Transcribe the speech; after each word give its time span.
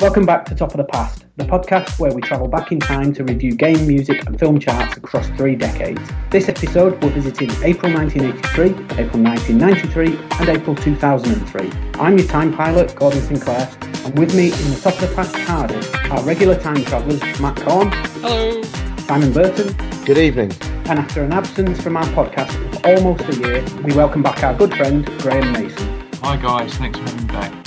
Welcome 0.00 0.24
back 0.24 0.46
to 0.46 0.54
Top 0.54 0.70
of 0.70 0.78
the 0.78 0.84
Past, 0.84 1.26
the 1.36 1.44
podcast 1.44 1.98
where 1.98 2.10
we 2.10 2.22
travel 2.22 2.48
back 2.48 2.72
in 2.72 2.80
time 2.80 3.12
to 3.12 3.22
review 3.22 3.54
game, 3.54 3.86
music, 3.86 4.24
and 4.24 4.38
film 4.38 4.58
charts 4.58 4.96
across 4.96 5.28
three 5.36 5.54
decades. 5.54 6.00
This 6.30 6.48
episode, 6.48 7.04
we're 7.04 7.10
visiting 7.10 7.50
April 7.62 7.92
1983, 7.92 8.68
April 8.98 9.22
1993, 9.22 10.18
and 10.38 10.48
April 10.48 10.74
2003. 10.74 11.70
I'm 12.00 12.16
your 12.16 12.26
time 12.26 12.50
pilot, 12.50 12.94
Gordon 12.96 13.20
Sinclair, 13.20 13.70
and 14.06 14.18
with 14.18 14.34
me 14.34 14.46
in 14.46 14.70
the 14.70 14.80
Top 14.82 14.94
of 14.94 15.06
the 15.06 15.14
Past 15.14 15.34
TARDIS 15.34 16.10
are 16.10 16.24
regular 16.24 16.58
time 16.58 16.82
travellers 16.82 17.20
Matt 17.38 17.60
Corn. 17.60 17.92
Hello. 18.22 18.62
Simon 19.00 19.34
Burton. 19.34 19.76
Good 20.06 20.16
evening. 20.16 20.50
And 20.88 20.98
after 20.98 21.22
an 21.22 21.34
absence 21.34 21.78
from 21.82 21.98
our 21.98 22.06
podcast 22.06 22.52
for 22.72 22.88
almost 22.88 23.28
a 23.28 23.36
year, 23.36 23.62
we 23.82 23.92
welcome 23.92 24.22
back 24.22 24.42
our 24.44 24.54
good 24.54 24.74
friend 24.74 25.04
Graham 25.18 25.52
Mason. 25.52 26.08
Hi 26.22 26.38
guys, 26.38 26.72
thanks 26.76 26.98
for 26.98 27.04
having 27.04 27.26
me 27.26 27.32
back. 27.34 27.59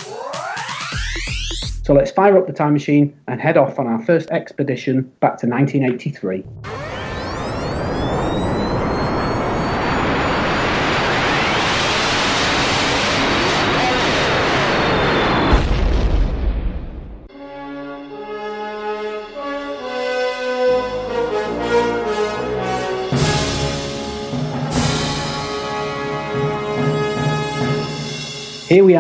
So 1.84 1.94
let's 1.94 2.12
fire 2.12 2.38
up 2.38 2.48
the 2.48 2.54
time 2.54 2.72
machine 2.72 3.14
and 3.28 3.42
head 3.42 3.58
off 3.58 3.78
on 3.78 3.88
our 3.88 4.02
first 4.06 4.30
expedition 4.32 5.02
back 5.20 5.38
to 5.40 5.48
1983. 5.48 6.83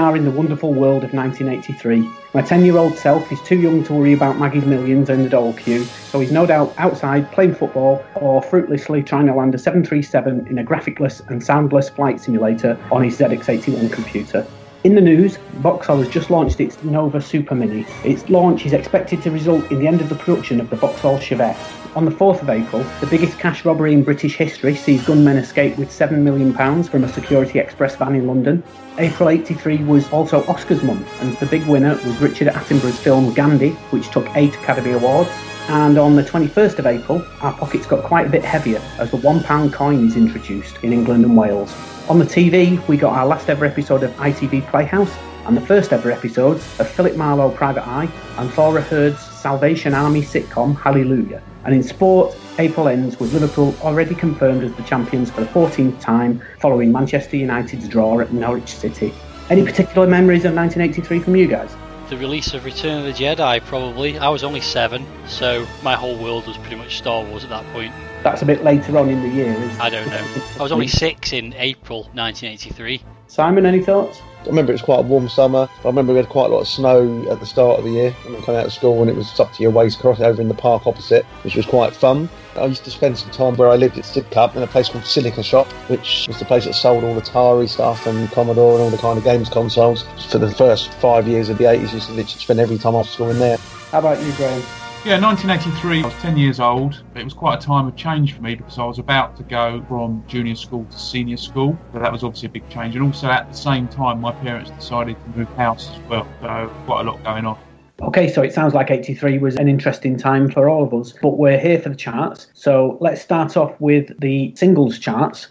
Are 0.04 0.16
in 0.16 0.26
the 0.26 0.32
wonderful 0.32 0.74
world 0.74 1.04
of 1.04 1.14
1983. 1.14 2.08
My 2.34 2.42
10 2.42 2.66
year 2.66 2.78
old 2.78 2.98
self 2.98 3.32
is 3.32 3.42
too 3.42 3.58
young 3.58 3.84
to 3.86 3.94
worry 3.94 4.14
about 4.14 4.38
Maggie's 4.38 4.66
millions 4.66 5.10
and 5.10 5.26
the 5.26 5.30
doll 5.30 5.54
queue, 5.54 5.86
so 5.86 6.20
he's 6.20 6.32
no 6.32 6.46
doubt 6.46 6.74
outside 6.78 7.32
playing 7.32 7.56
football 7.56 8.04
or 8.16 8.42
fruitlessly 8.42 9.02
trying 9.02 9.28
to 9.28 9.34
land 9.34 9.56
a 9.56 9.58
737 9.58 10.48
in 10.48 10.60
a 10.60 10.64
graphicless 10.64 11.28
and 11.30 11.42
soundless 11.42 11.90
flight 11.90 12.20
simulator 12.20 12.78
on 12.92 13.04
his 13.04 13.18
ZX81 13.18 13.92
computer. 13.92 14.46
In 14.84 14.96
the 14.96 15.02
news, 15.02 15.38
Vauxhall 15.62 16.00
has 16.00 16.10
just 16.10 16.30
launched 16.30 16.60
its 16.60 16.84
Nova 16.84 17.22
Super 17.22 17.56
Mini. 17.56 17.86
Its 18.04 18.30
launch 18.30 18.66
is 18.66 18.74
expected 18.74 19.22
to 19.24 19.32
result 19.32 19.72
in 19.72 19.80
the 19.80 19.88
end 19.88 20.02
of 20.02 20.10
the 20.10 20.16
production 20.16 20.60
of 20.60 20.70
the 20.70 20.76
Vauxhall 20.76 21.18
Chevette. 21.20 21.56
On 21.96 22.06
the 22.06 22.12
4th 22.12 22.42
of 22.42 22.50
April, 22.50 22.82
the 23.02 23.06
biggest 23.06 23.38
cash 23.38 23.66
robbery 23.66 23.94
in 23.94 24.02
British 24.02 24.36
history 24.36 24.74
sees 24.74 25.06
gunmen 25.06 25.38
escape 25.38 25.78
with 25.78 25.92
£7 25.92 26.18
million 26.18 26.52
from 26.84 27.04
a 27.04 27.08
Security 27.08 27.60
Express 27.60 27.96
van 27.96 28.16
in 28.16 28.26
London. 28.26 28.64
April 28.98 29.30
83 29.30 29.84
was 29.84 30.12
also 30.12 30.42
Oscars 30.46 30.84
month, 30.84 31.08
and 31.22 31.38
the 31.38 31.46
big 31.46 31.64
winner 31.68 31.94
was 31.94 32.18
Richard 32.20 32.48
Attenborough's 32.48 33.00
film 33.00 33.32
Gandhi, 33.36 33.74
which 33.92 34.10
took 34.10 34.28
eight 34.36 34.56
Academy 34.56 34.94
Awards. 34.94 35.30
And 35.70 36.00
on 36.00 36.16
the 36.16 36.24
21st 36.24 36.80
of 36.80 36.88
April, 36.88 37.24
our 37.42 37.54
pockets 37.54 37.86
got 37.86 38.04
quite 38.04 38.26
a 38.26 38.30
bit 38.30 38.44
heavier 38.44 38.82
as 38.98 39.12
the 39.12 39.18
£1 39.18 39.72
coin 39.72 40.08
is 40.08 40.16
introduced 40.16 40.84
in 40.84 40.94
England 40.94 41.26
and 41.26 41.38
Wales. 41.38 41.72
On 42.10 42.18
the 42.18 42.26
TV, 42.26 42.86
we 42.88 42.98
got 42.98 43.14
our 43.14 43.28
last 43.28 43.50
ever 43.52 43.66
episode 43.66 44.02
of 44.02 44.10
ITV 44.14 44.68
Playhouse 44.72 45.16
and 45.46 45.58
the 45.58 45.62
first 45.62 45.92
ever 45.92 46.12
episode 46.12 46.58
of 46.80 46.90
Philip 46.90 47.16
Marlowe 47.16 47.50
Private 47.50 47.88
Eye 47.88 48.10
and 48.38 48.52
Thora 48.52 48.82
Hird's 48.82 49.20
Salvation 49.20 49.94
Army 49.94 50.22
sitcom 50.22 50.80
Hallelujah. 50.80 51.42
And 51.66 51.74
in 51.74 51.84
sport, 51.84 52.36
April 52.60 52.88
ends 52.88 53.20
with 53.20 53.34
Liverpool 53.34 53.76
already 53.82 54.16
confirmed 54.16 54.64
as 54.64 54.74
the 54.74 54.84
champions 54.84 55.32
for 55.32 55.42
the 55.42 55.48
14th 55.48 56.00
time 56.00 56.42
following 56.60 56.92
Manchester 56.92 57.38
United's 57.38 57.88
draw 57.88 58.20
at 58.20 58.32
Norwich 58.32 58.70
City. 58.70 59.14
Any 59.50 59.64
particular 59.64 60.08
memories 60.08 60.46
of 60.46 60.54
1983 60.54 61.20
from 61.20 61.36
you 61.36 61.48
guys? 61.48 61.76
The 62.10 62.18
release 62.18 62.54
of 62.54 62.66
Return 62.66 63.00
of 63.00 63.06
the 63.06 63.12
Jedi, 63.12 63.64
probably. 63.66 64.20
I 64.20 64.30
was 64.30 64.44
only 64.44 64.62
seven, 64.62 65.06
so 65.28 65.66
my 65.82 65.96
whole 65.96 66.18
world 66.18 66.48
was 66.48 66.58
pretty 66.58 66.76
much 66.76 66.98
Star 66.98 67.24
Wars 67.24 67.44
at 67.44 67.50
that 67.50 67.66
point. 67.74 67.94
That's 68.24 68.42
a 68.42 68.46
bit 68.46 68.64
later 68.64 68.98
on 68.98 69.10
in 69.10 69.22
the 69.22 69.30
year, 69.30 69.52
isn't 69.52 69.70
it? 69.70 69.80
I 69.80 69.90
don't 69.90 70.08
know. 70.08 70.26
I 70.60 70.64
was 70.64 70.72
only 70.72 70.88
six 70.88 71.34
in 71.34 71.54
April 71.56 72.04
1983. 72.14 73.02
Simon, 73.28 73.66
any 73.66 73.82
thoughts? 73.82 74.22
I 74.44 74.48
remember 74.48 74.72
it 74.72 74.76
was 74.76 74.82
quite 74.82 75.00
a 75.00 75.04
warm 75.04 75.30
summer. 75.30 75.70
I 75.84 75.88
remember 75.88 76.12
we 76.12 76.18
had 76.18 76.28
quite 76.28 76.50
a 76.50 76.54
lot 76.54 76.60
of 76.60 76.68
snow 76.68 77.26
at 77.30 77.40
the 77.40 77.46
start 77.46 77.80
of 77.80 77.86
the 77.86 77.92
year 77.92 78.12
when 78.24 78.36
we 78.36 78.42
came 78.42 78.56
out 78.56 78.66
of 78.66 78.74
school 78.74 79.00
and 79.02 79.10
it 79.10 79.16
was 79.16 79.40
up 79.40 79.54
to 79.54 79.64
your 79.64 79.72
waist 79.72 80.00
cross 80.00 80.20
over 80.20 80.42
in 80.42 80.50
the 80.50 80.54
park 80.54 80.86
opposite, 80.86 81.26
which 81.44 81.56
was 81.56 81.66
quite 81.66 81.96
fun. 81.96 82.30
I 82.58 82.66
used 82.66 82.84
to 82.84 82.92
spend 82.92 83.18
some 83.18 83.32
time 83.32 83.56
where 83.56 83.70
I 83.70 83.78
lived 83.78 83.98
at 83.98 84.04
Sidcup 84.04 84.56
in 84.56 84.64
a 84.64 84.68
place 84.68 84.90
called 84.90 85.06
Silica 85.06 85.44
Shop, 85.44 85.68
which 85.88 86.26
was 86.28 86.40
the 86.40 86.46
place 86.46 86.66
that 86.66 86.74
sold 86.74 87.06
all 87.06 87.16
the 87.16 87.22
Atari 87.22 87.70
stuff 87.70 88.06
and 88.06 88.30
Commodore 88.32 88.74
and 88.74 88.82
all 88.82 88.90
the 88.90 88.98
kind 88.98 89.18
of 89.18 89.24
games 89.24 89.48
consoles. 89.48 90.04
For 90.30 90.40
the 90.40 90.52
first 90.52 90.94
five 90.96 91.26
years 91.28 91.48
of 91.48 91.58
the 91.58 91.64
80s, 91.64 91.90
I 91.90 91.94
used 91.94 92.08
to 92.08 92.14
literally 92.14 92.42
spend 92.42 92.60
every 92.60 92.78
time 92.78 92.96
off 92.96 93.10
school 93.10 93.32
in 93.32 93.40
there. 93.40 93.58
How 93.92 94.00
about 94.00 94.22
you, 94.22 94.34
Graham? 94.34 94.83
Yeah, 95.06 95.20
1983, 95.20 96.00
I 96.00 96.06
was 96.06 96.14
10 96.22 96.38
years 96.38 96.62
old. 96.62 97.04
It 97.14 97.26
was 97.26 97.34
quite 97.34 97.62
a 97.62 97.62
time 97.62 97.88
of 97.88 97.96
change 97.98 98.34
for 98.36 98.42
me 98.42 98.56
because 98.56 98.80
I 98.80 98.86
was 98.86 99.00
about 99.00 99.36
to 99.36 99.44
go 99.44 99.84
from 99.90 100.24
junior 100.28 100.56
school 100.56 100.86
to 100.86 100.98
senior 100.98 101.36
school. 101.36 101.78
So 101.92 102.00
that 102.00 102.10
was 102.10 102.24
obviously 102.24 102.48
a 102.48 102.52
big 102.52 102.70
change. 102.70 102.96
And 102.96 103.04
also 103.04 103.28
at 103.28 103.50
the 103.50 103.54
same 103.54 103.90
time, 103.90 104.22
my 104.22 104.32
parents 104.32 104.72
decided 104.72 105.18
to 105.22 105.38
move 105.38 105.50
house 105.58 105.90
as 105.92 106.00
well. 106.08 106.26
So 106.40 106.74
quite 106.86 107.02
a 107.02 107.04
lot 107.04 107.22
going 107.22 107.46
on. 107.46 107.60
Okay, 108.02 108.32
so 108.32 108.44
it 108.44 108.54
sounds 108.54 108.74
like 108.74 108.92
83 108.92 109.40
was 109.40 109.58
an 109.58 109.68
interesting 109.68 110.18
time 110.18 110.50
for 110.50 110.70
all 110.70 110.86
of 110.86 110.94
us, 110.94 111.14
but 111.22 111.38
we're 111.38 111.60
here 111.60 111.82
for 111.82 111.90
the 111.90 111.98
charts. 111.98 112.48
So 112.54 112.98
let's 113.02 113.22
start 113.22 113.58
off 113.58 113.76
with 113.82 114.18
the 114.22 114.56
singles 114.56 115.00
charts. 115.00 115.50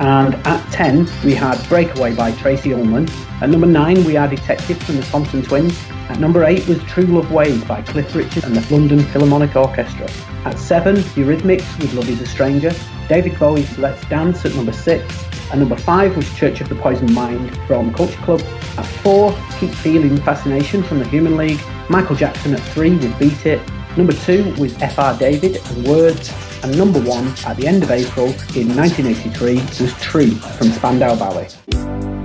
And 0.00 0.34
at 0.34 0.67
10, 0.78 1.08
we 1.24 1.34
had 1.34 1.60
Breakaway 1.68 2.14
by 2.14 2.30
Tracey 2.30 2.72
Ullman. 2.72 3.08
At 3.42 3.50
number 3.50 3.66
9, 3.66 4.04
we 4.04 4.14
had 4.14 4.30
Detective 4.30 4.80
from 4.80 4.94
the 4.94 5.02
Thompson 5.02 5.42
Twins. 5.42 5.76
At 6.08 6.20
number 6.20 6.44
8 6.44 6.68
was 6.68 6.80
True 6.84 7.02
Love 7.02 7.32
Ways 7.32 7.64
by 7.64 7.82
Cliff 7.82 8.14
Richard 8.14 8.44
and 8.44 8.54
the 8.54 8.72
London 8.72 9.00
Philharmonic 9.06 9.56
Orchestra. 9.56 10.08
At 10.44 10.56
7, 10.56 10.94
Eurythmics 10.94 11.66
with 11.80 11.92
Love 11.94 12.08
is 12.08 12.20
a 12.20 12.26
Stranger. 12.28 12.70
David 13.08 13.36
Bowie's 13.40 13.76
Let's 13.76 14.08
Dance 14.08 14.44
at 14.44 14.54
number 14.54 14.70
6. 14.70 15.24
At 15.50 15.58
number 15.58 15.74
5 15.74 16.16
was 16.16 16.32
Church 16.36 16.60
of 16.60 16.68
the 16.68 16.76
Poison 16.76 17.12
Mind 17.12 17.56
from 17.66 17.92
Culture 17.92 18.20
Club. 18.22 18.40
At 18.76 18.86
4, 18.86 19.36
Keep 19.58 19.70
Feeling 19.70 20.16
Fascination 20.18 20.84
from 20.84 21.00
the 21.00 21.08
Human 21.08 21.36
League. 21.36 21.60
Michael 21.88 22.14
Jackson 22.14 22.54
at 22.54 22.60
3 22.60 22.98
with 22.98 23.18
Beat 23.18 23.46
It. 23.46 23.60
Number 23.96 24.12
2 24.12 24.54
was 24.60 24.80
F.R. 24.80 25.18
David 25.18 25.56
and 25.56 25.88
Words. 25.88 26.47
And 26.62 26.76
number 26.76 27.00
1 27.00 27.34
at 27.46 27.56
the 27.56 27.66
end 27.66 27.82
of 27.82 27.90
April 27.90 28.26
in 28.56 28.74
1983 28.76 29.54
was 29.80 29.94
True 30.00 30.30
from 30.30 30.70
Spandau 30.70 31.16
Ballet. 31.16 32.17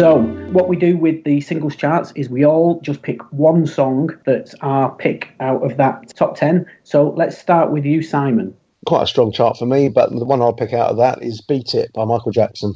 So, 0.00 0.22
what 0.52 0.66
we 0.66 0.76
do 0.76 0.96
with 0.96 1.24
the 1.24 1.42
singles 1.42 1.76
charts 1.76 2.10
is 2.16 2.30
we 2.30 2.42
all 2.42 2.80
just 2.80 3.02
pick 3.02 3.20
one 3.34 3.66
song 3.66 4.08
that's 4.24 4.54
our 4.62 4.90
pick 4.96 5.34
out 5.40 5.62
of 5.62 5.76
that 5.76 6.16
top 6.16 6.36
10. 6.36 6.64
So, 6.84 7.10
let's 7.18 7.36
start 7.36 7.70
with 7.70 7.84
you, 7.84 8.02
Simon. 8.02 8.56
Quite 8.86 9.02
a 9.02 9.06
strong 9.06 9.30
chart 9.30 9.58
for 9.58 9.66
me, 9.66 9.90
but 9.90 10.08
the 10.08 10.24
one 10.24 10.40
I'll 10.40 10.54
pick 10.54 10.72
out 10.72 10.88
of 10.88 10.96
that 10.96 11.22
is 11.22 11.42
Beat 11.42 11.74
It 11.74 11.92
by 11.92 12.06
Michael 12.06 12.32
Jackson. 12.32 12.72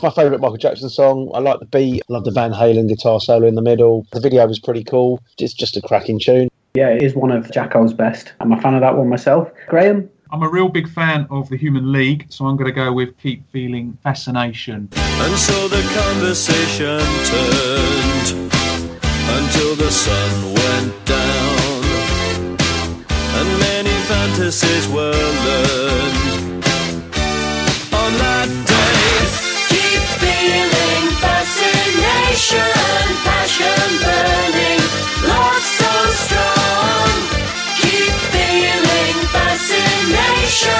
It's 0.00 0.16
my 0.16 0.22
favourite 0.22 0.40
Michael 0.40 0.56
Jackson 0.56 0.88
song. 0.88 1.30
I 1.34 1.40
like 1.40 1.60
the 1.60 1.66
beat. 1.66 2.00
I 2.08 2.12
love 2.14 2.24
the 2.24 2.30
Van 2.30 2.52
Halen 2.52 2.88
guitar 2.88 3.20
solo 3.20 3.46
in 3.46 3.54
the 3.54 3.60
middle. 3.60 4.06
The 4.12 4.20
video 4.20 4.46
was 4.46 4.58
pretty 4.58 4.82
cool. 4.82 5.22
It's 5.36 5.52
just 5.52 5.76
a 5.76 5.82
cracking 5.82 6.18
tune. 6.18 6.48
Yeah, 6.72 6.88
it 6.88 7.02
is 7.02 7.14
one 7.14 7.30
of 7.30 7.50
Jacko's 7.50 7.92
best. 7.92 8.32
I'm 8.40 8.50
a 8.50 8.58
fan 8.62 8.72
of 8.74 8.80
that 8.80 8.96
one 8.96 9.10
myself. 9.10 9.50
Graham? 9.68 10.08
I'm 10.32 10.42
a 10.42 10.48
real 10.48 10.70
big 10.70 10.88
fan 10.88 11.26
of 11.30 11.50
the 11.50 11.58
Human 11.58 11.92
League, 11.92 12.24
so 12.30 12.46
I'm 12.46 12.56
going 12.56 12.70
to 12.70 12.72
go 12.72 12.94
with 12.94 13.14
Keep 13.18 13.52
Feeling 13.52 13.98
Fascination. 14.02 14.88
And 14.96 15.36
so 15.36 15.68
the 15.68 15.82
conversation 15.94 17.00
turned 17.26 18.52
until 19.28 19.74
the 19.76 19.90
sun 19.90 20.54
went 20.54 21.04
down, 21.04 21.84
and 23.36 23.60
many 23.60 23.92
fantasies 24.08 24.88
were 24.88 25.12
learned 25.12 26.64
on 27.92 28.12
that 28.16 28.69
Passion, 32.30 32.60
passion 33.24 33.90
burning, 34.06 34.78
love 35.26 35.64
so 35.66 35.94
strong. 36.14 37.10
Keep 37.74 38.14
feeling 38.30 39.16
fascination, 39.34 40.70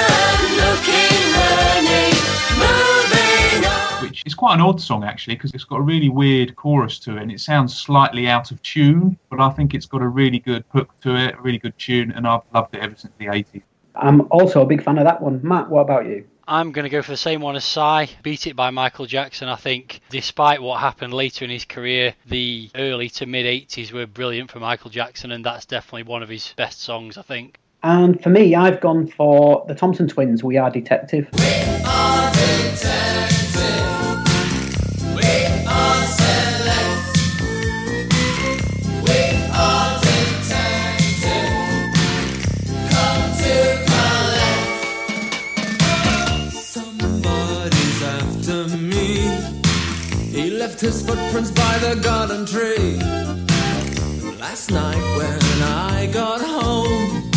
looking, 0.55 1.19
learning, 1.35 2.15
moving 2.55 3.65
on. 3.67 4.01
Which 4.01 4.23
is 4.25 4.33
quite 4.33 4.53
an 4.53 4.61
odd 4.61 4.79
song 4.79 5.03
actually, 5.03 5.35
because 5.35 5.53
it's 5.53 5.65
got 5.65 5.79
a 5.79 5.81
really 5.81 6.07
weird 6.07 6.55
chorus 6.55 6.97
to 6.99 7.17
it, 7.17 7.23
and 7.23 7.29
it 7.29 7.41
sounds 7.41 7.77
slightly 7.77 8.29
out 8.29 8.51
of 8.51 8.61
tune. 8.61 9.17
But 9.29 9.41
I 9.41 9.49
think 9.49 9.73
it's 9.73 9.85
got 9.85 10.01
a 10.01 10.07
really 10.07 10.39
good 10.39 10.63
hook 10.69 10.97
to 11.01 11.17
it, 11.17 11.35
a 11.35 11.41
really 11.41 11.59
good 11.59 11.77
tune, 11.77 12.13
and 12.13 12.25
I've 12.25 12.43
loved 12.53 12.75
it 12.75 12.81
ever 12.81 12.95
since 12.95 13.13
the 13.17 13.25
80s. 13.25 13.63
I'm 13.95 14.21
also 14.31 14.61
a 14.61 14.65
big 14.65 14.81
fan 14.81 14.97
of 14.97 15.03
that 15.03 15.21
one. 15.21 15.41
Matt, 15.43 15.69
what 15.69 15.81
about 15.81 16.05
you? 16.05 16.25
I'm 16.47 16.71
going 16.71 16.83
to 16.83 16.89
go 16.89 17.01
for 17.01 17.11
the 17.11 17.17
same 17.17 17.41
one 17.41 17.55
as 17.55 17.63
Cy. 17.63 18.09
Beat 18.23 18.47
It 18.47 18.55
by 18.55 18.69
Michael 18.71 19.05
Jackson. 19.05 19.47
I 19.47 19.55
think, 19.55 20.01
despite 20.09 20.61
what 20.61 20.79
happened 20.79 21.13
later 21.13 21.45
in 21.45 21.51
his 21.51 21.65
career, 21.65 22.15
the 22.25 22.69
early 22.75 23.09
to 23.09 23.25
mid 23.25 23.45
80s 23.45 23.91
were 23.91 24.05
brilliant 24.05 24.51
for 24.51 24.59
Michael 24.59 24.89
Jackson, 24.89 25.31
and 25.31 25.45
that's 25.45 25.65
definitely 25.65 26.03
one 26.03 26.23
of 26.23 26.29
his 26.29 26.53
best 26.57 26.81
songs, 26.81 27.17
I 27.17 27.21
think. 27.21 27.57
And 27.83 28.21
for 28.21 28.29
me, 28.29 28.55
I've 28.55 28.79
gone 28.79 29.07
for 29.07 29.65
the 29.67 29.75
Thompson 29.75 30.07
Twins, 30.07 30.43
We 30.43 30.57
Are 30.57 30.69
Detective. 30.69 31.27
We 31.33 31.83
are 31.85 32.31
detectives. 32.31 33.90
Footprints 51.11 51.51
by 51.51 51.77
the 51.79 51.99
garden 52.01 52.45
tree. 52.45 52.95
Last 54.39 54.71
night 54.71 55.17
when 55.17 55.61
I 55.61 56.09
got 56.13 56.39
home. 56.39 57.29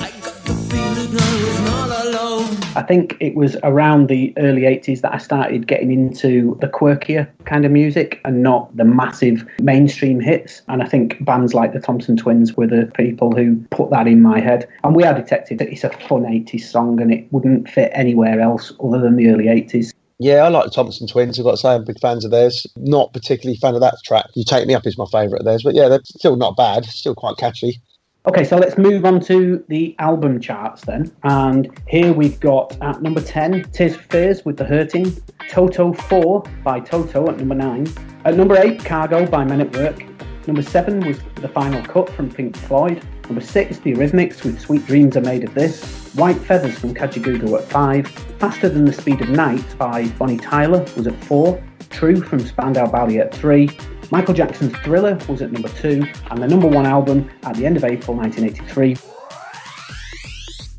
I 0.00 0.10
got 0.22 0.36
the 0.46 0.54
feeling 0.70 1.10
I 1.12 1.44
was 1.44 1.60
not 1.60 2.06
alone. 2.06 2.56
I 2.76 2.82
think 2.82 3.18
it 3.20 3.34
was 3.34 3.56
around 3.62 4.08
the 4.08 4.32
early 4.38 4.62
80s 4.62 5.02
that 5.02 5.12
I 5.12 5.18
started 5.18 5.66
getting 5.66 5.90
into 5.90 6.56
the 6.62 6.66
quirkier 6.66 7.28
kind 7.44 7.66
of 7.66 7.72
music 7.72 8.22
and 8.24 8.42
not 8.42 8.74
the 8.74 8.84
massive 8.84 9.46
mainstream 9.60 10.18
hits. 10.18 10.62
And 10.68 10.82
I 10.82 10.86
think 10.86 11.22
bands 11.26 11.52
like 11.52 11.74
the 11.74 11.80
Thompson 11.80 12.16
Twins 12.16 12.56
were 12.56 12.66
the 12.66 12.90
people 12.94 13.32
who 13.36 13.56
put 13.70 13.90
that 13.90 14.06
in 14.06 14.22
my 14.22 14.40
head. 14.40 14.66
And 14.82 14.96
We 14.96 15.04
Are 15.04 15.14
Detective, 15.14 15.60
it's 15.60 15.84
a 15.84 15.90
fun 15.90 16.22
80s 16.22 16.62
song 16.62 17.02
and 17.02 17.12
it 17.12 17.30
wouldn't 17.32 17.68
fit 17.68 17.90
anywhere 17.94 18.40
else 18.40 18.72
other 18.82 18.98
than 18.98 19.16
the 19.16 19.28
early 19.28 19.44
80s. 19.44 19.92
Yeah, 20.18 20.44
I 20.44 20.48
like 20.48 20.64
the 20.64 20.70
Thompson 20.70 21.06
Twins. 21.06 21.38
I've 21.38 21.44
got 21.44 21.52
to 21.52 21.56
say, 21.56 21.70
I'm 21.70 21.84
big 21.84 21.98
fans 21.98 22.24
of 22.24 22.30
theirs. 22.30 22.66
Not 22.76 23.12
particularly 23.12 23.56
fan 23.58 23.74
of 23.74 23.80
that 23.80 23.96
track. 24.04 24.26
You 24.34 24.44
Take 24.44 24.66
Me 24.66 24.74
Up 24.74 24.86
is 24.86 24.96
my 24.96 25.06
favourite 25.10 25.40
of 25.40 25.44
theirs, 25.44 25.62
but 25.64 25.74
yeah, 25.74 25.88
they're 25.88 26.00
still 26.04 26.36
not 26.36 26.56
bad. 26.56 26.84
Still 26.84 27.14
quite 27.14 27.36
catchy. 27.36 27.80
Okay, 28.26 28.42
so 28.42 28.56
let's 28.56 28.78
move 28.78 29.04
on 29.04 29.20
to 29.20 29.62
the 29.68 29.94
album 29.98 30.40
charts 30.40 30.82
then. 30.86 31.12
And 31.24 31.68
here 31.86 32.12
we've 32.12 32.40
got 32.40 32.80
at 32.80 33.02
number 33.02 33.20
10, 33.20 33.64
Tears 33.72 33.96
for 33.96 34.02
Fears 34.04 34.44
with 34.46 34.56
The 34.56 34.64
Hurting, 34.64 35.14
Toto 35.50 35.92
4 35.92 36.42
by 36.62 36.80
Toto 36.80 37.28
at 37.28 37.36
number 37.36 37.54
9, 37.54 37.86
at 38.24 38.34
number 38.34 38.56
8, 38.56 38.82
Cargo 38.82 39.26
by 39.26 39.44
Men 39.44 39.60
at 39.60 39.76
Work, 39.76 40.02
number 40.46 40.62
7 40.62 41.06
was 41.06 41.18
The 41.34 41.48
Final 41.48 41.84
Cut 41.84 42.08
from 42.08 42.30
Pink 42.30 42.56
Floyd, 42.56 43.04
number 43.24 43.42
6, 43.42 43.78
The 43.80 43.92
Eurythmics 43.92 44.42
with 44.42 44.58
Sweet 44.58 44.86
Dreams 44.86 45.18
Are 45.18 45.20
Made 45.20 45.44
of 45.44 45.52
This, 45.52 46.14
White 46.14 46.38
Feathers 46.38 46.78
from 46.78 46.94
Kajagoogoo 46.94 47.58
at 47.58 47.68
5, 47.68 48.33
Faster 48.44 48.68
Than 48.68 48.84
the 48.84 48.92
Speed 48.92 49.22
of 49.22 49.30
Night 49.30 49.64
by 49.78 50.06
Bonnie 50.18 50.36
Tyler 50.36 50.80
was 50.98 51.06
at 51.06 51.24
4, 51.24 51.64
True 51.88 52.20
from 52.20 52.40
Spandau 52.40 52.86
Ballet 52.86 53.18
at 53.18 53.34
3, 53.34 53.70
Michael 54.10 54.34
Jackson's 54.34 54.76
Thriller 54.80 55.18
was 55.26 55.40
at 55.40 55.50
number 55.50 55.70
2, 55.70 56.06
and 56.30 56.42
the 56.42 56.46
number 56.46 56.68
1 56.68 56.84
album 56.84 57.30
at 57.44 57.56
the 57.56 57.64
end 57.64 57.78
of 57.78 57.84
April 57.84 58.14
1983 58.14 58.98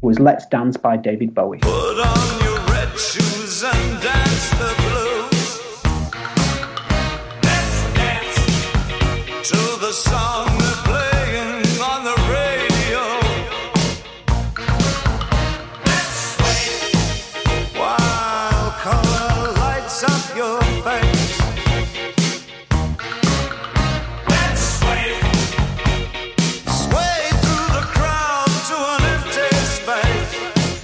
was 0.02 0.20
Let's 0.20 0.46
Dance 0.46 0.78
by 0.78 0.96
David 0.96 1.34
Bowie. 1.34 1.58
Dance 1.62 3.18
dance 4.04 4.50
to 9.50 9.58
the 9.80 9.92
song 9.92 10.65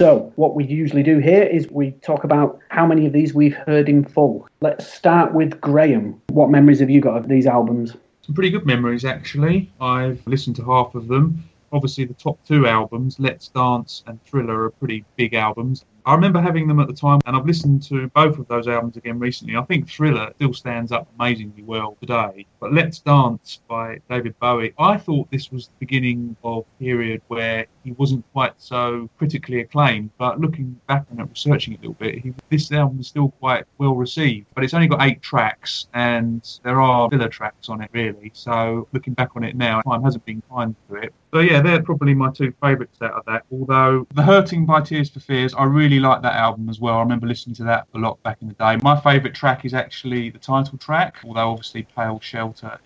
So, 0.02 0.32
what 0.34 0.56
we 0.56 0.64
usually 0.64 1.04
do 1.04 1.20
here 1.20 1.44
is 1.44 1.70
we 1.70 1.92
talk 2.02 2.24
about 2.24 2.58
how 2.70 2.84
many 2.84 3.06
of 3.06 3.12
these 3.12 3.34
we've 3.34 3.54
heard 3.54 3.88
in 3.88 4.04
full. 4.04 4.48
Let's 4.60 4.92
start 4.92 5.32
with 5.32 5.60
Graham. 5.60 6.20
What 6.30 6.50
memories 6.50 6.80
have 6.80 6.90
you 6.90 7.00
got 7.00 7.18
of 7.18 7.28
these 7.28 7.46
albums? 7.46 7.94
Some 8.22 8.34
pretty 8.34 8.50
good 8.50 8.66
memories, 8.66 9.04
actually. 9.04 9.70
I've 9.80 10.20
listened 10.26 10.56
to 10.56 10.64
half 10.64 10.96
of 10.96 11.06
them. 11.06 11.44
Obviously, 11.72 12.04
the 12.04 12.14
top 12.14 12.44
two 12.44 12.66
albums, 12.66 13.20
Let's 13.20 13.46
Dance 13.46 14.02
and 14.08 14.20
Thriller, 14.24 14.64
are 14.64 14.70
pretty 14.70 15.04
big 15.14 15.34
albums. 15.34 15.84
I 16.04 16.16
remember 16.16 16.40
having 16.40 16.66
them 16.66 16.80
at 16.80 16.88
the 16.88 16.94
time, 16.94 17.20
and 17.24 17.36
I've 17.36 17.46
listened 17.46 17.84
to 17.84 18.08
both 18.08 18.40
of 18.40 18.48
those 18.48 18.66
albums 18.66 18.96
again 18.96 19.20
recently. 19.20 19.56
I 19.56 19.62
think 19.62 19.88
Thriller 19.88 20.32
still 20.34 20.52
stands 20.52 20.90
up 20.90 21.06
amazingly 21.16 21.62
well 21.62 21.96
today. 22.00 22.44
But 22.62 22.72
Let's 22.72 23.00
Dance 23.00 23.60
by 23.66 23.98
David 24.08 24.38
Bowie, 24.38 24.72
I 24.78 24.96
thought 24.96 25.28
this 25.32 25.50
was 25.50 25.66
the 25.66 25.74
beginning 25.80 26.36
of 26.44 26.64
a 26.64 26.84
period 26.84 27.20
where 27.26 27.66
he 27.82 27.90
wasn't 27.90 28.24
quite 28.32 28.52
so 28.58 29.10
critically 29.18 29.62
acclaimed. 29.62 30.10
But 30.16 30.40
looking 30.40 30.80
back 30.86 31.06
and 31.10 31.28
researching 31.28 31.74
it 31.74 31.80
a 31.80 31.80
little 31.80 31.94
bit, 31.94 32.20
he, 32.20 32.32
this 32.50 32.70
album 32.70 33.00
is 33.00 33.08
still 33.08 33.30
quite 33.40 33.64
well 33.78 33.96
received. 33.96 34.46
But 34.54 34.62
it's 34.62 34.74
only 34.74 34.86
got 34.86 35.02
eight 35.02 35.20
tracks, 35.22 35.88
and 35.92 36.48
there 36.62 36.80
are 36.80 37.10
filler 37.10 37.28
tracks 37.28 37.68
on 37.68 37.82
it, 37.82 37.90
really. 37.92 38.30
So 38.32 38.86
looking 38.92 39.14
back 39.14 39.30
on 39.34 39.42
it 39.42 39.56
now, 39.56 39.80
time 39.80 40.04
hasn't 40.04 40.24
been 40.24 40.40
kind 40.48 40.76
to 40.88 40.94
it. 40.94 41.12
So 41.34 41.40
yeah, 41.40 41.62
they're 41.62 41.82
probably 41.82 42.14
my 42.14 42.30
two 42.30 42.52
favourites 42.60 43.00
out 43.00 43.12
of 43.12 43.24
that. 43.24 43.44
Although 43.50 44.06
The 44.14 44.22
Hurting 44.22 44.66
by 44.66 44.82
Tears 44.82 45.08
for 45.08 45.18
Fears, 45.18 45.54
I 45.54 45.64
really 45.64 45.98
like 45.98 46.20
that 46.22 46.34
album 46.34 46.68
as 46.68 46.78
well. 46.78 46.98
I 46.98 47.00
remember 47.00 47.26
listening 47.26 47.56
to 47.56 47.64
that 47.64 47.88
a 47.94 47.98
lot 47.98 48.22
back 48.22 48.38
in 48.42 48.48
the 48.48 48.54
day. 48.54 48.76
My 48.82 49.00
favourite 49.00 49.34
track 49.34 49.64
is 49.64 49.72
actually 49.72 50.28
the 50.28 50.38
title 50.38 50.76
track, 50.76 51.16
although 51.24 51.50
obviously 51.50 51.86
Pale 51.96 52.20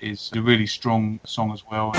Is 0.00 0.30
a 0.34 0.40
really 0.40 0.66
strong 0.66 1.18
song 1.24 1.52
as 1.52 1.64
well. 1.68 1.92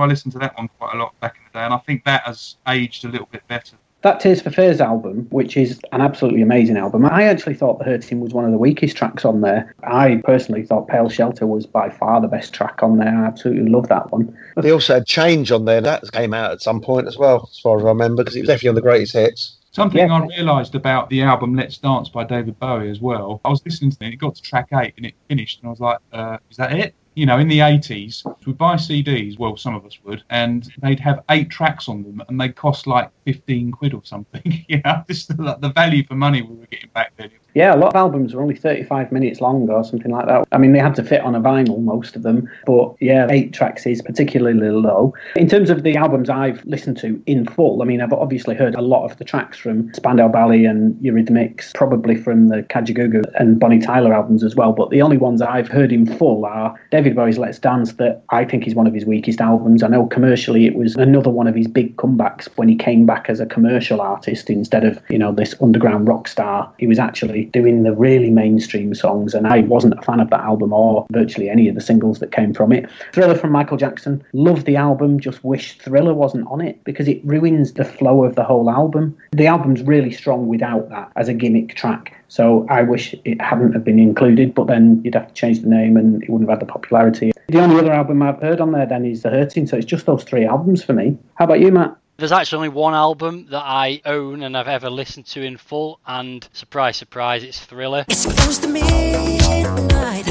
So 0.00 0.04
I 0.04 0.06
listened 0.06 0.32
to 0.32 0.38
that 0.38 0.56
one 0.56 0.70
quite 0.78 0.94
a 0.94 0.96
lot 0.96 1.20
back 1.20 1.36
in 1.36 1.42
the 1.52 1.58
day, 1.58 1.62
and 1.62 1.74
I 1.74 1.76
think 1.76 2.06
that 2.06 2.22
has 2.22 2.56
aged 2.66 3.04
a 3.04 3.08
little 3.08 3.28
bit 3.30 3.46
better. 3.48 3.76
That 4.00 4.18
Tears 4.18 4.40
for 4.40 4.48
Fears 4.48 4.80
album, 4.80 5.26
which 5.28 5.58
is 5.58 5.78
an 5.92 6.00
absolutely 6.00 6.40
amazing 6.40 6.78
album, 6.78 7.04
I 7.04 7.24
actually 7.24 7.52
thought 7.52 7.78
The 7.78 7.84
Hurting 7.84 8.20
was 8.20 8.32
one 8.32 8.46
of 8.46 8.50
the 8.50 8.56
weakest 8.56 8.96
tracks 8.96 9.26
on 9.26 9.42
there. 9.42 9.74
I 9.82 10.22
personally 10.24 10.64
thought 10.64 10.88
Pale 10.88 11.10
Shelter 11.10 11.46
was 11.46 11.66
by 11.66 11.90
far 11.90 12.18
the 12.22 12.28
best 12.28 12.54
track 12.54 12.82
on 12.82 12.96
there. 12.96 13.14
I 13.14 13.26
absolutely 13.26 13.68
love 13.70 13.88
that 13.88 14.10
one. 14.10 14.34
They 14.56 14.72
also 14.72 14.94
had 14.94 15.06
Change 15.06 15.52
on 15.52 15.66
there. 15.66 15.82
That 15.82 16.10
came 16.12 16.32
out 16.32 16.50
at 16.50 16.62
some 16.62 16.80
point 16.80 17.06
as 17.06 17.18
well, 17.18 17.46
as 17.52 17.60
far 17.60 17.78
as 17.78 17.84
I 17.84 17.88
remember, 17.88 18.24
because 18.24 18.36
it 18.36 18.40
was 18.40 18.48
definitely 18.48 18.70
on 18.70 18.74
the 18.76 18.80
greatest 18.80 19.12
hits. 19.12 19.58
Something 19.72 20.08
Yeah. 20.08 20.14
I 20.14 20.24
realised 20.24 20.74
about 20.74 21.10
the 21.10 21.20
album 21.20 21.54
Let's 21.54 21.76
Dance 21.76 22.08
by 22.08 22.24
David 22.24 22.58
Bowie 22.58 22.88
as 22.88 23.02
well. 23.02 23.42
I 23.44 23.50
was 23.50 23.60
listening 23.66 23.90
to 23.90 24.04
it, 24.06 24.14
it 24.14 24.16
got 24.16 24.34
to 24.34 24.42
track 24.42 24.68
eight 24.72 24.94
and 24.96 25.04
it 25.04 25.12
finished, 25.28 25.60
and 25.60 25.68
I 25.68 25.70
was 25.70 25.80
like, 25.80 25.98
uh, 26.10 26.38
is 26.50 26.56
that 26.56 26.72
it? 26.72 26.94
You 27.14 27.26
know, 27.26 27.38
in 27.38 27.48
the 27.48 27.58
80s, 27.58 28.24
we'd 28.46 28.56
buy 28.56 28.76
CDs, 28.76 29.38
well, 29.38 29.56
some 29.56 29.74
of 29.74 29.84
us 29.84 29.98
would, 30.04 30.22
and 30.30 30.72
they'd 30.82 31.00
have 31.00 31.22
eight 31.30 31.50
tracks 31.50 31.88
on 31.88 32.02
them 32.02 32.22
and 32.28 32.40
they'd 32.40 32.54
cost 32.54 32.86
like 32.86 33.10
15 33.26 33.72
quid 33.72 33.94
or 33.94 34.02
something. 34.04 34.64
you 34.68 34.80
know, 34.84 35.02
just 35.08 35.28
the, 35.28 35.56
the 35.60 35.70
value 35.70 36.04
for 36.04 36.14
money 36.14 36.42
we 36.42 36.54
were 36.54 36.66
getting 36.66 36.90
back 36.94 37.12
then. 37.16 37.30
Yeah, 37.54 37.74
a 37.74 37.76
lot 37.76 37.88
of 37.88 37.96
albums 37.96 38.34
were 38.34 38.42
only 38.42 38.54
35 38.54 39.10
minutes 39.10 39.40
long 39.40 39.68
or 39.68 39.82
something 39.82 40.12
like 40.12 40.26
that. 40.26 40.46
I 40.52 40.58
mean, 40.58 40.72
they 40.72 40.78
had 40.78 40.94
to 40.96 41.04
fit 41.04 41.22
on 41.22 41.34
a 41.34 41.40
vinyl, 41.40 41.82
most 41.82 42.14
of 42.14 42.22
them, 42.22 42.48
but 42.64 42.94
yeah, 43.00 43.26
eight 43.30 43.52
tracks 43.52 43.86
is 43.86 44.02
particularly 44.02 44.70
low. 44.70 45.12
In 45.36 45.48
terms 45.48 45.70
of 45.70 45.82
the 45.82 45.96
albums 45.96 46.30
I've 46.30 46.64
listened 46.64 46.96
to 46.98 47.20
in 47.26 47.46
full, 47.46 47.82
I 47.82 47.84
mean, 47.84 48.00
I've 48.00 48.12
obviously 48.12 48.54
heard 48.54 48.74
a 48.74 48.80
lot 48.80 49.04
of 49.04 49.16
the 49.18 49.24
tracks 49.24 49.58
from 49.58 49.92
Spandau 49.94 50.28
Ballet 50.28 50.64
and 50.64 50.94
Eurythmics, 50.96 51.74
probably 51.74 52.14
from 52.14 52.48
the 52.48 52.62
Kajagoogoo 52.62 53.24
and 53.34 53.58
Bonnie 53.58 53.80
Tyler 53.80 54.14
albums 54.14 54.44
as 54.44 54.54
well, 54.54 54.72
but 54.72 54.90
the 54.90 55.02
only 55.02 55.16
ones 55.16 55.42
I've 55.42 55.68
heard 55.68 55.92
in 55.92 56.06
full 56.06 56.44
are 56.44 56.78
David 57.10 57.22
Bowie's 57.22 57.38
Let's 57.38 57.58
Dance 57.58 57.94
that 57.94 58.22
I 58.30 58.44
think 58.44 58.68
is 58.68 58.76
one 58.76 58.86
of 58.86 58.94
his 58.94 59.04
weakest 59.04 59.40
albums. 59.40 59.82
I 59.82 59.88
know 59.88 60.06
commercially 60.06 60.66
it 60.66 60.76
was 60.76 60.94
another 60.94 61.28
one 61.28 61.48
of 61.48 61.56
his 61.56 61.66
big 61.66 61.96
comebacks 61.96 62.46
when 62.54 62.68
he 62.68 62.76
came 62.76 63.04
back 63.04 63.28
as 63.28 63.40
a 63.40 63.46
commercial 63.46 64.00
artist 64.00 64.48
instead 64.48 64.84
of, 64.84 65.02
you 65.08 65.18
know, 65.18 65.32
this 65.32 65.56
underground 65.60 66.06
rock 66.06 66.28
star. 66.28 66.72
He 66.78 66.86
was 66.86 67.00
actually 67.00 67.46
doing 67.46 67.82
the 67.82 67.92
really 67.92 68.30
mainstream 68.30 68.94
songs, 68.94 69.34
and 69.34 69.48
I 69.48 69.62
wasn't 69.62 69.98
a 69.98 70.02
fan 70.02 70.20
of 70.20 70.30
that 70.30 70.38
album 70.38 70.72
or 70.72 71.04
virtually 71.10 71.50
any 71.50 71.68
of 71.68 71.74
the 71.74 71.80
singles 71.80 72.20
that 72.20 72.30
came 72.30 72.54
from 72.54 72.70
it. 72.70 72.88
Thriller 73.12 73.34
from 73.34 73.50
Michael 73.50 73.76
Jackson, 73.76 74.22
love 74.32 74.64
the 74.64 74.76
album, 74.76 75.18
just 75.18 75.42
wish 75.42 75.78
Thriller 75.78 76.14
wasn't 76.14 76.46
on 76.46 76.60
it 76.60 76.82
because 76.84 77.08
it 77.08 77.20
ruins 77.24 77.72
the 77.72 77.84
flow 77.84 78.22
of 78.22 78.36
the 78.36 78.44
whole 78.44 78.70
album. 78.70 79.18
The 79.32 79.48
album's 79.48 79.82
really 79.82 80.12
strong 80.12 80.46
without 80.46 80.88
that 80.90 81.10
as 81.16 81.28
a 81.28 81.34
gimmick 81.34 81.74
track. 81.74 82.19
So 82.30 82.64
I 82.70 82.82
wish 82.82 83.12
it 83.24 83.42
hadn't 83.42 83.72
have 83.72 83.82
been 83.82 83.98
included, 83.98 84.54
but 84.54 84.68
then 84.68 85.00
you'd 85.02 85.16
have 85.16 85.26
to 85.26 85.34
change 85.34 85.60
the 85.60 85.68
name 85.68 85.96
and 85.96 86.22
it 86.22 86.30
wouldn't 86.30 86.48
have 86.48 86.60
had 86.60 86.66
the 86.66 86.72
popularity. 86.72 87.32
The 87.48 87.58
only 87.58 87.76
other 87.80 87.92
album 87.92 88.22
I've 88.22 88.40
heard 88.40 88.60
on 88.60 88.70
there 88.70 88.86
then 88.86 89.04
is 89.04 89.22
The 89.22 89.30
Hurting, 89.30 89.66
so 89.66 89.76
it's 89.76 89.84
just 89.84 90.06
those 90.06 90.22
three 90.22 90.46
albums 90.46 90.84
for 90.84 90.92
me. 90.92 91.18
How 91.34 91.46
about 91.46 91.58
you, 91.58 91.72
Matt? 91.72 91.96
There's 92.18 92.30
actually 92.30 92.68
only 92.68 92.68
one 92.68 92.94
album 92.94 93.48
that 93.50 93.64
I 93.64 94.00
own 94.04 94.44
and 94.44 94.56
I've 94.56 94.68
ever 94.68 94.90
listened 94.90 95.26
to 95.26 95.42
in 95.42 95.56
full, 95.56 95.98
and 96.06 96.48
surprise, 96.52 96.96
surprise, 96.96 97.42
it's 97.42 97.58
Thriller. 97.58 98.04
It's 98.08 98.26
close 98.26 98.58
to 98.58 98.68
midnight. 98.68 100.26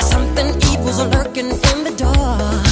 Something 0.00 0.54
evil's 0.70 1.04
lurking 1.04 1.50
in 1.50 1.84
the 1.84 1.94
dark. 1.96 2.69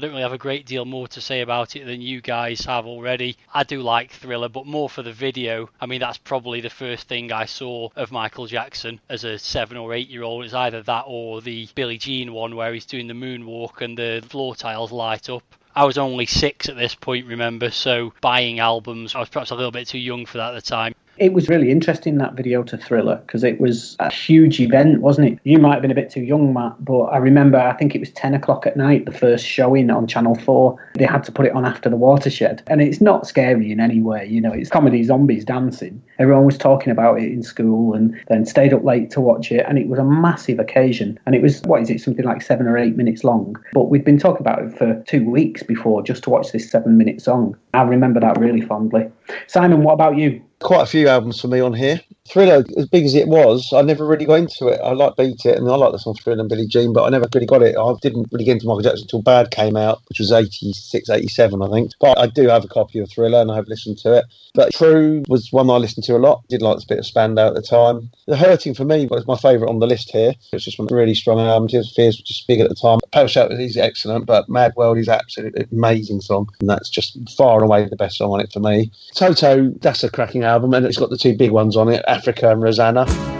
I 0.00 0.04
don't 0.04 0.12
really 0.12 0.22
have 0.22 0.32
a 0.32 0.38
great 0.38 0.64
deal 0.64 0.86
more 0.86 1.08
to 1.08 1.20
say 1.20 1.42
about 1.42 1.76
it 1.76 1.84
than 1.84 2.00
you 2.00 2.22
guys 2.22 2.64
have 2.64 2.86
already. 2.86 3.36
I 3.52 3.64
do 3.64 3.82
like 3.82 4.10
Thriller, 4.10 4.48
but 4.48 4.64
more 4.64 4.88
for 4.88 5.02
the 5.02 5.12
video. 5.12 5.68
I 5.78 5.84
mean, 5.84 6.00
that's 6.00 6.16
probably 6.16 6.62
the 6.62 6.70
first 6.70 7.06
thing 7.06 7.30
I 7.30 7.44
saw 7.44 7.90
of 7.96 8.10
Michael 8.10 8.46
Jackson 8.46 8.98
as 9.10 9.24
a 9.24 9.38
seven 9.38 9.76
or 9.76 9.92
eight 9.92 10.08
year 10.08 10.22
old. 10.22 10.46
It's 10.46 10.54
either 10.54 10.80
that 10.84 11.04
or 11.06 11.42
the 11.42 11.68
Billie 11.74 11.98
Jean 11.98 12.32
one 12.32 12.56
where 12.56 12.72
he's 12.72 12.86
doing 12.86 13.08
the 13.08 13.12
moonwalk 13.12 13.82
and 13.82 13.98
the 13.98 14.24
floor 14.26 14.56
tiles 14.56 14.90
light 14.90 15.28
up. 15.28 15.42
I 15.76 15.84
was 15.84 15.98
only 15.98 16.24
six 16.24 16.70
at 16.70 16.78
this 16.78 16.94
point, 16.94 17.26
remember, 17.26 17.70
so 17.70 18.14
buying 18.22 18.58
albums, 18.58 19.14
I 19.14 19.18
was 19.18 19.28
perhaps 19.28 19.50
a 19.50 19.54
little 19.54 19.70
bit 19.70 19.86
too 19.86 19.98
young 19.98 20.24
for 20.24 20.38
that 20.38 20.54
at 20.54 20.64
the 20.64 20.66
time. 20.66 20.94
It 21.20 21.34
was 21.34 21.50
really 21.50 21.70
interesting 21.70 22.16
that 22.16 22.32
video 22.32 22.62
to 22.62 22.78
Thriller 22.78 23.16
because 23.16 23.44
it 23.44 23.60
was 23.60 23.94
a 24.00 24.10
huge 24.10 24.58
event, 24.58 25.02
wasn't 25.02 25.28
it? 25.28 25.38
You 25.44 25.58
might 25.58 25.74
have 25.74 25.82
been 25.82 25.90
a 25.90 25.94
bit 25.94 26.08
too 26.08 26.22
young, 26.22 26.54
Matt, 26.54 26.82
but 26.82 27.02
I 27.02 27.18
remember 27.18 27.58
I 27.58 27.74
think 27.74 27.94
it 27.94 27.98
was 27.98 28.10
10 28.12 28.32
o'clock 28.32 28.66
at 28.66 28.74
night, 28.74 29.04
the 29.04 29.12
first 29.12 29.44
showing 29.44 29.90
on 29.90 30.06
Channel 30.06 30.34
4. 30.34 30.92
They 30.94 31.04
had 31.04 31.22
to 31.24 31.32
put 31.32 31.44
it 31.44 31.52
on 31.52 31.66
after 31.66 31.90
the 31.90 31.96
watershed. 31.96 32.62
And 32.68 32.80
it's 32.80 33.02
not 33.02 33.26
scary 33.26 33.70
in 33.70 33.80
any 33.80 34.00
way, 34.00 34.26
you 34.26 34.40
know, 34.40 34.50
it's 34.50 34.70
comedy 34.70 35.02
zombies 35.02 35.44
dancing. 35.44 36.02
Everyone 36.18 36.46
was 36.46 36.56
talking 36.56 36.90
about 36.90 37.20
it 37.20 37.30
in 37.30 37.42
school 37.42 37.92
and 37.92 38.18
then 38.28 38.46
stayed 38.46 38.72
up 38.72 38.82
late 38.82 39.10
to 39.10 39.20
watch 39.20 39.52
it. 39.52 39.66
And 39.68 39.78
it 39.78 39.88
was 39.88 39.98
a 39.98 40.04
massive 40.04 40.58
occasion. 40.58 41.20
And 41.26 41.34
it 41.34 41.42
was, 41.42 41.60
what 41.64 41.82
is 41.82 41.90
it, 41.90 42.00
something 42.00 42.24
like 42.24 42.40
seven 42.40 42.66
or 42.66 42.78
eight 42.78 42.96
minutes 42.96 43.24
long. 43.24 43.62
But 43.74 43.90
we'd 43.90 44.06
been 44.06 44.18
talking 44.18 44.40
about 44.40 44.62
it 44.62 44.78
for 44.78 44.94
two 45.06 45.28
weeks 45.28 45.62
before 45.62 46.02
just 46.02 46.22
to 46.22 46.30
watch 46.30 46.52
this 46.52 46.70
seven 46.70 46.96
minute 46.96 47.20
song. 47.20 47.58
I 47.74 47.82
remember 47.82 48.20
that 48.20 48.38
really 48.38 48.62
fondly. 48.62 49.10
Simon, 49.48 49.82
what 49.82 49.92
about 49.92 50.16
you? 50.16 50.42
Quite 50.60 50.82
a 50.82 50.86
few 50.86 51.08
albums 51.08 51.40
for 51.40 51.48
me 51.48 51.60
on 51.60 51.72
here. 51.72 52.00
Thriller, 52.30 52.64
as 52.76 52.86
big 52.86 53.04
as 53.04 53.14
it 53.14 53.26
was, 53.26 53.72
I 53.72 53.82
never 53.82 54.06
really 54.06 54.24
got 54.24 54.38
into 54.38 54.68
it. 54.68 54.80
I 54.82 54.92
like 54.92 55.16
Beat 55.16 55.44
It 55.44 55.58
and 55.58 55.68
I 55.68 55.74
like 55.74 55.90
the 55.90 55.98
song 55.98 56.14
Thriller 56.14 56.40
and 56.40 56.48
Billie 56.48 56.66
Jean, 56.66 56.92
but 56.92 57.04
I 57.04 57.08
never 57.08 57.26
really 57.34 57.46
got 57.46 57.62
it. 57.62 57.76
I 57.76 57.92
didn't 58.00 58.28
really 58.30 58.44
get 58.44 58.52
into 58.52 58.66
Michael 58.66 58.82
Jackson 58.82 59.02
until 59.02 59.22
Bad 59.22 59.50
came 59.50 59.76
out, 59.76 60.00
which 60.08 60.20
was 60.20 60.30
86, 60.30 61.10
87, 61.10 61.62
I 61.62 61.68
think. 61.68 61.92
But 62.00 62.18
I 62.18 62.28
do 62.28 62.48
have 62.48 62.64
a 62.64 62.68
copy 62.68 63.00
of 63.00 63.10
Thriller 63.10 63.40
and 63.40 63.50
I 63.50 63.56
have 63.56 63.66
listened 63.66 63.98
to 63.98 64.16
it. 64.18 64.24
But 64.54 64.72
True 64.72 65.22
was 65.28 65.52
one 65.52 65.70
I 65.70 65.76
listened 65.76 66.04
to 66.04 66.16
a 66.16 66.18
lot. 66.18 66.42
Did 66.48 66.62
like 66.62 66.76
this 66.76 66.84
bit 66.84 66.98
of 66.98 67.06
Spandau 67.06 67.48
at 67.48 67.54
the 67.54 67.62
time. 67.62 68.10
The 68.26 68.36
Hurting 68.36 68.74
for 68.74 68.84
me 68.84 69.06
was 69.06 69.26
my 69.26 69.36
favourite 69.36 69.70
on 69.70 69.78
the 69.78 69.86
list 69.86 70.10
here. 70.10 70.34
It's 70.52 70.64
just 70.64 70.78
one 70.78 70.88
really 70.90 71.14
strong 71.14 71.40
album. 71.40 71.68
Tears 71.68 71.92
Fears 71.94 72.16
was 72.16 72.24
just 72.24 72.46
big 72.46 72.60
at 72.60 72.68
the 72.68 72.74
time. 72.74 72.98
Pale 73.12 73.28
Shout 73.28 73.52
is 73.52 73.76
excellent, 73.76 74.26
but 74.26 74.48
Mad 74.48 74.72
World 74.76 74.98
is 74.98 75.08
absolutely 75.08 75.66
amazing 75.72 76.20
song. 76.20 76.48
And 76.60 76.68
that's 76.68 76.88
just 76.88 77.18
far 77.36 77.56
and 77.56 77.64
away 77.64 77.88
the 77.88 77.96
best 77.96 78.18
song 78.18 78.32
on 78.32 78.40
it 78.40 78.52
for 78.52 78.60
me. 78.60 78.90
Toto, 79.14 79.70
that's 79.80 80.04
a 80.04 80.10
cracking 80.10 80.44
album, 80.44 80.74
and 80.74 80.86
it's 80.86 80.98
got 80.98 81.10
the 81.10 81.18
two 81.18 81.36
big 81.36 81.50
ones 81.50 81.76
on 81.76 81.88
it, 81.88 82.04
Africa 82.20 82.50
and 82.50 82.60
Rosanna. 82.62 83.39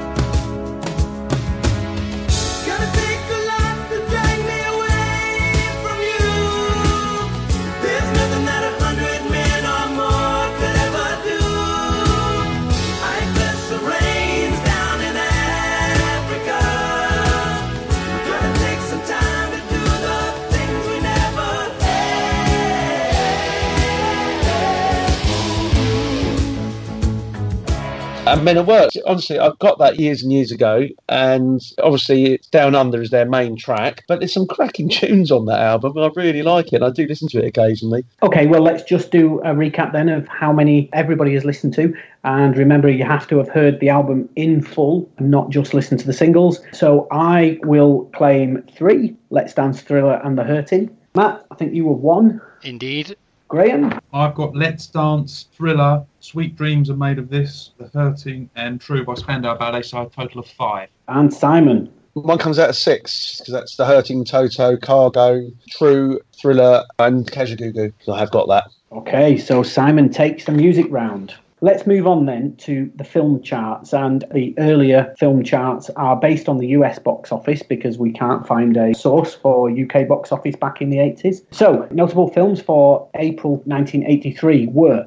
Men 28.42 28.58
at 28.58 28.66
Work. 28.66 28.90
Honestly, 29.06 29.38
I 29.38 29.50
got 29.58 29.78
that 29.78 29.98
years 29.98 30.22
and 30.22 30.32
years 30.32 30.50
ago, 30.50 30.86
and 31.08 31.60
obviously, 31.82 32.34
it's 32.34 32.48
Down 32.48 32.74
Under 32.74 33.00
is 33.00 33.10
their 33.10 33.26
main 33.26 33.56
track, 33.56 34.04
but 34.08 34.18
there's 34.18 34.32
some 34.32 34.46
cracking 34.46 34.88
tunes 34.90 35.30
on 35.30 35.46
that 35.46 35.60
album. 35.60 35.96
I 35.98 36.10
really 36.14 36.42
like 36.42 36.72
it. 36.72 36.82
I 36.82 36.90
do 36.90 37.06
listen 37.06 37.28
to 37.28 37.38
it 37.38 37.46
occasionally. 37.46 38.04
Okay, 38.22 38.46
well, 38.46 38.62
let's 38.62 38.82
just 38.82 39.10
do 39.10 39.40
a 39.40 39.54
recap 39.54 39.92
then 39.92 40.08
of 40.08 40.26
how 40.28 40.52
many 40.52 40.88
everybody 40.92 41.34
has 41.34 41.44
listened 41.44 41.74
to. 41.74 41.94
And 42.24 42.56
remember, 42.56 42.90
you 42.90 43.04
have 43.04 43.26
to 43.28 43.38
have 43.38 43.48
heard 43.48 43.80
the 43.80 43.88
album 43.88 44.28
in 44.36 44.62
full 44.62 45.10
and 45.18 45.30
not 45.30 45.50
just 45.50 45.72
listen 45.72 45.96
to 45.98 46.06
the 46.06 46.12
singles. 46.12 46.60
So 46.72 47.08
I 47.10 47.58
will 47.62 48.10
claim 48.14 48.62
three 48.74 49.16
Let's 49.30 49.54
Dance 49.54 49.80
Thriller 49.80 50.20
and 50.24 50.36
The 50.36 50.44
Hurting. 50.44 50.94
Matt, 51.14 51.44
I 51.50 51.54
think 51.54 51.74
you 51.74 51.86
were 51.86 51.94
one. 51.94 52.40
Indeed. 52.62 53.16
Graham, 53.50 53.98
I've 54.14 54.36
got 54.36 54.54
Let's 54.54 54.86
Dance, 54.86 55.48
Thriller, 55.52 56.06
Sweet 56.20 56.54
Dreams 56.54 56.88
Are 56.88 56.94
Made 56.94 57.18
of 57.18 57.28
This, 57.28 57.72
The 57.78 57.88
Hurting, 57.88 58.48
and 58.54 58.80
True 58.80 59.04
by 59.04 59.14
Spandau 59.14 59.58
Ballet, 59.58 59.82
so 59.82 60.02
a 60.02 60.08
total 60.08 60.38
of 60.38 60.46
five. 60.46 60.88
and 61.08 61.34
Simon. 61.34 61.92
One 62.12 62.38
comes 62.38 62.60
out 62.60 62.68
of 62.70 62.76
six 62.76 63.38
because 63.40 63.52
that's 63.52 63.74
the 63.74 63.86
Hurting 63.86 64.24
Toto, 64.24 64.76
Cargo, 64.76 65.50
True, 65.68 66.20
Thriller, 66.40 66.84
and 67.00 67.28
Kajagoogoo. 67.28 67.92
So 68.04 68.12
I 68.12 68.20
have 68.20 68.30
got 68.30 68.46
that. 68.48 68.68
Okay, 68.92 69.36
so 69.36 69.64
Simon 69.64 70.10
takes 70.10 70.44
the 70.44 70.52
music 70.52 70.86
round. 70.88 71.34
Let's 71.62 71.86
move 71.86 72.06
on 72.06 72.24
then 72.24 72.56
to 72.60 72.90
the 72.94 73.04
film 73.04 73.42
charts. 73.42 73.92
And 73.92 74.24
the 74.32 74.54
earlier 74.58 75.14
film 75.18 75.44
charts 75.44 75.90
are 75.90 76.16
based 76.16 76.48
on 76.48 76.56
the 76.56 76.68
US 76.68 76.98
box 76.98 77.30
office 77.30 77.62
because 77.62 77.98
we 77.98 78.12
can't 78.12 78.46
find 78.46 78.78
a 78.78 78.94
source 78.94 79.34
for 79.34 79.70
UK 79.70 80.08
box 80.08 80.32
office 80.32 80.56
back 80.56 80.80
in 80.80 80.88
the 80.88 80.96
80s. 80.96 81.44
So, 81.50 81.86
notable 81.90 82.30
films 82.30 82.62
for 82.62 83.10
April 83.14 83.56
1983 83.66 84.68
were 84.68 85.06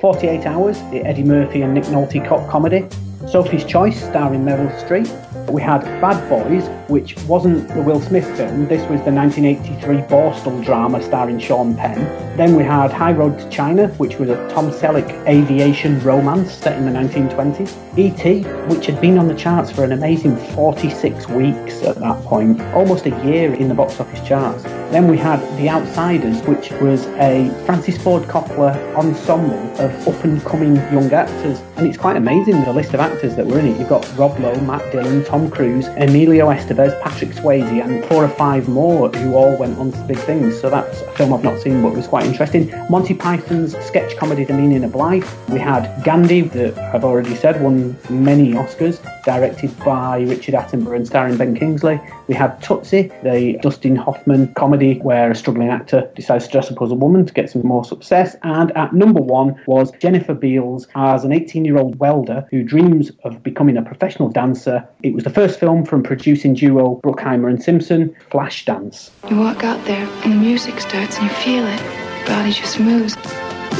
48 0.00 0.46
Hours, 0.46 0.80
the 0.90 1.02
Eddie 1.04 1.22
Murphy 1.22 1.62
and 1.62 1.74
Nick 1.74 1.84
Nolte 1.84 2.26
cop 2.26 2.50
comedy. 2.50 2.88
Sophie's 3.28 3.64
Choice, 3.64 4.02
starring 4.02 4.44
Meryl 4.44 4.68
Streep. 4.82 5.08
We 5.48 5.62
had 5.62 5.84
Bad 6.00 6.28
Boys, 6.28 6.68
which 6.92 7.16
wasn't 7.26 7.68
the 7.68 7.82
Will 7.82 8.00
Smith 8.00 8.24
film. 8.36 8.68
This 8.68 8.82
was 8.88 9.02
the 9.02 9.12
1983 9.12 9.96
Borstal 10.08 10.64
drama 10.64 11.02
starring 11.02 11.40
Sean 11.40 11.76
Penn. 11.76 11.98
Then 12.36 12.56
we 12.56 12.62
had 12.62 12.92
High 12.92 13.12
Road 13.12 13.38
to 13.38 13.48
China, 13.50 13.88
which 13.98 14.16
was 14.16 14.30
a 14.30 14.48
Tom 14.48 14.70
Selleck 14.70 15.10
aviation 15.26 16.00
romance 16.00 16.52
set 16.52 16.78
in 16.78 16.86
the 16.86 16.92
1920s. 16.92 17.98
E.T., 17.98 18.42
which 18.72 18.86
had 18.86 19.00
been 19.02 19.18
on 19.18 19.28
the 19.28 19.34
charts 19.34 19.70
for 19.70 19.84
an 19.84 19.92
amazing 19.92 20.36
46 20.54 21.28
weeks 21.28 21.82
at 21.82 21.96
that 21.96 22.22
point, 22.24 22.58
almost 22.74 23.04
a 23.04 23.24
year 23.26 23.52
in 23.52 23.68
the 23.68 23.74
box 23.74 24.00
office 24.00 24.26
charts. 24.26 24.62
Then 24.90 25.08
we 25.08 25.18
had 25.18 25.40
The 25.58 25.68
Outsiders, 25.68 26.40
which 26.42 26.70
was 26.72 27.06
a 27.18 27.50
Francis 27.66 28.02
Ford 28.02 28.22
Coppola 28.24 28.74
ensemble 28.94 29.58
of 29.80 30.08
up 30.08 30.24
and 30.24 30.42
coming 30.44 30.76
young 30.92 31.12
actors. 31.12 31.60
And 31.76 31.86
it's 31.86 31.98
quite 31.98 32.16
amazing 32.16 32.62
the 32.62 32.72
list 32.72 32.94
of 32.94 33.00
actors 33.00 33.36
that 33.36 33.46
were 33.46 33.58
in 33.58 33.66
it. 33.66 33.78
You've 33.78 33.88
got 33.88 34.06
Rob 34.16 34.38
Lowe, 34.38 34.60
Matt 34.60 34.90
Dillon, 34.92 35.24
Tom 35.24 35.42
Tom 35.42 35.50
Cruise, 35.50 35.88
Emilio 35.96 36.46
Estevez, 36.50 36.81
Patrick 37.02 37.30
Swayze, 37.30 37.84
and 37.84 38.04
four 38.06 38.24
or 38.24 38.28
five 38.28 38.68
more 38.68 39.08
who 39.10 39.34
all 39.34 39.56
went 39.56 39.78
on 39.78 39.92
to 39.92 39.98
big 40.04 40.18
things. 40.18 40.60
So 40.60 40.70
that's 40.70 41.00
a 41.02 41.12
film 41.12 41.32
I've 41.32 41.44
not 41.44 41.60
seen, 41.60 41.82
but 41.82 41.88
it 41.88 41.96
was 41.96 42.08
quite 42.08 42.26
interesting. 42.26 42.72
Monty 42.90 43.14
Python's 43.14 43.76
sketch 43.84 44.16
comedy 44.16 44.44
The 44.44 44.54
Meaning 44.54 44.84
of 44.84 44.94
Life. 44.94 45.48
We 45.48 45.58
had 45.58 46.02
Gandhi, 46.04 46.42
that 46.42 46.78
I've 46.94 47.04
already 47.04 47.34
said, 47.36 47.62
won 47.62 47.96
many 48.10 48.52
Oscars, 48.52 49.00
directed 49.24 49.76
by 49.84 50.20
Richard 50.22 50.54
Attenborough 50.54 50.96
and 50.96 51.06
starring 51.06 51.36
Ben 51.36 51.54
Kingsley. 51.54 52.00
We 52.28 52.34
had 52.34 52.62
Tootsie, 52.62 53.12
the 53.22 53.58
Dustin 53.62 53.96
Hoffman 53.96 54.52
comedy 54.54 54.98
where 55.00 55.30
a 55.30 55.34
struggling 55.34 55.68
actor 55.68 56.10
decides 56.14 56.46
to 56.46 56.52
dress 56.52 56.70
up 56.70 56.80
as 56.82 56.90
a 56.90 56.94
woman 56.94 57.26
to 57.26 57.32
get 57.32 57.50
some 57.50 57.62
more 57.62 57.84
success. 57.84 58.36
And 58.42 58.76
at 58.76 58.92
number 58.92 59.20
one 59.20 59.60
was 59.66 59.92
Jennifer 60.00 60.34
Beals 60.34 60.88
as 60.94 61.24
an 61.24 61.32
18 61.32 61.64
year 61.64 61.78
old 61.78 61.98
welder 61.98 62.46
who 62.50 62.62
dreams 62.62 63.12
of 63.24 63.42
becoming 63.42 63.76
a 63.76 63.82
professional 63.82 64.28
dancer. 64.28 64.86
It 65.02 65.14
was 65.14 65.24
the 65.24 65.30
first 65.30 65.60
film 65.60 65.84
from 65.84 66.02
producing 66.02 66.54
duo 66.62 67.00
Bruckheimer 67.02 67.50
and 67.50 67.60
Simpson, 67.60 68.14
Flashdance. 68.30 69.10
You 69.28 69.36
walk 69.40 69.64
out 69.64 69.84
there 69.84 70.06
and 70.22 70.32
the 70.32 70.36
music 70.36 70.78
starts 70.78 71.18
and 71.18 71.24
you 71.28 71.34
feel 71.38 71.66
it. 71.66 71.80
Your 72.18 72.26
body 72.28 72.52
just 72.52 72.78
moves. 72.78 73.16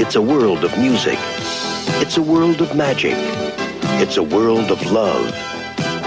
It's 0.02 0.16
a 0.16 0.20
world 0.20 0.64
of 0.64 0.76
music. 0.76 1.18
It's 2.02 2.16
a 2.16 2.22
world 2.22 2.60
of 2.60 2.74
magic. 2.74 3.14
It's 4.02 4.16
a 4.16 4.22
world 4.24 4.72
of 4.72 4.82
love. 4.90 5.30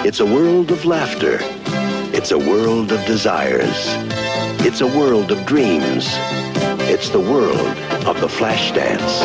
It's 0.05 0.20
a 0.20 0.25
world 0.25 0.70
of 0.70 0.84
laughter. 0.84 1.38
It's 2.13 2.32
a 2.32 2.38
world 2.38 2.91
of 2.91 3.05
desires. 3.05 3.79
It's 4.67 4.82
a 4.82 4.88
world 4.88 5.32
of 5.32 5.46
dreams. 5.46 6.08
It's 6.91 7.10
the 7.10 7.22
world 7.22 7.77
of 8.05 8.20
the 8.20 8.27
flash 8.27 8.74
dance. 8.74 9.22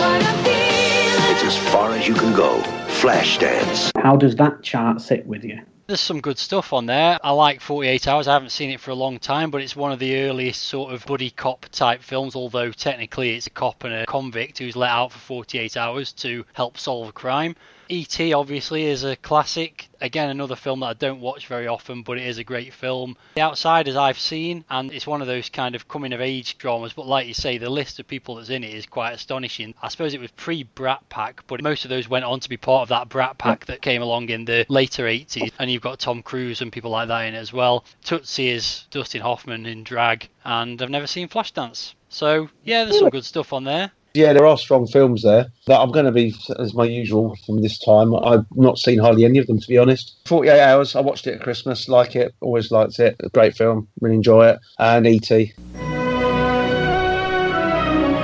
It's 1.32 1.42
as 1.42 1.56
far 1.72 1.90
as 1.90 2.06
you 2.06 2.14
can 2.14 2.32
go. 2.32 2.62
Flash 3.02 3.38
dance. 3.38 3.90
How 3.96 4.14
does 4.14 4.36
that 4.36 4.62
chart 4.62 5.00
sit 5.00 5.26
with 5.26 5.42
you? 5.42 5.58
There's 5.90 6.00
some 6.00 6.20
good 6.20 6.38
stuff 6.38 6.72
on 6.72 6.86
there. 6.86 7.18
I 7.20 7.32
like 7.32 7.60
48 7.60 8.06
Hours. 8.06 8.28
I 8.28 8.34
haven't 8.34 8.50
seen 8.50 8.70
it 8.70 8.78
for 8.78 8.92
a 8.92 8.94
long 8.94 9.18
time, 9.18 9.50
but 9.50 9.60
it's 9.60 9.74
one 9.74 9.90
of 9.90 9.98
the 9.98 10.20
earliest 10.20 10.62
sort 10.62 10.94
of 10.94 11.04
buddy 11.04 11.30
cop 11.30 11.66
type 11.72 12.00
films, 12.00 12.36
although 12.36 12.70
technically 12.70 13.34
it's 13.34 13.48
a 13.48 13.50
cop 13.50 13.82
and 13.82 13.92
a 13.92 14.06
convict 14.06 14.58
who's 14.58 14.76
let 14.76 14.90
out 14.92 15.10
for 15.10 15.18
48 15.18 15.76
hours 15.76 16.12
to 16.12 16.44
help 16.52 16.78
solve 16.78 17.08
a 17.08 17.12
crime. 17.12 17.56
E.T. 17.90 18.32
obviously 18.32 18.84
is 18.84 19.02
a 19.02 19.16
classic. 19.16 19.88
Again, 20.00 20.30
another 20.30 20.54
film 20.54 20.80
that 20.80 20.86
I 20.86 20.92
don't 20.94 21.20
watch 21.20 21.48
very 21.48 21.66
often, 21.66 22.02
but 22.02 22.18
it 22.18 22.26
is 22.26 22.38
a 22.38 22.44
great 22.44 22.72
film. 22.72 23.16
The 23.34 23.42
Outsiders 23.42 23.96
I've 23.96 24.18
seen, 24.18 24.64
and 24.70 24.92
it's 24.92 25.06
one 25.06 25.20
of 25.20 25.26
those 25.26 25.48
kind 25.48 25.74
of 25.74 25.88
coming 25.88 26.12
of 26.12 26.20
age 26.20 26.56
dramas. 26.56 26.92
But 26.92 27.06
like 27.06 27.26
you 27.26 27.34
say, 27.34 27.58
the 27.58 27.68
list 27.68 27.98
of 27.98 28.06
people 28.06 28.36
that's 28.36 28.48
in 28.48 28.62
it 28.62 28.72
is 28.72 28.86
quite 28.86 29.12
astonishing. 29.12 29.74
I 29.82 29.88
suppose 29.88 30.14
it 30.14 30.20
was 30.20 30.30
pre 30.30 30.62
Brat 30.62 31.08
Pack, 31.08 31.42
but 31.48 31.62
most 31.62 31.84
of 31.84 31.88
those 31.88 32.08
went 32.08 32.24
on 32.24 32.40
to 32.40 32.48
be 32.48 32.56
part 32.56 32.82
of 32.82 32.88
that 32.90 33.08
Brat 33.08 33.36
Pack 33.38 33.66
that 33.66 33.82
came 33.82 34.02
along 34.02 34.28
in 34.28 34.44
the 34.44 34.64
later 34.68 35.04
80s. 35.04 35.52
And 35.58 35.70
you've 35.70 35.82
got 35.82 35.98
Tom 35.98 36.22
Cruise 36.22 36.62
and 36.62 36.72
people 36.72 36.92
like 36.92 37.08
that 37.08 37.22
in 37.22 37.34
it 37.34 37.38
as 37.38 37.52
well. 37.52 37.84
Tootsie 38.04 38.50
is 38.50 38.86
Dustin 38.90 39.20
Hoffman 39.20 39.66
in 39.66 39.82
drag, 39.82 40.28
and 40.44 40.80
I've 40.80 40.90
never 40.90 41.08
seen 41.08 41.28
Flashdance. 41.28 41.94
So 42.08 42.48
yeah, 42.64 42.84
there's 42.84 42.98
some 43.00 43.10
good 43.10 43.24
stuff 43.24 43.52
on 43.52 43.64
there. 43.64 43.90
Yeah, 44.12 44.32
there 44.32 44.46
are 44.46 44.58
strong 44.58 44.88
films 44.88 45.22
there. 45.22 45.46
But 45.66 45.80
I'm 45.80 45.92
going 45.92 46.06
to 46.06 46.12
be, 46.12 46.34
as 46.58 46.74
my 46.74 46.84
usual 46.84 47.36
from 47.46 47.62
this 47.62 47.78
time, 47.78 48.14
I've 48.14 48.44
not 48.56 48.78
seen 48.78 48.98
hardly 48.98 49.24
any 49.24 49.38
of 49.38 49.46
them, 49.46 49.60
to 49.60 49.68
be 49.68 49.78
honest. 49.78 50.16
48 50.26 50.60
Hours, 50.60 50.96
I 50.96 51.00
watched 51.00 51.26
it 51.26 51.34
at 51.34 51.42
Christmas, 51.42 51.88
like 51.88 52.16
it, 52.16 52.34
always 52.40 52.70
liked 52.72 52.98
it. 52.98 53.16
A 53.20 53.28
great 53.28 53.56
film, 53.56 53.88
really 54.00 54.16
enjoy 54.16 54.48
it. 54.48 54.58
And 54.78 55.06
E.T. 55.06 55.52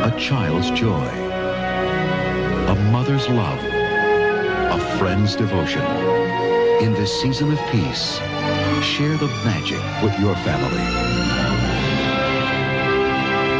A 0.06 0.14
child's 0.18 0.70
joy, 0.70 1.08
a 2.66 2.74
mother's 2.90 3.28
love, 3.28 3.58
a 3.64 4.98
friend's 4.98 5.36
devotion. 5.36 5.82
In 6.82 6.92
this 6.94 7.20
season 7.22 7.52
of 7.52 7.58
peace, 7.70 8.18
share 8.82 9.16
the 9.16 9.28
magic 9.44 9.80
with 10.02 10.18
your 10.20 10.34
family. 10.36 11.16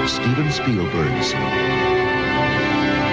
Steven 0.07 0.51
Spielberg's 0.53 1.33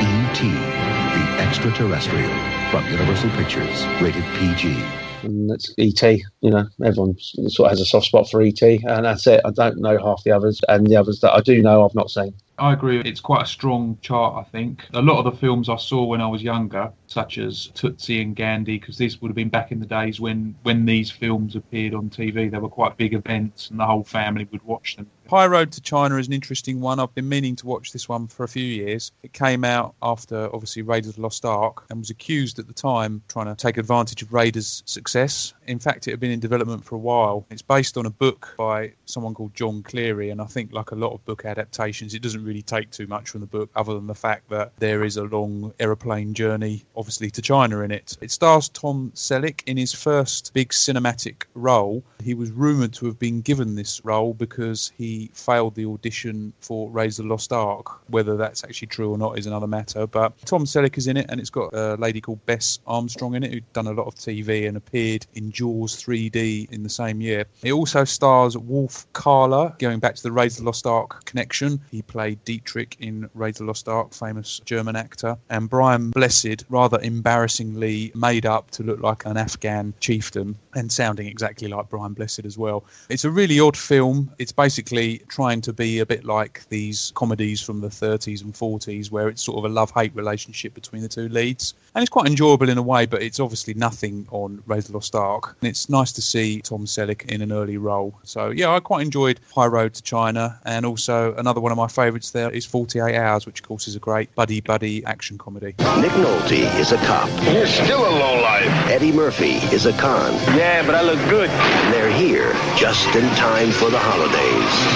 E.T., 0.04 0.50
the 0.50 1.42
extraterrestrial, 1.42 2.30
from 2.72 2.86
Universal 2.92 3.30
Pictures, 3.32 3.86
rated 4.02 4.24
PG. 4.36 4.76
And 5.24 5.50
that's 5.50 5.74
E.T. 5.78 6.24
You 6.42 6.52
know, 6.52 6.68
everyone 6.84 7.18
sort 7.20 7.68
of 7.68 7.70
has 7.72 7.80
a 7.80 7.86
soft 7.86 8.08
spot 8.08 8.30
for 8.30 8.42
E.T. 8.42 8.84
And 8.86 9.06
that's 9.06 9.26
it. 9.28 9.40
I 9.46 9.52
don't 9.52 9.78
know 9.78 9.98
half 9.98 10.24
the 10.24 10.32
others. 10.32 10.60
And 10.68 10.86
the 10.86 10.98
others 10.98 11.22
that 11.22 11.34
I 11.34 11.40
do 11.40 11.62
know, 11.62 11.86
I've 11.86 11.96
not 11.96 12.10
seen. 12.10 12.34
I 12.60 12.74
agree. 12.74 13.00
It's 13.02 13.22
quite 13.22 13.44
a 13.44 13.48
strong 13.48 13.98
chart, 14.02 14.46
I 14.46 14.50
think. 14.50 14.86
A 14.94 15.02
lot 15.02 15.18
of 15.18 15.26
the 15.26 15.40
films 15.40 15.70
I 15.70 15.78
saw 15.78 16.04
when 16.04 16.22
I 16.22 16.28
was 16.28 16.44
younger, 16.44 16.92
such 17.08 17.38
as 17.38 17.68
Tootsie 17.74 18.22
and 18.22 18.36
Gandhi, 18.36 18.78
because 18.78 18.98
this 18.98 19.22
would 19.22 19.30
have 19.30 19.36
been 19.36 19.50
back 19.50 19.72
in 19.72 19.80
the 19.80 19.86
days 19.86 20.20
when, 20.20 20.56
when 20.64 20.86
these 20.86 21.10
films 21.10 21.56
appeared 21.56 21.94
on 21.94 22.10
TV. 22.10 22.52
They 22.52 22.58
were 22.58 22.70
quite 22.70 22.98
big 22.98 23.14
events 23.14 23.70
and 23.70 23.80
the 23.80 23.86
whole 23.86 24.04
family 24.04 24.48
would 24.52 24.64
watch 24.64 24.98
them. 24.98 25.10
High 25.34 25.48
Road 25.48 25.72
to 25.72 25.82
China 25.82 26.18
is 26.18 26.28
an 26.28 26.34
interesting 26.34 26.80
one. 26.80 27.00
I've 27.00 27.16
been 27.16 27.28
meaning 27.28 27.56
to 27.56 27.66
watch 27.66 27.92
this 27.92 28.08
one 28.08 28.28
for 28.28 28.44
a 28.44 28.48
few 28.48 28.64
years. 28.64 29.12
It 29.24 29.34
came 29.34 29.64
out 29.64 29.96
after, 30.00 30.48
obviously, 30.54 30.84
Raiders 30.84 31.10
of 31.10 31.16
the 31.16 31.24
Lost 31.24 31.44
Ark 31.44 31.86
and 31.90 31.98
was 31.98 32.12
accused 32.12 32.60
at 32.60 32.68
the 32.68 32.74
time 32.74 33.24
trying 33.28 33.48
to 33.48 33.56
take 33.56 33.78
advantage 33.78 34.22
of 34.22 34.32
Raiders' 34.32 34.84
success. 34.86 35.56
In 35.66 35.80
fact, 35.80 36.08
it 36.08 36.12
had 36.12 36.20
been 36.20 36.30
in 36.30 36.40
development 36.40 36.86
for 36.86 36.98
a 36.98 37.00
while. 37.00 37.48
It's 37.50 37.64
based 37.64 37.98
on 37.98 38.06
a 38.06 38.12
book 38.12 38.54
by 38.60 38.94
someone 39.06 39.34
called 39.34 39.56
Jon 39.56 39.82
Cleary, 39.82 40.30
and 40.30 40.40
I 40.40 40.46
think, 40.46 40.72
like 40.72 40.92
a 40.92 40.96
lot 40.96 41.14
of 41.14 41.26
book 41.26 41.46
adaptations, 41.46 42.14
it 42.14 42.22
doesn't 42.22 42.46
really 42.46 42.62
take 42.62 42.92
too 42.92 43.08
much 43.08 43.32
from 43.32 43.42
the 43.42 43.48
book 43.48 43.72
other 43.76 43.96
than 43.96 44.06
the 44.06 44.14
fact 44.14 44.52
that 44.52 44.74
there 44.78 45.04
is 45.04 45.18
a 45.18 45.24
long 45.24 45.74
aeroplane 45.80 46.36
journey, 46.36 46.86
obviously, 46.96 47.32
to 47.32 47.42
China 47.42 47.80
in 47.80 47.90
it. 47.90 48.16
It 48.22 48.30
stars 48.30 48.70
Tom 48.70 49.12
Selleck 49.16 49.64
in 49.66 49.78
his 49.78 49.94
first 49.94 50.54
big 50.54 50.70
cinematic 50.70 51.46
role. 51.56 52.04
He 52.24 52.36
was 52.36 52.52
rumoured 52.52 52.94
to 52.94 53.08
have 53.08 53.18
been 53.18 53.42
given 53.42 53.74
this 53.74 54.06
role 54.06 54.36
because 54.36 54.94
he 54.96 55.23
failed 55.34 55.76
the 55.76 55.86
audition 55.86 56.54
for 56.60 56.90
Raiders 56.90 57.20
of 57.20 57.26
the 57.26 57.32
Lost 57.32 57.54
Ark. 57.54 58.02
Whether 58.10 58.38
that's 58.38 58.64
actually 58.64 58.88
true 58.88 59.12
or 59.12 59.18
not 59.18 59.38
is 59.38 59.46
another 59.46 59.68
matter. 59.68 60.08
But 60.08 60.38
Tom 60.46 60.66
Selleck 60.66 60.98
is 60.98 61.08
in 61.08 61.18
it, 61.18 61.28
and 61.30 61.40
it's 61.40 61.50
got 61.50 61.74
a 61.74 61.96
lady 61.96 62.22
called 62.22 62.46
Bess 62.46 62.80
Armstrong 62.88 63.36
in 63.36 63.44
it 63.44 63.52
who'd 63.52 63.74
done 63.74 63.88
a 63.88 63.92
lot 63.92 64.08
of 64.08 64.16
TV 64.16 64.68
and 64.68 64.78
appeared 64.78 65.26
in 65.34 65.52
Jaws 65.52 65.96
3D 65.96 66.72
in 66.72 66.84
the 66.84 66.90
same 66.90 67.22
year. 67.22 67.46
It 67.64 67.72
also 67.74 68.04
stars 68.04 68.58
Wolf 68.58 69.06
Kahler, 69.14 69.78
going 69.80 70.00
back 70.00 70.16
to 70.16 70.24
the 70.24 70.32
Raiders 70.32 70.58
of 70.58 70.66
the 70.66 70.70
Lost 70.70 70.86
Ark 70.86 71.26
connection. 71.26 71.82
He 71.92 72.02
played 72.02 72.44
Dietrich 72.44 72.98
in 73.00 73.30
Raise 73.34 73.58
the 73.58 73.66
Lost 73.66 73.88
Ark, 73.88 74.14
famous 74.14 74.60
German 74.66 74.96
actor, 74.96 75.38
and 75.50 75.70
Brian 75.70 76.12
Blessed, 76.12 76.66
rather 76.70 77.00
embarrassingly 77.00 78.12
made 78.16 78.46
up 78.46 78.72
to 78.72 78.84
look 78.84 79.02
like 79.02 79.26
an 79.26 79.38
Afghan 79.38 79.94
chieftain 80.00 80.58
and 80.74 80.92
sounding 80.92 81.28
exactly 81.28 81.68
like 81.68 81.90
Brian 81.90 82.14
Blessed 82.14 82.46
as 82.46 82.58
well. 82.58 82.86
It's 83.10 83.26
a 83.26 83.30
really 83.30 83.60
odd 83.60 83.78
film. 83.78 84.32
It's 84.40 84.52
basically 84.52 85.03
trying 85.28 85.62
to 85.62 85.74
be 85.74 86.00
a 86.00 86.06
bit 86.06 86.26
like 86.26 86.68
these 86.70 87.12
comedies 87.16 87.62
from 87.62 87.82
the 87.82 87.90
30s 87.90 88.44
and 88.44 88.54
40s 88.54 89.12
where 89.12 89.28
it's 89.30 89.44
sort 89.44 89.58
of 89.58 89.66
a 89.66 89.74
love 89.74 89.92
hate 89.92 90.16
relationship 90.16 90.74
between 90.74 91.02
the 91.02 91.08
two 91.08 91.30
leads. 91.30 91.74
And 91.96 92.02
it's 92.02 92.10
quite 92.10 92.28
enjoyable 92.28 92.70
in 92.70 92.78
a 92.78 92.82
way, 92.82 93.06
but 93.06 93.22
it's 93.22 93.40
obviously 93.40 93.74
nothing 93.76 94.28
on 94.32 94.64
Raiders 94.66 94.86
of 94.86 94.92
the 94.92 94.98
Lost 94.98 95.16
Ark. 95.16 95.56
And 95.62 95.70
it's 95.70 95.90
nice 95.90 96.12
to 96.14 96.22
see 96.22 96.62
Tom 96.62 96.86
Selleck 96.86 97.30
in 97.32 97.42
an 97.42 97.52
early 97.52 97.78
role. 97.78 98.16
So, 98.24 98.50
yeah, 98.50 98.72
I 98.72 98.80
quite 98.80 99.06
enjoyed 99.06 99.40
High 99.54 99.68
Road 99.68 99.94
to 99.94 100.02
China. 100.02 100.60
And 100.66 100.86
also, 100.86 101.36
another 101.36 101.62
one 101.62 101.72
of 101.72 101.78
my 101.78 101.88
favourites 101.88 102.32
there 102.32 102.50
is 102.50 102.66
48 102.66 103.14
Hours, 103.14 103.46
which, 103.46 103.60
of 103.60 103.68
course, 103.68 103.88
is 103.88 103.96
a 103.96 104.00
great 104.00 104.34
buddy 104.36 104.62
buddy 104.62 105.06
action 105.06 105.38
comedy. 105.38 105.76
Nick 106.00 106.12
Nolte 106.12 106.80
is 106.80 106.92
a 106.92 106.98
cop. 106.98 107.30
You're 107.54 107.68
still 107.68 108.02
a 108.02 108.14
lowlife. 108.18 108.66
Eddie 108.90 109.12
Murphy 109.12 109.54
is 109.74 109.86
a 109.86 109.94
con. 109.94 110.34
Yeah, 110.58 110.86
but 110.86 110.96
I 110.96 111.02
look 111.02 111.20
good. 111.30 111.50
And 111.50 111.94
they're 111.94 112.12
here 112.12 112.54
just 112.76 113.16
in 113.16 113.28
time 113.36 113.72
for 113.72 113.90
the 113.90 114.00
holidays. 114.00 114.93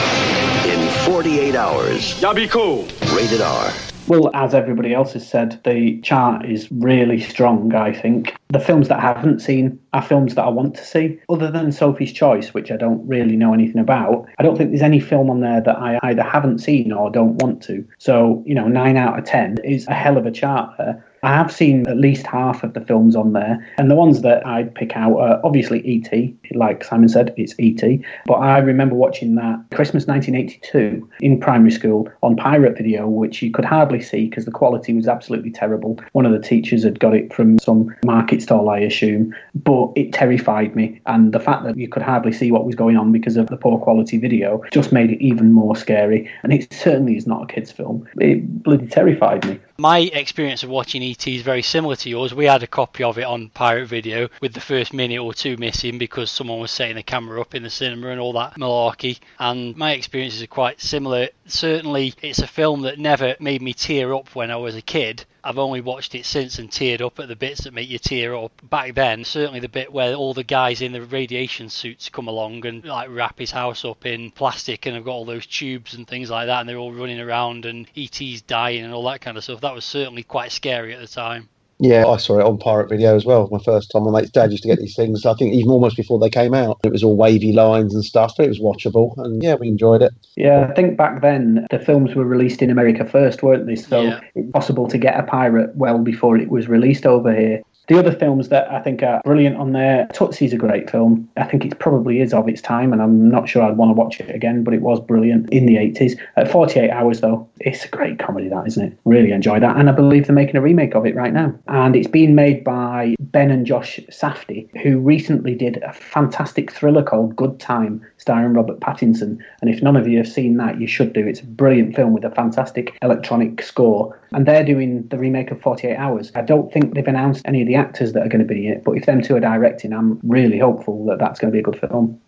In 0.68 0.90
48 1.06 1.56
hours. 1.56 2.22
Y'all 2.22 2.34
be 2.34 2.48
cool. 2.48 2.88
Rated 3.16 3.42
R. 3.42 3.74
Well, 4.08 4.32
as 4.34 4.54
everybody 4.54 4.94
else 4.94 5.12
has 5.14 5.28
said, 5.28 5.60
the 5.66 6.00
chart 6.00 6.46
is 6.46 6.72
really 6.72 7.20
strong, 7.20 7.76
I 7.76 7.92
think. 7.92 8.34
The 8.48 8.60
films 8.60 8.88
that 8.88 9.00
I 9.00 9.02
haven't 9.02 9.42
seen 9.42 9.78
are 9.92 10.02
films 10.02 10.36
that 10.36 10.46
I 10.46 10.50
want 10.50 10.76
to 10.76 10.86
see. 10.86 11.20
Other 11.28 11.52
than 11.52 11.74
Sophie's 11.74 12.14
Choice, 12.14 12.54
which 12.54 12.72
I 12.72 12.78
don't 12.78 13.06
really 13.06 13.36
know 13.36 13.54
anything 13.54 13.82
about, 13.82 14.26
I 14.40 14.44
don't 14.44 14.58
think 14.58 14.70
there's 14.70 14.82
any 14.82 15.02
film 15.02 15.30
on 15.30 15.42
there 15.42 15.60
that 15.60 15.78
I 15.78 16.00
either 16.04 16.24
haven't 16.24 16.60
seen 16.60 16.94
or 16.94 17.10
don't 17.10 17.36
want 17.44 17.62
to. 17.64 17.86
So, 17.98 18.42
you 18.46 18.56
know, 18.56 18.70
9 18.70 18.96
out 18.96 19.20
of 19.20 19.26
10 19.26 19.58
is 19.66 19.86
a 19.88 19.94
hell 19.94 20.18
of 20.18 20.26
a 20.26 20.32
chart 20.32 20.74
there. 20.78 21.04
I 21.24 21.34
have 21.34 21.52
seen 21.52 21.88
at 21.88 21.98
least 21.98 22.26
half 22.28 22.64
of 22.64 22.74
the 22.74 22.82
films 22.82 23.16
on 23.16 23.34
there, 23.34 23.66
and 23.78 23.90
the 23.90 23.96
ones 23.96 24.22
that 24.22 24.46
I'd 24.46 24.74
pick 24.76 24.96
out 24.96 25.18
are 25.18 25.42
obviously 25.44 25.86
E.T. 25.86 26.36
Like 26.52 26.84
Simon 26.84 27.10
said, 27.10 27.34
it's 27.38 27.56
E.T. 27.60 28.04
But 28.26 28.36
I 28.36 28.60
remember 28.60 28.96
watching 28.96 29.36
that 29.36 29.60
Christmas 29.74 30.08
1982 30.08 31.10
in 31.22 31.40
primary 31.40 31.72
school 31.72 32.10
on 32.22 32.36
pirate 32.36 32.78
video, 32.78 33.08
which 33.08 33.42
you 33.42 33.52
could 33.52 33.66
hardly 33.66 34.02
see 34.02 34.28
because 34.28 34.46
the 34.46 34.52
quality 34.52 34.94
was 34.94 35.08
absolutely 35.08 35.52
terrible. 35.52 36.00
One 36.14 36.26
of 36.26 36.32
the 36.32 36.40
teachers 36.40 36.84
had 36.84 37.00
got 37.00 37.16
it 37.16 37.34
from 37.34 37.60
some 37.60 37.96
market 38.06 38.42
stall, 38.42 38.70
I 38.70 38.80
assume, 38.80 39.36
but 39.56 39.92
it 39.96 40.14
terrified 40.14 40.76
me. 40.76 41.02
And 41.06 41.34
the 41.34 41.40
fact 41.40 41.64
that 41.64 41.78
you 41.78 41.88
could 41.88 42.04
hardly 42.04 42.32
see 42.32 42.52
what 42.52 42.66
was 42.66 42.76
going 42.76 42.98
on 42.98 43.12
because 43.12 43.38
of 43.38 43.48
the 43.48 43.58
poor 43.58 43.80
quality 43.80 44.18
video 44.18 44.64
just 44.72 44.92
made 44.92 45.12
it 45.12 45.24
even 45.24 45.52
more 45.52 45.76
scary. 45.76 46.30
And 46.44 46.54
it 46.54 46.72
certainly 46.72 47.18
is 47.18 47.28
not 47.28 47.44
a 47.44 47.54
kid's 47.54 47.72
film. 47.72 48.08
It 48.20 48.64
bloody 48.64 48.88
terrified 48.88 49.46
me. 49.48 49.60
My 49.80 50.00
experience 50.00 50.64
of 50.64 50.72
watching 50.72 51.04
ET 51.04 51.28
is 51.28 51.44
very 51.44 51.62
similar 51.62 51.96
to 51.98 52.10
yours. 52.10 52.34
We 52.34 52.46
had 52.46 52.64
a 52.64 52.68
copy 52.68 53.04
of 53.04 53.20
it 53.20 53.26
on 53.26 53.50
pirate 53.50 53.86
video 53.86 54.28
with 54.42 54.56
the 54.56 54.60
first 54.60 54.92
minute 54.92 55.20
or 55.20 55.36
two 55.36 55.56
missing 55.58 56.00
because 56.00 56.32
someone 56.32 56.60
was 56.60 56.72
setting 56.72 56.96
the 56.96 57.04
camera 57.04 57.40
up 57.40 57.54
in 57.54 57.62
the 57.62 57.70
cinema 57.70 58.08
and 58.08 58.20
all 58.20 58.34
that 58.34 58.56
malarkey. 58.56 59.20
And 59.38 59.78
my 59.78 59.92
experiences 59.92 60.42
are 60.42 60.48
quite 60.48 60.82
similar. 60.82 61.30
Certainly, 61.46 62.16
it's 62.24 62.40
a 62.40 62.48
film 62.48 62.82
that 62.82 62.98
never 62.98 63.36
made 63.40 63.62
me 63.62 63.74
tear 63.74 64.16
up 64.16 64.34
when 64.34 64.50
I 64.50 64.56
was 64.56 64.76
a 64.76 64.82
kid. 64.82 65.26
I've 65.48 65.58
only 65.58 65.80
watched 65.80 66.14
it 66.14 66.26
since 66.26 66.60
and 66.60 66.70
teared 66.70 67.00
up 67.00 67.22
at 67.22 67.30
the 67.30 67.36
bits 67.38 67.64
that 67.64 67.74
make 67.74 67.88
you 67.88 68.00
tear 68.00 68.36
up. 68.36 68.52
Back 68.70 68.96
then, 68.96 69.24
certainly 69.24 69.62
the 69.62 69.70
bit 69.70 69.94
where 69.94 70.14
all 70.14 70.34
the 70.34 70.44
guys 70.44 70.82
in 70.82 70.92
the 70.92 71.02
radiation 71.02 71.70
suits 71.70 72.10
come 72.10 72.28
along 72.28 72.66
and 72.66 72.84
like 72.84 73.08
wrap 73.10 73.40
his 73.40 73.52
house 73.52 73.86
up 73.86 74.06
in 74.06 74.30
plastic 74.32 74.86
and 74.86 74.96
have 74.96 75.06
got 75.06 75.12
all 75.12 75.24
those 75.24 75.46
tubes 75.46 75.94
and 75.94 76.06
things 76.06 76.30
like 76.30 76.48
that, 76.48 76.60
and 76.60 76.68
they're 76.68 76.76
all 76.76 76.92
running 76.92 77.22
around 77.22 77.66
and 77.66 77.88
ET's 77.96 78.42
dying 78.42 78.84
and 78.84 78.94
all 78.94 79.06
that 79.06 79.22
kind 79.22 79.38
of 79.38 79.44
stuff. 79.46 79.62
That 79.62 79.74
was 79.74 79.86
certainly 79.86 80.24
quite 80.24 80.52
scary 80.52 80.94
at 80.94 81.00
the 81.00 81.08
time. 81.08 81.48
Yeah, 81.80 82.08
I 82.08 82.18
saw 82.18 82.40
it 82.40 82.46
on 82.46 82.58
pirate 82.58 82.90
video 82.90 83.16
as 83.16 83.24
well. 83.24 83.48
My 83.52 83.60
first 83.60 83.92
time, 83.92 84.04
my 84.04 84.12
mate's 84.12 84.32
dad 84.32 84.52
used 84.52 84.64
to 84.64 84.70
get 84.70 84.80
these 84.80 84.96
things. 84.96 85.26
I 85.26 85.36
think 85.36 85.54
even 85.54 85.70
almost 85.70 85.96
before 85.96 86.18
they 86.18 86.30
came 86.30 86.54
out, 86.56 86.80
it 86.84 86.92
was 86.92 87.04
all 87.04 87.16
wavy 87.16 87.54
lines 87.54 87.94
and 87.94 88.04
stuff, 88.04 88.34
but 88.36 88.46
it 88.46 88.50
was 88.50 88.60
watchable, 88.60 89.16
and 89.18 89.44
yeah, 89.44 89.56
we 89.56 89.68
enjoyed 89.68 90.02
it. 90.02 90.12
Yeah, 90.36 90.68
I 90.70 90.74
think 90.74 90.98
back 90.98 91.22
then 91.22 91.68
the 91.70 91.78
films 91.78 92.16
were 92.16 92.26
released 92.26 92.62
in 92.64 92.72
America 92.72 93.06
first, 93.06 93.44
weren't 93.44 93.68
they? 93.68 93.76
So 93.76 94.02
Yeah. 94.02 94.20
it's 94.34 94.52
possible 94.52 94.88
to 94.88 94.98
get 94.98 95.20
a 95.20 95.24
pirate 95.24 95.76
well 95.76 96.00
before 96.00 96.38
it 96.38 96.50
was 96.50 96.68
released 96.68 97.06
over 97.06 97.34
here. 97.34 97.62
The 97.88 97.98
other 97.98 98.12
films 98.12 98.50
that 98.50 98.70
I 98.70 98.82
think 98.82 99.02
are 99.02 99.22
brilliant 99.24 99.56
on 99.56 99.72
there, 99.72 100.08
Tootsie's 100.12 100.52
a 100.52 100.58
great 100.58 100.90
film. 100.90 101.30
I 101.38 101.46
think 101.46 101.66
it 101.66 101.80
probably 101.80 102.20
is 102.20 102.34
of 102.34 102.50
its 102.50 102.62
time, 102.62 102.92
and 102.92 103.02
I'm 103.02 103.30
not 103.30 103.48
sure 103.48 103.64
I'd 103.64 103.78
want 103.78 103.90
to 103.90 103.94
watch 103.94 104.20
it 104.20 104.34
again, 104.34 104.64
but 104.64 104.74
it 104.74 104.82
was 104.82 105.00
brilliant 105.00 105.50
in 105.52 105.66
the 105.66 105.76
80s. 105.76 106.20
At 106.36 106.52
48 106.52 106.90
Hours, 106.90 107.22
though, 107.22 107.48
it's 107.62 107.86
a 107.86 107.88
great 107.88 108.20
comedy, 108.20 108.50
that, 108.50 108.68
isn't 108.68 108.86
it? 108.86 109.00
Really 109.06 109.32
enjoy 109.32 109.60
that. 109.62 109.78
And 109.78 109.90
I 109.90 109.94
believe 109.94 110.28
they're 110.28 110.36
making 110.36 110.58
a 110.58 110.62
remake 110.62 110.96
of 110.96 111.06
it 111.06 111.16
right 111.16 111.34
now. 111.34 111.58
And 111.68 111.96
it's 111.96 112.08
being 112.08 112.36
made 112.36 112.64
by 112.64 113.16
Ben 113.20 113.52
and 113.52 113.66
Josh 113.66 114.00
Safdie, 114.10 114.70
who 114.82 115.00
recently 115.00 115.56
did 115.56 115.78
a 115.78 115.94
fantastic 115.94 116.72
thriller 116.72 117.04
called 117.04 117.38
Good 117.38 117.58
Time, 117.60 118.06
starring 118.18 118.54
Robert 118.54 118.82
Pattinson. 118.82 119.40
And 119.62 119.70
if 119.70 119.82
none 119.82 119.96
of 119.96 120.08
you 120.08 120.18
have 120.18 120.28
seen 120.28 120.58
that, 120.58 120.82
you 120.82 120.88
should 120.88 121.14
do. 121.14 121.26
It's 121.26 121.40
a 121.40 121.46
brilliant 121.46 121.96
film 121.96 122.12
with 122.14 122.26
a 122.26 122.32
fantastic 122.32 122.98
electronic 123.02 123.62
score. 123.62 124.20
And 124.32 124.46
they're 124.46 124.64
doing 124.64 125.08
the 125.08 125.18
remake 125.18 125.52
of 125.52 125.62
48 125.62 125.96
Hours. 125.96 126.32
I 126.36 126.42
don't 126.42 126.72
think 126.72 126.94
they've 126.94 127.08
announced 127.08 127.44
any 127.46 127.62
of 127.62 127.68
the 127.68 127.76
actors 127.76 128.14
that 128.14 128.26
are 128.26 128.30
going 128.30 128.46
to 128.46 128.54
be 128.54 128.68
in 128.68 128.74
it, 128.74 128.84
but 128.84 128.94
if 128.94 129.06
them 129.06 129.22
two 129.22 129.36
are 129.36 129.40
directing, 129.40 129.94
I'm 129.94 130.20
really 130.24 130.60
hopeful 130.60 131.06
that 131.06 131.20
that's 131.20 131.40
going 131.40 131.52
to 131.52 131.56
be 131.56 131.60
a 131.60 131.64
good 131.64 131.80
film. 131.80 132.20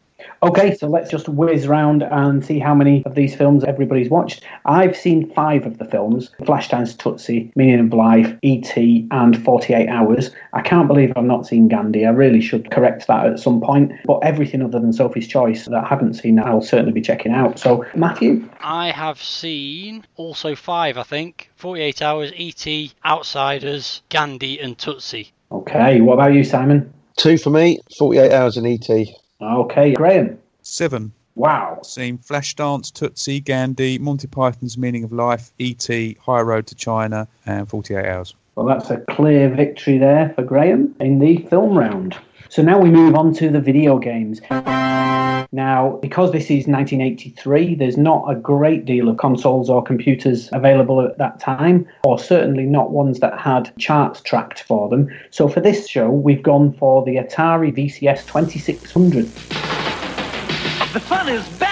Okay, 0.43 0.75
so 0.75 0.87
let's 0.87 1.09
just 1.09 1.27
whiz 1.27 1.67
round 1.67 2.03
and 2.03 2.45
see 2.45 2.59
how 2.59 2.73
many 2.73 3.03
of 3.05 3.15
these 3.15 3.35
films 3.35 3.63
everybody's 3.63 4.09
watched. 4.09 4.43
I've 4.65 4.95
seen 4.95 5.31
five 5.33 5.65
of 5.65 5.77
the 5.77 5.85
films 5.85 6.31
Flashdance 6.41 6.97
Tootsie, 6.97 7.51
Meaning 7.55 7.87
of 7.87 7.93
Life, 7.93 8.37
E.T., 8.41 9.07
and 9.11 9.43
48 9.43 9.87
Hours. 9.87 10.31
I 10.53 10.61
can't 10.61 10.87
believe 10.87 11.11
I've 11.15 11.23
not 11.23 11.45
seen 11.45 11.67
Gandhi. 11.67 12.05
I 12.05 12.11
really 12.11 12.41
should 12.41 12.71
correct 12.71 13.07
that 13.07 13.25
at 13.25 13.39
some 13.39 13.61
point. 13.61 13.91
But 14.05 14.19
everything 14.23 14.61
other 14.61 14.79
than 14.79 14.93
Sophie's 14.93 15.27
Choice 15.27 15.65
that 15.65 15.83
I 15.83 15.87
haven't 15.87 16.13
seen, 16.15 16.39
I'll 16.39 16.61
certainly 16.61 16.93
be 16.93 17.01
checking 17.01 17.31
out. 17.31 17.59
So, 17.59 17.85
Matthew? 17.95 18.47
I 18.61 18.91
have 18.91 19.21
seen 19.21 20.05
also 20.15 20.55
five, 20.55 20.97
I 20.97 21.03
think 21.03 21.49
48 21.55 22.01
Hours, 22.01 22.31
E.T., 22.35 22.93
Outsiders, 23.05 24.01
Gandhi, 24.09 24.59
and 24.59 24.77
Tootsie. 24.77 25.31
Okay, 25.51 26.01
what 26.01 26.13
about 26.13 26.33
you, 26.33 26.43
Simon? 26.43 26.93
Two 27.17 27.37
for 27.37 27.49
me, 27.49 27.79
48 27.97 28.31
hours 28.31 28.55
in 28.55 28.65
E 28.65 28.79
ET. 28.81 29.07
Okay, 29.41 29.93
Graham? 29.93 30.37
Seven. 30.61 31.13
Wow. 31.35 31.79
Seen 31.83 32.17
Flashdance, 32.17 32.91
Tootsie, 32.91 33.39
Gandhi, 33.39 33.97
Monty 33.97 34.27
Python's 34.27 34.77
Meaning 34.77 35.05
of 35.05 35.13
Life, 35.13 35.53
E.T., 35.57 36.17
High 36.19 36.41
Road 36.41 36.67
to 36.67 36.75
China, 36.75 37.27
and 37.45 37.69
48 37.69 38.05
Hours. 38.05 38.35
Well, 38.55 38.65
that's 38.65 38.89
a 38.89 38.97
clear 39.09 39.47
victory 39.47 39.97
there 39.97 40.33
for 40.35 40.43
Graham 40.43 40.93
in 40.99 41.19
the 41.19 41.37
film 41.49 41.77
round. 41.77 42.17
So 42.51 42.63
now 42.63 42.79
we 42.79 42.89
move 42.89 43.13
on 43.13 43.31
to 43.35 43.51
the 43.51 43.61
video 43.61 43.99
games. 43.99 44.41
Now, 45.51 45.99
because 46.01 46.31
this 46.31 46.45
is 46.45 46.65
1983, 46.65 47.75
there's 47.75 47.95
not 47.95 48.25
a 48.27 48.33
great 48.33 48.85
deal 48.85 49.07
of 49.07 49.17
consoles 49.17 49.69
or 49.69 49.83
computers 49.83 50.49
available 50.51 50.99
at 51.01 51.19
that 51.19 51.39
time, 51.39 51.87
or 52.03 52.17
certainly 52.17 52.65
not 52.65 52.89
ones 52.89 53.19
that 53.19 53.39
had 53.39 53.71
charts 53.77 54.21
tracked 54.21 54.63
for 54.63 54.89
them. 54.89 55.09
So 55.29 55.47
for 55.47 55.59
this 55.59 55.87
show, 55.87 56.09
we've 56.09 56.41
gone 56.41 56.73
for 56.73 57.05
the 57.05 57.17
Atari 57.17 57.71
VCS 57.71 58.25
2600. 58.25 59.25
The 59.25 60.99
fun 60.99 61.29
is 61.29 61.47
back. 61.59 61.68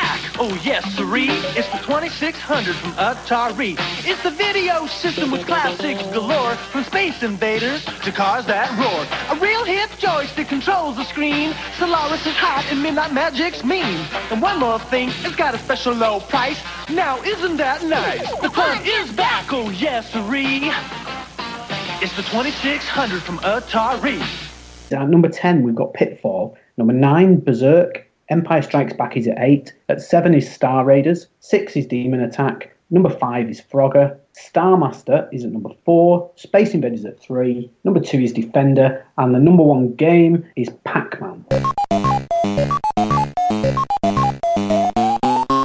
Oh, 0.49 0.61
yes, 0.63 0.85
siree. 0.95 1.27
It's 1.57 1.67
the 1.67 1.79
2600 1.79 2.73
from 2.73 2.91
Atari. 2.93 3.75
It's 4.07 4.23
the 4.23 4.31
video 4.31 4.87
system 4.87 5.29
with 5.29 5.45
classics 5.45 6.01
galore. 6.13 6.55
From 6.71 6.85
Space 6.85 7.21
Invaders 7.21 7.83
to 7.83 8.13
cars 8.13 8.45
that 8.45 8.71
roar. 8.79 9.35
A 9.35 9.41
real 9.41 9.65
hip 9.65 9.89
joystick 9.99 10.47
controls 10.47 10.95
the 10.95 11.03
screen. 11.03 11.53
Solaris 11.77 12.25
is 12.25 12.33
hot 12.35 12.65
and 12.71 12.81
Midnight 12.81 13.11
Magic's 13.11 13.65
mean. 13.65 13.99
And 14.31 14.41
one 14.41 14.57
more 14.57 14.79
thing, 14.79 15.09
it's 15.25 15.35
got 15.35 15.53
a 15.53 15.59
special 15.59 15.93
low 15.93 16.21
price. 16.21 16.61
Now, 16.89 17.21
isn't 17.23 17.57
that 17.57 17.83
nice? 17.83 18.31
The 18.39 18.49
fun 18.49 18.79
is 18.85 19.11
back. 19.11 19.51
Oh, 19.51 19.69
yes, 19.71 20.13
siree. 20.13 20.71
It's 22.01 22.15
the 22.15 22.23
2600 22.23 23.21
from 23.21 23.39
Atari. 23.39 24.21
At 24.93 25.09
number 25.09 25.27
10, 25.27 25.63
we've 25.63 25.75
got 25.75 25.93
Pitfall. 25.93 26.55
Number 26.77 26.93
9, 26.93 27.41
Berserk. 27.41 28.06
Empire 28.29 28.61
Strikes 28.61 28.91
Back 28.91 29.15
is 29.15 29.25
at 29.25 29.37
8. 29.39 29.73
At 29.87 30.01
7 30.01 30.33
is 30.33 30.51
Star 30.51 30.83
Raiders. 30.83 31.27
6 31.39 31.77
is 31.77 31.87
Demon 31.87 32.19
Attack. 32.19 32.75
Number 32.89 33.09
5 33.09 33.49
is 33.49 33.61
Frogger. 33.61 34.17
Star 34.33 34.75
Master 34.75 35.29
is 35.31 35.45
at 35.45 35.51
number 35.51 35.69
4. 35.85 36.29
Space 36.35 36.73
Invaders 36.73 37.05
at 37.05 37.17
3. 37.21 37.71
Number 37.85 38.01
2 38.01 38.19
is 38.19 38.33
Defender. 38.33 39.05
And 39.17 39.33
the 39.33 39.39
number 39.39 39.63
1 39.63 39.95
game 39.95 40.45
is 40.57 40.69
Pac 40.83 41.21
Man. 41.21 41.45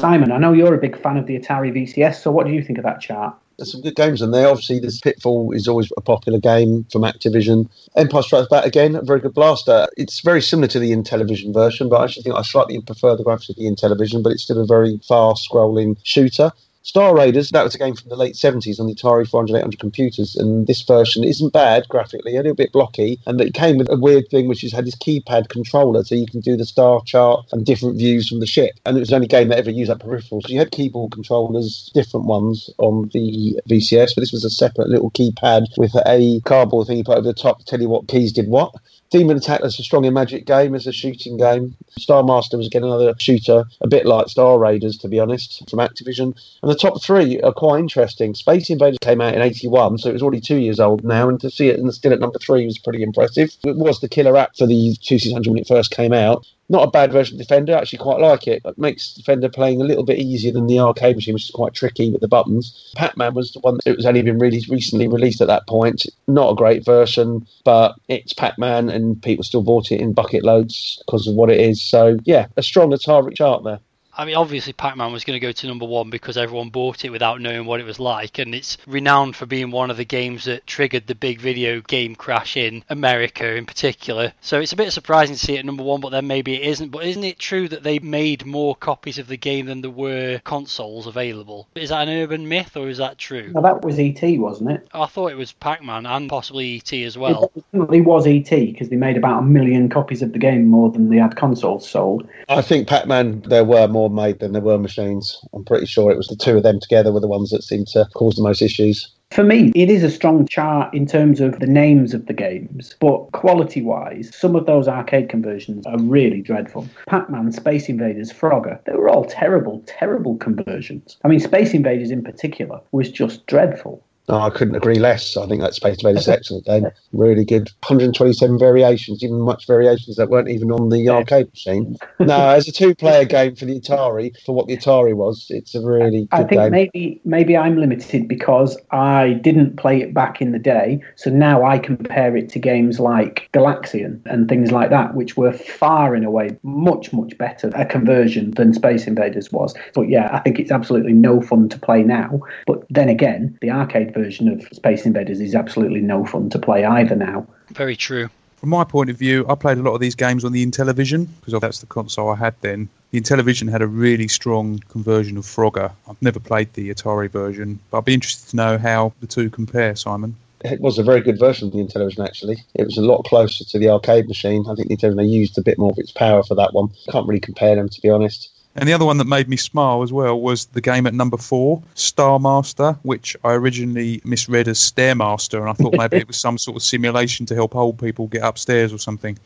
Simon, 0.01 0.31
I 0.31 0.38
know 0.38 0.53
you're 0.53 0.75
a 0.75 0.79
big 0.79 0.96
fan 0.96 1.16
of 1.16 1.27
the 1.27 1.38
Atari 1.38 1.72
VCS, 1.72 2.22
so 2.22 2.31
what 2.31 2.46
do 2.46 2.53
you 2.53 2.62
think 2.62 2.79
of 2.79 2.85
that 2.85 3.01
chart? 3.01 3.35
There's 3.62 3.70
some 3.70 3.81
good 3.81 3.94
games 3.94 4.20
in 4.20 4.33
there. 4.33 4.48
Obviously, 4.48 4.81
this 4.81 5.01
Pitfall 5.01 5.53
is 5.53 5.68
always 5.68 5.88
a 5.96 6.01
popular 6.01 6.40
game 6.40 6.85
from 6.90 7.03
Activision. 7.03 7.70
Empire 7.94 8.22
Strikes 8.22 8.48
Back 8.48 8.66
again, 8.66 8.96
a 8.96 9.03
very 9.03 9.20
good 9.20 9.35
blaster. 9.35 9.87
It's 9.96 10.18
very 10.18 10.42
similar 10.42 10.66
to 10.66 10.81
the 10.81 10.90
Intellivision 10.90 11.55
version, 11.55 11.88
but 11.88 12.01
I 12.01 12.05
actually 12.07 12.25
think 12.25 12.35
I 12.35 12.42
slightly 12.42 12.81
prefer 12.81 13.14
the 13.14 13.22
graphics 13.22 13.51
of 13.51 13.55
the 13.55 13.66
Intellivision, 13.66 14.25
but 14.25 14.33
it's 14.33 14.42
still 14.42 14.61
a 14.61 14.66
very 14.66 14.98
fast-scrolling 15.07 15.96
shooter. 16.03 16.51
Star 16.83 17.14
Raiders, 17.14 17.51
that 17.51 17.62
was 17.62 17.75
a 17.77 17.79
game 17.79 17.95
from 17.95 18.09
the 18.09 18.16
late 18.16 18.35
70s 18.35 18.81
on 18.81 18.88
the 18.88 18.95
Atari 18.95 19.29
400 19.29 19.57
800 19.57 19.79
computers, 19.79 20.35
and 20.35 20.66
this 20.66 20.83
version 20.83 21.23
isn't 21.23 21.53
bad 21.53 21.88
graphically, 21.88 22.35
a 22.35 22.38
little 22.38 22.55
bit 22.55 22.73
blocky, 22.73 23.21
and 23.25 23.40
it 23.40 23.55
came 23.55 23.79
with 23.79 23.88
a 23.88 23.97
weird 23.97 24.29
thing 24.31 24.49
which 24.49 24.64
is 24.64 24.73
had 24.73 24.85
this 24.85 24.97
keypad 24.97 25.49
controller, 25.49 26.03
so 26.03 26.16
you 26.16 26.27
can 26.27 26.40
do 26.40 26.57
the 26.57 26.64
star 26.64 27.01
chart 27.05 27.47
and 27.53 27.64
different 27.64 27.97
views 27.99 28.29
from 28.29 28.40
the 28.40 28.47
ship. 28.47 28.73
And 28.85 28.97
it 28.97 29.01
was 29.01 29.11
the 29.11 29.14
only 29.14 29.29
game 29.29 29.49
that 29.49 29.59
ever 29.59 29.71
used 29.71 29.90
that 29.90 30.01
peripheral. 30.01 30.42
So 30.42 30.49
you 30.49 30.59
had 30.59 30.73
keyboard 30.73 31.12
controllers, 31.12 31.90
different 31.95 32.27
ones 32.27 32.68
on 32.79 33.11
the 33.12 33.61
VCS, 33.68 34.14
but 34.16 34.23
this 34.23 34.33
was 34.33 34.45
a 34.45 34.51
separate 34.51 34.88
little 34.88 35.12
keypad 35.12 35.66
with 35.77 35.95
a 36.07 36.40
cardboard 36.45 36.88
thing 36.88 36.99
you 36.99 37.05
put 37.05 37.18
over 37.18 37.29
the 37.29 37.33
top 37.33 37.61
to 37.61 37.64
tell 37.64 37.81
you 37.81 37.88
what 37.88 38.09
keys 38.09 38.33
did 38.33 38.49
what. 38.49 38.75
Demon 39.12 39.37
Attack 39.37 39.62
is 39.62 39.79
a 39.79 39.83
strong 39.83 40.05
Imagic 40.05 40.46
game, 40.46 40.75
as 40.75 40.87
a 40.87 40.92
shooting 40.92 41.37
game. 41.37 41.77
Star 41.98 42.22
Master 42.25 42.57
was 42.57 42.66
again 42.66 42.83
another 42.83 43.12
shooter, 43.18 43.64
a 43.83 43.87
bit 43.87 44.07
like 44.07 44.29
Star 44.29 44.59
Raiders, 44.59 44.96
to 44.98 45.09
be 45.09 45.20
honest, 45.20 45.68
from 45.68 45.81
Activision. 45.81 46.35
And 46.62 46.70
the 46.70 46.75
top 46.75 47.03
three 47.03 47.38
are 47.42 47.53
quite 47.53 47.81
interesting. 47.81 48.35
Space 48.35 48.70
Invaders 48.70 48.96
came 49.03 49.20
out 49.20 49.35
in 49.35 49.42
81, 49.42 49.98
so 49.98 50.09
it 50.09 50.14
was 50.14 50.22
already 50.22 50.40
two 50.40 50.57
years 50.57 50.81
old 50.81 51.05
now, 51.05 51.29
and 51.29 51.38
to 51.40 51.51
see 51.51 51.68
it 51.68 51.79
and 51.79 51.92
still 51.92 52.14
at 52.14 52.20
number 52.20 52.38
three 52.38 52.64
was 52.64 52.79
pretty 52.79 53.03
impressive. 53.03 53.55
It 53.64 53.77
was 53.77 54.01
the 54.01 54.09
killer 54.09 54.35
app 54.35 54.57
for 54.57 54.66
the 54.66 54.96
2600 55.03 55.51
when 55.51 55.59
it 55.59 55.68
first 55.68 55.90
came 55.90 56.14
out. 56.14 56.46
Not 56.72 56.88
a 56.88 56.90
bad 56.90 57.12
version 57.12 57.35
of 57.35 57.46
Defender, 57.46 57.76
I 57.76 57.80
actually 57.80 57.98
quite 57.98 58.18
like 58.18 58.48
it. 58.48 58.62
It 58.64 58.78
makes 58.78 59.12
Defender 59.12 59.50
playing 59.50 59.82
a 59.82 59.85
little 59.85 60.04
bit 60.04 60.18
easier 60.18 60.52
than 60.52 60.68
the 60.68 60.78
arcade 60.78 61.16
machine, 61.16 61.35
which 61.35 61.44
is 61.44 61.50
quite 61.50 61.74
tricky 61.74 62.11
with 62.11 62.22
the 62.22 62.28
buttons. 62.28 62.90
Pac 62.96 63.14
Man 63.14 63.35
was 63.35 63.52
the 63.52 63.61
one 63.61 63.78
that 63.85 63.94
was 63.94 64.06
only 64.06 64.22
been 64.22 64.38
really 64.38 64.64
recently 64.70 65.06
released 65.06 65.42
at 65.42 65.48
that 65.48 65.66
point. 65.66 66.06
Not 66.28 66.50
a 66.50 66.56
great 66.56 66.82
version, 66.82 67.46
but 67.62 67.96
it's 68.08 68.32
Pac 68.32 68.58
Man, 68.58 68.88
and 68.88 69.22
people 69.22 69.44
still 69.44 69.61
bought 69.61 69.92
it 69.92 70.00
in 70.00 70.14
bucket 70.14 70.44
loads 70.44 71.02
because 71.04 71.28
of 71.28 71.35
what 71.35 71.50
it 71.50 71.61
is. 71.61 71.82
So, 71.82 72.16
yeah, 72.24 72.46
a 72.56 72.62
strong 72.62 72.90
Atari 72.90 73.37
chart 73.37 73.64
there. 73.64 73.80
I 74.16 74.25
mean, 74.25 74.35
obviously, 74.35 74.72
Pac 74.72 74.96
Man 74.96 75.12
was 75.12 75.25
going 75.25 75.40
to 75.40 75.46
go 75.46 75.53
to 75.53 75.66
number 75.66 75.87
one 75.87 76.11
because 76.11 76.37
everyone 76.37 76.68
bought 76.68 77.05
it 77.05 77.11
without 77.11 77.40
knowing 77.40 77.64
what 77.64 77.81
it 77.81 77.87
was 77.87 77.98
like, 77.98 78.38
and 78.38 78.55
it's 78.55 78.77
renowned 78.87 79.37
for 79.37 79.46
being 79.46 79.70
one 79.70 79.90
of 79.90 79.96
the 79.96 80.05
games 80.05 80.44
that 80.44 80.66
triggered 80.66 81.07
the 81.07 81.14
big 81.14 81.40
video 81.40 81.81
game 81.81 82.14
crash 82.14 82.57
in 82.57 82.85
America 82.90 83.55
in 83.57 83.64
particular. 83.64 84.33
So 84.40 84.61
it's 84.61 84.72
a 84.72 84.77
bit 84.77 84.92
surprising 84.92 85.35
to 85.35 85.40
see 85.40 85.55
it 85.55 85.61
at 85.61 85.64
number 85.64 85.83
one, 85.83 86.01
but 86.01 86.11
then 86.11 86.27
maybe 86.27 86.55
it 86.55 86.62
isn't. 86.62 86.90
But 86.90 87.07
isn't 87.07 87.25
it 87.25 87.38
true 87.38 87.68
that 87.68 87.83
they 87.83 87.98
made 88.01 88.44
more 88.44 88.77
copies 88.77 89.18
of 89.18 89.29
the 89.29 89.37
game 89.37 89.66
than 89.66 89.81
there 89.81 89.90
were 89.90 90.40
consoles 90.44 91.07
available? 91.07 91.68
Is 91.75 91.88
that 91.88 92.07
an 92.07 92.22
urban 92.22 92.48
myth 92.48 92.77
or 92.77 92.88
is 92.88 92.98
that 92.98 93.16
true? 93.16 93.51
Well, 93.55 93.62
that 93.62 93.83
was 93.83 93.98
ET, 93.98 94.20
wasn't 94.38 94.72
it? 94.72 94.88
I 94.92 95.07
thought 95.07 95.33
it 95.33 95.37
was 95.37 95.53
Pac 95.53 95.83
Man 95.83 96.05
and 96.05 96.29
possibly 96.29 96.77
ET 96.77 96.92
as 96.92 97.16
well. 97.16 97.51
It 97.57 97.64
definitely 97.72 98.03
was 98.03 98.27
ET 98.27 98.51
because 98.51 98.90
they 98.90 98.96
made 98.96 99.16
about 99.16 99.38
a 99.38 99.42
million 99.42 99.88
copies 99.88 100.20
of 100.20 100.33
the 100.33 100.38
game 100.38 100.66
more 100.66 100.90
than 100.90 101.09
they 101.09 101.16
had 101.16 101.35
consoles 101.37 101.88
sold. 101.88 102.29
I 102.48 102.61
think 102.61 102.88
Pac-Man 102.88 103.42
there 103.46 103.64
were 103.64 103.88
more 103.88 104.02
made 104.09 104.41
than 104.41 104.53
there 104.53 104.62
were 104.62 104.79
machines. 104.79 105.38
I'm 105.53 105.65
pretty 105.65 105.87
sure 105.87 106.11
it 106.11 106.17
was 106.17 106.29
the 106.29 106.37
two 106.37 106.57
of 106.57 106.62
them 106.62 106.81
together 106.81 107.12
were 107.12 107.21
the 107.21 107.29
ones 107.29 107.51
that 107.51 107.62
seemed 107.62 107.88
to 107.88 108.07
cause 108.15 108.37
the 108.37 108.43
most 108.43 108.62
issues. 108.62 109.12
For 109.33 109.45
me, 109.45 109.73
it 109.75 109.88
is 109.88 110.03
a 110.03 110.11
strong 110.11 110.47
chart 110.47 110.93
in 110.93 111.07
terms 111.07 111.41
of 111.41 111.59
the 111.59 111.67
names 111.67 112.12
of 112.12 112.27
the 112.27 112.35
games, 112.35 112.95
but 113.01 113.33
quality 113.33 113.81
wise, 113.81 114.31
some 114.35 114.55
of 114.55 114.67
those 114.67 114.88
arcade 114.88 115.31
conversions 115.31 115.87
are 115.87 115.99
really 115.99 116.43
dreadful. 116.43 116.87
Pac 117.07 117.31
Man, 117.31 117.51
Space 117.51 117.88
Invaders, 117.88 118.31
Frogger, 118.31 118.85
they 118.85 118.93
were 118.93 119.09
all 119.09 119.25
terrible, 119.25 119.83
terrible 119.87 120.37
conversions. 120.37 121.17
I 121.25 121.29
mean, 121.29 121.41
Space 121.41 121.73
Invaders 121.73 122.11
in 122.11 122.23
particular 122.23 122.81
was 122.93 123.11
just 123.11 123.47
dreadful. 123.47 124.05
No, 124.33 124.38
I 124.38 124.49
couldn't 124.49 124.77
agree 124.77 124.99
less. 124.99 125.37
I 125.37 125.47
think 125.47 125.61
that 125.61 125.75
Space 125.75 125.99
Invaders 125.99 126.23
is 126.23 126.29
excellent 126.29 126.64
game. 126.64 126.87
Really 127.12 127.45
good. 127.45 127.68
127 127.81 128.59
variations, 128.59 129.23
even 129.23 129.40
much 129.40 129.66
variations 129.66 130.16
that 130.16 130.31
weren't 130.31 130.49
even 130.49 130.73
on 130.73 130.88
the 130.88 131.07
arcade 131.11 131.51
machine. 131.51 131.99
No, 132.18 132.49
as 132.49 132.66
a 132.66 132.73
two-player 132.73 133.27
game 133.27 133.55
for 133.57 133.66
the 133.66 133.79
Atari, 133.79 134.35
for 134.47 134.55
what 134.55 134.68
the 134.68 134.77
Atari 134.79 135.14
was, 135.14 135.49
it's 135.51 135.75
a 135.75 135.83
really 135.83 136.29
I 136.33 136.45
think 136.45 136.62
game. 136.62 136.71
maybe 136.71 137.21
maybe 137.27 137.59
I'm 137.59 137.77
limited 137.77 138.27
because 138.27 138.79
I 138.90 139.35
didn't 139.42 139.77
play 139.77 140.01
it 140.01 140.14
back 140.14 140.40
in 140.40 140.53
the 140.53 140.59
day, 140.59 141.03
so 141.16 141.29
now 141.29 141.66
I 141.66 141.79
compare 141.79 142.35
it 142.35 142.49
to 142.51 142.59
games 142.59 142.99
like 142.99 143.51
Galaxian 143.53 144.18
and 144.25 144.49
things 144.49 144.73
like 144.73 144.88
that, 144.88 145.14
which 145.14 145.37
were 145.37 145.53
far 145.53 146.16
in 146.16 146.25
a 146.25 146.31
way 146.31 146.57
much 146.62 147.12
much 147.12 147.37
better 147.37 147.71
a 147.75 147.85
conversion 147.85 148.53
than 148.53 148.73
Space 148.73 149.07
Invaders 149.07 149.53
was. 149.53 149.75
But 149.92 150.09
yeah, 150.09 150.31
I 150.33 150.38
think 150.38 150.59
it's 150.59 150.71
absolutely 150.71 151.12
no 151.12 151.42
fun 151.42 151.68
to 151.68 151.79
play 151.79 152.03
now. 152.03 152.40
But 152.66 152.87
then 152.88 153.11
again, 153.11 153.59
the 153.61 153.71
arcade 153.71 154.14
version 154.14 154.21
of 154.26 154.62
Space 154.72 155.06
Invaders 155.06 155.40
is 155.40 155.54
absolutely 155.54 156.00
no 156.00 156.24
fun 156.24 156.50
to 156.50 156.58
play 156.58 156.85
either 156.85 157.16
now. 157.16 157.46
Very 157.70 157.96
true. 157.96 158.28
From 158.56 158.68
my 158.68 158.85
point 158.85 159.11
of 159.11 159.16
view, 159.16 159.44
I 159.48 159.56
played 159.56 159.78
a 159.78 159.82
lot 159.82 159.94
of 159.94 160.00
these 160.00 160.14
games 160.14 160.44
on 160.44 160.52
the 160.52 160.64
Intellivision 160.64 161.26
because 161.40 161.61
that's 161.61 161.80
the 161.80 161.87
console 161.87 162.30
I 162.30 162.37
had 162.37 162.54
then. 162.61 162.88
The 163.11 163.20
Intellivision 163.20 163.68
had 163.68 163.82
a 163.82 163.88
really 163.88 164.28
strong 164.28 164.78
conversion 164.88 165.37
of 165.37 165.44
Frogger. 165.44 165.90
I've 166.08 166.22
never 166.22 166.38
played 166.38 166.72
the 166.74 166.90
Atari 166.94 167.28
version, 167.28 167.80
but 167.90 167.98
I'd 167.98 168.04
be 168.04 168.14
interested 168.14 168.50
to 168.50 168.56
know 168.56 168.78
how 168.78 169.12
the 169.20 169.26
two 169.26 169.50
compare, 169.50 169.96
Simon. 169.96 170.37
It 170.64 170.80
was 170.80 170.96
a 170.96 171.02
very 171.02 171.20
good 171.20 171.40
version 171.40 171.66
of 171.68 171.74
the 171.74 171.80
Intellivision, 171.80 172.24
actually. 172.24 172.62
It 172.74 172.85
was 172.85 172.96
a 172.96 173.02
lot 173.02 173.24
closer 173.24 173.64
to 173.64 173.78
the 173.80 173.88
arcade 173.88 174.28
machine. 174.28 174.64
I 174.68 174.76
think 174.76 174.88
the 174.88 174.96
Intellivision 174.96 175.28
used 175.28 175.58
a 175.58 175.62
bit 175.62 175.76
more 175.76 175.90
of 175.90 175.98
its 175.98 176.12
power 176.12 176.44
for 176.44 176.54
that 176.54 176.72
one. 176.72 176.90
Can't 177.11 177.26
really 177.26 177.40
compare 177.40 177.74
them, 177.74 177.88
to 177.88 178.00
be 178.00 178.11
honest. 178.11 178.48
And 178.74 178.88
the 178.88 178.94
other 178.94 179.04
one 179.04 179.18
that 179.18 179.26
made 179.26 179.48
me 179.48 179.56
smile 179.56 180.02
as 180.02 180.12
well 180.12 180.40
was 180.40 180.66
the 180.66 180.80
game 180.80 181.06
at 181.06 181.12
number 181.14 181.37
four, 181.37 181.82
Star 181.94 182.38
Master, 182.38 182.96
which 183.02 183.37
I 183.44 183.52
originally 183.52 184.22
misread 184.24 184.66
as 184.68 184.78
Stairmaster, 184.78 185.61
and 185.61 185.68
I 185.68 185.74
thought 185.74 185.94
maybe 185.96 186.16
it 186.16 186.26
was 186.26 186.37
some 186.40 186.56
sort 186.56 186.76
of 186.76 186.82
simulation 186.82 187.44
to 187.46 187.54
help 187.54 187.76
old 187.76 187.98
people 187.98 188.28
get 188.28 188.42
upstairs 188.42 188.92
or 188.92 188.98
something. 188.98 189.38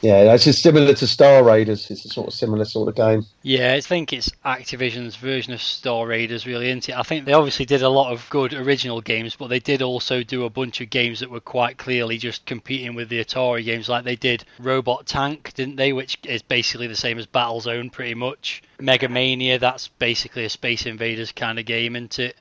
Yeah, 0.00 0.24
that's 0.24 0.44
just 0.44 0.62
similar 0.62 0.94
to 0.94 1.06
Star 1.06 1.44
Raiders. 1.44 1.90
It's 1.90 2.04
a 2.04 2.08
sort 2.08 2.28
of 2.28 2.34
similar 2.34 2.64
sort 2.64 2.88
of 2.88 2.94
game. 2.94 3.24
Yeah, 3.42 3.74
I 3.74 3.80
think 3.80 4.12
it's 4.12 4.30
Activision's 4.44 5.16
version 5.16 5.52
of 5.52 5.62
Star 5.62 6.06
Raiders, 6.06 6.46
really, 6.46 6.68
isn't 6.68 6.88
it? 6.88 6.96
I 6.96 7.02
think 7.02 7.24
they 7.24 7.32
obviously 7.32 7.66
did 7.66 7.82
a 7.82 7.88
lot 7.88 8.12
of 8.12 8.28
good 8.30 8.52
original 8.52 9.00
games, 9.00 9.36
but 9.36 9.48
they 9.48 9.60
did 9.60 9.82
also 9.82 10.22
do 10.22 10.44
a 10.44 10.50
bunch 10.50 10.80
of 10.80 10.90
games 10.90 11.20
that 11.20 11.30
were 11.30 11.40
quite 11.40 11.78
clearly 11.78 12.18
just 12.18 12.46
competing 12.46 12.94
with 12.94 13.08
the 13.08 13.24
Atari 13.24 13.64
games, 13.64 13.88
like 13.88 14.04
they 14.04 14.16
did 14.16 14.44
Robot 14.58 15.06
Tank, 15.06 15.52
didn't 15.54 15.76
they? 15.76 15.92
Which 15.92 16.18
is 16.24 16.42
basically 16.42 16.86
the 16.88 16.96
same 16.96 17.18
as 17.18 17.26
Battlezone, 17.26 17.92
pretty 17.92 18.14
much. 18.14 18.62
Mega 18.80 19.08
Mania, 19.08 19.58
that's 19.58 19.88
basically 19.88 20.44
a 20.44 20.50
Space 20.50 20.86
Invaders 20.86 21.32
kind 21.32 21.58
of 21.58 21.64
game, 21.64 21.96
isn't 21.96 22.18
it? 22.18 22.36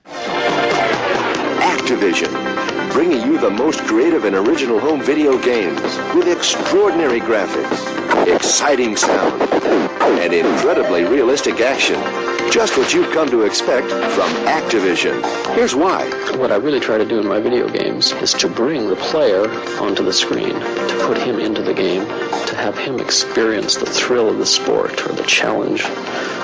Activision, 1.65 2.34
bringing 2.95 3.27
you 3.27 3.38
the 3.38 3.49
most 3.49 3.81
creative 3.81 4.23
and 4.23 4.38
original 4.38 4.79
home 4.79 5.01
video 5.01 5.38
games 5.38 5.81
with 6.15 6.29
extraordinary 6.29 7.19
graphics, 7.19 8.34
exciting 8.34 8.95
sound, 8.95 9.41
and 10.21 10.34
incredibly 10.34 11.03
realistic 11.03 11.60
action. 11.60 12.01
Just 12.53 12.77
what 12.77 12.93
you've 12.93 13.12
come 13.12 13.27
to 13.31 13.41
expect 13.41 13.89
from 13.89 14.29
Activision. 14.47 15.21
Here's 15.55 15.75
why. 15.75 16.05
What 16.38 16.53
I 16.53 16.55
really 16.55 16.79
try 16.79 16.97
to 16.97 17.03
do 17.03 17.19
in 17.19 17.27
my 17.27 17.41
video 17.41 17.67
games 17.67 18.13
is 18.13 18.31
to 18.36 18.47
bring 18.47 18.88
the 18.88 18.95
player 18.95 19.45
onto 19.81 20.01
the 20.01 20.13
screen, 20.13 20.53
to 20.53 21.05
put 21.05 21.17
him 21.17 21.41
into 21.41 21.62
the 21.62 21.73
game, 21.73 22.05
to 22.05 22.55
have 22.55 22.77
him 22.77 23.01
experience 23.01 23.75
the 23.75 23.86
thrill 23.86 24.29
of 24.29 24.38
the 24.38 24.45
sport 24.45 25.05
or 25.05 25.12
the 25.12 25.23
challenge, 25.23 25.84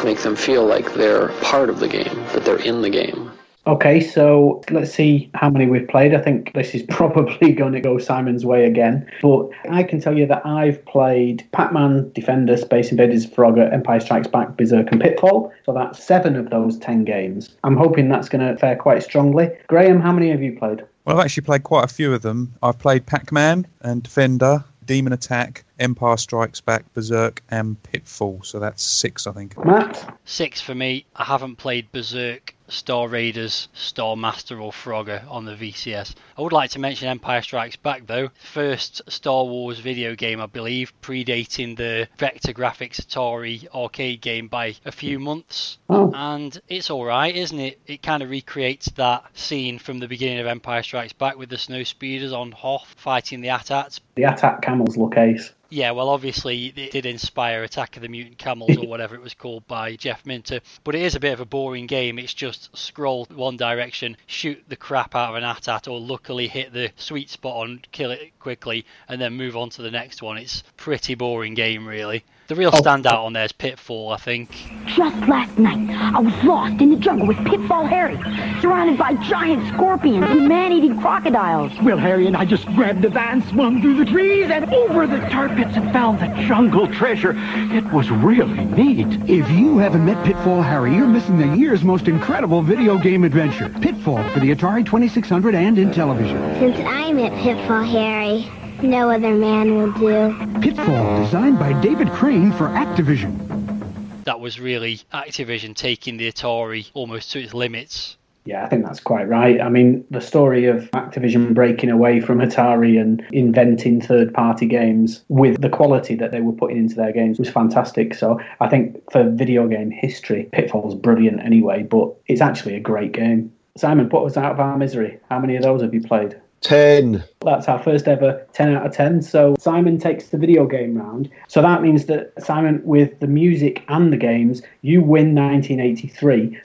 make 0.03 0.19
them 0.19 0.35
feel 0.35 0.65
like 0.65 0.95
they're 0.95 1.29
part 1.43 1.69
of 1.69 1.79
the 1.79 1.87
game, 1.87 2.13
that 2.33 2.43
they're 2.43 2.57
in 2.57 2.81
the 2.81 2.89
game. 2.89 3.31
Okay, 3.67 3.99
so 3.99 4.61
let's 4.71 4.91
see 4.91 5.29
how 5.35 5.49
many 5.49 5.67
we've 5.67 5.87
played. 5.87 6.15
I 6.15 6.21
think 6.21 6.53
this 6.53 6.73
is 6.73 6.83
probably 6.89 7.53
going 7.53 7.73
to 7.73 7.79
go 7.79 7.97
Simon's 7.99 8.45
way 8.45 8.65
again. 8.65 9.09
But 9.21 9.49
I 9.69 9.83
can 9.83 10.01
tell 10.01 10.17
you 10.17 10.25
that 10.27 10.45
I've 10.45 10.83
played 10.85 11.47
Pac 11.51 11.71
Man, 11.71 12.11
Defender, 12.13 12.57
Space 12.57 12.91
Invaders, 12.91 13.27
Frogger, 13.27 13.71
Empire 13.71 13.99
Strikes 13.99 14.27
Back, 14.27 14.57
Berserk, 14.57 14.91
and 14.91 14.99
Pitfall. 14.99 15.53
So 15.65 15.73
that's 15.73 16.03
seven 16.03 16.35
of 16.35 16.49
those 16.49 16.77
ten 16.79 17.03
games. 17.03 17.55
I'm 17.63 17.77
hoping 17.77 18.09
that's 18.09 18.29
going 18.29 18.47
to 18.47 18.57
fare 18.57 18.75
quite 18.75 19.03
strongly. 19.03 19.51
Graham, 19.67 20.01
how 20.01 20.11
many 20.11 20.31
have 20.31 20.41
you 20.41 20.57
played? 20.57 20.83
Well, 21.05 21.17
I've 21.17 21.25
actually 21.25 21.43
played 21.43 21.63
quite 21.63 21.83
a 21.83 21.93
few 21.93 22.13
of 22.13 22.21
them. 22.21 22.53
I've 22.61 22.79
played 22.79 23.05
Pac 23.05 23.31
Man 23.31 23.67
and 23.81 24.03
Defender, 24.03 24.63
Demon 24.85 25.13
Attack, 25.13 25.63
Empire 25.79 26.17
Strikes 26.17 26.61
Back, 26.61 26.91
Berserk, 26.93 27.41
and 27.49 27.81
Pitfall. 27.83 28.41
So 28.43 28.59
that's 28.59 28.83
six, 28.83 29.25
I 29.25 29.31
think. 29.31 29.63
Matt? 29.63 30.19
Six 30.25 30.61
for 30.61 30.75
me. 30.75 31.05
I 31.15 31.23
haven't 31.23 31.55
played 31.55 31.91
Berserk, 31.91 32.55
Star 32.71 33.07
Raiders, 33.07 33.67
Star 33.73 34.15
Master, 34.15 34.59
or 34.59 34.71
Frogger 34.71 35.29
on 35.29 35.45
the 35.45 35.55
VCS. 35.55 36.15
I 36.37 36.41
would 36.41 36.53
like 36.53 36.71
to 36.71 36.79
mention 36.79 37.09
Empire 37.09 37.41
Strikes 37.41 37.75
Back 37.75 38.07
though. 38.07 38.29
First 38.53 39.01
Star 39.11 39.43
Wars 39.43 39.79
video 39.79 40.15
game, 40.15 40.39
I 40.39 40.45
believe, 40.45 40.93
predating 41.01 41.75
the 41.75 42.07
Vector 42.17 42.53
Graphics 42.53 43.01
Atari 43.01 43.67
arcade 43.75 44.21
game 44.21 44.47
by 44.47 44.75
a 44.85 44.91
few 44.91 45.19
months. 45.19 45.77
Oh. 45.89 46.11
And 46.15 46.59
it's 46.67 46.89
alright, 46.89 47.35
isn't 47.35 47.59
it? 47.59 47.79
It 47.85 48.01
kind 48.01 48.23
of 48.23 48.29
recreates 48.29 48.87
that 48.91 49.25
scene 49.37 49.77
from 49.77 49.99
the 49.99 50.07
beginning 50.07 50.39
of 50.39 50.47
Empire 50.47 50.83
Strikes 50.83 51.13
Back 51.13 51.37
with 51.37 51.49
the 51.49 51.57
snow 51.57 51.83
speeders 51.83 52.31
on 52.31 52.51
Hoth 52.51 52.95
fighting 52.97 53.41
the 53.41 53.49
AT-ATs. 53.49 53.99
The 54.15 54.23
attack 54.23 54.61
camels 54.61 54.97
look 54.97 55.17
ace. 55.17 55.51
Yeah, 55.73 55.91
well, 55.91 56.09
obviously 56.09 56.65
it 56.65 56.91
did 56.91 57.05
inspire 57.05 57.63
Attack 57.63 57.95
of 57.95 58.01
the 58.01 58.09
Mutant 58.09 58.37
Camels 58.37 58.75
or 58.75 58.87
whatever 58.89 59.15
it 59.15 59.21
was 59.21 59.33
called 59.33 59.65
by 59.67 59.95
Jeff 59.95 60.25
Minter, 60.25 60.59
but 60.83 60.95
it 60.95 61.01
is 61.01 61.15
a 61.15 61.19
bit 61.21 61.31
of 61.31 61.39
a 61.39 61.45
boring 61.45 61.87
game. 61.87 62.19
It's 62.19 62.33
just 62.33 62.75
scroll 62.77 63.25
one 63.33 63.55
direction, 63.55 64.17
shoot 64.25 64.61
the 64.67 64.75
crap 64.75 65.15
out 65.15 65.29
of 65.29 65.35
an 65.35 65.45
AT-AT, 65.45 65.87
or 65.87 65.97
luckily 65.97 66.49
hit 66.49 66.73
the 66.73 66.91
sweet 66.97 67.29
spot 67.29 67.55
on, 67.55 67.81
kill 67.93 68.11
it 68.11 68.37
quickly, 68.37 68.85
and 69.07 69.21
then 69.21 69.31
move 69.31 69.55
on 69.55 69.69
to 69.69 69.81
the 69.81 69.91
next 69.91 70.21
one. 70.21 70.37
It's 70.37 70.61
pretty 70.75 71.15
boring 71.15 71.53
game, 71.53 71.87
really. 71.87 72.25
The 72.51 72.57
real 72.57 72.71
oh. 72.73 72.81
standout 72.81 73.23
on 73.23 73.31
there 73.31 73.45
is 73.45 73.53
Pitfall, 73.53 74.11
I 74.11 74.17
think. 74.17 74.49
Just 74.85 75.15
last 75.29 75.57
night, 75.57 75.89
I 76.13 76.19
was 76.19 76.33
lost 76.43 76.81
in 76.81 76.89
the 76.89 76.97
jungle 76.97 77.25
with 77.25 77.37
Pitfall 77.45 77.85
Harry, 77.85 78.17
surrounded 78.59 78.97
by 78.97 79.13
giant 79.13 79.73
scorpions 79.73 80.25
and 80.29 80.49
man-eating 80.49 80.99
crocodiles. 80.99 81.71
Well, 81.81 81.97
Harry 81.97 82.27
and 82.27 82.35
I 82.35 82.43
just 82.43 82.65
grabbed 82.75 83.03
the 83.03 83.09
van, 83.09 83.41
swung 83.47 83.81
through 83.81 84.03
the 84.03 84.11
trees, 84.11 84.49
and 84.51 84.65
over 84.65 85.07
the 85.07 85.19
tar 85.29 85.47
pits 85.47 85.77
and 85.77 85.93
found 85.93 86.19
the 86.19 86.27
jungle 86.45 86.89
treasure. 86.89 87.35
It 87.37 87.85
was 87.93 88.09
really 88.09 88.65
neat. 88.65 89.07
If 89.29 89.49
you 89.49 89.77
haven't 89.77 90.05
met 90.05 90.21
Pitfall 90.25 90.61
Harry, 90.61 90.93
you're 90.93 91.07
missing 91.07 91.37
the 91.37 91.55
year's 91.55 91.85
most 91.85 92.09
incredible 92.09 92.61
video 92.61 92.97
game 92.97 93.23
adventure. 93.23 93.69
Pitfall 93.79 94.29
for 94.31 94.41
the 94.41 94.53
Atari 94.53 94.85
2600 94.85 95.55
and 95.55 95.77
Intellivision. 95.77 96.59
Since 96.59 96.85
I 96.85 97.13
met 97.13 97.31
Pitfall 97.41 97.83
Harry, 97.83 98.51
no 98.83 99.09
other 99.09 99.33
man 99.33 99.75
will 99.75 99.91
do. 99.93 100.59
Pitfall, 100.61 101.23
designed 101.23 101.59
by 101.59 101.79
David 101.81 102.09
Crane 102.09 102.51
for 102.51 102.67
Activision. 102.67 104.23
That 104.25 104.39
was 104.39 104.59
really 104.59 105.01
Activision 105.13 105.75
taking 105.75 106.17
the 106.17 106.31
Atari 106.31 106.89
almost 106.93 107.31
to 107.31 107.39
its 107.41 107.53
limits. 107.53 108.17
Yeah, 108.43 108.65
I 108.65 108.69
think 108.69 108.85
that's 108.85 108.99
quite 108.99 109.27
right. 109.27 109.61
I 109.61 109.69
mean, 109.69 110.03
the 110.09 110.21
story 110.21 110.65
of 110.65 110.89
Activision 110.91 111.53
breaking 111.53 111.91
away 111.91 112.19
from 112.19 112.39
Atari 112.39 112.99
and 112.99 113.23
inventing 113.31 114.01
third 114.01 114.33
party 114.33 114.65
games 114.65 115.23
with 115.27 115.61
the 115.61 115.69
quality 115.69 116.15
that 116.15 116.31
they 116.31 116.41
were 116.41 116.53
putting 116.53 116.77
into 116.77 116.95
their 116.95 117.11
games 117.11 117.37
was 117.37 117.49
fantastic. 117.49 118.15
So 118.15 118.39
I 118.59 118.67
think 118.67 118.99
for 119.11 119.29
video 119.29 119.67
game 119.67 119.91
history, 119.91 120.49
Pitfall's 120.51 120.95
brilliant 120.95 121.39
anyway, 121.41 121.83
but 121.83 122.15
it's 122.25 122.41
actually 122.41 122.75
a 122.75 122.79
great 122.79 123.11
game. 123.11 123.53
Simon, 123.77 124.09
put 124.09 124.25
us 124.25 124.37
out 124.37 124.53
of 124.53 124.59
our 124.59 124.77
misery. 124.77 125.19
How 125.29 125.39
many 125.39 125.55
of 125.55 125.63
those 125.63 125.81
have 125.81 125.93
you 125.93 126.01
played? 126.01 126.35
10. 126.61 127.23
That's 127.43 127.67
our 127.67 127.81
first 127.81 128.07
ever 128.07 128.45
10 128.53 128.75
out 128.75 128.85
of 128.85 128.93
10. 128.93 129.21
So 129.21 129.55
Simon 129.59 129.97
takes 129.97 130.29
the 130.29 130.37
video 130.37 130.65
game 130.65 130.95
round. 130.95 131.29
So 131.47 131.61
that 131.61 131.81
means 131.81 132.05
that 132.05 132.33
Simon, 132.41 132.81
with 132.83 133.19
the 133.19 133.27
music 133.27 133.83
and 133.87 134.13
the 134.13 134.17
games, 134.17 134.61
you 134.81 135.01
win 135.01 135.35
1983. 135.35 136.59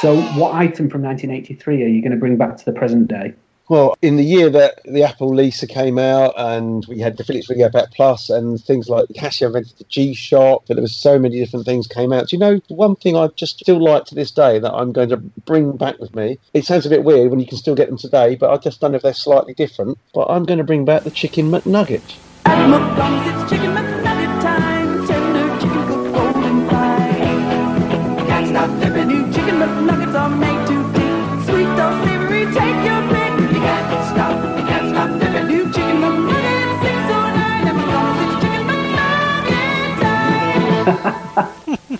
So, 0.00 0.14
what 0.38 0.54
item 0.54 0.90
from 0.90 1.02
1983 1.02 1.82
are 1.82 1.86
you 1.88 2.02
going 2.02 2.12
to 2.12 2.18
bring 2.18 2.36
back 2.36 2.58
to 2.58 2.64
the 2.66 2.72
present 2.72 3.08
day? 3.08 3.32
Well, 3.68 3.96
in 4.00 4.16
the 4.16 4.24
year 4.24 4.48
that 4.50 4.80
the 4.84 5.02
Apple 5.02 5.34
Lisa 5.34 5.66
came 5.66 5.98
out 5.98 6.34
and 6.36 6.86
we 6.86 7.00
had 7.00 7.16
the 7.16 7.24
Philips 7.24 7.48
Videopac 7.48 7.92
Plus 7.92 8.30
and 8.30 8.62
things 8.62 8.88
like 8.88 9.06
Casio 9.08 9.48
invented 9.48 9.76
the 9.78 9.84
G 9.84 10.14
Shock, 10.14 10.64
but 10.68 10.74
there 10.74 10.82
was 10.82 10.94
so 10.94 11.18
many 11.18 11.38
different 11.38 11.66
things 11.66 11.88
came 11.88 12.12
out. 12.12 12.28
Do 12.28 12.36
you 12.36 12.40
know 12.40 12.60
one 12.68 12.94
thing 12.94 13.16
I 13.16 13.26
just 13.28 13.58
still 13.58 13.82
like 13.82 14.04
to 14.06 14.14
this 14.14 14.30
day 14.30 14.60
that 14.60 14.72
I'm 14.72 14.92
going 14.92 15.08
to 15.08 15.16
bring 15.16 15.76
back 15.76 15.98
with 15.98 16.14
me? 16.14 16.38
It 16.54 16.64
sounds 16.64 16.86
a 16.86 16.90
bit 16.90 17.02
weird 17.02 17.30
when 17.30 17.40
you 17.40 17.46
can 17.46 17.58
still 17.58 17.74
get 17.74 17.88
them 17.88 17.98
today, 17.98 18.36
but 18.36 18.50
I 18.50 18.56
just 18.58 18.80
don't 18.80 18.92
know 18.92 18.96
if 18.96 19.02
they're 19.02 19.14
slightly 19.14 19.54
different. 19.54 19.98
But 20.14 20.26
I'm 20.30 20.44
going 20.44 20.58
to 20.58 20.64
bring 20.64 20.84
back 20.84 21.02
the 21.02 21.10
Chicken 21.10 21.50
McNugget. 21.50 22.16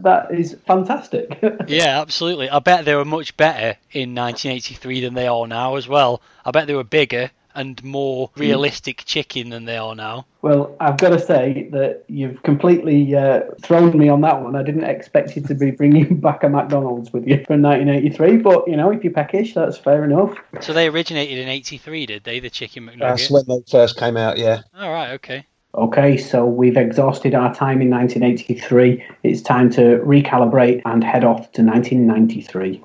that 0.00 0.28
is 0.32 0.56
fantastic. 0.66 1.38
yeah, 1.68 2.00
absolutely. 2.00 2.50
I 2.50 2.58
bet 2.58 2.84
they 2.84 2.94
were 2.94 3.04
much 3.04 3.36
better 3.36 3.76
in 3.92 4.14
1983 4.14 5.00
than 5.00 5.14
they 5.14 5.28
are 5.28 5.46
now 5.46 5.76
as 5.76 5.86
well. 5.86 6.20
I 6.44 6.50
bet 6.50 6.66
they 6.66 6.74
were 6.74 6.84
bigger 6.84 7.30
and 7.54 7.82
more 7.82 8.30
realistic 8.36 9.04
chicken 9.04 9.50
than 9.50 9.64
they 9.64 9.76
are 9.76 9.94
now. 9.94 10.26
Well, 10.42 10.76
I've 10.80 10.98
got 10.98 11.10
to 11.10 11.18
say 11.18 11.68
that 11.72 12.04
you've 12.08 12.42
completely 12.42 13.14
uh, 13.14 13.42
thrown 13.62 13.96
me 13.96 14.08
on 14.08 14.20
that 14.22 14.40
one. 14.40 14.56
I 14.56 14.62
didn't 14.62 14.84
expect 14.84 15.36
you 15.36 15.42
to 15.42 15.54
be 15.54 15.70
bringing 15.70 16.16
back 16.20 16.42
a 16.44 16.48
McDonald's 16.48 17.12
with 17.12 17.26
you 17.26 17.44
from 17.44 17.62
1983, 17.62 18.38
but 18.38 18.66
you 18.68 18.76
know, 18.76 18.90
if 18.90 19.04
you're 19.04 19.12
peckish, 19.12 19.54
that's 19.54 19.76
fair 19.76 20.04
enough. 20.04 20.36
So 20.60 20.72
they 20.72 20.88
originated 20.88 21.38
in 21.38 21.48
83, 21.48 22.06
did 22.06 22.24
they? 22.24 22.40
The 22.40 22.50
chicken 22.50 22.86
McNugget? 22.86 23.00
That's 23.00 23.30
when 23.30 23.44
they 23.46 23.62
first 23.70 23.96
came 23.96 24.16
out, 24.16 24.38
yeah. 24.38 24.62
All 24.76 24.92
right, 24.92 25.12
okay. 25.12 25.46
Okay, 25.74 26.16
so 26.16 26.44
we've 26.44 26.76
exhausted 26.76 27.34
our 27.34 27.54
time 27.54 27.80
in 27.80 27.90
1983. 27.90 29.04
It's 29.22 29.40
time 29.40 29.70
to 29.70 30.00
recalibrate 30.04 30.82
and 30.84 31.04
head 31.04 31.24
off 31.24 31.52
to 31.52 31.62
1993. 31.62 32.82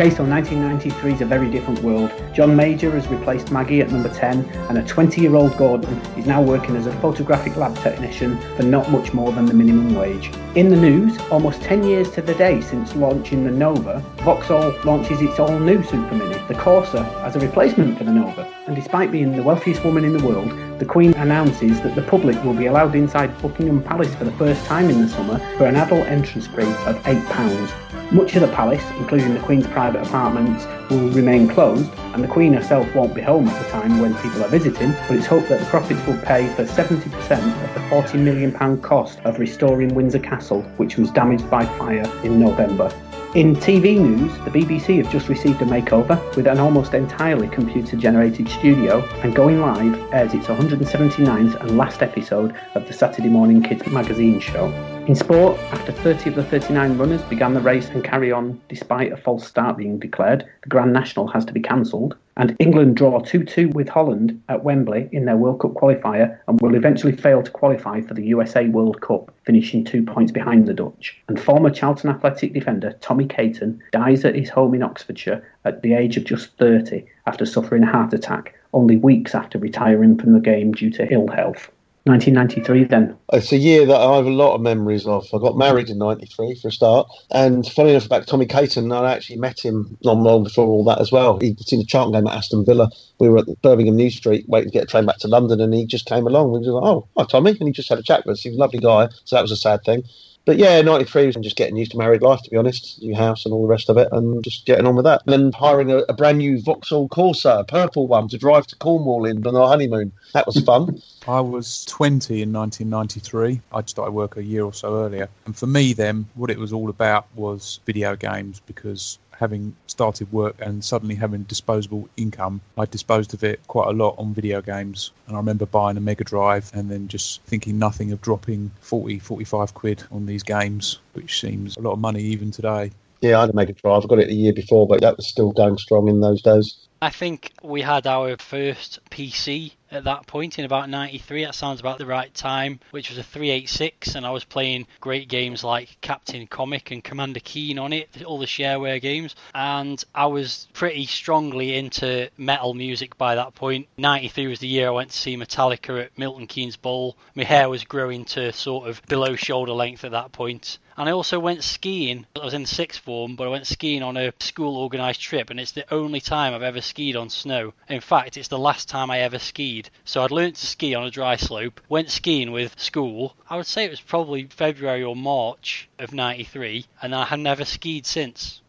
Okay, 0.00 0.08
so 0.08 0.24
1993 0.24 1.12
is 1.12 1.20
a 1.20 1.26
very 1.26 1.50
different 1.50 1.82
world. 1.82 2.10
John 2.32 2.56
Major 2.56 2.90
has 2.92 3.06
replaced 3.08 3.52
Maggie 3.52 3.82
at 3.82 3.90
number 3.90 4.08
10, 4.08 4.46
and 4.70 4.78
a 4.78 4.82
20 4.82 5.20
year 5.20 5.34
old 5.34 5.54
Gordon 5.58 5.92
is 6.16 6.24
now 6.24 6.40
working 6.40 6.74
as 6.76 6.86
a 6.86 6.92
photographic 7.02 7.54
lab 7.58 7.76
technician 7.76 8.40
for 8.56 8.62
not 8.62 8.90
much 8.90 9.12
more 9.12 9.30
than 9.30 9.44
the 9.44 9.52
minimum 9.52 9.94
wage. 9.94 10.30
In 10.54 10.70
the 10.70 10.76
news, 10.76 11.18
almost 11.30 11.60
10 11.60 11.84
years 11.84 12.10
to 12.12 12.22
the 12.22 12.34
day 12.36 12.62
since 12.62 12.96
launching 12.96 13.44
the 13.44 13.50
Nova, 13.50 14.02
Vauxhall 14.24 14.74
launches 14.86 15.20
its 15.20 15.38
all 15.38 15.58
new 15.58 15.82
Super 15.82 16.14
Mini, 16.14 16.32
the 16.48 16.54
Corsa, 16.54 17.04
as 17.22 17.36
a 17.36 17.40
replacement 17.40 17.98
for 17.98 18.04
the 18.04 18.12
Nova. 18.12 18.50
And 18.66 18.74
despite 18.74 19.12
being 19.12 19.36
the 19.36 19.42
wealthiest 19.42 19.84
woman 19.84 20.06
in 20.06 20.16
the 20.16 20.26
world, 20.26 20.48
the 20.78 20.86
Queen 20.86 21.12
announces 21.12 21.78
that 21.82 21.94
the 21.94 22.00
public 22.04 22.42
will 22.42 22.54
be 22.54 22.68
allowed 22.68 22.94
inside 22.94 23.38
Buckingham 23.42 23.82
Palace 23.82 24.14
for 24.14 24.24
the 24.24 24.32
first 24.32 24.64
time 24.64 24.88
in 24.88 25.02
the 25.02 25.10
summer 25.10 25.38
for 25.58 25.66
an 25.66 25.76
adult 25.76 26.06
entrance 26.06 26.46
fee 26.46 26.62
of 26.62 26.96
£8. 27.02 27.89
Much 28.12 28.34
of 28.34 28.40
the 28.40 28.48
palace, 28.48 28.82
including 28.98 29.34
the 29.34 29.40
Queen's 29.40 29.68
private 29.68 30.04
apartments, 30.04 30.66
will 30.90 31.08
remain 31.10 31.46
closed, 31.46 31.88
and 32.12 32.24
the 32.24 32.28
Queen 32.28 32.52
herself 32.52 32.92
won't 32.92 33.14
be 33.14 33.20
home 33.20 33.46
at 33.46 33.62
the 33.62 33.70
time 33.70 34.00
when 34.00 34.12
people 34.16 34.42
are 34.42 34.48
visiting, 34.48 34.90
but 35.06 35.12
it's 35.12 35.26
hoped 35.26 35.48
that 35.48 35.60
the 35.60 35.66
profits 35.66 36.04
will 36.08 36.18
pay 36.18 36.48
for 36.54 36.64
70% 36.64 37.06
of 37.06 37.74
the 37.74 37.80
£40 37.88 38.18
million 38.18 38.80
cost 38.82 39.20
of 39.20 39.38
restoring 39.38 39.94
Windsor 39.94 40.18
Castle, 40.18 40.62
which 40.76 40.96
was 40.96 41.12
damaged 41.12 41.48
by 41.48 41.64
fire 41.78 42.04
in 42.24 42.40
November. 42.40 42.92
In 43.36 43.54
TV 43.54 43.96
news, 43.96 44.32
the 44.38 44.50
BBC 44.50 44.96
have 44.96 45.12
just 45.12 45.28
received 45.28 45.62
a 45.62 45.64
makeover 45.64 46.18
with 46.34 46.48
an 46.48 46.58
almost 46.58 46.94
entirely 46.94 47.46
computer 47.46 47.96
generated 47.96 48.48
studio, 48.48 49.08
and 49.22 49.36
Going 49.36 49.60
Live 49.60 49.94
airs 50.12 50.34
its 50.34 50.48
179th 50.48 51.60
and 51.60 51.78
last 51.78 52.02
episode 52.02 52.56
of 52.74 52.88
the 52.88 52.92
Saturday 52.92 53.28
Morning 53.28 53.62
Kids 53.62 53.86
magazine 53.86 54.40
show. 54.40 54.66
In 55.10 55.16
sport, 55.16 55.58
after 55.72 55.90
30 55.90 56.30
of 56.30 56.36
the 56.36 56.44
39 56.44 56.96
runners 56.96 57.22
began 57.22 57.52
the 57.52 57.60
race 57.60 57.88
and 57.88 58.04
carry 58.04 58.30
on 58.30 58.60
despite 58.68 59.10
a 59.10 59.16
false 59.16 59.44
start 59.44 59.76
being 59.76 59.98
declared, 59.98 60.46
the 60.62 60.68
Grand 60.68 60.92
National 60.92 61.26
has 61.26 61.44
to 61.46 61.52
be 61.52 61.58
cancelled. 61.58 62.16
And 62.36 62.54
England 62.60 62.94
draw 62.94 63.18
2 63.18 63.42
2 63.42 63.70
with 63.70 63.88
Holland 63.88 64.40
at 64.48 64.62
Wembley 64.62 65.08
in 65.10 65.24
their 65.24 65.36
World 65.36 65.58
Cup 65.58 65.72
qualifier 65.72 66.38
and 66.46 66.60
will 66.60 66.76
eventually 66.76 67.10
fail 67.10 67.42
to 67.42 67.50
qualify 67.50 68.00
for 68.02 68.14
the 68.14 68.26
USA 68.26 68.68
World 68.68 69.00
Cup, 69.00 69.34
finishing 69.42 69.82
two 69.82 70.04
points 70.04 70.30
behind 70.30 70.68
the 70.68 70.74
Dutch. 70.74 71.20
And 71.26 71.40
former 71.40 71.70
Charlton 71.70 72.10
Athletic 72.10 72.52
defender 72.52 72.92
Tommy 73.00 73.26
Caton 73.26 73.82
dies 73.90 74.24
at 74.24 74.36
his 74.36 74.50
home 74.50 74.74
in 74.74 74.84
Oxfordshire 74.84 75.42
at 75.64 75.82
the 75.82 75.94
age 75.94 76.18
of 76.18 76.22
just 76.22 76.56
30 76.58 77.04
after 77.26 77.44
suffering 77.44 77.82
a 77.82 77.90
heart 77.90 78.14
attack, 78.14 78.54
only 78.72 78.96
weeks 78.96 79.34
after 79.34 79.58
retiring 79.58 80.16
from 80.16 80.34
the 80.34 80.38
game 80.38 80.70
due 80.70 80.90
to 80.90 81.12
ill 81.12 81.26
health. 81.26 81.72
1993 82.04 82.84
then. 82.84 83.18
It's 83.32 83.52
a 83.52 83.58
year 83.58 83.86
that 83.86 84.00
I 84.00 84.16
have 84.16 84.26
a 84.26 84.30
lot 84.30 84.54
of 84.54 84.60
memories 84.62 85.06
of. 85.06 85.26
I 85.34 85.38
got 85.38 85.58
married 85.58 85.90
in 85.90 85.98
'93 85.98 86.56
for 86.56 86.68
a 86.68 86.72
start, 86.72 87.08
and 87.32 87.66
funny 87.66 87.90
enough 87.90 88.06
about 88.06 88.26
Tommy 88.26 88.46
Caton, 88.46 88.92
I 88.92 89.12
actually 89.12 89.38
met 89.38 89.60
him 89.60 89.98
not 90.04 90.18
long 90.18 90.44
before 90.44 90.66
all 90.66 90.84
that 90.84 91.00
as 91.00 91.12
well. 91.12 91.38
He'd 91.40 91.60
seen 91.68 91.80
a 91.80 91.84
Charlton 91.84 92.12
game 92.14 92.28
at 92.28 92.36
Aston 92.38 92.64
Villa. 92.64 92.90
We 93.20 93.28
were 93.28 93.38
at 93.38 93.62
Birmingham 93.62 93.96
New 93.96 94.10
Street 94.10 94.46
waiting 94.48 94.70
to 94.70 94.74
get 94.74 94.84
a 94.84 94.86
train 94.86 95.06
back 95.06 95.18
to 95.18 95.28
London, 95.28 95.60
and 95.60 95.74
he 95.74 95.86
just 95.86 96.06
came 96.06 96.26
along. 96.26 96.52
We 96.52 96.60
were 96.60 96.80
like, 96.80 96.84
"Oh, 96.84 97.08
hi 97.16 97.24
Tommy," 97.24 97.50
and 97.58 97.68
he 97.68 97.72
just 97.72 97.90
had 97.90 97.98
a 97.98 98.04
chat 98.04 98.24
with 98.26 98.34
us. 98.34 98.42
He 98.42 98.50
was 98.50 98.58
a 98.58 98.60
lovely 98.60 98.80
guy, 98.80 99.08
so 99.24 99.36
that 99.36 99.42
was 99.42 99.52
a 99.52 99.56
sad 99.56 99.84
thing. 99.84 100.04
But 100.44 100.58
yeah, 100.58 100.80
93 100.80 101.26
was 101.26 101.36
just 101.36 101.56
getting 101.56 101.76
used 101.76 101.92
to 101.92 101.98
married 101.98 102.22
life, 102.22 102.40
to 102.42 102.50
be 102.50 102.56
honest, 102.56 103.00
new 103.02 103.14
house 103.14 103.44
and 103.44 103.52
all 103.52 103.62
the 103.62 103.68
rest 103.68 103.88
of 103.88 103.96
it, 103.98 104.08
and 104.12 104.42
just 104.42 104.66
getting 104.66 104.86
on 104.86 104.96
with 104.96 105.04
that. 105.04 105.22
And 105.26 105.32
then 105.32 105.52
hiring 105.52 105.90
a, 105.90 105.98
a 106.08 106.14
brand 106.14 106.38
new 106.38 106.60
Vauxhall 106.60 107.08
Corsa, 107.08 107.60
a 107.60 107.64
purple 107.64 108.06
one, 108.06 108.28
to 108.28 108.38
drive 108.38 108.66
to 108.68 108.76
Cornwall 108.76 109.26
in 109.26 109.46
on 109.46 109.54
our 109.54 109.68
honeymoon. 109.68 110.12
That 110.32 110.46
was 110.46 110.60
fun. 110.60 111.00
I 111.28 111.40
was 111.40 111.84
20 111.86 112.42
in 112.42 112.52
1993. 112.52 113.60
I'd 113.72 113.88
started 113.88 114.12
work 114.12 114.36
a 114.36 114.42
year 114.42 114.64
or 114.64 114.72
so 114.72 115.04
earlier. 115.04 115.28
And 115.46 115.56
for 115.56 115.66
me, 115.66 115.92
then, 115.92 116.26
what 116.34 116.50
it 116.50 116.58
was 116.58 116.72
all 116.72 116.88
about 116.88 117.26
was 117.34 117.80
video 117.84 118.16
games 118.16 118.60
because 118.66 119.18
having 119.40 119.74
started 119.86 120.30
work 120.32 120.56
and 120.60 120.84
suddenly 120.84 121.14
having 121.14 121.42
disposable 121.44 122.08
income, 122.16 122.60
I 122.76 122.84
disposed 122.84 123.32
of 123.32 123.42
it 123.42 123.66
quite 123.66 123.88
a 123.88 123.92
lot 123.92 124.16
on 124.18 124.34
video 124.34 124.60
games. 124.60 125.12
And 125.26 125.34
I 125.34 125.38
remember 125.40 125.64
buying 125.64 125.96
a 125.96 126.00
Mega 126.00 126.24
Drive 126.24 126.70
and 126.74 126.90
then 126.90 127.08
just 127.08 127.42
thinking 127.42 127.78
nothing 127.78 128.12
of 128.12 128.20
dropping 128.20 128.70
40, 128.82 129.18
45 129.18 129.72
quid 129.74 130.04
on 130.12 130.26
these 130.26 130.42
games, 130.42 130.98
which 131.14 131.40
seems 131.40 131.78
a 131.78 131.80
lot 131.80 131.92
of 131.92 131.98
money 131.98 132.22
even 132.22 132.50
today. 132.50 132.92
Yeah, 133.22 133.38
I 133.38 133.40
had 133.42 133.50
a 133.50 133.54
Mega 133.54 133.72
Drive. 133.72 134.04
I 134.04 134.06
got 134.06 134.18
it 134.18 134.28
a 134.28 134.34
year 134.34 134.52
before, 134.52 134.86
but 134.86 135.00
that 135.00 135.16
was 135.16 135.26
still 135.26 135.52
going 135.52 135.78
strong 135.78 136.08
in 136.08 136.20
those 136.20 136.42
days. 136.42 136.76
I 137.02 137.10
think 137.10 137.52
we 137.62 137.80
had 137.80 138.06
our 138.06 138.36
first 138.36 139.00
PC 139.10 139.72
at 139.90 140.04
that 140.04 140.26
point 140.26 140.58
in 140.58 140.64
about 140.64 140.88
93 140.88 141.44
that 141.44 141.54
sounds 141.54 141.80
about 141.80 141.98
the 141.98 142.06
right 142.06 142.32
time 142.34 142.80
which 142.90 143.08
was 143.08 143.18
a 143.18 143.22
386 143.22 144.14
and 144.14 144.24
I 144.24 144.30
was 144.30 144.44
playing 144.44 144.86
great 145.00 145.28
games 145.28 145.64
like 145.64 145.98
Captain 146.00 146.46
Comic 146.46 146.90
and 146.90 147.02
Commander 147.02 147.40
Keen 147.40 147.78
on 147.78 147.92
it 147.92 148.08
all 148.24 148.38
the 148.38 148.46
shareware 148.46 149.00
games 149.00 149.34
and 149.54 150.02
I 150.14 150.26
was 150.26 150.68
pretty 150.72 151.06
strongly 151.06 151.76
into 151.76 152.30
metal 152.36 152.74
music 152.74 153.18
by 153.18 153.34
that 153.34 153.54
point. 153.54 153.86
point 153.86 153.88
93 153.98 154.46
was 154.46 154.58
the 154.60 154.66
year 154.66 154.88
I 154.88 154.92
went 154.92 155.10
to 155.10 155.18
see 155.18 155.36
Metallica 155.36 156.04
at 156.04 156.18
Milton 156.18 156.46
Keynes 156.46 156.76
Bowl 156.76 157.16
my 157.34 157.44
hair 157.44 157.68
was 157.68 157.84
growing 157.84 158.24
to 158.26 158.52
sort 158.52 158.88
of 158.88 159.02
below 159.06 159.36
shoulder 159.36 159.72
length 159.72 160.04
at 160.04 160.12
that 160.12 160.32
point 160.32 160.78
and 161.00 161.08
I 161.08 161.12
also 161.12 161.38
went 161.38 161.64
skiing. 161.64 162.26
I 162.36 162.44
was 162.44 162.52
in 162.52 162.66
sixth 162.66 163.00
form, 163.00 163.34
but 163.34 163.46
I 163.46 163.50
went 163.50 163.66
skiing 163.66 164.02
on 164.02 164.18
a 164.18 164.34
school 164.38 164.76
organised 164.76 165.22
trip, 165.22 165.48
and 165.48 165.58
it's 165.58 165.72
the 165.72 165.90
only 165.94 166.20
time 166.20 166.52
I've 166.52 166.62
ever 166.62 166.82
skied 166.82 167.16
on 167.16 167.30
snow. 167.30 167.72
In 167.88 168.02
fact, 168.02 168.36
it's 168.36 168.48
the 168.48 168.58
last 168.58 168.86
time 168.90 169.10
I 169.10 169.20
ever 169.20 169.38
skied. 169.38 169.79
So 170.04 170.22
I'd 170.22 170.30
learnt 170.30 170.56
to 170.56 170.66
ski 170.66 170.94
on 170.94 171.04
a 171.04 171.10
dry 171.10 171.36
slope, 171.36 171.80
went 171.88 172.10
skiing 172.10 172.50
with 172.52 172.78
school. 172.78 173.36
I 173.48 173.56
would 173.56 173.66
say 173.66 173.84
it 173.84 173.90
was 173.90 174.00
probably 174.00 174.44
February 174.44 175.02
or 175.02 175.16
March 175.16 175.88
of 175.98 176.12
93, 176.12 176.86
and 177.00 177.14
I 177.14 177.24
have 177.24 177.38
never 177.38 177.64
skied 177.64 178.04
since. 178.04 178.60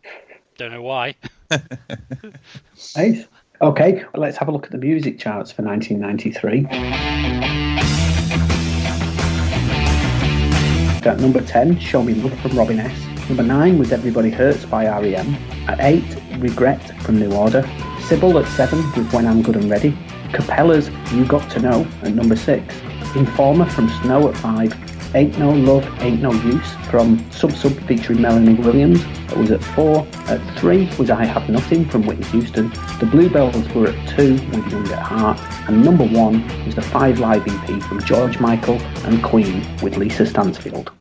Don't 0.57 0.71
know 0.71 0.81
why. 0.81 1.15
Nice. 2.95 3.25
Okay, 3.61 4.03
let's 4.15 4.37
have 4.37 4.47
a 4.47 4.51
look 4.51 4.65
at 4.65 4.71
the 4.71 4.77
music 4.77 5.19
charts 5.19 5.51
for 5.51 5.61
1993. 5.61 6.65
At 11.03 11.19
number 11.19 11.41
10, 11.41 11.79
Show 11.79 12.03
Me 12.03 12.13
Love 12.15 12.39
from 12.39 12.57
Robin 12.57 12.79
S. 12.79 13.27
Number 13.27 13.43
9 13.43 13.77
was 13.77 13.91
Everybody 13.91 14.29
Hurts 14.29 14.65
by 14.65 14.85
REM. 14.85 15.35
At 15.67 15.79
8, 15.79 16.03
Regret 16.39 16.81
from 17.01 17.19
New 17.19 17.31
Order. 17.33 17.67
Sybil 18.07 18.39
at 18.39 18.47
7 18.49 18.79
with 18.95 19.13
When 19.13 19.27
I'm 19.27 19.41
Good 19.41 19.55
and 19.55 19.69
Ready. 19.69 19.97
Cappella's 20.33 20.89
You 21.11 21.25
Got 21.25 21.49
to 21.51 21.59
Know 21.59 21.87
at 22.03 22.13
number 22.13 22.35
6. 22.35 22.75
Informer 23.15 23.65
from 23.65 23.89
Snow 24.01 24.29
at 24.29 24.37
5. 24.37 25.15
Ain't 25.15 25.37
No 25.37 25.51
Love, 25.51 25.85
Ain't 26.01 26.21
No 26.21 26.31
Use 26.31 26.73
from 26.89 27.29
Sub 27.31 27.51
Sub 27.51 27.73
featuring 27.87 28.21
Melanie 28.21 28.53
Williams. 28.53 29.03
That 29.27 29.37
was 29.37 29.51
at 29.51 29.61
4. 29.61 30.07
At 30.27 30.59
3 30.59 30.89
was 30.97 31.09
I 31.09 31.25
Have 31.25 31.49
Nothing 31.49 31.87
from 31.89 32.05
Whitney 32.05 32.25
Houston. 32.27 32.69
The 32.99 33.07
Bluebells 33.11 33.67
were 33.69 33.89
at 33.89 34.09
2 34.17 34.33
with 34.33 34.71
Young 34.71 34.91
at 34.91 34.99
Heart. 34.99 35.39
And 35.67 35.83
number 35.83 36.05
1 36.05 36.65
was 36.65 36.75
the 36.75 36.81
5 36.81 37.19
Live 37.19 37.45
EP 37.47 37.83
from 37.83 38.01
George 38.03 38.39
Michael 38.39 38.81
and 39.05 39.21
Queen 39.21 39.65
with 39.81 39.97
Lisa 39.97 40.25
Stansfield. 40.25 40.91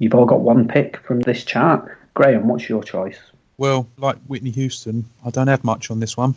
You've 0.00 0.14
all 0.14 0.26
got 0.26 0.40
one 0.40 0.66
pick 0.66 0.96
from 0.96 1.20
this 1.20 1.44
chart. 1.44 1.96
Graham, 2.14 2.48
what's 2.48 2.68
your 2.68 2.82
choice? 2.82 3.20
Well, 3.60 3.86
like 3.98 4.16
Whitney 4.26 4.52
Houston, 4.52 5.04
I 5.22 5.28
don't 5.28 5.48
have 5.48 5.64
much 5.64 5.90
on 5.90 6.00
this 6.00 6.16
one. 6.16 6.34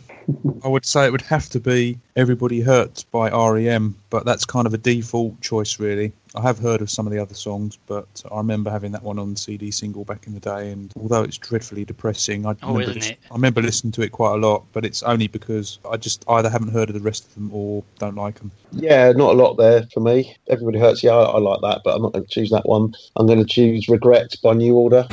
I 0.62 0.68
would 0.68 0.84
say 0.84 1.06
it 1.06 1.10
would 1.10 1.22
have 1.22 1.48
to 1.50 1.58
be 1.58 1.98
Everybody 2.16 2.60
Hurts 2.60 3.02
by 3.04 3.30
REM, 3.30 3.96
but 4.10 4.26
that's 4.26 4.44
kind 4.44 4.66
of 4.66 4.74
a 4.74 4.76
default 4.76 5.40
choice, 5.40 5.80
really. 5.80 6.12
I 6.34 6.42
have 6.42 6.58
heard 6.58 6.82
of 6.82 6.90
some 6.90 7.06
of 7.06 7.14
the 7.14 7.18
other 7.20 7.32
songs, 7.32 7.78
but 7.86 8.22
I 8.30 8.36
remember 8.36 8.70
having 8.70 8.92
that 8.92 9.02
one 9.02 9.18
on 9.18 9.36
CD 9.36 9.70
single 9.70 10.04
back 10.04 10.26
in 10.26 10.34
the 10.34 10.40
day, 10.40 10.70
and 10.70 10.92
although 11.00 11.22
it's 11.22 11.38
dreadfully 11.38 11.86
depressing, 11.86 12.44
I, 12.44 12.56
Oh, 12.62 12.74
remember, 12.74 12.90
isn't 12.98 13.12
it? 13.12 13.18
I 13.30 13.34
remember 13.34 13.62
listening 13.62 13.92
to 13.92 14.02
it 14.02 14.12
quite 14.12 14.34
a 14.34 14.36
lot, 14.36 14.64
but 14.74 14.84
it's 14.84 15.02
only 15.02 15.26
because 15.28 15.78
I 15.90 15.96
just 15.96 16.26
either 16.28 16.50
haven't 16.50 16.72
heard 16.74 16.90
of 16.90 16.94
the 16.94 17.00
rest 17.00 17.26
of 17.26 17.34
them 17.36 17.50
or 17.54 17.84
don't 17.98 18.16
like 18.16 18.34
them. 18.38 18.50
Yeah, 18.70 19.12
not 19.12 19.30
a 19.30 19.38
lot 19.38 19.54
there 19.54 19.86
for 19.94 20.00
me. 20.00 20.36
Everybody 20.50 20.78
hurts. 20.78 21.02
Yeah, 21.02 21.12
I, 21.12 21.22
I 21.22 21.38
like 21.38 21.62
that, 21.62 21.80
but 21.86 21.96
I'm 21.96 22.02
not 22.02 22.12
going 22.12 22.26
to 22.26 22.30
choose 22.30 22.50
that 22.50 22.68
one. 22.68 22.92
I'm 23.16 23.26
going 23.26 23.38
to 23.38 23.46
choose 23.46 23.88
Regret 23.88 24.34
by 24.42 24.52
New 24.52 24.74
Order. 24.76 25.06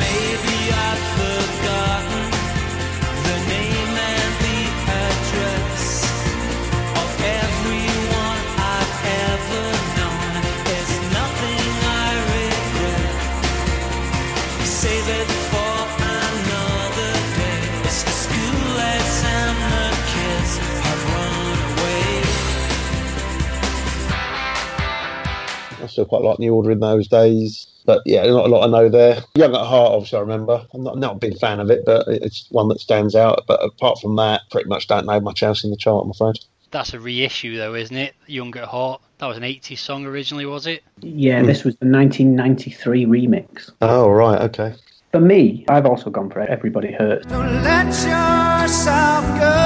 Still 25.92 26.06
quite 26.06 26.24
like 26.24 26.40
New 26.40 26.54
Order 26.54 26.72
in 26.72 26.80
those 26.80 27.08
days. 27.08 27.68
But 27.86 28.02
yeah, 28.06 28.26
not 28.26 28.46
a 28.46 28.50
lot 28.50 28.68
I 28.68 28.72
know 28.72 28.90
there. 28.90 29.22
Young 29.36 29.56
at 29.56 29.66
Heart, 29.66 29.94
obviously, 29.94 30.18
I 30.18 30.22
remember. 30.22 30.66
I'm 30.74 30.84
not, 30.84 30.98
not 30.98 31.16
a 31.16 31.20
big 31.20 31.38
fan 31.38 31.60
of 31.60 31.70
it, 31.72 31.84
but 31.86 32.08
it's 32.08 32.48
one 32.52 32.68
that 32.70 32.80
stands 32.80 33.16
out. 33.16 33.44
But 33.48 33.64
apart 33.64 34.00
from 34.00 34.16
that, 34.18 34.42
pretty 34.52 34.70
much 34.70 34.88
don't 34.88 35.06
know 35.06 35.20
much 35.20 35.44
else 35.44 35.64
in 35.64 35.72
the 35.72 35.78
chart, 35.78 36.06
I'm 36.06 36.12
afraid. 36.12 36.36
That's 36.72 36.94
a 36.94 37.00
reissue, 37.00 37.58
though, 37.58 37.76
isn't 37.76 37.96
it? 37.96 38.14
Young 38.28 38.56
at 38.58 38.68
Heart. 38.68 39.02
That 39.18 39.28
was 39.28 39.38
an 39.38 39.44
80s 39.44 39.78
song 39.78 40.06
originally, 40.06 40.46
was 40.46 40.68
it? 40.68 40.84
Yeah, 41.02 41.42
hmm. 41.42 41.48
this 41.48 41.64
was 41.64 41.76
the 41.78 41.88
1993 41.88 43.06
remix. 43.06 43.72
Oh, 43.82 44.10
right, 44.10 44.42
okay. 44.42 44.74
For 45.12 45.20
me, 45.20 45.66
I've 45.68 45.86
also 45.86 46.10
gone 46.10 46.30
for 46.30 46.40
Everybody 46.40 46.94
Hurts. 46.94 47.26
Don't 47.28 47.64
let 47.64 47.88
yourself 47.88 49.26
go. 49.40 49.61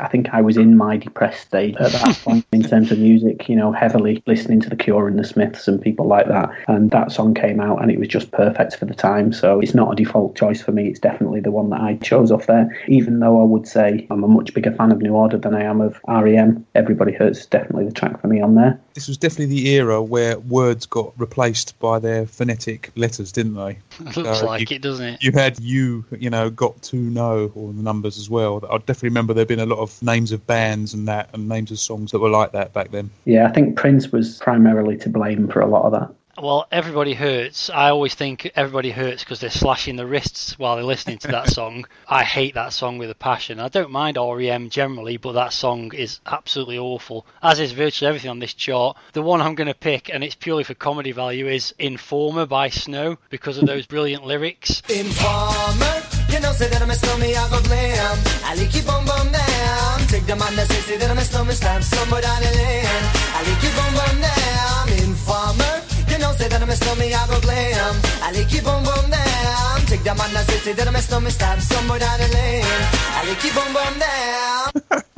I 0.00 0.08
think 0.08 0.28
I 0.32 0.40
was 0.40 0.56
in 0.56 0.76
my 0.76 0.96
depressed 0.96 1.42
state 1.48 1.76
at 1.78 1.92
that 1.92 2.16
point 2.24 2.46
in 2.52 2.62
terms 2.62 2.90
of 2.92 2.98
music, 2.98 3.48
you 3.48 3.56
know, 3.56 3.72
heavily 3.72 4.22
listening 4.26 4.60
to 4.60 4.68
The 4.70 4.76
Cure 4.76 5.08
and 5.08 5.18
The 5.18 5.24
Smiths 5.24 5.68
and 5.68 5.80
people 5.80 6.06
like 6.06 6.28
that. 6.28 6.50
And 6.68 6.90
that 6.90 7.12
song 7.12 7.34
came 7.34 7.60
out 7.60 7.80
and 7.82 7.90
it 7.90 7.98
was 7.98 8.08
just 8.08 8.30
perfect 8.32 8.76
for 8.76 8.84
the 8.84 8.94
time. 8.94 9.32
So 9.32 9.60
it's 9.60 9.74
not 9.74 9.92
a 9.92 9.96
default 9.96 10.36
choice 10.36 10.62
for 10.62 10.72
me. 10.72 10.88
It's 10.88 11.00
definitely 11.00 11.40
the 11.40 11.50
one 11.50 11.70
that 11.70 11.80
I 11.80 11.94
chose 11.96 12.30
off 12.30 12.46
there, 12.46 12.76
even 12.88 13.20
though 13.20 13.40
I 13.40 13.44
would 13.44 13.66
say 13.66 14.06
I'm 14.10 14.24
a 14.24 14.28
much 14.28 14.54
bigger 14.54 14.72
fan 14.72 14.92
of 14.92 14.98
New 14.98 15.12
Order 15.14 15.38
than 15.38 15.54
I 15.54 15.62
am 15.64 15.80
of 15.80 16.00
REM. 16.08 16.64
Everybody 16.74 17.12
Hurts 17.12 17.40
is 17.40 17.46
definitely 17.46 17.86
the 17.86 17.92
track 17.92 18.20
for 18.20 18.26
me 18.28 18.40
on 18.40 18.54
there. 18.54 18.78
This 18.94 19.08
was 19.08 19.16
definitely 19.16 19.54
the 19.54 19.68
era 19.70 20.02
where 20.02 20.38
words 20.40 20.86
got 20.86 21.12
replaced 21.18 21.78
by 21.78 21.98
their 21.98 22.26
phonetic 22.26 22.90
letters, 22.96 23.30
didn't 23.32 23.54
they? 23.54 23.78
Looks 24.00 24.38
So 24.40 24.46
like 24.46 24.70
you- 24.70 24.76
it, 24.76 24.82
doesn't 24.82 25.06
it? 25.06 25.22
You 25.22 25.32
had 25.32 25.58
you, 25.60 26.04
you 26.18 26.30
know, 26.30 26.50
got 26.50 26.80
to 26.82 26.96
know 26.96 27.52
all 27.54 27.72
the 27.72 27.82
numbers 27.82 28.18
as 28.18 28.28
well. 28.30 28.64
I 28.70 28.78
definitely 28.78 29.10
remember 29.10 29.34
there 29.34 29.46
being 29.46 29.60
a 29.60 29.66
lot 29.66 29.78
of 29.78 29.87
names 30.02 30.32
of 30.32 30.46
bands 30.46 30.94
and 30.94 31.08
that, 31.08 31.30
and 31.32 31.48
names 31.48 31.70
of 31.70 31.78
songs 31.78 32.12
that 32.12 32.18
were 32.18 32.28
like 32.28 32.52
that 32.52 32.72
back 32.72 32.90
then. 32.90 33.10
Yeah, 33.24 33.46
I 33.46 33.52
think 33.52 33.76
Prince 33.76 34.10
was 34.12 34.38
primarily 34.38 34.96
to 34.98 35.08
blame 35.08 35.48
for 35.48 35.60
a 35.60 35.66
lot 35.66 35.84
of 35.84 35.92
that. 35.92 36.14
Well, 36.40 36.68
Everybody 36.70 37.14
Hurts. 37.14 37.68
I 37.68 37.90
always 37.90 38.14
think 38.14 38.50
Everybody 38.54 38.90
Hurts 38.90 39.24
because 39.24 39.40
they're 39.40 39.50
slashing 39.50 39.96
their 39.96 40.06
wrists 40.06 40.56
while 40.56 40.76
they're 40.76 40.84
listening 40.84 41.18
to 41.18 41.28
that 41.28 41.50
song. 41.50 41.86
I 42.06 42.22
hate 42.22 42.54
that 42.54 42.72
song 42.72 42.98
with 42.98 43.10
a 43.10 43.14
passion. 43.14 43.58
I 43.58 43.68
don't 43.68 43.90
mind 43.90 44.16
REM 44.16 44.70
generally, 44.70 45.16
but 45.16 45.32
that 45.32 45.52
song 45.52 45.92
is 45.94 46.20
absolutely 46.26 46.78
awful, 46.78 47.26
as 47.42 47.58
is 47.58 47.72
virtually 47.72 48.08
everything 48.08 48.30
on 48.30 48.38
this 48.38 48.54
chart. 48.54 48.96
The 49.14 49.22
one 49.22 49.40
I'm 49.40 49.56
going 49.56 49.68
to 49.68 49.74
pick, 49.74 50.10
and 50.12 50.22
it's 50.22 50.36
purely 50.36 50.62
for 50.62 50.74
comedy 50.74 51.10
value, 51.10 51.48
is 51.48 51.74
Informer 51.78 52.46
by 52.46 52.68
Snow 52.68 53.18
because 53.30 53.58
of 53.58 53.66
those 53.66 53.86
brilliant 53.86 54.24
lyrics. 54.24 54.82
Informer, 54.88 56.02
you 56.38 56.44
know, 56.44 56.52
say 56.52 56.68
that 56.68 56.80
I'm 56.80 56.90
a 56.90 56.94
snowman, 56.94 57.34
I 57.34 57.50
go 57.50 57.60
blam. 57.66 58.16
I 58.46 58.54
like 58.54 58.74
you 58.74 58.82
boom 58.86 59.02
boom 59.02 59.26
down. 59.34 60.06
Take 60.06 60.26
the 60.26 60.36
man 60.36 60.54
that 60.54 60.70
say, 60.70 60.80
say 60.86 60.96
that 60.96 61.10
I'm 61.10 61.18
a 61.18 61.24
snowman, 61.26 61.56
stamp 61.56 61.82
somewhere 61.82 62.22
down 62.22 62.38
the 62.38 62.50
lane. 62.54 63.04
I 63.34 63.38
like 63.42 63.62
you 63.66 63.72
boom 63.74 63.92
boom 63.98 64.16
down. 64.22 64.84
Informer, 65.02 65.74
you 66.18 66.24
know, 66.24 66.32
say 66.32 66.48
that 66.48 66.60
I'm 66.60 66.68
a 66.68 66.76
snowman, 66.76 67.14
I 67.14 67.26
go 67.28 67.40
blam. 67.40 67.94
I 68.22 68.32
like 68.32 68.52
you 68.52 68.62
boom 68.62 68.82
boom 68.82 69.10
down. 69.10 69.80
Take 69.86 70.02
the 70.02 70.14
man 70.14 70.32
that 70.34 70.46
say, 70.46 70.58
say 70.58 70.72
that 70.72 70.88
I'm 70.88 70.96
a 70.96 71.00
snowman, 71.00 71.30
stamp 71.30 71.60
somewhere 71.60 71.98
down 71.98 72.18
the 72.18 72.28
lane. 72.34 72.64
I 72.64 73.24
like 73.28 73.44
you 73.44 73.52
boom 73.54 73.72
boom 73.72 73.94
down. 73.98 75.04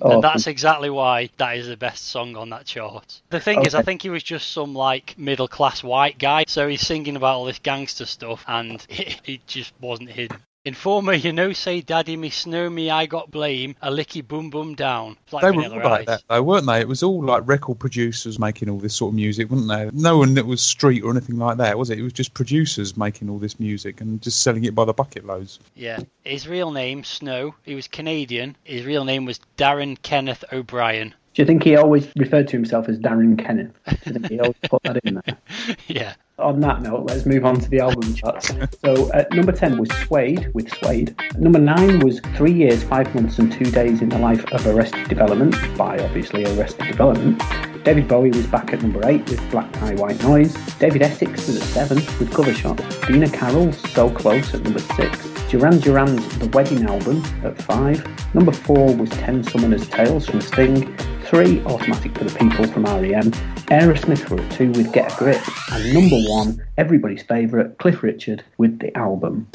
Oh. 0.00 0.16
and 0.16 0.22
that's 0.22 0.46
exactly 0.46 0.90
why 0.90 1.30
that 1.38 1.56
is 1.56 1.68
the 1.68 1.76
best 1.76 2.08
song 2.08 2.36
on 2.36 2.50
that 2.50 2.66
chart. 2.66 3.22
The 3.30 3.40
thing 3.40 3.64
is, 3.64 3.74
I 3.74 3.82
think 3.82 4.02
he 4.02 4.10
was 4.10 4.22
just 4.22 4.52
some 4.52 4.74
like 4.74 5.16
middle 5.16 5.48
class 5.48 5.82
white 5.82 6.18
guy, 6.18 6.44
so 6.46 6.68
he's 6.68 6.86
singing 6.86 7.16
about 7.16 7.36
all 7.36 7.44
this 7.44 7.60
gangster 7.60 8.04
stuff, 8.04 8.44
and 8.46 8.84
it, 8.90 9.20
it 9.24 9.46
just 9.46 9.72
wasn't 9.80 10.10
hidden. 10.10 10.38
Informer, 10.66 11.12
you 11.12 11.30
know, 11.30 11.52
say 11.52 11.82
daddy 11.82 12.16
me 12.16 12.30
snow 12.30 12.70
me, 12.70 12.88
I 12.88 13.04
got 13.04 13.30
blame, 13.30 13.76
a 13.82 13.90
licky 13.90 14.26
boom 14.26 14.48
boom 14.48 14.74
down. 14.74 15.18
Like 15.30 15.42
they 15.42 15.50
were 15.50 15.62
Vanilla 15.62 15.82
all 15.82 15.90
like 15.90 16.06
that, 16.06 16.22
though, 16.26 16.42
weren't 16.42 16.66
they? 16.66 16.80
It 16.80 16.88
was 16.88 17.02
all 17.02 17.22
like 17.22 17.46
record 17.46 17.78
producers 17.78 18.38
making 18.38 18.70
all 18.70 18.78
this 18.78 18.94
sort 18.94 19.10
of 19.10 19.14
music, 19.14 19.50
weren't 19.50 19.68
they? 19.68 19.90
No 19.92 20.16
one 20.16 20.32
that 20.34 20.46
was 20.46 20.62
street 20.62 21.02
or 21.02 21.10
anything 21.10 21.36
like 21.36 21.58
that, 21.58 21.76
was 21.76 21.90
it? 21.90 21.98
It 21.98 22.02
was 22.02 22.14
just 22.14 22.32
producers 22.32 22.96
making 22.96 23.28
all 23.28 23.38
this 23.38 23.60
music 23.60 24.00
and 24.00 24.22
just 24.22 24.40
selling 24.42 24.64
it 24.64 24.74
by 24.74 24.86
the 24.86 24.94
bucket 24.94 25.26
loads. 25.26 25.60
Yeah. 25.74 26.00
His 26.24 26.48
real 26.48 26.70
name, 26.70 27.04
Snow, 27.04 27.54
he 27.64 27.74
was 27.74 27.86
Canadian. 27.86 28.56
His 28.64 28.86
real 28.86 29.04
name 29.04 29.26
was 29.26 29.40
Darren 29.58 30.00
Kenneth 30.00 30.44
O'Brien. 30.50 31.14
Do 31.34 31.42
you 31.42 31.46
think 31.46 31.64
he 31.64 31.76
always 31.76 32.08
referred 32.16 32.48
to 32.48 32.56
himself 32.56 32.88
as 32.88 32.98
Darren 32.98 33.36
Kenneth? 33.38 33.72
Do 33.86 33.96
you 34.06 34.12
think 34.12 34.28
he 34.28 34.40
always 34.40 34.54
put 34.62 34.82
that 34.84 34.96
in 35.04 35.20
there? 35.26 35.36
Yeah. 35.88 36.14
On 36.38 36.58
that 36.60 36.82
note, 36.82 37.06
let's 37.08 37.26
move 37.26 37.44
on 37.44 37.60
to 37.60 37.70
the 37.70 37.78
album 37.78 38.12
charts. 38.12 38.52
So, 38.84 39.12
at 39.12 39.32
number 39.32 39.52
10 39.52 39.78
was 39.78 39.88
Suede 39.90 40.52
with 40.52 40.68
Suede. 40.78 41.14
Number 41.38 41.60
9 41.60 42.00
was 42.00 42.18
Three 42.34 42.52
Years, 42.52 42.82
Five 42.82 43.14
Months, 43.14 43.38
and 43.38 43.52
Two 43.52 43.70
Days 43.70 44.02
in 44.02 44.08
the 44.08 44.18
Life 44.18 44.44
of 44.52 44.66
Arrested 44.66 45.08
Development 45.08 45.54
by 45.78 45.96
obviously 45.98 46.44
Arrested 46.44 46.88
Development. 46.88 47.40
David 47.84 48.08
Bowie 48.08 48.30
was 48.30 48.48
back 48.48 48.72
at 48.72 48.82
number 48.82 49.06
8 49.06 49.30
with 49.30 49.50
Black 49.52 49.70
Tie, 49.74 49.94
White 49.94 50.20
Noise. 50.24 50.54
David 50.80 51.02
Essex 51.02 51.46
was 51.46 51.56
at 51.56 51.88
7 51.88 51.98
with 52.18 52.32
Cover 52.34 52.52
Shot. 52.52 52.82
Dina 53.06 53.30
Carroll's 53.30 53.78
So 53.92 54.10
Close 54.10 54.54
at 54.54 54.62
number 54.64 54.80
6. 54.80 55.50
Duran 55.50 55.78
Duran's 55.78 56.38
The 56.38 56.48
Wedding 56.48 56.84
Album 56.86 57.22
at 57.44 57.56
5. 57.62 58.34
Number 58.34 58.52
4 58.52 58.96
was 58.96 59.08
10 59.10 59.44
Summoner's 59.44 59.88
Tales 59.88 60.26
from 60.26 60.40
Sting. 60.40 60.96
3 61.34 61.64
Automatic 61.64 62.16
for 62.16 62.22
the 62.22 62.38
People 62.38 62.64
from 62.68 62.84
REM. 62.84 63.32
Aerosmith 63.66 64.30
were 64.30 64.40
at 64.40 64.52
2 64.52 64.70
with 64.70 64.92
Get 64.92 65.12
a 65.12 65.16
Grip. 65.16 65.40
And 65.72 65.92
number 65.92 66.16
1, 66.16 66.64
everybody's 66.78 67.24
favourite, 67.24 67.76
Cliff 67.78 68.04
Richard 68.04 68.44
with 68.56 68.78
The 68.78 68.96
Album. 68.96 69.48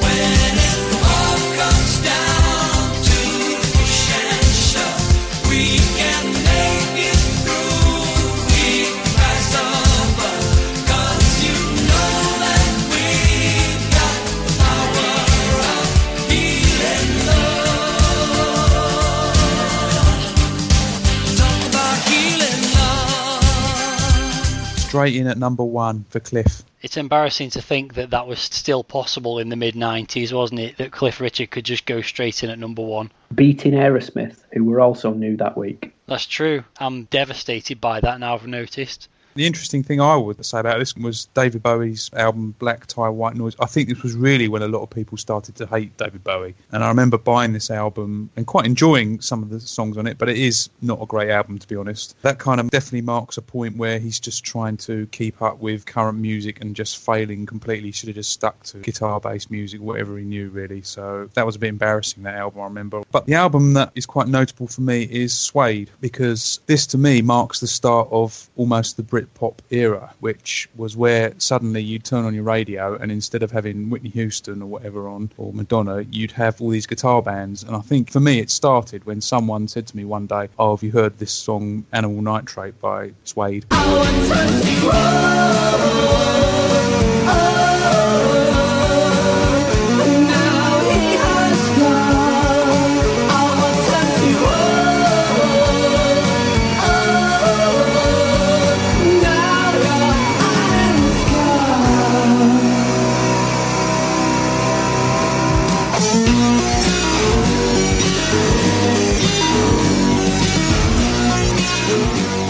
Straight 24.89 25.15
in 25.15 25.27
at 25.27 25.37
number 25.37 25.63
one 25.63 26.03
for 26.09 26.19
Cliff. 26.19 26.63
It's 26.81 26.97
embarrassing 26.97 27.51
to 27.51 27.61
think 27.61 27.93
that 27.93 28.09
that 28.09 28.25
was 28.25 28.39
still 28.39 28.83
possible 28.83 29.37
in 29.37 29.49
the 29.49 29.55
mid 29.55 29.75
90s, 29.75 30.33
wasn't 30.33 30.61
it? 30.61 30.77
That 30.77 30.91
Cliff 30.91 31.21
Richard 31.21 31.51
could 31.51 31.63
just 31.63 31.85
go 31.85 32.01
straight 32.01 32.43
in 32.43 32.49
at 32.49 32.57
number 32.57 32.81
one. 32.81 33.11
Beating 33.35 33.73
Aerosmith, 33.73 34.37
who 34.51 34.63
were 34.63 34.81
also 34.81 35.13
new 35.13 35.37
that 35.37 35.55
week. 35.55 35.93
That's 36.07 36.25
true. 36.25 36.63
I'm 36.79 37.03
devastated 37.03 37.79
by 37.79 37.99
that 37.99 38.19
now, 38.19 38.33
I've 38.33 38.47
noticed. 38.47 39.09
The 39.35 39.45
interesting 39.45 39.83
thing 39.83 40.01
I 40.01 40.15
would 40.15 40.43
say 40.43 40.59
about 40.59 40.79
this 40.79 40.95
was 40.95 41.25
David 41.33 41.63
Bowie's 41.63 42.09
album 42.13 42.55
Black 42.59 42.87
Tie 42.87 43.09
White 43.09 43.35
Noise. 43.35 43.55
I 43.59 43.67
think 43.67 43.87
this 43.87 44.01
was 44.01 44.15
really 44.15 44.47
when 44.47 44.61
a 44.61 44.67
lot 44.67 44.81
of 44.81 44.89
people 44.89 45.17
started 45.17 45.55
to 45.55 45.65
hate 45.65 45.95
David 45.97 46.23
Bowie. 46.23 46.55
And 46.71 46.83
I 46.83 46.87
remember 46.89 47.17
buying 47.17 47.53
this 47.53 47.69
album 47.71 48.29
and 48.35 48.45
quite 48.45 48.65
enjoying 48.65 49.21
some 49.21 49.43
of 49.43 49.49
the 49.49 49.59
songs 49.59 49.97
on 49.97 50.07
it, 50.07 50.17
but 50.17 50.29
it 50.29 50.37
is 50.37 50.69
not 50.81 51.01
a 51.01 51.05
great 51.05 51.29
album 51.29 51.59
to 51.59 51.67
be 51.67 51.75
honest. 51.75 52.15
That 52.21 52.39
kind 52.39 52.59
of 52.59 52.69
definitely 52.69 53.01
marks 53.01 53.37
a 53.37 53.41
point 53.41 53.77
where 53.77 53.99
he's 53.99 54.19
just 54.19 54.43
trying 54.43 54.77
to 54.77 55.05
keep 55.07 55.41
up 55.41 55.59
with 55.59 55.85
current 55.85 56.17
music 56.17 56.61
and 56.61 56.75
just 56.75 56.97
failing 56.97 57.45
completely. 57.45 57.89
He 57.89 57.91
should 57.93 58.09
have 58.09 58.15
just 58.15 58.31
stuck 58.31 58.61
to 58.63 58.79
guitar 58.79 59.19
based 59.19 59.51
music, 59.51 59.79
whatever 59.79 60.17
he 60.17 60.25
knew 60.25 60.49
really. 60.49 60.81
So 60.81 61.29
that 61.35 61.45
was 61.45 61.55
a 61.55 61.59
bit 61.59 61.69
embarrassing 61.69 62.23
that 62.23 62.35
album 62.35 62.61
I 62.61 62.65
remember. 62.65 63.03
But 63.11 63.25
the 63.25 63.35
album 63.35 63.73
that 63.73 63.91
is 63.95 64.05
quite 64.05 64.27
notable 64.27 64.67
for 64.67 64.81
me 64.81 65.03
is 65.03 65.33
Suede 65.33 65.89
because 66.01 66.59
this 66.65 66.87
to 66.87 66.97
me 66.97 67.21
marks 67.21 67.59
the 67.59 67.67
start 67.67 68.07
of 68.11 68.49
almost 68.57 68.97
the 68.97 69.03
Brit 69.03 69.28
pop 69.33 69.61
era, 69.69 70.13
which 70.19 70.69
was 70.75 70.95
where 70.97 71.33
suddenly 71.37 71.81
you'd 71.81 72.03
turn 72.03 72.25
on 72.25 72.33
your 72.33 72.43
radio 72.43 72.95
and 72.95 73.11
instead 73.11 73.43
of 73.43 73.51
having 73.51 73.89
Whitney 73.89 74.09
Houston 74.09 74.61
or 74.61 74.65
whatever 74.65 75.07
on 75.07 75.31
or 75.37 75.53
Madonna, 75.53 76.01
you'd 76.11 76.31
have 76.31 76.61
all 76.61 76.69
these 76.69 76.87
guitar 76.87 77.21
bands. 77.21 77.63
And 77.63 77.75
I 77.75 77.81
think 77.81 78.11
for 78.11 78.19
me, 78.19 78.39
it 78.39 78.49
started 78.49 79.05
when 79.05 79.21
someone 79.21 79.67
said 79.67 79.87
to 79.87 79.97
me 79.97 80.05
one 80.05 80.25
day, 80.25 80.49
"Oh, 80.57 80.75
have 80.75 80.83
you 80.83 80.91
heard 80.91 81.17
this 81.17 81.31
song 81.31 81.85
Animal 81.91 82.21
Nitrate 82.21 82.79
by 82.79 83.11
Suede?" 83.23 83.65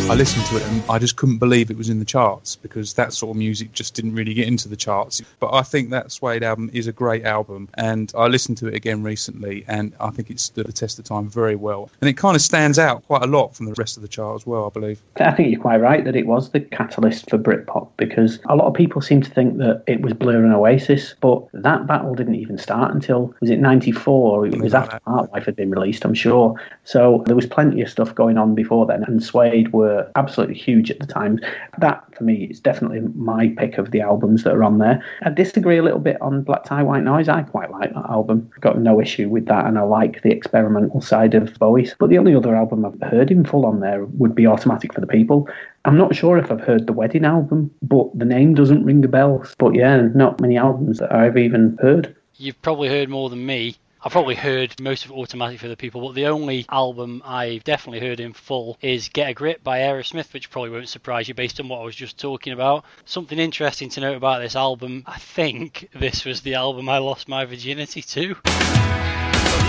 I 0.10 0.14
mm. 0.14 0.18
listened 0.18 0.46
to 0.48 0.58
it 0.58 0.64
and 0.64 0.82
I 0.90 0.98
just 0.98 1.18
couldn't 1.18 1.38
believe 1.38 1.70
it 1.70 1.78
was 1.78 1.88
in 1.88 2.00
the 2.00 2.06
charts 2.06 2.56
because 2.56 2.96
that 2.96 3.14
sort 3.14 3.30
of 3.30 3.38
music 3.38 3.74
just 3.74 3.94
didn't 3.94 4.16
really 4.16 4.34
get 4.34 4.48
into 4.48 4.68
the 4.68 4.76
charts. 4.76 5.22
But 5.40 5.54
I 5.54 5.62
think 5.62 5.92
that 5.92 6.12
Suede 6.12 6.42
album 6.42 6.72
is 6.74 6.88
a 6.88 6.92
great 6.92 7.26
album 7.26 7.70
and 7.76 8.12
I 8.18 8.26
listened 8.26 8.58
to 8.58 8.68
it 8.68 8.74
again 8.74 9.04
recently 9.04 9.66
and 9.68 9.94
I 10.00 10.10
think 10.10 10.32
it 10.32 10.40
stood 10.40 10.66
the 10.66 10.74
test 10.74 10.98
of 10.98 11.06
time 11.06 11.30
very 11.30 11.56
well. 11.56 11.92
And 12.02 12.10
it 12.10 12.18
kind 12.18 12.36
of 12.36 12.42
stands 12.42 12.80
out 12.80 13.06
quite 13.06 13.22
a 13.22 13.28
lot 13.28 13.56
from 13.56 13.68
the 13.68 13.76
rest 13.78 13.98
of 13.98 14.02
the 14.02 14.08
chart 14.08 14.34
as 14.34 14.48
well, 14.48 14.66
I 14.66 14.70
believe. 14.70 15.00
I 15.18 15.30
think 15.30 15.52
you're 15.52 15.62
quite 15.62 15.80
right 15.80 16.04
that 16.04 16.16
it 16.16 16.26
was 16.26 16.50
the 16.50 16.62
catalyst 16.62 17.30
for 17.30 17.38
Britpop 17.38 17.90
because 17.98 18.40
a 18.50 18.56
lot 18.56 18.66
of 18.66 18.74
people 18.74 19.04
seem 19.04 19.22
to 19.22 19.30
think 19.30 19.60
that 19.60 19.84
it 19.86 20.02
was 20.02 20.14
Blur 20.14 20.44
and 20.44 20.56
Oasis, 20.56 21.14
but 21.22 21.48
that 21.54 21.86
battle 21.86 22.16
didn't 22.16 22.34
even 22.34 22.58
start 22.58 22.96
until, 22.96 23.36
was 23.42 23.52
it 23.52 23.60
94? 23.60 24.48
It 24.48 24.60
was 24.60 24.74
after 24.74 25.00
Parklife 25.06 25.46
had 25.46 25.56
been 25.56 25.70
released, 25.70 26.04
I'm 26.04 26.16
sure. 26.16 26.60
So 26.84 27.24
there 27.28 27.36
was 27.36 27.46
plenty 27.46 27.84
of 27.84 27.92
stuff 27.92 28.16
going 28.16 28.40
on 28.40 28.56
before 28.56 28.88
then 28.88 29.04
and 29.04 29.24
Suede 29.24 29.72
were 29.72 29.99
absolutely 30.16 30.56
huge 30.56 30.92
at 30.92 31.00
the 31.00 31.06
time. 31.06 31.40
That, 31.78 32.04
for 32.16 32.24
me, 32.24 32.46
is 32.46 32.60
definitely 32.60 33.02
my 33.16 33.54
pick 33.58 33.78
of 33.78 33.92
the 33.92 34.02
albums 34.02 34.44
that 34.44 34.54
are 34.54 34.64
on 34.64 34.80
there. 34.80 35.04
I 35.24 35.30
disagree 35.30 35.78
a 35.78 35.84
little 35.84 36.00
bit 36.00 36.22
on 36.22 36.44
Black 36.44 36.64
Tie 36.64 36.84
White 36.84 37.04
Noise. 37.04 37.30
I 37.30 37.44
quite 37.44 37.72
like 37.72 37.94
that 37.94 38.10
album. 38.10 38.50
I've 38.56 38.62
got 38.62 38.80
no 38.80 39.02
issue 39.02 39.30
with 39.30 39.46
that, 39.48 39.66
and 39.66 39.78
I 39.78 39.84
like 39.84 40.22
the 40.22 40.32
experimental 40.32 41.02
side 41.02 41.34
of 41.34 41.58
Bowie. 41.60 41.90
But 42.00 42.10
the 42.10 42.18
only 42.18 42.36
other 42.36 42.56
album 42.56 42.86
I've 42.86 43.10
heard 43.10 43.32
in 43.32 43.46
full 43.46 43.66
on 43.66 43.80
there 43.80 44.06
would 44.06 44.36
be 44.36 44.48
Automatic 44.48 44.94
for 44.94 45.02
the 45.02 45.08
People. 45.08 45.48
I'm 45.86 45.98
not 45.98 46.16
sure 46.16 46.38
if 46.38 46.52
I've 46.52 46.62
heard 46.62 46.88
the 46.88 46.94
Wedding 46.94 47.26
album, 47.26 47.72
but 47.82 48.08
the 48.18 48.26
name 48.26 48.54
doesn't 48.54 48.84
ring 48.84 49.04
a 49.06 49.08
bell. 49.08 49.46
But 49.58 49.76
yeah, 49.76 50.08
not 50.14 50.42
many 50.42 50.58
albums 50.58 51.00
that 51.00 51.14
I've 51.14 51.38
even 51.38 51.78
heard. 51.82 52.16
You've 52.36 52.62
probably 52.62 52.90
heard 52.90 53.10
more 53.10 53.30
than 53.30 53.46
me. 53.46 53.76
I've 54.02 54.14
probably 54.14 54.36
heard 54.36 54.80
most 54.80 55.04
of 55.04 55.12
Automatic 55.12 55.60
for 55.60 55.68
the 55.68 55.76
People, 55.76 56.00
but 56.02 56.16
the 56.16 56.28
only 56.28 56.66
album 56.70 57.22
I've 57.26 57.66
definitely 57.66 58.00
heard 58.00 58.22
in 58.22 58.32
full 58.32 58.78
is 58.82 59.10
Get 59.10 59.30
a 59.30 59.34
Grip 59.34 59.62
by 59.62 59.80
Aerosmith, 59.80 60.32
which 60.32 60.50
probably 60.50 60.70
won't 60.70 60.88
surprise 60.88 61.28
you 61.28 61.34
based 61.34 61.60
on 61.60 61.68
what 61.68 61.82
I 61.82 61.84
was 61.84 61.98
just 61.98 62.18
talking 62.18 62.54
about. 62.54 62.86
Something 63.04 63.40
interesting 63.40 63.90
to 63.90 64.00
note 64.00 64.16
about 64.16 64.42
this 64.42 64.56
album, 64.56 65.04
I 65.06 65.18
think 65.18 65.90
this 65.94 66.24
was 66.24 66.42
the 66.42 66.54
album 66.54 66.88
I 66.88 67.00
lost 67.00 67.28
my 67.28 67.44
virginity 67.44 68.02
to. 68.02 68.38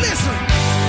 Listen. 0.01 0.80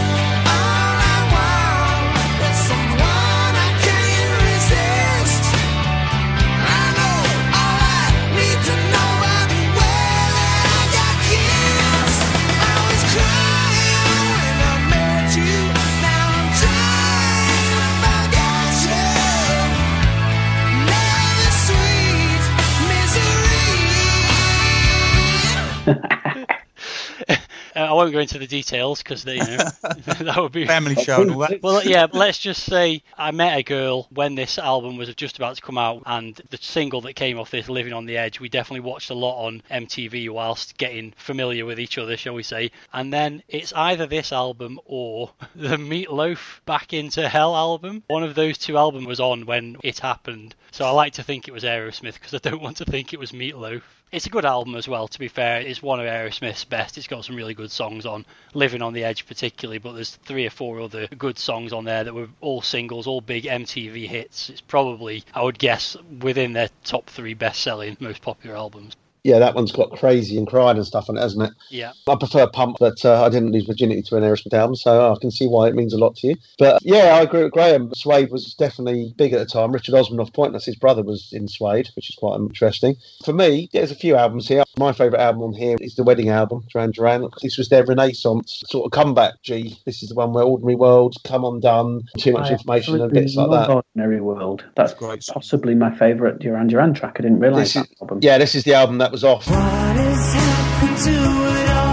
Uh, 27.76 27.80
I 27.80 27.94
won't 27.94 28.12
go 28.12 28.20
into 28.20 28.38
the 28.38 28.48
details 28.48 29.02
because 29.02 29.26
you 29.26 29.38
know 29.38 29.58
that 29.82 30.38
would 30.38 30.52
be 30.52 30.66
family 30.66 30.96
show 30.96 31.22
and 31.22 31.32
all 31.32 31.40
that. 31.40 31.62
Well, 31.62 31.84
yeah, 31.84 32.08
let's 32.12 32.38
just 32.38 32.64
say 32.64 33.04
I 33.18 33.32
met 33.32 33.58
a 33.58 33.64
girl 33.64 34.08
when 34.12 34.36
this 34.36 34.58
album 34.58 34.98
was 34.98 35.14
just 35.16 35.38
about 35.38 35.56
to 35.56 35.62
come 35.62 35.78
out, 35.78 36.04
and 36.06 36.36
the 36.50 36.58
single 36.58 37.02
that 37.02 37.14
came 37.14 37.40
off 37.40 37.52
this, 37.52 37.70
"Living 37.70 37.94
on 37.94 38.06
the 38.06 38.18
Edge," 38.18 38.40
we 38.40 38.50
definitely 38.50 38.82
watched 38.82 39.10
a 39.10 39.14
lot 39.16 39.46
on 39.46 39.64
MTV 39.70 40.30
whilst 40.30 40.78
getting 40.78 41.14
familiar 41.18 41.66
with 41.66 41.80
each 41.80 41.98
other, 41.98 42.18
shall 42.18 42.34
we 42.34 42.44
say? 42.44 42.72
And 42.94 43.12
then 43.12 43.44
it's 43.48 43.74
either 43.74 44.06
this 44.06 44.32
album 44.32 44.80
or 44.86 45.32
the 45.56 45.78
Meatloaf 45.78 46.62
"Back 46.66 46.94
into 46.94 47.28
Hell" 47.28 47.56
album. 47.56 48.04
One 48.08 48.24
of 48.24 48.36
those 48.36 48.58
two 48.58 48.78
albums 48.78 49.08
was 49.08 49.20
on 49.20 49.46
when 49.46 49.78
it 49.84 50.00
happened, 50.00 50.56
so 50.72 50.86
I 50.86 50.92
like 50.92 51.14
to 51.14 51.24
think 51.24 51.48
it 51.48 51.54
was 51.54 51.64
Aerosmith 51.64 52.14
because 52.14 52.34
I 52.34 52.38
don't 52.38 52.62
want 52.62 52.78
to 52.78 52.86
think 52.86 53.14
it 53.14 53.20
was 53.20 53.32
Meatloaf. 53.32 53.82
It's 54.12 54.26
a 54.26 54.30
good 54.30 54.44
album 54.44 54.76
as 54.76 54.90
well, 54.90 55.08
to 55.08 55.20
be 55.20 55.30
fair. 55.30 55.62
It's 55.62 55.82
one 55.82 56.02
of 56.02 56.06
Aerosmith's 56.06 56.66
best. 56.66 56.98
It's 56.98 57.08
got 57.08 57.24
some 57.24 57.38
really 57.38 57.54
good 57.54 57.72
songs 57.72 58.06
on, 58.06 58.26
Living 58.54 58.82
on 58.82 58.92
the 58.92 59.06
Edge 59.06 59.26
particularly, 59.26 59.78
but 59.78 59.94
there's 59.94 60.18
three 60.18 60.46
or 60.46 60.50
four 60.50 60.82
other 60.82 61.08
good 61.08 61.40
songs 61.40 61.72
on 61.72 61.86
there 61.86 62.04
that 62.04 62.14
were 62.14 62.28
all 62.42 62.62
singles, 62.62 63.08
all 63.08 63.22
big 63.22 63.46
MTV 63.46 64.08
hits. 64.08 64.50
It's 64.50 64.60
probably, 64.60 65.24
I 65.34 65.44
would 65.44 65.58
guess, 65.58 65.96
within 66.20 66.52
their 66.52 66.68
top 66.84 67.10
three 67.10 67.36
best 67.36 67.62
selling, 67.62 67.96
most 68.02 68.22
popular 68.22 68.58
albums. 68.58 68.98
Yeah, 69.24 69.40
that 69.40 69.54
one's 69.54 69.72
got 69.72 69.92
crazy 69.92 70.38
and 70.38 70.48
cried 70.48 70.78
and 70.78 70.86
stuff 70.86 71.10
on 71.10 71.18
it, 71.18 71.22
hasn't 71.22 71.44
it? 71.44 71.54
Yeah. 71.70 71.94
I 72.08 72.16
prefer 72.16 72.48
Pump, 72.48 72.78
but 72.80 73.06
uh, 73.06 73.24
I 73.24 73.30
didn't 73.30 73.52
lose 73.52 73.66
virginity 73.66 74.02
to 74.04 74.18
an 74.18 74.24
Aerosmith 74.24 74.54
album, 74.54 74.76
so 74.76 75.12
I 75.12 75.16
can 75.20 75.30
see 75.30 75.48
why 75.48 75.68
it 75.68 75.76
means 75.76 75.94
a 75.94 75.98
lot 75.98 76.16
to 76.18 76.28
you. 76.28 76.36
But 76.58 76.82
yeah, 76.82 77.16
I 77.16 77.22
agree 77.22 77.44
with 77.44 77.52
Graham. 77.52 77.94
Suede 77.94 78.32
was 78.32 78.56
definitely 78.56 79.14
big 79.18 79.34
at 79.34 79.40
the 79.40 79.46
time. 79.46 79.72
Richard 79.72 79.94
Osman 79.94 80.20
off 80.20 80.34
Pointless, 80.34 80.66
his 80.66 80.76
brother 80.76 81.04
was 81.04 81.30
in 81.34 81.48
Suede, 81.48 81.90
which 81.96 82.10
is 82.10 82.16
quite 82.16 82.38
interesting. 82.38 82.96
For 83.24 83.34
me, 83.34 83.70
there's 83.74 83.92
a 83.92 83.96
few 83.96 84.16
albums 84.16 84.48
here. 84.48 84.64
My 84.78 84.94
favourite 84.94 85.22
album 85.22 85.44
on 85.44 85.54
here 85.54 85.76
is 85.82 85.96
the 85.96 86.04
Wedding 86.04 86.30
album, 86.30 86.64
Duran 86.72 86.92
Duran. 86.92 87.28
This 87.42 87.58
was 87.58 87.68
their 87.68 87.86
Renaissance 87.86 88.64
sort 88.68 88.86
of 88.86 88.92
comeback. 88.92 89.34
Gee, 89.44 89.78
this 89.86 90.02
is 90.02 90.10
the 90.10 90.16
one 90.16 90.32
where 90.34 90.46
Ordinary 90.46 90.76
World, 90.76 91.16
Come 91.26 91.44
Undone, 91.44 92.04
Too 92.18 92.32
Much 92.32 92.50
I 92.50 92.54
Information, 92.54 92.94
and 92.96 93.04
absolutely 93.04 93.22
bits 93.22 93.36
like 93.36 93.50
that. 93.68 93.70
Ordinary 93.70 94.22
World. 94.22 94.64
That's 94.76 94.94
Great. 94.94 95.26
possibly 95.32 95.76
my 95.76 95.94
favourite 95.96 96.40
Duran 96.40 96.68
Duran 96.68 96.94
track. 96.94 97.18
I 97.20 97.24
didn't 97.24 97.40
realise 97.40 97.74
This 97.74 97.84
that 97.84 97.92
is- 97.92 98.02
album. 98.02 98.20
Yeah, 98.22 98.38
this 98.38 98.56
is 98.56 98.64
the 98.64 98.74
album 98.74 98.98
that 99.00 99.12
was 99.12 99.24
off. 99.26 99.46
What 99.50 99.58
has 99.58 100.34
happened 100.34 100.98
to 101.00 101.12
it 101.12 101.70
all? 101.70 101.92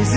Is 0.00 0.14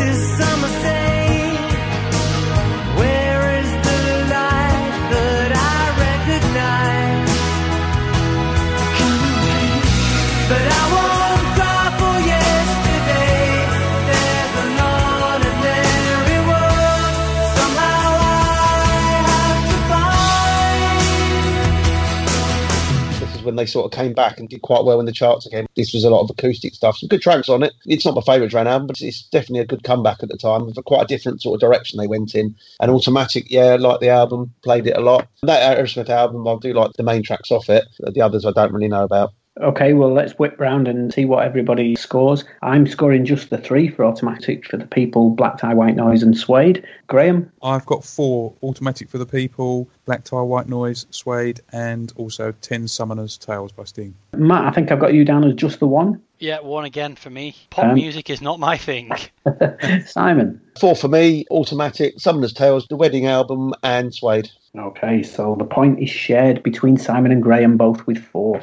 they 23.56 23.66
sort 23.66 23.86
of 23.86 23.97
came 23.97 24.14
back 24.14 24.39
and 24.39 24.49
did 24.49 24.62
quite 24.62 24.86
well 24.86 24.99
in 24.99 25.06
the 25.06 25.12
charts 25.12 25.45
again. 25.45 25.68
This 25.76 25.93
was 25.93 26.04
a 26.04 26.10
lot 26.10 26.22
of 26.22 26.30
acoustic 26.30 26.74
stuff, 26.74 26.97
some 26.97 27.08
good 27.08 27.22
tracks 27.22 27.49
on 27.49 27.64
it. 27.64 27.74
It's 27.86 28.06
not 28.06 28.16
my 28.16 28.22
favourite 28.22 28.52
Dran 28.52 28.68
album, 28.68 28.88
but 28.88 29.02
it's 29.02 29.24
definitely 29.24 29.60
a 29.60 29.66
good 29.66 29.84
comeback 29.84 30.24
at 30.24 30.30
the 30.30 30.38
time. 30.38 30.66
With 30.66 30.84
quite 30.86 31.04
a 31.04 31.08
different 31.08 31.41
sort 31.41 31.56
of 31.56 31.62
direction 31.62 31.97
they 31.97 32.08
went 32.08 32.36
in. 32.36 32.56
And 32.80 32.91
Automatic, 32.91 33.49
yeah, 33.49 33.78
like 33.80 33.99
the 33.99 34.10
album, 34.10 34.54
played 34.64 34.88
it 34.88 34.97
a 34.97 35.02
lot. 35.02 35.28
That 35.43 35.78
Aerosmith 35.78 36.10
album, 36.10 36.47
I 36.47 36.56
do 36.62 36.74
like 36.74 36.93
the 36.93 37.04
main 37.04 37.24
tracks 37.24 37.52
off 37.52 37.70
it. 37.70 37.86
The 37.99 38.22
others 38.22 38.45
I 38.45 38.52
don't 38.52 38.74
really 38.74 38.88
know 38.88 39.04
about. 39.04 39.34
Okay, 39.60 39.91
well, 39.93 40.14
let's 40.14 40.39
whip 40.39 40.58
round 40.60 40.88
and 40.88 41.14
see 41.14 41.26
what 41.26 41.43
everybody 41.43 41.93
scores. 41.95 42.45
I'm 42.62 42.88
scoring 42.88 43.26
just 43.26 43.49
the 43.49 43.58
three 43.58 43.89
for 43.89 44.06
automatic 44.06 44.66
for 44.66 44.78
the 44.78 44.88
people, 44.88 45.30
Black 45.32 45.58
Tie, 45.58 45.74
White 45.74 45.97
Noise, 45.97 46.24
and 46.24 46.38
Suede. 46.38 46.86
Graham? 47.08 47.52
I've 47.62 47.86
got 47.86 48.06
four 48.06 48.54
automatic 48.64 49.10
for 49.10 49.18
the 49.18 49.26
people, 49.26 49.89
Black 50.06 50.24
Tie, 50.24 50.39
White 50.39 50.70
Noise, 50.70 51.06
Suede, 51.10 51.60
and 51.74 52.14
also 52.16 52.54
10 52.62 52.86
Summoners 52.86 53.38
Tales 53.38 53.74
by 53.74 53.84
Sting. 53.84 54.16
Matt, 54.38 54.64
I 54.64 54.72
think 54.72 54.89
I've 54.89 55.02
got 55.02 55.14
you 55.14 55.26
down 55.26 55.43
as 55.43 55.54
just 55.56 55.82
the 55.82 55.88
one. 55.88 56.22
Yeah, 56.39 56.62
one 56.62 56.86
again 56.86 57.16
for 57.18 57.30
me. 57.30 57.54
Pop 57.72 57.86
Um, 57.86 57.93
music 57.95 58.30
is 58.30 58.41
not 58.41 58.58
my 58.58 58.78
thing. 58.78 59.12
Simon? 60.06 60.62
Four 60.80 60.95
for 60.95 61.10
me, 61.10 61.45
Automatic, 61.52 62.20
Summoner's 62.20 62.54
Tales, 62.54 62.88
the 62.88 62.95
wedding 62.95 63.26
album, 63.26 63.74
and 63.84 64.14
Suede. 64.14 64.49
Okay, 64.78 65.24
so 65.24 65.56
the 65.60 65.66
point 65.66 65.99
is 66.02 66.10
shared 66.10 66.64
between 66.64 66.95
Simon 66.95 67.34
and 67.34 67.43
Graham, 67.43 67.76
both 67.76 68.08
with 68.08 68.18
four. 68.18 68.62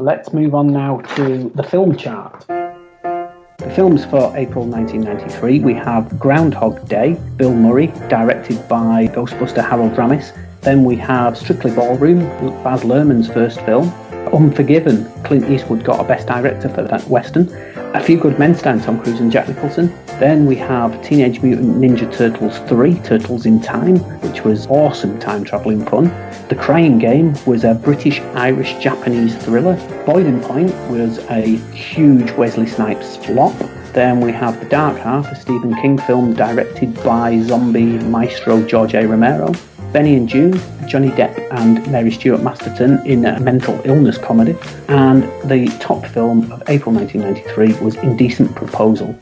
Let's 0.00 0.32
move 0.32 0.54
on 0.54 0.68
now 0.68 1.02
to 1.16 1.50
the 1.54 1.62
film 1.62 1.94
chart. 1.94 2.46
The 2.48 3.70
films 3.76 4.02
for 4.06 4.34
April 4.34 4.64
1993 4.64 5.60
we 5.60 5.74
have 5.74 6.18
Groundhog 6.18 6.88
Day, 6.88 7.20
Bill 7.36 7.54
Murray, 7.54 7.88
directed 8.08 8.66
by 8.66 9.08
Ghostbuster 9.08 9.62
Harold 9.62 9.92
Ramis. 9.92 10.34
Then 10.62 10.84
we 10.84 10.96
have 10.96 11.36
Strictly 11.36 11.70
Ballroom, 11.72 12.20
Baz 12.64 12.80
Luhrmann's 12.80 13.28
first 13.28 13.60
film. 13.66 13.90
Unforgiven, 14.32 15.04
Clint 15.22 15.50
Eastwood 15.50 15.84
got 15.84 16.00
a 16.00 16.04
Best 16.08 16.26
Director 16.26 16.70
for 16.70 16.82
that 16.84 17.06
Western. 17.06 17.48
A 17.92 18.00
Few 18.00 18.16
Good 18.16 18.38
Men 18.38 18.54
starring 18.54 18.80
Tom 18.80 19.02
Cruise 19.02 19.18
and 19.18 19.32
Jack 19.32 19.48
Nicholson. 19.48 19.92
Then 20.20 20.46
we 20.46 20.54
have 20.54 21.02
Teenage 21.02 21.42
Mutant 21.42 21.76
Ninja 21.78 22.10
Turtles 22.12 22.60
3, 22.68 22.94
Turtles 23.00 23.46
in 23.46 23.60
Time, 23.60 23.96
which 24.20 24.44
was 24.44 24.68
awesome 24.68 25.18
time 25.18 25.42
travelling 25.42 25.84
fun. 25.84 26.04
The 26.48 26.54
Crying 26.54 27.00
Game 27.00 27.34
was 27.46 27.64
a 27.64 27.74
British, 27.74 28.20
Irish, 28.34 28.74
Japanese 28.74 29.34
thriller. 29.38 29.74
Boiling 30.06 30.40
Point 30.40 30.72
was 30.88 31.18
a 31.30 31.56
huge 31.74 32.30
Wesley 32.32 32.68
Snipes 32.68 33.16
flop. 33.16 33.58
Then 33.92 34.20
we 34.20 34.30
have 34.30 34.60
The 34.60 34.66
Dark 34.66 34.96
Half, 34.98 35.26
a 35.26 35.34
Stephen 35.34 35.74
King 35.82 35.98
film 35.98 36.34
directed 36.34 36.94
by 37.02 37.40
zombie 37.40 37.98
maestro 37.98 38.64
George 38.64 38.94
A. 38.94 39.04
Romero. 39.04 39.52
Benny 39.92 40.14
and 40.14 40.28
Joon, 40.28 40.52
Johnny 40.86 41.08
Depp 41.10 41.36
and 41.50 41.90
Mary 41.90 42.10
Stuart 42.10 42.42
Masterson 42.42 43.04
in 43.04 43.24
a 43.24 43.40
mental 43.40 43.80
illness 43.84 44.18
comedy. 44.18 44.56
And 44.88 45.24
the 45.48 45.66
top 45.80 46.06
film 46.06 46.50
of 46.52 46.62
April 46.68 46.94
1993 46.94 47.84
was 47.84 47.96
Indecent 47.96 48.54
Proposal. 48.54 49.14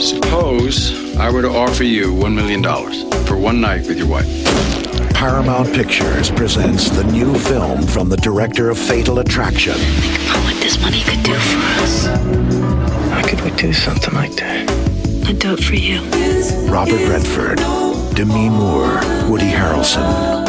Suppose 0.00 1.16
I 1.16 1.30
were 1.30 1.42
to 1.42 1.48
offer 1.48 1.84
you 1.84 2.12
$1 2.12 2.34
million 2.34 2.62
for 3.24 3.36
one 3.36 3.60
night 3.60 3.86
with 3.88 3.98
your 3.98 4.06
wife. 4.08 4.26
Paramount 5.14 5.72
Pictures 5.72 6.30
presents 6.30 6.90
the 6.90 7.02
new 7.04 7.34
film 7.38 7.82
from 7.82 8.08
the 8.08 8.18
director 8.18 8.68
of 8.70 8.78
Fatal 8.78 9.18
Attraction. 9.18 9.74
Think 9.74 10.30
about 10.30 10.44
what 10.44 10.62
this 10.62 10.80
money 10.80 11.02
could 11.02 11.22
do 11.24 11.34
for 11.34 11.58
us. 11.82 12.06
How 13.10 13.26
could 13.26 13.40
we 13.40 13.50
do 13.52 13.72
something 13.72 14.14
like 14.14 14.32
that? 14.36 14.70
I'd 15.26 15.38
do 15.38 15.54
it 15.54 15.64
for 15.64 15.74
you. 15.74 16.00
Robert 16.70 17.00
Redford, 17.08 17.58
Demi 18.16 18.48
Moore, 18.48 18.98
Woody 19.28 19.50
Harrelson. 19.50 20.00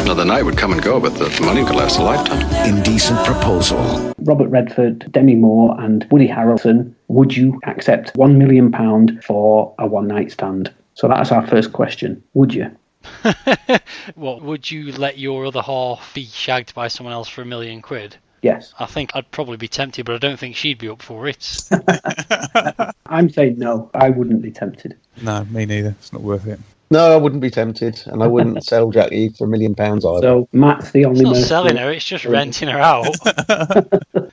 Now, 0.06 0.14
the 0.14 0.24
night 0.24 0.42
would 0.42 0.56
come 0.56 0.72
and 0.72 0.82
go, 0.82 0.98
but 0.98 1.10
the 1.16 1.28
money 1.42 1.66
could 1.66 1.76
last 1.76 1.98
a 1.98 2.02
lifetime. 2.02 2.40
Indecent 2.66 3.22
Proposal. 3.26 4.14
Robert 4.20 4.48
Redford, 4.48 5.12
Demi 5.12 5.34
Moore, 5.34 5.78
and 5.78 6.06
Woody 6.10 6.26
Harrelson. 6.26 6.94
Would 7.08 7.36
you 7.36 7.60
accept 7.64 8.14
£1 8.14 8.36
million 8.36 9.20
for 9.20 9.74
a 9.78 9.86
one 9.86 10.06
night 10.06 10.32
stand? 10.32 10.72
So 10.94 11.08
that's 11.08 11.30
our 11.30 11.46
first 11.46 11.74
question. 11.74 12.22
Would 12.32 12.54
you? 12.54 12.74
what 14.14 14.40
would 14.40 14.70
you 14.70 14.90
let 14.92 15.18
your 15.18 15.44
other 15.44 15.60
half 15.60 16.14
be 16.14 16.24
shagged 16.24 16.74
by 16.74 16.88
someone 16.88 17.12
else 17.12 17.28
for 17.28 17.42
a 17.42 17.44
million 17.44 17.82
quid? 17.82 18.16
Yes. 18.40 18.72
I 18.78 18.86
think 18.86 19.10
I'd 19.14 19.30
probably 19.30 19.58
be 19.58 19.68
tempted, 19.68 20.06
but 20.06 20.14
I 20.14 20.18
don't 20.18 20.38
think 20.38 20.56
she'd 20.56 20.78
be 20.78 20.88
up 20.88 21.02
for 21.02 21.28
it. 21.28 21.68
I'm 23.06 23.28
saying 23.28 23.58
no. 23.58 23.90
I 23.92 24.08
wouldn't 24.08 24.40
be 24.40 24.52
tempted. 24.52 24.96
No, 25.20 25.44
me 25.44 25.66
neither. 25.66 25.94
It's 25.98 26.14
not 26.14 26.22
worth 26.22 26.46
it. 26.46 26.58
No, 26.90 27.12
I 27.12 27.16
wouldn't 27.16 27.42
be 27.42 27.50
tempted, 27.50 28.02
and 28.06 28.22
I 28.22 28.26
wouldn't 28.26 28.64
sell 28.66 28.90
Jackie 28.90 29.28
for 29.30 29.44
a 29.44 29.48
million 29.48 29.74
pounds 29.74 30.04
either. 30.04 30.22
So 30.22 30.48
Matt's 30.52 30.90
the 30.92 31.04
only 31.04 31.20
It's 31.20 31.24
not 31.24 31.30
mercenary. 31.30 31.46
selling 31.48 31.76
her, 31.76 31.92
it's 31.92 32.04
just 32.04 32.24
renting 32.24 32.68
her 32.68 32.78
out. 32.78 33.14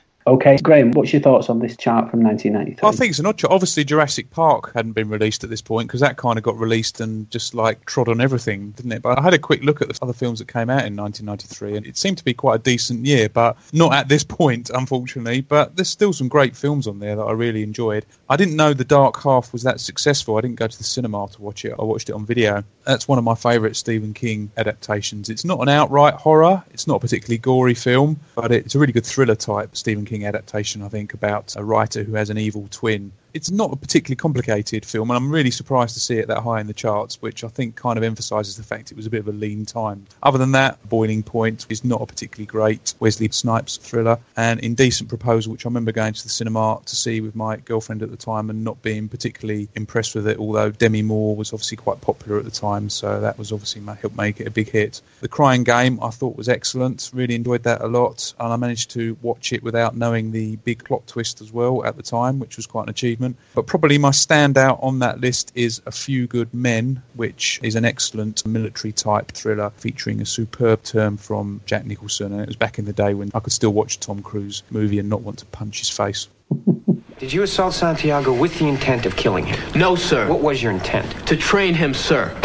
Okay, 0.28 0.56
Graham, 0.56 0.90
what's 0.90 1.12
your 1.12 1.22
thoughts 1.22 1.48
on 1.48 1.60
this 1.60 1.76
chart 1.76 2.10
from 2.10 2.20
1993? 2.20 2.88
I 2.88 2.90
think 2.90 3.10
it's 3.10 3.20
an 3.20 3.26
odd 3.26 3.38
choice. 3.38 3.48
Obviously, 3.48 3.84
Jurassic 3.84 4.28
Park 4.30 4.72
hadn't 4.74 4.92
been 4.92 5.08
released 5.08 5.44
at 5.44 5.50
this 5.50 5.62
point 5.62 5.86
because 5.86 6.00
that 6.00 6.16
kind 6.16 6.36
of 6.36 6.42
got 6.42 6.58
released 6.58 7.00
and 7.00 7.30
just 7.30 7.54
like 7.54 7.84
trod 7.84 8.08
on 8.08 8.20
everything, 8.20 8.72
didn't 8.72 8.90
it? 8.90 9.02
But 9.02 9.20
I 9.20 9.22
had 9.22 9.34
a 9.34 9.38
quick 9.38 9.62
look 9.62 9.80
at 9.82 9.88
the 9.88 9.96
other 10.02 10.12
films 10.12 10.40
that 10.40 10.48
came 10.48 10.68
out 10.68 10.84
in 10.84 10.96
1993, 10.96 11.76
and 11.76 11.86
it 11.86 11.96
seemed 11.96 12.18
to 12.18 12.24
be 12.24 12.34
quite 12.34 12.56
a 12.56 12.58
decent 12.58 13.06
year, 13.06 13.28
but 13.28 13.56
not 13.72 13.92
at 13.92 14.08
this 14.08 14.24
point, 14.24 14.68
unfortunately. 14.74 15.42
But 15.42 15.76
there's 15.76 15.88
still 15.88 16.12
some 16.12 16.26
great 16.26 16.56
films 16.56 16.88
on 16.88 16.98
there 16.98 17.14
that 17.14 17.22
I 17.22 17.30
really 17.30 17.62
enjoyed. 17.62 18.04
I 18.28 18.36
didn't 18.36 18.56
know 18.56 18.72
The 18.72 18.84
Dark 18.84 19.22
Half 19.22 19.52
was 19.52 19.62
that 19.62 19.78
successful. 19.78 20.36
I 20.36 20.40
didn't 20.40 20.56
go 20.56 20.66
to 20.66 20.78
the 20.78 20.82
cinema 20.82 21.28
to 21.28 21.42
watch 21.42 21.64
it. 21.64 21.74
I 21.78 21.84
watched 21.84 22.08
it 22.08 22.12
on 22.14 22.26
video. 22.26 22.64
That's 22.84 23.06
one 23.06 23.18
of 23.18 23.24
my 23.24 23.36
favourite 23.36 23.76
Stephen 23.76 24.14
King 24.14 24.50
adaptations. 24.56 25.30
It's 25.30 25.44
not 25.44 25.60
an 25.60 25.68
outright 25.68 26.14
horror. 26.14 26.64
It's 26.70 26.88
not 26.88 26.96
a 26.96 27.00
particularly 27.00 27.38
gory 27.38 27.74
film, 27.74 28.18
but 28.34 28.50
it's 28.50 28.74
a 28.74 28.80
really 28.80 28.92
good 28.92 29.06
thriller 29.06 29.36
type 29.36 29.76
Stephen 29.76 30.04
King 30.04 30.26
adaptation. 30.26 30.82
I 30.82 30.88
think 30.88 31.14
about 31.14 31.54
a 31.56 31.62
writer 31.62 32.02
who 32.02 32.14
has 32.14 32.28
an 32.28 32.38
evil 32.38 32.66
twin. 32.70 33.12
It's 33.36 33.50
not 33.50 33.70
a 33.70 33.76
particularly 33.76 34.16
complicated 34.16 34.86
film, 34.86 35.10
and 35.10 35.16
I'm 35.18 35.30
really 35.30 35.50
surprised 35.50 35.92
to 35.92 36.00
see 36.00 36.16
it 36.16 36.28
that 36.28 36.40
high 36.40 36.58
in 36.58 36.68
the 36.68 36.72
charts, 36.72 37.20
which 37.20 37.44
I 37.44 37.48
think 37.48 37.76
kind 37.76 37.98
of 37.98 38.02
emphasises 38.02 38.56
the 38.56 38.62
fact 38.62 38.90
it 38.90 38.96
was 38.96 39.04
a 39.04 39.10
bit 39.10 39.20
of 39.20 39.28
a 39.28 39.32
lean 39.32 39.66
time. 39.66 40.06
Other 40.22 40.38
than 40.38 40.52
that, 40.52 40.78
Boiling 40.88 41.22
Point 41.22 41.66
is 41.68 41.84
not 41.84 42.00
a 42.00 42.06
particularly 42.06 42.46
great 42.46 42.94
Wesley 42.98 43.28
Snipes 43.28 43.76
thriller, 43.76 44.18
and 44.38 44.58
Indecent 44.60 45.10
Proposal, 45.10 45.52
which 45.52 45.66
I 45.66 45.68
remember 45.68 45.92
going 45.92 46.14
to 46.14 46.22
the 46.22 46.30
cinema 46.30 46.80
to 46.86 46.96
see 46.96 47.20
with 47.20 47.36
my 47.36 47.58
girlfriend 47.58 48.02
at 48.02 48.10
the 48.10 48.16
time 48.16 48.48
and 48.48 48.64
not 48.64 48.80
being 48.80 49.06
particularly 49.06 49.68
impressed 49.74 50.14
with 50.14 50.26
it, 50.28 50.38
although 50.38 50.70
Demi 50.70 51.02
Moore 51.02 51.36
was 51.36 51.52
obviously 51.52 51.76
quite 51.76 52.00
popular 52.00 52.38
at 52.38 52.46
the 52.46 52.50
time, 52.50 52.88
so 52.88 53.20
that 53.20 53.36
was 53.36 53.52
obviously 53.52 53.82
helped 53.82 54.16
make 54.16 54.40
it 54.40 54.46
a 54.46 54.50
big 54.50 54.70
hit. 54.70 55.02
The 55.20 55.28
Crying 55.28 55.62
Game 55.62 55.98
I 56.02 56.08
thought 56.08 56.38
was 56.38 56.48
excellent, 56.48 57.10
really 57.12 57.34
enjoyed 57.34 57.64
that 57.64 57.82
a 57.82 57.86
lot, 57.86 58.32
and 58.40 58.50
I 58.50 58.56
managed 58.56 58.92
to 58.92 59.14
watch 59.20 59.52
it 59.52 59.62
without 59.62 59.94
knowing 59.94 60.32
the 60.32 60.56
big 60.56 60.84
plot 60.84 61.06
twist 61.06 61.42
as 61.42 61.52
well 61.52 61.84
at 61.84 61.98
the 61.98 62.02
time, 62.02 62.38
which 62.38 62.56
was 62.56 62.66
quite 62.66 62.84
an 62.84 62.88
achievement. 62.88 63.25
But 63.54 63.66
probably 63.66 63.98
my 63.98 64.10
standout 64.10 64.82
on 64.82 64.98
that 65.00 65.20
list 65.20 65.52
is 65.54 65.80
A 65.86 65.90
Few 65.90 66.26
Good 66.26 66.52
Men, 66.52 67.02
which 67.14 67.58
is 67.62 67.74
an 67.74 67.84
excellent 67.84 68.46
military 68.46 68.92
type 68.92 69.32
thriller 69.32 69.70
featuring 69.76 70.20
a 70.20 70.26
superb 70.26 70.82
term 70.82 71.16
from 71.16 71.60
Jack 71.66 71.86
Nicholson, 71.86 72.32
and 72.32 72.42
it 72.42 72.46
was 72.46 72.56
back 72.56 72.78
in 72.78 72.84
the 72.84 72.92
day 72.92 73.14
when 73.14 73.30
I 73.34 73.40
could 73.40 73.52
still 73.52 73.72
watch 73.72 73.96
a 73.96 74.00
Tom 74.00 74.22
Cruise 74.22 74.62
movie 74.70 74.98
and 74.98 75.08
not 75.08 75.22
want 75.22 75.38
to 75.38 75.46
punch 75.46 75.78
his 75.80 75.90
face. 75.90 76.28
Did 77.18 77.32
you 77.32 77.42
assault 77.42 77.72
Santiago 77.72 78.30
with 78.30 78.58
the 78.58 78.68
intent 78.68 79.06
of 79.06 79.16
killing 79.16 79.46
him? 79.46 79.58
No, 79.74 79.96
sir. 79.96 80.28
What 80.28 80.42
was 80.42 80.62
your 80.62 80.70
intent? 80.70 81.26
To 81.28 81.36
train 81.36 81.72
him, 81.72 81.94
sir. 81.94 82.36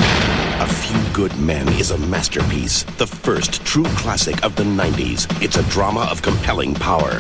A 0.62 0.68
Few 0.68 1.14
Good 1.14 1.38
Men 1.40 1.68
is 1.70 1.92
a 1.92 1.98
masterpiece, 1.98 2.84
the 2.98 3.08
first 3.08 3.66
true 3.66 3.84
classic 3.98 4.46
of 4.46 4.56
the 4.56 4.64
90s. 4.64 5.28
It's 5.42 5.58
a 5.58 5.64
drama 5.64 6.08
of 6.10 6.22
compelling 6.22 6.74
power. 6.76 7.20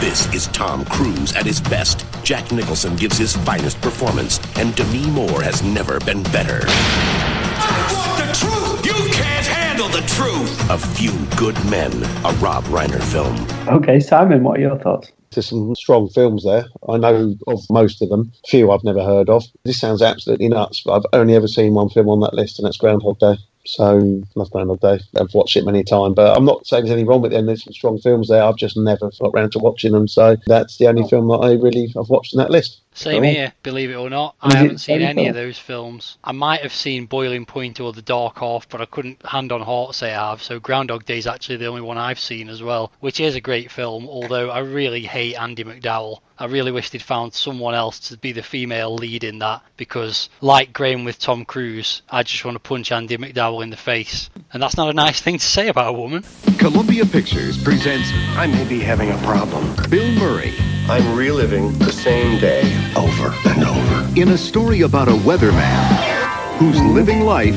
This 0.00 0.32
is 0.32 0.46
Tom 0.48 0.84
Cruise 0.84 1.34
at 1.34 1.44
his 1.44 1.60
best. 1.60 2.06
Jack 2.22 2.52
Nicholson 2.52 2.94
gives 2.94 3.18
his 3.18 3.34
finest 3.38 3.80
performance, 3.80 4.38
and 4.56 4.72
Demi 4.76 5.10
Moore 5.10 5.42
has 5.42 5.60
never 5.64 5.98
been 5.98 6.22
better. 6.22 6.60
The 6.60 8.30
truth! 8.32 8.86
You 8.86 9.12
can't 9.12 9.44
handle 9.44 9.88
the 9.88 10.02
truth! 10.06 10.70
A 10.70 10.78
Few 10.78 11.10
Good 11.36 11.56
Men, 11.68 11.92
a 12.24 12.32
Rob 12.34 12.62
Reiner 12.66 13.02
film. 13.02 13.44
Okay, 13.76 13.98
Simon, 13.98 14.44
what 14.44 14.58
are 14.58 14.62
your 14.62 14.78
thoughts? 14.78 15.10
There's 15.32 15.48
some 15.48 15.74
strong 15.74 16.08
films 16.10 16.44
there. 16.44 16.66
I 16.88 16.96
know 16.98 17.34
of 17.48 17.60
most 17.68 18.00
of 18.00 18.08
them. 18.08 18.30
Few 18.46 18.70
I've 18.70 18.84
never 18.84 19.02
heard 19.02 19.28
of. 19.28 19.42
This 19.64 19.80
sounds 19.80 20.00
absolutely 20.00 20.48
nuts, 20.48 20.80
but 20.84 20.92
I've 20.92 21.06
only 21.12 21.34
ever 21.34 21.48
seen 21.48 21.74
one 21.74 21.88
film 21.88 22.08
on 22.08 22.20
that 22.20 22.34
list, 22.34 22.60
and 22.60 22.66
that's 22.66 22.76
Groundhog 22.76 23.18
Day. 23.18 23.36
So 23.68 24.22
that's 24.34 24.48
Groundhog 24.48 24.80
Day. 24.80 24.98
I've 25.20 25.34
watched 25.34 25.56
it 25.56 25.64
many 25.64 25.84
times, 25.84 26.14
but 26.14 26.36
I'm 26.36 26.46
not 26.46 26.66
saying 26.66 26.84
there's 26.84 26.92
anything 26.92 27.06
wrong 27.06 27.20
with 27.20 27.32
them. 27.32 27.46
There's 27.46 27.64
some 27.64 27.74
strong 27.74 27.98
films 27.98 28.28
there. 28.28 28.42
I've 28.42 28.56
just 28.56 28.76
never 28.76 29.10
got 29.20 29.34
round 29.34 29.52
to 29.52 29.58
watching 29.58 29.92
them. 29.92 30.08
So 30.08 30.36
that's 30.46 30.78
the 30.78 30.88
only 30.88 31.02
oh. 31.02 31.08
film 31.08 31.28
that 31.28 31.38
I 31.38 31.52
really 31.52 31.92
I've 31.96 32.08
watched 32.08 32.32
in 32.32 32.38
that 32.38 32.50
list. 32.50 32.80
Same 32.98 33.22
Cool. 33.22 33.30
here, 33.32 33.52
believe 33.62 33.90
it 33.90 33.94
or 33.94 34.10
not. 34.10 34.34
Was 34.42 34.54
I 34.54 34.58
haven't 34.58 34.78
seen 34.78 35.02
any 35.02 35.22
cool? 35.22 35.28
of 35.30 35.34
those 35.36 35.56
films. 35.58 36.18
I 36.24 36.32
might 36.32 36.62
have 36.62 36.72
seen 36.72 37.06
Boiling 37.06 37.46
Point 37.46 37.78
or 37.78 37.92
The 37.92 38.02
Dark 38.02 38.38
Half, 38.40 38.68
but 38.68 38.80
I 38.80 38.86
couldn't 38.86 39.24
hand 39.24 39.52
on 39.52 39.60
heart 39.60 39.94
say 39.94 40.12
I 40.12 40.30
have. 40.30 40.42
So 40.42 40.58
Groundhog 40.58 41.04
Day 41.04 41.18
is 41.18 41.26
actually 41.26 41.58
the 41.58 41.66
only 41.66 41.80
one 41.82 41.96
I've 41.96 42.18
seen 42.18 42.48
as 42.48 42.60
well, 42.62 42.90
which 43.00 43.20
is 43.20 43.36
a 43.36 43.40
great 43.40 43.70
film. 43.70 44.08
Although 44.08 44.50
I 44.50 44.58
really 44.60 45.02
hate 45.02 45.36
Andie 45.36 45.64
MacDowell. 45.64 46.18
I 46.40 46.44
really 46.44 46.70
wish 46.70 46.90
they'd 46.90 47.02
found 47.02 47.34
someone 47.34 47.74
else 47.74 47.98
to 48.10 48.16
be 48.16 48.30
the 48.30 48.44
female 48.44 48.94
lead 48.94 49.24
in 49.24 49.40
that 49.40 49.60
because, 49.76 50.28
like 50.40 50.72
Graham 50.72 51.04
with 51.04 51.18
Tom 51.18 51.44
Cruise, 51.44 52.02
I 52.10 52.22
just 52.22 52.44
want 52.44 52.54
to 52.54 52.60
punch 52.60 52.92
Andie 52.92 53.16
MacDowell 53.16 53.62
in 53.64 53.70
the 53.70 53.76
face, 53.76 54.30
and 54.52 54.62
that's 54.62 54.76
not 54.76 54.88
a 54.88 54.92
nice 54.92 55.20
thing 55.20 55.38
to 55.38 55.44
say 55.44 55.66
about 55.66 55.88
a 55.88 55.98
woman. 55.98 56.22
Columbia 56.58 57.06
Pictures 57.06 57.60
presents 57.60 58.08
I 58.36 58.46
may 58.46 58.68
be 58.68 58.78
having 58.78 59.10
a 59.10 59.18
problem. 59.18 59.74
Bill 59.90 60.08
Murray 60.12 60.54
I'm 60.90 61.14
reliving 61.14 61.78
the 61.78 61.92
same 61.92 62.40
day 62.40 62.62
over 62.96 63.34
and 63.46 63.62
over. 63.62 64.20
in 64.20 64.30
a 64.30 64.38
story 64.38 64.80
about 64.80 65.06
a 65.06 65.12
weatherman 65.12 66.56
who's 66.56 66.80
living 66.80 67.20
life 67.20 67.54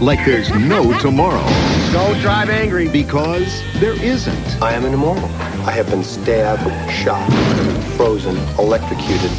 like 0.00 0.24
there's 0.24 0.50
no 0.50 0.98
tomorrow. 0.98 1.44
Don't 1.92 2.18
drive 2.20 2.48
angry. 2.48 2.88
Because 2.88 3.62
there 3.80 4.00
isn't. 4.02 4.62
I 4.62 4.72
am 4.72 4.84
an 4.84 4.94
immortal. 4.94 5.24
I 5.66 5.72
have 5.72 5.90
been 5.90 6.04
stabbed, 6.04 6.62
shot, 6.90 7.28
frozen, 7.96 8.36
electrocuted. 8.58 9.30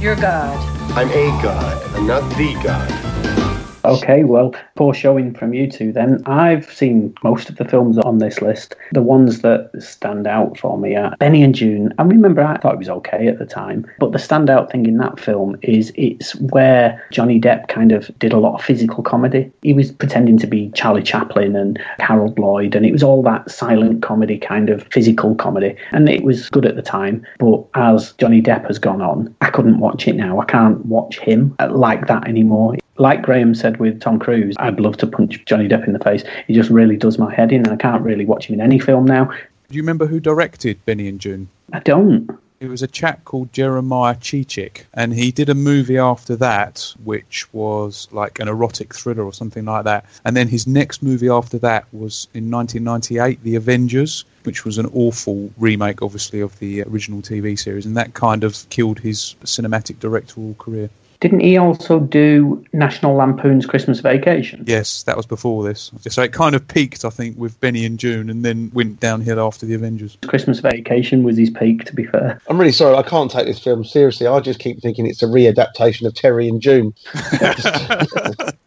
You're 0.00 0.16
God. 0.16 0.56
I'm 0.96 1.08
a 1.10 1.42
god. 1.42 1.82
I'm 1.96 2.06
not 2.06 2.22
the 2.36 2.54
god. 2.62 3.43
Okay, 3.84 4.24
well, 4.24 4.54
poor 4.76 4.94
showing 4.94 5.34
from 5.34 5.52
you 5.52 5.70
two 5.70 5.92
then. 5.92 6.22
I've 6.24 6.72
seen 6.72 7.14
most 7.22 7.50
of 7.50 7.56
the 7.56 7.66
films 7.66 7.98
on 7.98 8.18
this 8.18 8.40
list. 8.40 8.74
The 8.92 9.02
ones 9.02 9.40
that 9.40 9.70
stand 9.78 10.26
out 10.26 10.58
for 10.58 10.78
me 10.78 10.96
are 10.96 11.14
Benny 11.18 11.42
and 11.42 11.54
Joon. 11.54 11.92
I 11.98 12.02
remember 12.02 12.42
I 12.42 12.56
thought 12.56 12.74
it 12.74 12.78
was 12.78 12.88
okay 12.88 13.26
at 13.26 13.38
the 13.38 13.44
time, 13.44 13.86
but 13.98 14.12
the 14.12 14.18
standout 14.18 14.70
thing 14.70 14.86
in 14.86 14.96
that 14.98 15.20
film 15.20 15.58
is 15.62 15.92
it's 15.96 16.34
where 16.36 17.04
Johnny 17.12 17.38
Depp 17.38 17.68
kind 17.68 17.92
of 17.92 18.10
did 18.18 18.32
a 18.32 18.38
lot 18.38 18.54
of 18.54 18.64
physical 18.64 19.02
comedy. 19.02 19.52
He 19.60 19.74
was 19.74 19.92
pretending 19.92 20.38
to 20.38 20.46
be 20.46 20.70
Charlie 20.70 21.02
Chaplin 21.02 21.54
and 21.54 21.78
Harold 21.98 22.38
Lloyd, 22.38 22.74
and 22.74 22.86
it 22.86 22.92
was 22.92 23.02
all 23.02 23.22
that 23.24 23.50
silent 23.50 24.02
comedy 24.02 24.38
kind 24.38 24.70
of 24.70 24.86
physical 24.90 25.34
comedy. 25.34 25.76
And 25.92 26.08
it 26.08 26.24
was 26.24 26.48
good 26.48 26.64
at 26.64 26.76
the 26.76 26.82
time, 26.82 27.26
but 27.38 27.62
as 27.74 28.12
Johnny 28.12 28.40
Depp 28.40 28.66
has 28.66 28.78
gone 28.78 29.02
on, 29.02 29.34
I 29.42 29.50
couldn't 29.50 29.80
watch 29.80 30.08
it 30.08 30.16
now. 30.16 30.40
I 30.40 30.46
can't 30.46 30.84
watch 30.86 31.18
him 31.18 31.54
like 31.70 32.06
that 32.06 32.26
anymore 32.26 32.76
like 32.96 33.22
Graham 33.22 33.54
said 33.54 33.78
with 33.78 34.00
Tom 34.00 34.18
Cruise, 34.18 34.54
I'd 34.58 34.80
love 34.80 34.96
to 34.98 35.06
punch 35.06 35.44
Johnny 35.46 35.68
Depp 35.68 35.86
in 35.86 35.92
the 35.92 35.98
face. 35.98 36.24
He 36.46 36.54
just 36.54 36.70
really 36.70 36.96
does 36.96 37.18
my 37.18 37.34
head 37.34 37.52
in, 37.52 37.62
and 37.64 37.72
I 37.72 37.76
can't 37.76 38.02
really 38.02 38.24
watch 38.24 38.46
him 38.46 38.54
in 38.54 38.60
any 38.60 38.78
film 38.78 39.04
now. 39.04 39.24
Do 39.24 39.76
you 39.76 39.82
remember 39.82 40.06
who 40.06 40.20
directed 40.20 40.84
Benny 40.84 41.08
and 41.08 41.20
Joon? 41.20 41.48
I 41.72 41.80
don't. 41.80 42.30
It 42.60 42.68
was 42.68 42.82
a 42.82 42.86
chap 42.86 43.24
called 43.24 43.52
Jeremiah 43.52 44.14
Chechik, 44.14 44.84
and 44.94 45.12
he 45.12 45.32
did 45.32 45.48
a 45.48 45.54
movie 45.54 45.98
after 45.98 46.36
that, 46.36 46.94
which 47.02 47.52
was 47.52 48.08
like 48.12 48.38
an 48.38 48.48
erotic 48.48 48.94
thriller 48.94 49.24
or 49.24 49.32
something 49.32 49.64
like 49.64 49.84
that. 49.84 50.06
And 50.24 50.36
then 50.36 50.48
his 50.48 50.66
next 50.66 51.02
movie 51.02 51.28
after 51.28 51.58
that 51.58 51.84
was 51.92 52.28
in 52.32 52.50
1998, 52.50 53.42
The 53.42 53.56
Avengers, 53.56 54.24
which 54.44 54.64
was 54.64 54.78
an 54.78 54.86
awful 54.94 55.50
remake, 55.58 56.00
obviously, 56.00 56.40
of 56.40 56.58
the 56.58 56.82
original 56.84 57.20
TV 57.20 57.58
series, 57.58 57.84
and 57.84 57.96
that 57.96 58.14
kind 58.14 58.44
of 58.44 58.66
killed 58.70 58.98
his 58.98 59.34
cinematic 59.44 59.98
directorial 59.98 60.54
career. 60.54 60.88
Didn't 61.20 61.40
he 61.40 61.56
also 61.56 62.00
do 62.00 62.64
National 62.72 63.14
Lampoon's 63.14 63.66
Christmas 63.66 64.00
Vacation? 64.00 64.64
Yes, 64.66 65.02
that 65.04 65.16
was 65.16 65.26
before 65.26 65.64
this. 65.64 65.90
So 66.08 66.22
it 66.22 66.32
kind 66.32 66.54
of 66.54 66.66
peaked, 66.66 67.04
I 67.04 67.10
think, 67.10 67.38
with 67.38 67.58
Benny 67.60 67.84
and 67.84 67.98
Joon, 67.98 68.30
and 68.30 68.44
then 68.44 68.70
went 68.74 69.00
downhill 69.00 69.40
after 69.40 69.66
The 69.66 69.74
Avengers. 69.74 70.18
Christmas 70.26 70.60
Vacation 70.60 71.22
was 71.22 71.36
his 71.36 71.50
peak, 71.50 71.84
to 71.84 71.94
be 71.94 72.04
fair. 72.04 72.40
I'm 72.48 72.58
really 72.58 72.72
sorry, 72.72 72.94
I 72.96 73.02
can't 73.02 73.30
take 73.30 73.46
this 73.46 73.58
film 73.58 73.84
seriously. 73.84 74.26
I 74.26 74.40
just 74.40 74.60
keep 74.60 74.80
thinking 74.80 75.06
it's 75.06 75.22
a 75.22 75.26
readaptation 75.26 76.06
of 76.06 76.14
Terry 76.14 76.48
and 76.48 76.60
June. 76.60 76.94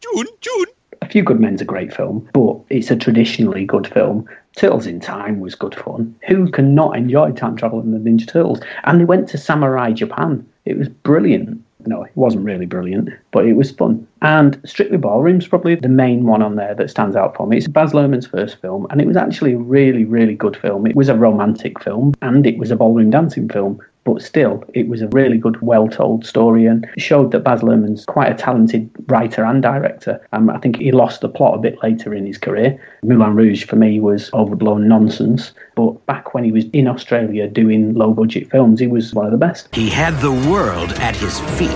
June, 0.01 0.27
June. 0.41 0.65
A 1.01 1.09
Few 1.09 1.23
Good 1.23 1.39
Men's 1.39 1.61
a 1.61 1.65
great 1.65 1.93
film, 1.93 2.27
but 2.33 2.59
it's 2.69 2.91
a 2.91 2.95
traditionally 2.95 3.65
good 3.65 3.87
film. 3.87 4.27
Turtles 4.55 4.87
in 4.87 4.99
Time 4.99 5.39
was 5.39 5.53
good 5.53 5.75
fun. 5.75 6.15
Who 6.27 6.49
can 6.49 6.73
not 6.73 6.97
enjoy 6.97 7.31
Time 7.31 7.55
Travel 7.55 7.79
and 7.79 7.93
the 7.93 8.09
Ninja 8.09 8.27
Turtles? 8.27 8.59
And 8.83 8.99
they 8.99 9.05
went 9.05 9.29
to 9.29 9.37
Samurai 9.37 9.91
Japan. 9.91 10.47
It 10.65 10.77
was 10.77 10.89
brilliant. 10.89 11.63
No, 11.87 12.03
it 12.03 12.11
wasn't 12.15 12.43
really 12.43 12.65
brilliant, 12.65 13.09
but 13.31 13.45
it 13.45 13.53
was 13.53 13.71
fun. 13.71 14.05
And 14.21 14.59
Strictly 14.65 14.97
Ballroom's 14.97 15.47
probably 15.47 15.75
the 15.75 15.87
main 15.87 16.25
one 16.25 16.41
on 16.41 16.57
there 16.57 16.75
that 16.75 16.89
stands 16.89 17.15
out 17.15 17.37
for 17.37 17.47
me. 17.47 17.57
It's 17.57 17.67
Baz 17.69 17.93
Luhrmann's 17.93 18.27
first 18.27 18.59
film, 18.59 18.87
and 18.89 18.99
it 18.99 19.07
was 19.07 19.15
actually 19.15 19.53
a 19.53 19.57
really, 19.57 20.03
really 20.03 20.35
good 20.35 20.57
film. 20.57 20.85
It 20.85 20.97
was 20.97 21.07
a 21.07 21.15
romantic 21.15 21.81
film, 21.81 22.13
and 22.21 22.45
it 22.45 22.57
was 22.57 22.71
a 22.71 22.75
ballroom 22.75 23.09
dancing 23.09 23.47
film. 23.47 23.79
But 24.07 24.21
still, 24.21 24.63
it 24.73 24.87
was 24.87 25.01
a 25.01 25.09
really 25.09 25.37
good, 25.37 25.61
well 25.61 25.89
told 25.89 26.25
story 26.25 26.65
and 26.65 26.87
showed 26.97 27.33
that 27.33 27.43
Baz 27.43 27.61
Luhrmann's 27.61 28.05
quite 28.05 28.31
a 28.31 28.35
talented 28.35 28.89
writer 29.07 29.43
and 29.43 29.61
director. 29.61 30.25
Um, 30.31 30.49
I 30.49 30.59
think 30.59 30.77
he 30.77 30.93
lost 30.93 31.19
the 31.19 31.27
plot 31.27 31.55
a 31.55 31.57
bit 31.57 31.83
later 31.83 32.13
in 32.13 32.25
his 32.25 32.37
career. 32.37 32.81
Moulin 33.03 33.35
Rouge, 33.35 33.65
for 33.65 33.75
me, 33.75 33.99
was 33.99 34.31
overblown 34.33 34.87
nonsense. 34.87 35.51
But 35.75 36.05
back 36.05 36.33
when 36.33 36.45
he 36.45 36.53
was 36.53 36.63
in 36.71 36.87
Australia 36.87 37.49
doing 37.49 37.95
low 37.95 38.13
budget 38.13 38.49
films, 38.49 38.79
he 38.79 38.87
was 38.87 39.13
one 39.13 39.25
of 39.25 39.33
the 39.33 39.37
best. 39.37 39.75
He 39.75 39.89
had 39.89 40.17
the 40.21 40.31
world 40.31 40.93
at 40.93 41.17
his 41.17 41.41
feet. 41.57 41.67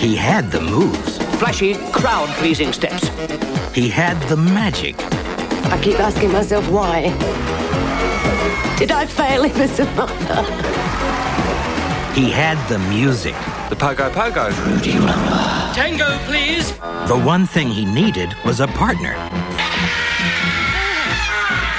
He 0.00 0.16
had 0.16 0.50
the 0.50 0.62
moves. 0.62 1.18
Flashy, 1.38 1.74
crowd 1.92 2.30
pleasing 2.38 2.72
steps. 2.72 3.08
He 3.74 3.90
had 3.90 4.18
the 4.30 4.36
magic. 4.38 4.94
I 5.70 5.78
keep 5.82 6.00
asking 6.00 6.32
myself 6.32 6.66
why. 6.70 7.65
Did 8.76 8.92
I 8.92 9.06
fail 9.06 9.44
him 9.44 9.56
as 9.56 9.80
a 9.80 9.86
mother? 9.92 10.42
He 12.12 12.30
had 12.30 12.58
the 12.68 12.78
music. 12.90 13.34
The 13.70 13.74
Pogo 13.74 14.10
Pogo. 14.10 14.50
Rudy 14.66 14.90
you 14.90 15.00
remember? 15.00 15.30
Tango, 15.74 16.18
please. 16.26 16.72
The 17.08 17.18
one 17.18 17.46
thing 17.46 17.70
he 17.70 17.86
needed 17.86 18.34
was 18.44 18.60
a 18.60 18.66
partner. 18.66 19.14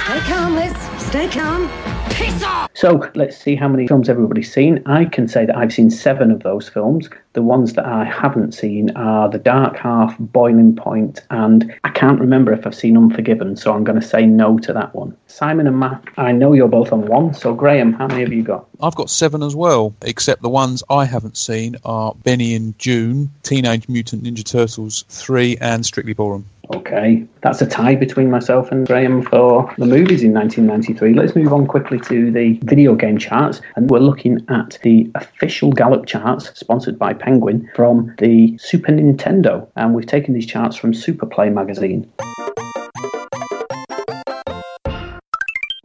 Stay 0.04 0.20
calm, 0.26 0.56
Liz. 0.56 0.76
Stay 0.98 1.28
calm. 1.28 1.87
Piss 2.10 2.42
off! 2.42 2.70
So 2.74 3.10
let's 3.14 3.36
see 3.36 3.56
how 3.56 3.68
many 3.68 3.88
films 3.88 4.08
everybody's 4.08 4.52
seen. 4.52 4.82
I 4.86 5.04
can 5.06 5.26
say 5.26 5.44
that 5.46 5.56
I've 5.56 5.72
seen 5.72 5.90
seven 5.90 6.30
of 6.30 6.42
those 6.42 6.68
films. 6.68 7.08
The 7.32 7.42
ones 7.42 7.72
that 7.74 7.84
I 7.84 8.04
haven't 8.04 8.52
seen 8.52 8.90
are 8.96 9.28
The 9.28 9.38
Dark 9.38 9.76
Half, 9.76 10.16
Boiling 10.18 10.76
Point, 10.76 11.22
and 11.30 11.74
I 11.84 11.90
can't 11.90 12.20
remember 12.20 12.52
if 12.52 12.66
I've 12.66 12.74
seen 12.74 12.96
Unforgiven, 12.96 13.56
so 13.56 13.72
I'm 13.72 13.84
going 13.84 14.00
to 14.00 14.06
say 14.06 14.26
no 14.26 14.58
to 14.58 14.72
that 14.72 14.94
one. 14.94 15.16
Simon 15.26 15.66
and 15.66 15.78
Matt, 15.78 16.04
I 16.16 16.32
know 16.32 16.52
you're 16.52 16.68
both 16.68 16.92
on 16.92 17.06
one, 17.06 17.34
so 17.34 17.54
Graham, 17.54 17.92
how 17.92 18.06
many 18.06 18.20
have 18.22 18.32
you 18.32 18.42
got? 18.42 18.66
I've 18.80 18.94
got 18.94 19.10
seven 19.10 19.42
as 19.42 19.56
well, 19.56 19.94
except 20.02 20.42
the 20.42 20.48
ones 20.48 20.82
I 20.88 21.04
haven't 21.04 21.36
seen 21.36 21.76
are 21.84 22.14
Benny 22.24 22.54
and 22.54 22.78
Joon, 22.78 23.30
Teenage 23.42 23.88
Mutant 23.88 24.24
Ninja 24.24 24.44
Turtles 24.44 25.04
3, 25.08 25.56
and 25.60 25.84
Strictly 25.84 26.12
Ballroom. 26.12 26.46
Okay, 26.74 27.26
that's 27.40 27.62
a 27.62 27.66
tie 27.66 27.94
between 27.94 28.30
myself 28.30 28.70
and 28.70 28.86
Graham 28.86 29.22
for 29.22 29.72
the 29.78 29.86
movies 29.86 30.22
in 30.22 30.34
1993. 30.34 31.14
Let's 31.14 31.34
move 31.34 31.50
on 31.50 31.66
quickly 31.66 31.98
to 32.00 32.30
the 32.30 32.60
video 32.62 32.94
game 32.94 33.16
charts, 33.16 33.62
and 33.76 33.88
we're 33.88 34.00
looking 34.00 34.44
at 34.50 34.78
the 34.82 35.10
official 35.14 35.72
Gallup 35.72 36.04
charts 36.04 36.52
sponsored 36.58 36.98
by 36.98 37.14
Penguin 37.14 37.70
from 37.74 38.14
the 38.18 38.58
Super 38.58 38.92
Nintendo, 38.92 39.66
and 39.76 39.94
we've 39.94 40.06
taken 40.06 40.34
these 40.34 40.46
charts 40.46 40.76
from 40.76 40.92
Superplay 40.92 41.50
magazine. 41.50 42.10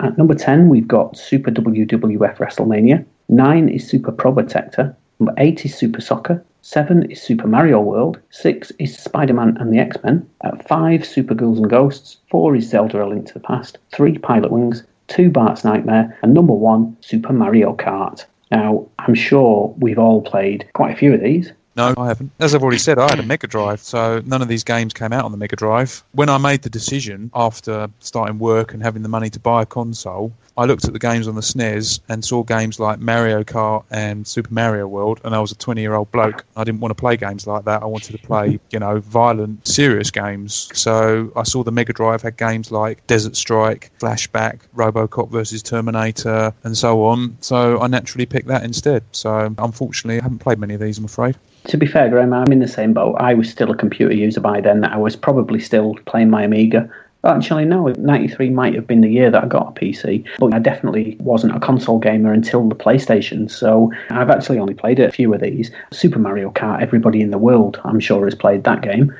At 0.01 0.17
number 0.17 0.35
10, 0.35 0.67
we've 0.67 0.87
got 0.87 1.17
Super 1.17 1.49
WWF 1.49 2.37
WrestleMania. 2.37 3.05
9 3.29 3.69
is 3.69 3.87
Super 3.87 4.11
Probotector. 4.11 4.93
Number 5.19 5.33
8 5.37 5.65
is 5.65 5.75
Super 5.77 6.01
Soccer. 6.01 6.43
7 6.63 7.11
is 7.11 7.21
Super 7.21 7.45
Mario 7.45 7.81
World. 7.81 8.21
6 8.29 8.71
is 8.79 8.97
Spider 8.97 9.33
Man 9.33 9.57
and 9.57 9.73
the 9.73 9.79
X 9.79 9.97
Men. 10.01 10.27
At 10.45 10.53
uh, 10.53 10.63
5, 10.63 11.05
Super 11.05 11.35
Ghouls 11.35 11.59
and 11.59 11.69
Ghosts. 11.69 12.17
4 12.31 12.55
is 12.55 12.69
Zelda 12.69 13.03
A 13.03 13.05
Link 13.05 13.27
to 13.27 13.33
the 13.33 13.41
Past. 13.41 13.79
3, 13.93 14.17
Pilot 14.19 14.49
Wings. 14.49 14.83
2, 15.09 15.29
Bart's 15.29 15.65
Nightmare. 15.65 16.17
And 16.23 16.33
number 16.33 16.53
1, 16.53 16.95
Super 17.01 17.33
Mario 17.33 17.75
Kart. 17.75 18.23
Now, 18.49 18.87
I'm 18.99 19.13
sure 19.13 19.75
we've 19.77 19.99
all 19.99 20.21
played 20.21 20.65
quite 20.71 20.93
a 20.93 20.97
few 20.97 21.13
of 21.13 21.21
these. 21.21 21.51
No, 21.75 21.93
I 21.97 22.07
haven't. 22.07 22.31
As 22.39 22.53
I've 22.53 22.61
already 22.61 22.77
said, 22.77 22.99
I 22.99 23.09
had 23.09 23.19
a 23.19 23.23
Mega 23.23 23.47
Drive, 23.47 23.79
so 23.79 24.21
none 24.25 24.43
of 24.43 24.47
these 24.47 24.63
games 24.63 24.93
came 24.93 25.11
out 25.11 25.25
on 25.25 25.31
the 25.31 25.37
Mega 25.37 25.55
Drive. 25.55 26.03
When 26.11 26.29
I 26.29 26.37
made 26.37 26.61
the 26.61 26.69
decision 26.69 27.31
after 27.33 27.89
starting 27.99 28.37
work 28.37 28.73
and 28.73 28.83
having 28.83 29.01
the 29.01 29.09
money 29.09 29.31
to 29.31 29.39
buy 29.39 29.63
a 29.63 29.65
console, 29.65 30.31
I 30.55 30.65
looked 30.65 30.85
at 30.85 30.93
the 30.93 30.99
games 30.99 31.27
on 31.27 31.33
the 31.33 31.41
SNES 31.41 32.01
and 32.09 32.23
saw 32.23 32.43
games 32.43 32.79
like 32.79 32.99
Mario 32.99 33.43
Kart 33.43 33.85
and 33.89 34.27
Super 34.27 34.53
Mario 34.53 34.87
World, 34.87 35.19
and 35.23 35.33
I 35.33 35.39
was 35.39 35.51
a 35.51 35.55
20 35.55 35.81
year 35.81 35.95
old 35.95 36.11
bloke. 36.11 36.45
I 36.55 36.63
didn't 36.63 36.79
want 36.79 36.91
to 36.91 37.01
play 37.01 37.17
games 37.17 37.47
like 37.47 37.65
that. 37.65 37.81
I 37.81 37.85
wanted 37.85 38.11
to 38.11 38.27
play, 38.27 38.59
you 38.71 38.79
know, 38.79 38.99
violent, 38.99 39.67
serious 39.67 40.11
games. 40.11 40.69
So 40.73 41.31
I 41.35 41.41
saw 41.41 41.63
the 41.63 41.71
Mega 41.71 41.93
Drive 41.93 42.21
had 42.21 42.37
games 42.37 42.71
like 42.71 43.05
Desert 43.07 43.35
Strike, 43.35 43.89
Flashback, 43.99 44.59
Robocop 44.75 45.31
versus 45.31 45.63
Terminator, 45.63 46.53
and 46.63 46.77
so 46.77 47.05
on. 47.05 47.37
So 47.41 47.81
I 47.81 47.87
naturally 47.87 48.27
picked 48.27 48.47
that 48.49 48.63
instead. 48.63 49.03
So 49.11 49.55
unfortunately, 49.57 50.19
I 50.19 50.23
haven't 50.23 50.39
played 50.39 50.59
many 50.59 50.75
of 50.75 50.79
these, 50.79 50.99
I'm 50.99 51.05
afraid. 51.05 51.35
To 51.67 51.77
be 51.77 51.85
fair, 51.85 52.09
Graham, 52.09 52.33
I'm 52.33 52.51
in 52.51 52.59
the 52.59 52.67
same 52.67 52.93
boat. 52.93 53.15
I 53.19 53.33
was 53.33 53.49
still 53.49 53.71
a 53.71 53.75
computer 53.75 54.13
user 54.13 54.41
by 54.41 54.59
then. 54.59 54.83
I 54.83 54.97
was 54.97 55.15
probably 55.15 55.59
still 55.59 55.95
playing 56.05 56.29
my 56.29 56.43
Amiga. 56.43 56.89
Actually, 57.23 57.63
no. 57.63 57.87
93 57.87 58.49
might 58.49 58.75
have 58.75 58.85
been 58.85 58.99
the 58.99 59.09
year 59.09 59.31
that 59.31 59.45
I 59.45 59.47
got 59.47 59.69
a 59.69 59.79
PC, 59.79 60.27
but 60.39 60.53
I 60.53 60.59
definitely 60.59 61.15
wasn't 61.21 61.55
a 61.55 61.59
console 61.59 61.99
gamer 61.99 62.33
until 62.33 62.67
the 62.67 62.75
PlayStation. 62.75 63.49
So 63.49 63.93
I've 64.09 64.29
actually 64.29 64.59
only 64.59 64.73
played 64.73 64.99
a 64.99 65.09
few 65.09 65.33
of 65.33 65.39
these. 65.39 65.71
Super 65.91 66.19
Mario 66.19 66.51
Kart, 66.51 66.81
everybody 66.81 67.21
in 67.21 67.31
the 67.31 67.37
world, 67.37 67.79
I'm 67.85 68.01
sure, 68.01 68.25
has 68.25 68.35
played 68.35 68.65
that 68.65 68.81
game. 68.81 69.13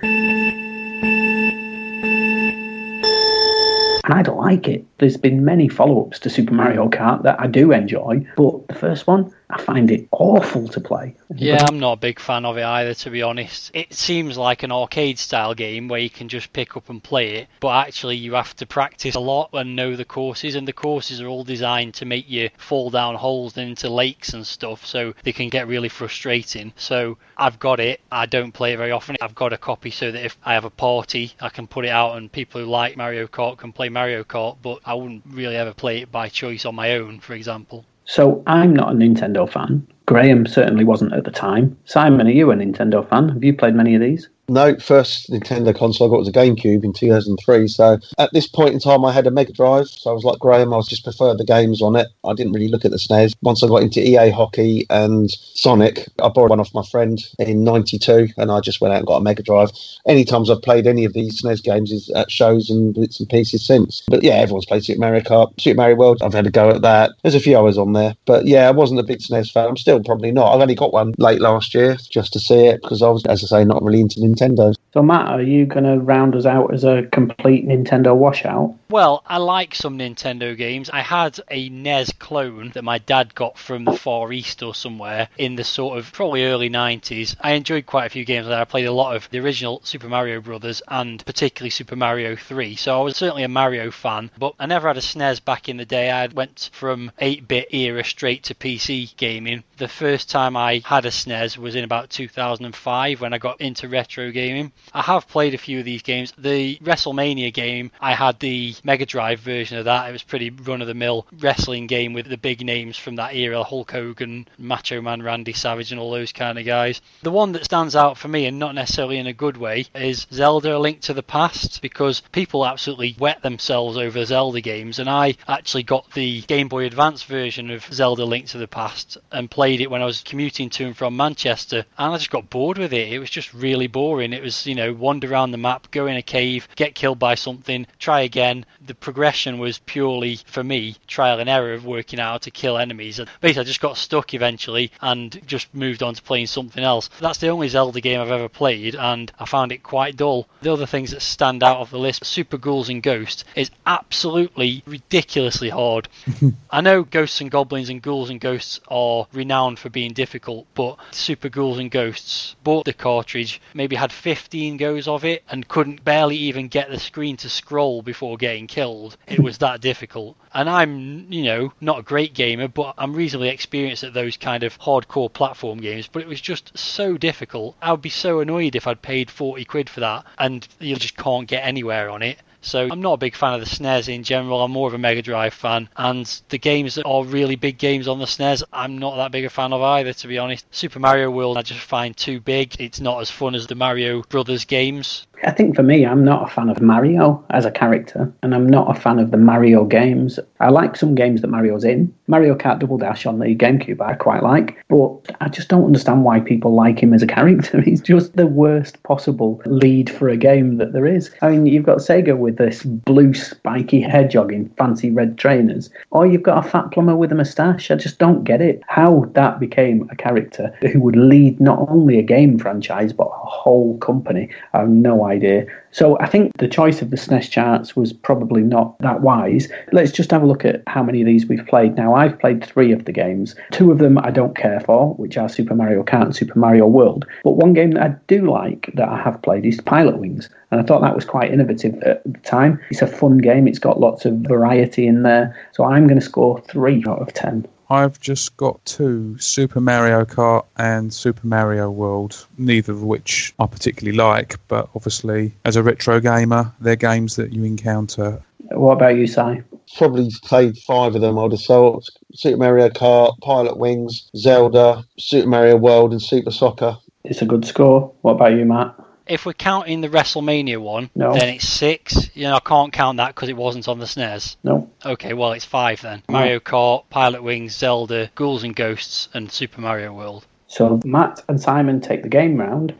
And 4.05 4.13
I 4.13 4.21
don't 4.21 4.37
like 4.37 4.67
it. 4.67 4.85
There's 4.97 5.15
been 5.15 5.45
many 5.45 5.69
follow 5.69 6.05
ups 6.05 6.19
to 6.19 6.29
Super 6.29 6.53
Mario 6.53 6.89
Kart 6.89 7.23
that 7.23 7.39
I 7.39 7.47
do 7.47 7.71
enjoy, 7.71 8.27
but 8.35 8.67
the 8.67 8.75
first 8.75 9.07
one, 9.07 9.33
I 9.53 9.61
find 9.61 9.91
it 9.91 10.07
awful 10.11 10.67
to 10.69 10.81
play. 10.81 11.15
Yeah, 11.35 11.63
I'm 11.67 11.79
not 11.79 11.93
a 11.93 11.97
big 11.97 12.19
fan 12.19 12.43
of 12.43 12.57
it 12.57 12.63
either, 12.63 12.95
to 12.95 13.09
be 13.11 13.21
honest. 13.21 13.69
It 13.75 13.93
seems 13.93 14.35
like 14.35 14.63
an 14.63 14.71
arcade 14.71 15.19
style 15.19 15.53
game 15.53 15.87
where 15.87 15.99
you 15.99 16.09
can 16.09 16.27
just 16.27 16.51
pick 16.53 16.75
up 16.75 16.89
and 16.89 17.03
play 17.03 17.35
it, 17.35 17.47
but 17.59 17.87
actually 17.87 18.15
you 18.17 18.33
have 18.33 18.55
to 18.55 18.65
practice 18.65 19.13
a 19.13 19.19
lot 19.19 19.51
and 19.53 19.75
know 19.75 19.95
the 19.95 20.05
courses, 20.05 20.55
and 20.55 20.67
the 20.67 20.73
courses 20.73 21.21
are 21.21 21.27
all 21.27 21.43
designed 21.43 21.93
to 21.95 22.05
make 22.05 22.27
you 22.27 22.49
fall 22.57 22.89
down 22.89 23.13
holes 23.13 23.55
and 23.55 23.69
into 23.69 23.89
lakes 23.89 24.33
and 24.33 24.45
stuff, 24.47 24.85
so 24.85 25.13
they 25.23 25.31
can 25.31 25.49
get 25.49 25.67
really 25.67 25.89
frustrating. 25.89 26.73
So 26.75 27.19
I've 27.37 27.59
got 27.59 27.79
it. 27.79 28.01
I 28.11 28.25
don't 28.25 28.53
play 28.53 28.73
it 28.73 28.77
very 28.77 28.91
often. 28.91 29.17
I've 29.21 29.35
got 29.35 29.53
a 29.53 29.57
copy 29.57 29.91
so 29.91 30.11
that 30.11 30.25
if 30.25 30.35
I 30.43 30.55
have 30.55 30.65
a 30.65 30.71
party, 30.71 31.33
I 31.39 31.49
can 31.49 31.67
put 31.67 31.85
it 31.85 31.89
out 31.89 32.17
and 32.17 32.31
people 32.31 32.59
who 32.59 32.67
like 32.67 32.97
Mario 32.97 33.27
Kart 33.27 33.57
can 33.57 33.71
play 33.71 33.89
Mario 33.89 34.23
Kart, 34.23 34.57
but 34.63 34.79
I 34.83 34.95
wouldn't 34.95 35.23
really 35.29 35.55
ever 35.55 35.73
play 35.73 36.01
it 36.01 36.11
by 36.11 36.29
choice 36.29 36.65
on 36.65 36.73
my 36.73 36.93
own, 36.93 37.19
for 37.19 37.33
example. 37.33 37.85
So 38.05 38.43
I'm 38.47 38.73
not 38.75 38.91
a 38.91 38.95
Nintendo 38.95 39.49
fan. 39.49 39.87
Graham 40.05 40.45
certainly 40.45 40.83
wasn't 40.83 41.13
at 41.13 41.23
the 41.23 41.31
time. 41.31 41.77
Simon, 41.85 42.27
are 42.27 42.31
you 42.31 42.51
a 42.51 42.55
Nintendo 42.55 43.07
fan? 43.07 43.29
Have 43.29 43.43
you 43.43 43.55
played 43.55 43.75
many 43.75 43.95
of 43.95 44.01
these? 44.01 44.29
No, 44.49 44.77
first 44.77 45.31
Nintendo 45.31 45.73
console 45.73 46.07
I 46.07 46.11
got 46.11 46.19
was 46.19 46.27
a 46.27 46.33
GameCube 46.33 46.83
in 46.83 46.91
2003. 46.91 47.67
So 47.69 47.97
at 48.17 48.33
this 48.33 48.45
point 48.45 48.73
in 48.73 48.79
time, 48.79 49.05
I 49.05 49.13
had 49.13 49.25
a 49.25 49.31
Mega 49.31 49.53
Drive. 49.53 49.87
So 49.87 50.09
I 50.09 50.13
was 50.13 50.25
like 50.25 50.39
Graham, 50.39 50.73
I 50.73 50.81
just 50.81 51.05
preferred 51.05 51.37
the 51.37 51.45
games 51.45 51.81
on 51.81 51.95
it. 51.95 52.09
I 52.25 52.33
didn't 52.33 52.51
really 52.51 52.67
look 52.67 52.83
at 52.83 52.91
the 52.91 52.97
SNES. 52.97 53.35
Once 53.41 53.63
I 53.63 53.67
got 53.67 53.83
into 53.83 54.05
EA 54.05 54.31
Hockey 54.31 54.85
and 54.89 55.31
Sonic, 55.31 56.09
I 56.21 56.27
borrowed 56.27 56.49
one 56.49 56.59
off 56.59 56.73
my 56.73 56.83
friend 56.83 57.19
in 57.39 57.63
92 57.63 58.27
and 58.37 58.51
I 58.51 58.59
just 58.59 58.81
went 58.81 58.93
out 58.93 58.97
and 58.97 59.07
got 59.07 59.17
a 59.17 59.21
Mega 59.21 59.43
Drive. 59.43 59.71
Any 60.07 60.25
times 60.25 60.49
I've 60.49 60.61
played 60.61 60.87
any 60.87 61.05
of 61.05 61.13
these 61.13 61.41
SNES 61.41 61.63
games 61.63 61.91
is 61.91 62.09
at 62.09 62.29
shows 62.29 62.69
and 62.69 62.93
bits 62.93 63.21
and 63.21 63.29
pieces 63.29 63.65
since. 63.65 64.03
But 64.09 64.23
yeah, 64.23 64.33
everyone's 64.33 64.65
played 64.65 64.83
Super 64.83 64.99
Mario 64.99 65.21
Kart, 65.21 65.59
Super 65.59 65.77
Mario 65.77 65.95
World. 65.95 66.21
I've 66.21 66.33
had 66.33 66.47
a 66.47 66.51
go 66.51 66.69
at 66.69 66.81
that. 66.81 67.11
There's 67.21 67.35
a 67.35 67.39
few 67.39 67.57
hours 67.57 67.77
on 67.77 67.93
there. 67.93 68.13
But 68.25 68.45
yeah, 68.45 68.67
I 68.67 68.71
wasn't 68.71 68.99
a 68.99 69.03
big 69.03 69.19
SNES 69.19 69.53
fan. 69.53 69.69
I'm 69.69 69.77
still 69.77 70.03
probably 70.03 70.31
not. 70.33 70.53
I've 70.53 70.61
only 70.61 70.75
got 70.75 70.91
one 70.91 71.13
late 71.17 71.39
last 71.39 71.73
year 71.73 71.95
just 72.09 72.33
to 72.33 72.41
see 72.41 72.65
it 72.65 72.81
because 72.81 73.01
I 73.01 73.07
was, 73.07 73.25
as 73.27 73.41
I 73.45 73.47
say, 73.47 73.63
not 73.63 73.81
really 73.81 74.01
into 74.01 74.19
Nintendo. 74.34 74.73
So, 74.93 75.01
Matt, 75.01 75.25
are 75.25 75.41
you 75.41 75.65
going 75.65 75.85
to 75.85 75.97
round 75.97 76.35
us 76.35 76.45
out 76.45 76.71
as 76.71 76.83
a 76.83 77.07
complete 77.11 77.67
Nintendo 77.67 78.15
washout? 78.15 78.75
Well, 78.89 79.23
I 79.25 79.37
like 79.37 79.73
some 79.73 79.97
Nintendo 79.97 80.55
games. 80.55 80.91
I 80.91 81.01
had 81.01 81.39
a 81.49 81.67
NES 81.69 82.13
clone 82.19 82.69
that 82.75 82.83
my 82.83 82.99
dad 82.99 83.33
got 83.33 83.57
from 83.57 83.85
the 83.85 83.97
Far 83.97 84.31
East 84.31 84.61
or 84.61 84.75
somewhere 84.75 85.29
in 85.35 85.55
the 85.55 85.63
sort 85.63 85.97
of 85.97 86.11
probably 86.11 86.45
early 86.45 86.69
90s. 86.69 87.35
I 87.41 87.53
enjoyed 87.53 87.87
quite 87.87 88.05
a 88.05 88.09
few 88.11 88.23
games 88.23 88.45
there. 88.45 88.61
I 88.61 88.65
played 88.65 88.85
a 88.85 88.91
lot 88.91 89.15
of 89.15 89.27
the 89.31 89.39
original 89.39 89.81
Super 89.83 90.07
Mario 90.07 90.41
Brothers 90.41 90.83
and 90.87 91.25
particularly 91.25 91.71
Super 91.71 91.95
Mario 91.95 92.35
3. 92.35 92.75
So 92.75 92.95
I 92.95 93.01
was 93.01 93.17
certainly 93.17 93.41
a 93.41 93.47
Mario 93.47 93.89
fan, 93.89 94.29
but 94.37 94.53
I 94.59 94.67
never 94.67 94.87
had 94.87 94.97
a 94.97 95.01
SNES 95.01 95.43
back 95.43 95.69
in 95.69 95.77
the 95.77 95.85
day. 95.85 96.11
I 96.11 96.27
went 96.27 96.69
from 96.71 97.11
8 97.17 97.47
bit 97.47 97.73
era 97.73 98.03
straight 98.03 98.43
to 98.43 98.53
PC 98.53 99.17
gaming. 99.17 99.63
The 99.77 99.87
first 99.87 100.29
time 100.29 100.55
I 100.55 100.83
had 100.85 101.05
a 101.05 101.09
SNES 101.09 101.57
was 101.57 101.73
in 101.73 101.83
about 101.83 102.11
2005 102.11 103.21
when 103.21 103.33
I 103.33 103.39
got 103.39 103.59
into 103.59 103.89
retro 103.89 104.29
gaming. 104.29 104.71
I 104.93 105.01
have 105.01 105.27
played 105.27 105.53
a 105.53 105.57
few 105.57 105.79
of 105.79 105.86
these 105.86 106.01
games. 106.01 106.34
The 106.38 106.77
WrestleMania 106.77 107.53
game, 107.53 107.91
I 107.99 108.13
had 108.13 108.39
the 108.39 108.75
Mega 108.84 109.05
Drive 109.05 109.39
version 109.39 109.77
of 109.77 109.86
that. 109.86 110.09
It 110.09 110.11
was 110.11 110.23
pretty 110.23 110.49
run 110.49 110.81
of 110.81 110.88
the 110.88 110.93
mill 110.93 111.25
wrestling 111.39 111.88
game 111.88 112.13
with 112.13 112.27
the 112.27 112.38
big 112.38 112.65
names 112.65 112.97
from 112.97 113.15
that 113.17 113.36
era 113.36 113.63
Hulk 113.63 113.91
Hogan, 113.91 114.47
Macho 114.57 115.01
Man 115.01 115.21
Randy 115.21 115.53
Savage, 115.53 115.91
and 115.91 115.99
all 115.99 116.11
those 116.11 116.31
kind 116.31 116.57
of 116.57 116.65
guys. 116.65 117.01
The 117.21 117.31
one 117.31 117.51
that 117.53 117.65
stands 117.65 117.95
out 117.95 118.17
for 118.17 118.27
me, 118.27 118.45
and 118.45 118.59
not 118.59 118.75
necessarily 118.75 119.17
in 119.17 119.27
a 119.27 119.34
good 119.34 119.57
way, 119.57 119.86
is 119.95 120.27
Zelda 120.31 120.77
A 120.77 120.79
Link 120.79 121.01
to 121.01 121.13
the 121.13 121.23
Past 121.23 121.81
because 121.81 122.21
people 122.31 122.65
absolutely 122.65 123.15
wet 123.19 123.41
themselves 123.41 123.97
over 123.97 124.23
Zelda 124.25 124.61
games, 124.61 124.99
and 124.99 125.09
I 125.09 125.36
actually 125.47 125.84
got 125.84 126.11
the 126.11 126.41
Game 126.41 126.67
Boy 126.67 126.86
Advance 126.86 127.23
version 127.23 127.69
of 127.69 127.86
Zelda 127.86 128.25
Link 128.25 128.47
to 128.47 128.57
the 128.57 128.67
Past 128.67 129.17
and 129.31 129.49
played 129.49 129.81
it 129.81 129.89
when 129.89 130.01
I 130.01 130.05
was 130.05 130.21
commuting 130.21 130.69
to 130.71 130.86
and 130.86 130.97
from 130.97 131.17
Manchester, 131.17 131.86
and 131.97 132.13
I 132.13 132.17
just 132.17 132.29
got 132.29 132.49
bored 132.49 132.77
with 132.77 132.93
it. 132.93 133.11
It 133.11 133.19
was 133.19 133.29
just 133.29 133.53
really 133.53 133.88
boring. 133.88 134.34
It 134.34 134.43
was, 134.43 134.65
you 134.65 134.72
know, 134.76 134.93
wander 134.93 135.32
around 135.32 135.51
the 135.51 135.57
map, 135.57 135.89
go 135.91 136.07
in 136.07 136.17
a 136.17 136.21
cave, 136.21 136.67
get 136.76 136.95
killed 136.95 137.19
by 137.19 137.36
something, 137.36 137.88
try 137.99 138.21
again. 138.21 138.65
The 138.86 138.95
progression 138.95 139.59
was 139.59 139.80
purely, 139.80 140.39
for 140.45 140.63
me, 140.63 140.97
trial 141.07 141.39
and 141.39 141.49
error 141.49 141.74
of 141.74 141.86
working 141.86 142.19
out 142.19 142.34
how 142.34 142.38
to 142.39 142.51
kill 142.51 142.80
enemies. 142.80 143.19
And 143.19 143.30
basically, 143.41 143.61
I 143.61 143.65
just 143.65 143.80
got 143.80 143.95
stuck 143.95 144.34
eventually 144.34 144.91
and 145.01 145.39
just 145.45 145.74
moved 145.74 146.01
on 146.01 146.15
to 146.15 146.21
playing 146.21 146.47
something 146.47 146.84
else. 146.84 147.09
That's 147.19 147.38
the 147.38 147.49
only 147.49 147.67
Zelda 147.67 148.01
game 148.01 148.19
I've 148.19 148.32
ever 148.32 148.49
played, 148.49 148.95
and 148.95 149.32
I 149.38 149.45
found 149.45 149.71
it 149.71 149.84
quite 149.84 150.17
dull. 150.17 150.47
The 150.61 150.74
other 150.74 150.88
things 150.88 151.11
that 151.11 151.21
stand 151.21 151.61
out 151.61 151.78
of 151.78 151.91
the 151.91 151.99
list, 151.99 152.26
Super 152.26 152.57
Ghouls 152.57 152.89
and 152.89 153.03
Ghosts, 153.03 153.45
is 153.55 153.69
absolutely 153.86 154.82
ridiculously 154.88 155.69
hard. 155.69 156.09
I 156.71 156.82
know 156.82 157.03
Ghosts 157.03 157.39
and 157.41 157.51
Goblins 157.51 157.89
and 157.89 158.01
Ghouls 158.01 158.32
and 158.32 158.41
Ghosts 158.41 158.80
are 158.88 159.28
renowned 159.32 159.78
for 159.78 159.89
being 159.89 160.13
difficult, 160.13 160.65
but 160.74 160.97
Super 161.11 161.49
Ghouls 161.49 161.78
and 161.78 161.91
Ghosts 161.91 162.55
bought 162.63 162.86
the 162.86 162.93
cartridge, 162.93 163.61
maybe 163.76 163.95
had 163.95 164.11
15 164.11 164.62
goes 164.78 165.07
of 165.07 165.26
it, 165.26 165.43
and 165.49 165.68
couldn't 165.68 166.03
barely 166.03 166.38
even 166.38 166.68
get 166.68 166.89
the 166.89 166.99
screen 166.99 167.38
to 167.38 167.49
scroll 167.49 168.01
before 168.01 168.38
getting 168.38 168.68
killed. 168.68 169.18
It 169.28 169.39
was 169.39 169.59
that 169.59 169.82
difficult. 169.82 170.38
And 170.53 170.70
I'm, 170.70 171.32
you 171.32 171.43
know, 171.43 171.74
not 171.82 171.99
a 171.99 172.03
great 172.03 172.34
gamer, 172.34 172.68
but 172.68 172.95
I'm 172.97 173.14
reasonably 173.14 173.49
experienced 173.49 174.03
at 174.03 174.14
those 174.14 174.38
kind 174.38 174.64
of 174.64 174.80
hardcore 174.80 175.32
platform 175.32 175.80
games. 175.80 176.07
But 176.07 176.22
it 176.22 176.28
was 176.28 176.41
just 176.41 176.78
so 176.78 177.18
difficult. 177.18 177.76
I 177.82 177.91
would 177.91 178.01
be 178.01 178.09
so 178.09 178.39
annoyed 178.39 178.76
if 178.76 178.88
I'd 178.88 179.01
paid 179.01 179.30
40 179.30 179.66
quid 179.66 179.89
for 179.89 179.99
that 180.01 180.26
and 180.38 180.68
you 180.80 180.95
just 180.95 181.18
can't 181.18 181.47
get 181.47 181.66
anywhere 181.66 182.09
on 182.09 182.22
it. 182.22 182.38
So 182.64 182.88
I'm 182.89 183.01
not 183.01 183.14
a 183.14 183.18
big 183.18 183.36
fan 183.36 183.53
of 183.53 183.59
the 183.59 183.68
SNES 183.68 184.14
in 184.14 184.24
general. 184.24 184.64
I'm 184.64 184.72
more 184.72 184.88
of 184.88 184.93
a 184.93 184.97
Mega 184.97 185.22
Drive 185.22 185.53
fan. 185.53 185.89
And 185.95 186.26
the 186.49 186.57
games 186.57 186.95
that 186.95 187.05
are 187.05 187.24
really 187.24 187.55
big 187.55 187.78
games 187.78 188.07
on 188.07 188.20
the 188.20 188.26
SNES, 188.26 188.64
I'm 188.72 188.97
not 188.97 189.18
that 189.18 189.32
big 189.32 189.45
a 189.45 189.49
fan 189.49 189.74
of 189.74 189.82
either, 189.82 190.14
to 190.14 190.28
be 190.28 190.38
honest. 190.38 190.66
Super 190.72 190.99
Mario 190.99 191.30
World, 191.30 191.57
I 191.57 191.61
just 191.61 191.82
find 191.82 192.16
too 192.16 192.39
big. 192.39 192.76
It's 192.80 193.01
not 193.01 193.22
as 193.22 193.30
fun 193.30 193.53
as 193.53 193.68
the 193.68 193.76
Mario 193.76 194.24
Brothers 194.24 194.66
games. 194.66 195.28
I 195.45 195.51
think 195.51 195.75
for 195.75 195.83
me, 195.83 196.05
I'm 196.05 196.23
not 196.23 196.49
a 196.49 196.53
fan 196.53 196.69
of 196.69 196.81
Mario 196.81 197.43
as 197.49 197.65
a 197.65 197.71
character, 197.71 198.31
and 198.41 198.55
I'm 198.55 198.67
not 198.67 198.95
a 198.95 198.99
fan 198.99 199.19
of 199.19 199.31
the 199.31 199.37
Mario 199.37 199.83
games. 199.83 200.39
I 200.59 200.69
like 200.69 200.95
some 200.95 201.15
games 201.15 201.41
that 201.41 201.49
Mario's 201.49 201.83
in. 201.83 202.13
Mario 202.27 202.55
Kart 202.55 202.79
Double 202.79 202.97
Dash 202.97 203.25
on 203.25 203.39
the 203.39 203.55
GameCube, 203.55 203.99
I 203.99 204.13
quite 204.13 204.43
like, 204.43 204.77
but 204.87 205.11
I 205.41 205.49
just 205.49 205.67
don't 205.67 205.85
understand 205.85 206.23
why 206.23 206.39
people 206.39 206.73
like 206.73 207.01
him 207.01 207.13
as 207.13 207.21
a 207.21 207.27
character. 207.27 207.81
He's 207.85 208.01
just 208.01 208.35
the 208.35 208.47
worst 208.47 209.01
possible 209.03 209.61
lead 209.65 210.09
for 210.09 210.29
a 210.29 210.37
game 210.37 210.77
that 210.77 210.93
there 210.93 211.05
is. 211.05 211.29
I 211.41 211.49
mean, 211.49 211.65
you've 211.65 211.85
got 211.85 211.97
Sega 211.97 212.37
with 212.37 212.57
this 212.57 212.83
blue 212.83 213.33
spiky 213.33 214.01
hedgehog 214.01 214.53
in 214.53 214.69
fancy 214.77 215.11
red 215.11 215.37
trainers, 215.37 215.89
or 216.11 216.25
you've 216.25 216.43
got 216.43 216.65
a 216.65 216.69
fat 216.69 216.91
plumber 216.91 217.15
with 217.15 217.31
a 217.31 217.35
moustache. 217.35 217.91
I 217.91 217.95
just 217.95 218.19
don't 218.19 218.43
get 218.43 218.61
it. 218.61 218.81
How 218.87 219.25
that 219.33 219.59
became 219.59 220.07
a 220.09 220.15
character 220.15 220.73
who 220.81 221.01
would 221.01 221.17
lead 221.17 221.59
not 221.59 221.79
only 221.89 222.17
a 222.17 222.23
game 222.23 222.57
franchise, 222.57 223.11
but 223.11 223.27
a 223.27 223.45
whole 223.45 223.97
company, 223.97 224.49
I 224.73 224.79
have 224.79 224.89
no 224.89 225.25
idea 225.25 225.32
idea. 225.34 225.65
So 225.91 226.17
I 226.19 226.27
think 226.27 226.57
the 226.57 226.67
choice 226.67 227.01
of 227.01 227.09
the 227.11 227.17
SNES 227.17 227.49
charts 227.49 227.95
was 227.95 228.13
probably 228.13 228.61
not 228.61 228.97
that 228.99 229.21
wise. 229.21 229.67
Let's 229.91 230.11
just 230.11 230.31
have 230.31 230.41
a 230.41 230.45
look 230.45 230.65
at 230.65 230.81
how 230.88 231.03
many 231.03 231.21
of 231.21 231.27
these 231.27 231.45
we've 231.45 231.65
played. 231.67 231.95
Now, 231.95 232.15
I've 232.15 232.39
played 232.39 232.63
three 232.63 232.91
of 232.91 233.05
the 233.05 233.11
games. 233.11 233.55
Two 233.71 233.91
of 233.91 233.99
them 233.99 234.17
I 234.17 234.31
don't 234.31 234.55
care 234.55 234.79
for, 234.79 235.13
which 235.15 235.38
are 235.38 235.49
Super 235.49 235.75
Mario 235.75 236.03
Kart 236.03 236.23
and 236.23 236.36
Super 236.36 236.57
Mario 236.57 236.88
World. 236.88 237.25
But 237.43 237.51
one 237.51 237.73
game 237.73 237.91
that 237.91 238.03
I 238.03 238.15
do 238.27 238.49
like 238.49 238.89
that 238.95 239.07
I 239.07 239.21
have 239.21 239.41
played 239.41 239.65
is 239.65 239.79
Pilot 239.81 240.17
Wings. 240.17 240.49
And 240.71 240.81
I 240.81 240.84
thought 240.84 241.01
that 241.01 241.15
was 241.15 241.25
quite 241.25 241.51
innovative 241.51 242.01
at 242.03 242.23
the 242.23 242.39
time. 242.39 242.79
It's 242.89 243.03
a 243.03 243.07
fun 243.07 243.38
game, 243.38 243.67
it's 243.67 243.79
got 243.79 243.99
lots 243.99 244.25
of 244.25 244.34
variety 244.38 245.05
in 245.05 245.23
there. 245.23 245.55
So 245.73 245.84
I'm 245.84 246.07
going 246.07 246.19
to 246.19 246.25
score 246.25 246.59
three 246.61 247.03
out 247.07 247.21
of 247.21 247.34
ten. 247.34 247.67
I've 247.93 248.19
just 248.19 248.57
got 248.57 248.83
two 248.85 249.37
Super 249.37 249.79
Mario 249.79 250.25
Kart 250.25 250.65
and 250.77 251.13
Super 251.13 251.45
Mario 251.45 251.91
World, 251.91 252.47
neither 252.57 252.91
of 252.91 253.03
which 253.03 253.53
I 253.59 253.67
particularly 253.67 254.17
like, 254.17 254.55
but 254.67 254.89
obviously, 254.95 255.53
as 255.63 255.75
a 255.75 255.83
retro 255.83 256.19
gamer, 256.19 256.73
they're 256.79 256.95
games 256.95 257.35
that 257.35 257.53
you 257.53 257.63
encounter. 257.63 258.41
What 258.71 258.93
about 258.93 259.15
you, 259.15 259.27
Si? 259.27 259.61
Probably 259.95 260.31
played 260.43 260.75
five 260.79 261.13
of 261.13 261.21
them, 261.21 261.37
I'd 261.37 261.51
have 261.51 261.61
thought. 261.61 262.09
Super 262.33 262.57
Mario 262.57 262.89
Kart, 262.89 263.37
Pilot 263.41 263.77
Wings, 263.77 264.27
Zelda, 264.35 265.05
Super 265.19 265.47
Mario 265.47 265.77
World, 265.77 266.13
and 266.13 266.21
Super 266.21 266.49
Soccer. 266.49 266.97
It's 267.23 267.43
a 267.43 267.45
good 267.45 267.63
score. 267.63 268.11
What 268.21 268.33
about 268.33 268.53
you, 268.53 268.65
Matt? 268.65 268.95
If 269.26 269.45
we're 269.45 269.53
counting 269.53 270.01
the 270.01 270.09
WrestleMania 270.09 270.80
one, 270.80 271.09
No. 271.15 271.34
then 271.34 271.47
it's 271.49 271.67
six. 271.67 272.30
You 272.36 272.43
know, 272.43 272.55
I 272.55 272.59
can't 272.59 272.91
count 272.91 273.17
that 273.17 273.34
because 273.34 273.47
it 273.49 273.55
wasn't 273.55 273.88
on 273.88 273.99
the 273.99 274.05
SNES. 274.05 274.57
No. 274.63 274.89
Okay, 275.05 275.34
well, 275.34 275.53
it's 275.53 275.63
five 275.65 276.01
then. 276.01 276.24
Mario 276.30 276.59
Kart, 276.59 277.05
Pilot 277.09 277.41
Wings, 277.41 277.74
Zelda, 277.76 278.30
Ghouls 278.36 278.63
and 278.63 278.76
Ghosts, 278.76 279.30
and 279.34 279.51
Super 279.51 279.80
Mario 279.80 280.13
World. 280.13 280.45
So 280.67 280.99
Matt 281.05 281.41
and 281.47 281.61
Simon 281.61 282.01
take 282.01 282.24
the 282.24 282.30
game 282.30 282.57
round. 282.57 282.93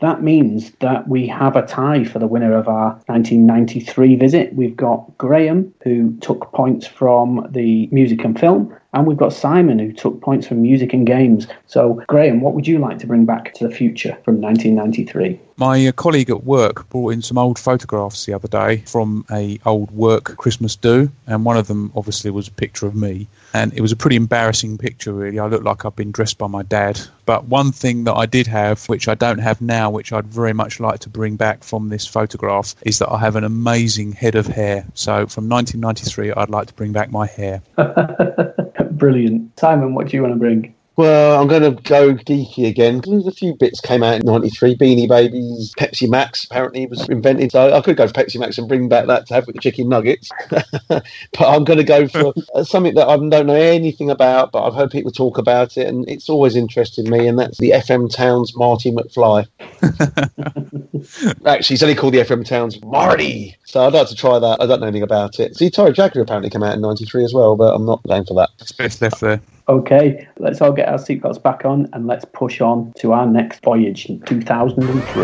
That 0.00 0.22
means 0.22 0.70
that 0.80 1.06
we 1.06 1.26
have 1.28 1.56
a 1.56 1.66
tie 1.66 2.04
for 2.04 2.18
the 2.18 2.26
winner 2.26 2.56
of 2.56 2.68
our 2.68 2.92
1993 3.06 4.16
visit. 4.16 4.54
We've 4.54 4.76
got 4.76 5.18
Graham, 5.18 5.74
who 5.84 6.16
took 6.20 6.52
points 6.52 6.86
from 6.86 7.46
the 7.50 7.86
music 7.92 8.24
and 8.24 8.38
film, 8.40 8.74
and 8.92 9.06
we've 9.06 9.16
got 9.16 9.32
Simon, 9.32 9.78
who 9.78 9.92
took 9.92 10.20
points 10.20 10.46
from 10.46 10.62
music 10.62 10.92
and 10.92 11.06
games. 11.06 11.46
So, 11.66 12.02
Graham, 12.08 12.40
what 12.40 12.54
would 12.54 12.66
you 12.66 12.78
like 12.78 12.98
to 13.00 13.06
bring 13.06 13.24
back 13.24 13.54
to 13.54 13.68
the 13.68 13.74
future 13.74 14.18
from 14.24 14.40
1993? 14.40 15.40
My 15.60 15.86
uh, 15.86 15.92
colleague 15.92 16.30
at 16.30 16.44
work 16.44 16.88
brought 16.88 17.12
in 17.12 17.20
some 17.20 17.36
old 17.36 17.58
photographs 17.58 18.24
the 18.24 18.32
other 18.32 18.48
day 18.48 18.78
from 18.86 19.26
a 19.30 19.60
old 19.66 19.90
work 19.90 20.36
Christmas 20.38 20.74
do, 20.74 21.12
and 21.26 21.44
one 21.44 21.58
of 21.58 21.68
them 21.68 21.92
obviously 21.94 22.30
was 22.30 22.48
a 22.48 22.52
picture 22.52 22.86
of 22.86 22.94
me, 22.94 23.28
and 23.52 23.72
it 23.74 23.82
was 23.82 23.92
a 23.92 23.96
pretty 23.96 24.16
embarrassing 24.16 24.78
picture. 24.78 25.12
Really, 25.12 25.38
I 25.38 25.46
looked 25.46 25.64
like 25.64 25.84
I'd 25.84 25.94
been 25.94 26.12
dressed 26.12 26.38
by 26.38 26.46
my 26.46 26.62
dad. 26.62 26.98
But 27.26 27.44
one 27.44 27.72
thing 27.72 28.04
that 28.04 28.14
I 28.14 28.24
did 28.24 28.46
have, 28.46 28.86
which 28.86 29.06
I 29.06 29.14
don't 29.14 29.38
have 29.38 29.60
now, 29.60 29.90
which 29.90 30.14
I'd 30.14 30.26
very 30.26 30.54
much 30.54 30.80
like 30.80 31.00
to 31.00 31.10
bring 31.10 31.36
back 31.36 31.62
from 31.62 31.90
this 31.90 32.06
photograph, 32.06 32.74
is 32.82 32.98
that 33.00 33.10
I 33.10 33.18
have 33.18 33.36
an 33.36 33.44
amazing 33.44 34.12
head 34.12 34.36
of 34.36 34.46
hair. 34.46 34.86
So 34.94 35.26
from 35.26 35.48
1993, 35.48 36.32
I'd 36.32 36.48
like 36.48 36.68
to 36.68 36.74
bring 36.74 36.92
back 36.92 37.10
my 37.10 37.26
hair. 37.26 37.62
Brilliant. 38.90 39.58
Simon, 39.58 39.94
what 39.94 40.08
do 40.08 40.16
you 40.16 40.22
want 40.22 40.34
to 40.34 40.38
bring? 40.38 40.74
Well, 40.96 41.40
I'm 41.40 41.48
going 41.48 41.62
to 41.62 41.82
go 41.82 42.14
geeky 42.14 42.68
again. 42.68 43.00
There's 43.06 43.26
a 43.26 43.32
few 43.32 43.54
bits 43.54 43.80
came 43.80 44.02
out 44.02 44.20
in 44.20 44.26
'93. 44.26 44.76
Beanie 44.76 45.08
Babies, 45.08 45.72
Pepsi 45.78 46.08
Max 46.08 46.44
apparently 46.44 46.86
was 46.86 47.08
invented. 47.08 47.52
So 47.52 47.72
I 47.72 47.80
could 47.80 47.96
go 47.96 48.06
for 48.06 48.12
Pepsi 48.12 48.38
Max 48.38 48.58
and 48.58 48.68
bring 48.68 48.88
back 48.88 49.06
that 49.06 49.26
to 49.28 49.34
have 49.34 49.46
with 49.46 49.56
the 49.56 49.62
chicken 49.62 49.88
nuggets. 49.88 50.28
but 50.50 51.04
I'm 51.38 51.64
going 51.64 51.78
to 51.78 51.84
go 51.84 52.06
for 52.08 52.34
uh, 52.54 52.64
something 52.64 52.94
that 52.94 53.08
I 53.08 53.16
don't 53.16 53.46
know 53.46 53.54
anything 53.54 54.10
about, 54.10 54.52
but 54.52 54.66
I've 54.66 54.74
heard 54.74 54.90
people 54.90 55.10
talk 55.10 55.38
about 55.38 55.78
it, 55.78 55.86
and 55.86 56.08
it's 56.08 56.28
always 56.28 56.56
interested 56.56 57.08
me. 57.08 57.26
And 57.26 57.38
that's 57.38 57.58
the 57.58 57.70
FM 57.70 58.12
Towns 58.12 58.56
Marty 58.56 58.90
McFly. 58.90 59.46
Actually, 61.46 61.74
it's 61.74 61.82
only 61.82 61.94
called 61.94 62.14
the 62.14 62.18
FM 62.18 62.44
Towns 62.44 62.82
Marty. 62.82 63.56
So 63.64 63.86
I'd 63.86 63.94
like 63.94 64.08
to 64.08 64.14
try 64.16 64.38
that. 64.38 64.60
I 64.60 64.66
don't 64.66 64.80
know 64.80 64.86
anything 64.88 65.02
about 65.02 65.40
it. 65.40 65.56
See, 65.56 65.70
Atari 65.70 65.94
Jaguar 65.94 66.24
apparently 66.24 66.50
came 66.50 66.62
out 66.62 66.74
in 66.74 66.80
'93 66.80 67.24
as 67.24 67.32
well, 67.32 67.56
but 67.56 67.74
I'm 67.74 67.86
not 67.86 68.02
going 68.02 68.24
for 68.24 68.34
that. 68.34 68.50
Best 68.76 69.00
left 69.00 69.20
there. 69.20 69.40
Okay, 69.70 70.26
let's 70.40 70.60
all 70.60 70.72
get 70.72 70.88
our 70.88 70.98
seatbelts 70.98 71.40
back 71.40 71.64
on 71.64 71.88
and 71.92 72.08
let's 72.08 72.24
push 72.24 72.60
on 72.60 72.92
to 72.98 73.12
our 73.12 73.24
next 73.24 73.62
voyage 73.62 74.06
in 74.06 74.20
2003. 74.22 75.22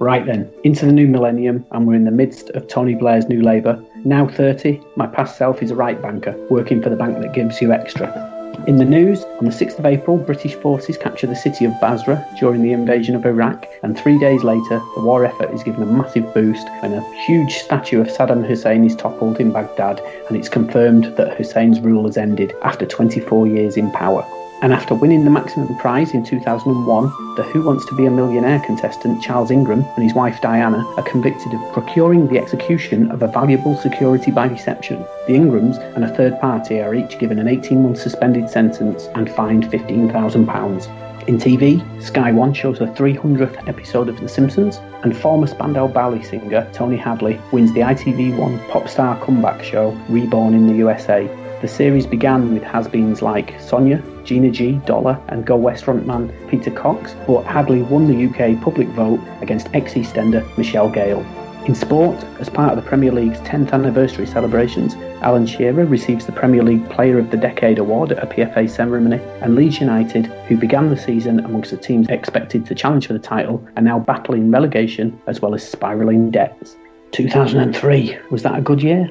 Right 0.00 0.24
then, 0.24 0.50
into 0.64 0.86
the 0.86 0.92
new 0.92 1.06
millennium, 1.06 1.66
and 1.72 1.86
we're 1.86 1.96
in 1.96 2.04
the 2.04 2.10
midst 2.10 2.48
of 2.50 2.66
Tony 2.66 2.94
Blair's 2.94 3.28
new 3.28 3.42
Labour. 3.42 3.84
Now 4.06 4.26
30, 4.26 4.80
my 4.96 5.06
past 5.06 5.36
self 5.36 5.62
is 5.62 5.70
a 5.70 5.74
right 5.74 6.00
banker, 6.00 6.34
working 6.48 6.80
for 6.82 6.88
the 6.88 6.96
bank 6.96 7.20
that 7.20 7.34
gives 7.34 7.60
you 7.60 7.74
extra. 7.74 8.37
In 8.68 8.76
the 8.76 8.84
news, 8.84 9.24
on 9.38 9.46
the 9.46 9.50
6th 9.50 9.78
of 9.78 9.86
April, 9.86 10.18
British 10.18 10.54
forces 10.56 10.98
capture 10.98 11.26
the 11.26 11.34
city 11.34 11.64
of 11.64 11.80
Basra 11.80 12.22
during 12.38 12.60
the 12.60 12.72
invasion 12.72 13.14
of 13.14 13.24
Iraq, 13.24 13.66
and 13.82 13.98
three 13.98 14.18
days 14.18 14.44
later, 14.44 14.82
the 14.94 15.00
war 15.00 15.24
effort 15.24 15.54
is 15.54 15.62
given 15.62 15.82
a 15.82 15.86
massive 15.86 16.34
boost 16.34 16.68
when 16.80 16.92
a 16.92 17.14
huge 17.24 17.54
statue 17.54 17.98
of 17.98 18.08
Saddam 18.08 18.46
Hussein 18.46 18.84
is 18.84 18.94
toppled 18.94 19.40
in 19.40 19.52
Baghdad, 19.52 20.02
and 20.28 20.36
it's 20.36 20.50
confirmed 20.50 21.16
that 21.16 21.34
Hussein's 21.38 21.80
rule 21.80 22.04
has 22.04 22.18
ended 22.18 22.52
after 22.62 22.84
24 22.84 23.46
years 23.46 23.78
in 23.78 23.90
power. 23.92 24.22
And 24.60 24.72
after 24.72 24.94
winning 24.94 25.24
the 25.24 25.30
maximum 25.30 25.76
prize 25.76 26.14
in 26.14 26.24
2001, 26.24 27.34
the 27.36 27.44
Who 27.44 27.62
Wants 27.62 27.84
to 27.86 27.94
Be 27.94 28.06
a 28.06 28.10
Millionaire 28.10 28.58
contestant 28.58 29.22
Charles 29.22 29.52
Ingram 29.52 29.84
and 29.94 30.02
his 30.02 30.14
wife 30.14 30.40
Diana 30.40 30.84
are 30.96 31.04
convicted 31.04 31.54
of 31.54 31.72
procuring 31.72 32.26
the 32.26 32.38
execution 32.38 33.08
of 33.12 33.22
a 33.22 33.28
valuable 33.28 33.76
security 33.76 34.32
by 34.32 34.48
deception. 34.48 35.04
The 35.28 35.34
Ingrams 35.34 35.78
and 35.94 36.04
a 36.04 36.12
third 36.12 36.40
party 36.40 36.80
are 36.80 36.94
each 36.94 37.20
given 37.20 37.38
an 37.38 37.46
18 37.46 37.84
month 37.84 38.00
suspended 38.00 38.50
sentence 38.50 39.06
and 39.14 39.30
fined 39.30 39.64
£15,000. 39.64 41.28
In 41.28 41.36
TV, 41.36 42.02
Sky 42.02 42.32
One 42.32 42.52
shows 42.52 42.80
the 42.80 42.86
300th 42.86 43.68
episode 43.68 44.08
of 44.08 44.18
The 44.18 44.28
Simpsons, 44.28 44.80
and 45.04 45.16
former 45.16 45.46
Spandau 45.46 45.86
Ballet 45.86 46.22
singer 46.22 46.68
Tony 46.72 46.96
Hadley 46.96 47.40
wins 47.52 47.72
the 47.74 47.80
ITV1 47.80 48.68
pop 48.70 48.88
star 48.88 49.20
comeback 49.20 49.62
show 49.62 49.90
Reborn 50.08 50.54
in 50.54 50.66
the 50.66 50.74
USA. 50.74 51.28
The 51.60 51.66
series 51.66 52.06
began 52.06 52.54
with 52.54 52.62
has-beens 52.62 53.20
like 53.20 53.60
Sonia, 53.60 54.00
Gina 54.22 54.48
G, 54.48 54.80
Dollar, 54.86 55.20
and 55.26 55.44
Go 55.44 55.56
West 55.56 55.84
frontman 55.84 56.32
Peter 56.48 56.70
Cox, 56.70 57.16
but 57.26 57.42
Hadley 57.42 57.82
won 57.82 58.06
the 58.06 58.26
UK 58.26 58.62
public 58.62 58.86
vote 58.90 59.18
against 59.40 59.66
ex-EastEnder 59.74 60.56
Michelle 60.56 60.88
Gale. 60.88 61.26
In 61.66 61.74
sport, 61.74 62.16
as 62.38 62.48
part 62.48 62.70
of 62.70 62.82
the 62.82 62.88
Premier 62.88 63.10
League's 63.10 63.40
10th 63.40 63.72
anniversary 63.72 64.24
celebrations, 64.24 64.94
Alan 65.20 65.46
Shearer 65.46 65.84
receives 65.84 66.26
the 66.26 66.32
Premier 66.32 66.62
League 66.62 66.88
Player 66.90 67.18
of 67.18 67.32
the 67.32 67.36
Decade 67.36 67.80
award 67.80 68.12
at 68.12 68.22
a 68.22 68.26
PFA 68.26 68.70
ceremony, 68.70 69.20
and 69.42 69.56
Leeds 69.56 69.80
United, 69.80 70.26
who 70.46 70.56
began 70.56 70.90
the 70.90 70.96
season 70.96 71.40
amongst 71.40 71.72
the 71.72 71.76
teams 71.76 72.08
expected 72.08 72.66
to 72.66 72.74
challenge 72.76 73.08
for 73.08 73.14
the 73.14 73.18
title, 73.18 73.66
are 73.76 73.82
now 73.82 73.98
battling 73.98 74.52
relegation 74.52 75.20
as 75.26 75.42
well 75.42 75.54
as 75.56 75.68
spiralling 75.68 76.30
debts. 76.30 76.76
2003, 77.10 78.16
was 78.30 78.44
that 78.44 78.56
a 78.56 78.62
good 78.62 78.80
year? 78.80 79.10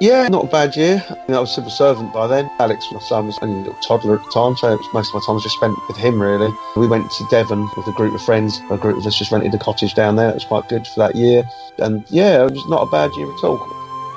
Yeah, 0.00 0.26
not 0.28 0.46
a 0.46 0.48
bad 0.48 0.74
year. 0.74 1.04
I, 1.08 1.14
mean, 1.28 1.36
I 1.36 1.40
was 1.40 1.54
civil 1.54 1.70
servant 1.70 2.12
by 2.12 2.26
then. 2.26 2.50
Alex, 2.58 2.86
my 2.90 2.98
son, 2.98 3.26
was 3.26 3.38
only 3.42 3.54
a 3.54 3.58
little 3.58 3.80
toddler 3.80 4.18
at 4.18 4.24
the 4.24 4.30
time, 4.32 4.56
so 4.56 4.76
most 4.92 5.08
of 5.08 5.14
my 5.14 5.20
time 5.24 5.36
was 5.36 5.44
just 5.44 5.56
spent 5.56 5.76
with 5.86 5.96
him, 5.96 6.20
really. 6.20 6.52
We 6.76 6.88
went 6.88 7.08
to 7.10 7.26
Devon 7.30 7.68
with 7.76 7.86
a 7.86 7.92
group 7.92 8.14
of 8.14 8.22
friends. 8.22 8.60
A 8.70 8.76
group 8.76 8.96
of 8.96 9.06
us 9.06 9.16
just 9.16 9.30
rented 9.30 9.54
a 9.54 9.58
cottage 9.58 9.94
down 9.94 10.16
there. 10.16 10.30
It 10.30 10.34
was 10.34 10.44
quite 10.44 10.68
good 10.68 10.86
for 10.86 11.00
that 11.00 11.14
year. 11.14 11.44
And 11.78 12.04
yeah, 12.10 12.44
it 12.44 12.50
was 12.50 12.66
not 12.68 12.88
a 12.88 12.90
bad 12.90 13.10
year 13.16 13.32
at 13.32 13.44
all. 13.44 13.58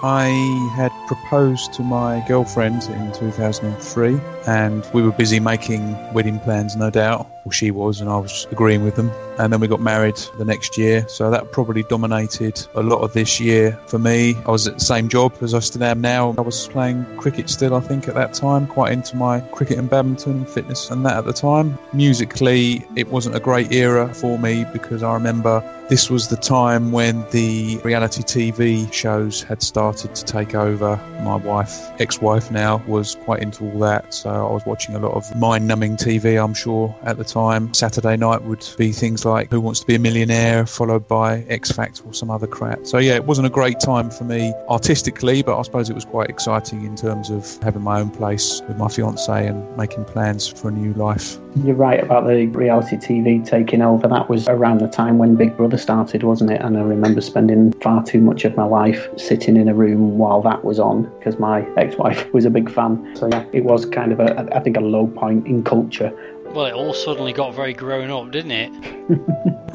I 0.03 0.29
had 0.75 0.91
proposed 1.07 1.73
to 1.73 1.83
my 1.83 2.23
girlfriend 2.27 2.83
in 2.83 3.11
2003, 3.13 4.19
and 4.45 4.87
we 4.93 5.01
were 5.01 5.11
busy 5.11 5.39
making 5.39 5.95
wedding 6.13 6.39
plans, 6.39 6.75
no 6.75 6.89
doubt. 6.89 7.27
She 7.51 7.71
was, 7.71 8.01
and 8.01 8.09
I 8.09 8.17
was 8.17 8.47
agreeing 8.51 8.83
with 8.83 8.95
them. 8.95 9.11
And 9.39 9.53
then 9.53 9.59
we 9.59 9.67
got 9.67 9.79
married 9.79 10.17
the 10.37 10.45
next 10.45 10.77
year, 10.77 11.07
so 11.07 11.29
that 11.29 11.51
probably 11.51 11.83
dominated 11.83 12.65
a 12.73 12.81
lot 12.81 13.01
of 13.01 13.13
this 13.13 13.39
year 13.39 13.79
for 13.87 13.99
me. 13.99 14.35
I 14.45 14.51
was 14.51 14.67
at 14.67 14.75
the 14.75 14.85
same 14.85 15.09
job 15.09 15.33
as 15.41 15.53
I 15.53 15.59
still 15.59 15.83
am 15.83 16.01
now. 16.01 16.33
I 16.37 16.41
was 16.41 16.67
playing 16.67 17.05
cricket 17.17 17.49
still, 17.49 17.75
I 17.75 17.79
think, 17.79 18.07
at 18.07 18.15
that 18.15 18.33
time, 18.33 18.65
quite 18.67 18.93
into 18.93 19.15
my 19.15 19.41
cricket 19.41 19.77
and 19.77 19.89
badminton, 19.89 20.45
fitness, 20.45 20.89
and 20.89 21.05
that 21.05 21.17
at 21.17 21.25
the 21.25 21.33
time. 21.33 21.77
Musically, 21.93 22.85
it 22.95 23.09
wasn't 23.09 23.35
a 23.35 23.39
great 23.39 23.71
era 23.71 24.11
for 24.13 24.39
me 24.39 24.65
because 24.73 25.03
I 25.03 25.13
remember 25.13 25.61
this 25.89 26.09
was 26.09 26.27
the 26.27 26.35
time 26.35 26.91
when 26.91 27.25
the 27.31 27.77
reality 27.77 28.21
TV 28.21 28.91
shows 28.91 29.41
had 29.41 29.61
started 29.61 30.15
to 30.15 30.25
take 30.25 30.53
over. 30.53 30.99
My 31.21 31.35
wife, 31.35 31.89
ex 32.01 32.19
wife 32.19 32.51
now, 32.51 32.83
was 32.87 33.15
quite 33.15 33.41
into 33.41 33.63
all 33.71 33.79
that. 33.79 34.13
So 34.13 34.29
I 34.29 34.51
was 34.51 34.65
watching 34.65 34.95
a 34.95 34.99
lot 34.99 35.13
of 35.13 35.33
mind 35.35 35.65
numbing 35.65 35.95
TV, 35.95 36.43
I'm 36.43 36.53
sure, 36.53 36.93
at 37.03 37.17
the 37.17 37.23
time. 37.23 37.36
Saturday 37.73 38.17
night 38.17 38.41
would 38.43 38.67
be 38.77 38.91
things 38.91 39.23
like 39.23 39.51
Who 39.51 39.61
Wants 39.61 39.81
to 39.81 39.85
Be 39.85 39.95
a 39.95 39.99
Millionaire, 39.99 40.65
followed 40.65 41.07
by 41.07 41.43
X 41.49 41.71
Factor 41.71 42.03
or 42.03 42.13
some 42.13 42.31
other 42.31 42.47
crap. 42.47 42.85
So 42.87 42.97
yeah, 42.97 43.15
it 43.15 43.25
wasn't 43.25 43.47
a 43.47 43.49
great 43.49 43.79
time 43.79 44.09
for 44.09 44.23
me 44.23 44.53
artistically, 44.69 45.43
but 45.43 45.57
I 45.57 45.61
suppose 45.61 45.89
it 45.89 45.93
was 45.93 46.05
quite 46.05 46.29
exciting 46.29 46.83
in 46.83 46.95
terms 46.95 47.29
of 47.29 47.61
having 47.61 47.83
my 47.83 47.99
own 47.99 48.09
place 48.09 48.61
with 48.67 48.77
my 48.77 48.87
fiance 48.87 49.47
and 49.47 49.77
making 49.77 50.05
plans 50.05 50.47
for 50.47 50.69
a 50.69 50.71
new 50.71 50.93
life. 50.93 51.37
You're 51.63 51.75
right 51.75 52.03
about 52.03 52.27
the 52.27 52.47
reality 52.47 52.97
TV 52.97 53.45
taking 53.45 53.81
over. 53.81 54.07
That 54.07 54.29
was 54.29 54.47
around 54.47 54.79
the 54.79 54.87
time 54.87 55.17
when 55.17 55.35
Big 55.35 55.55
Brother 55.57 55.77
started, 55.77 56.23
wasn't 56.23 56.51
it? 56.51 56.61
And 56.61 56.77
I 56.77 56.81
remember 56.81 57.21
spending 57.21 57.71
far 57.73 58.03
too 58.03 58.19
much 58.19 58.45
of 58.45 58.55
my 58.55 58.63
life 58.63 59.07
sitting 59.17 59.57
in 59.57 59.67
a 59.67 59.73
room 59.73 60.17
while 60.17 60.41
that 60.41 60.63
was 60.63 60.79
on 60.79 61.03
because 61.17 61.39
my 61.39 61.67
ex-wife 61.77 62.31
was 62.33 62.45
a 62.45 62.49
big 62.49 62.71
fan. 62.71 63.15
So 63.15 63.27
yeah, 63.27 63.45
it 63.53 63.63
was 63.63 63.85
kind 63.85 64.11
of 64.11 64.19
a, 64.19 64.55
I 64.55 64.59
think, 64.59 64.77
a 64.77 64.81
low 64.81 65.07
point 65.07 65.47
in 65.47 65.63
culture. 65.63 66.11
Well, 66.53 66.65
it 66.65 66.73
all 66.73 66.93
suddenly 66.93 67.33
got 67.33 67.53
very 67.53 67.73
grown 67.73 68.09
up, 68.09 68.31
didn't 68.31 68.51
it? 68.51 68.71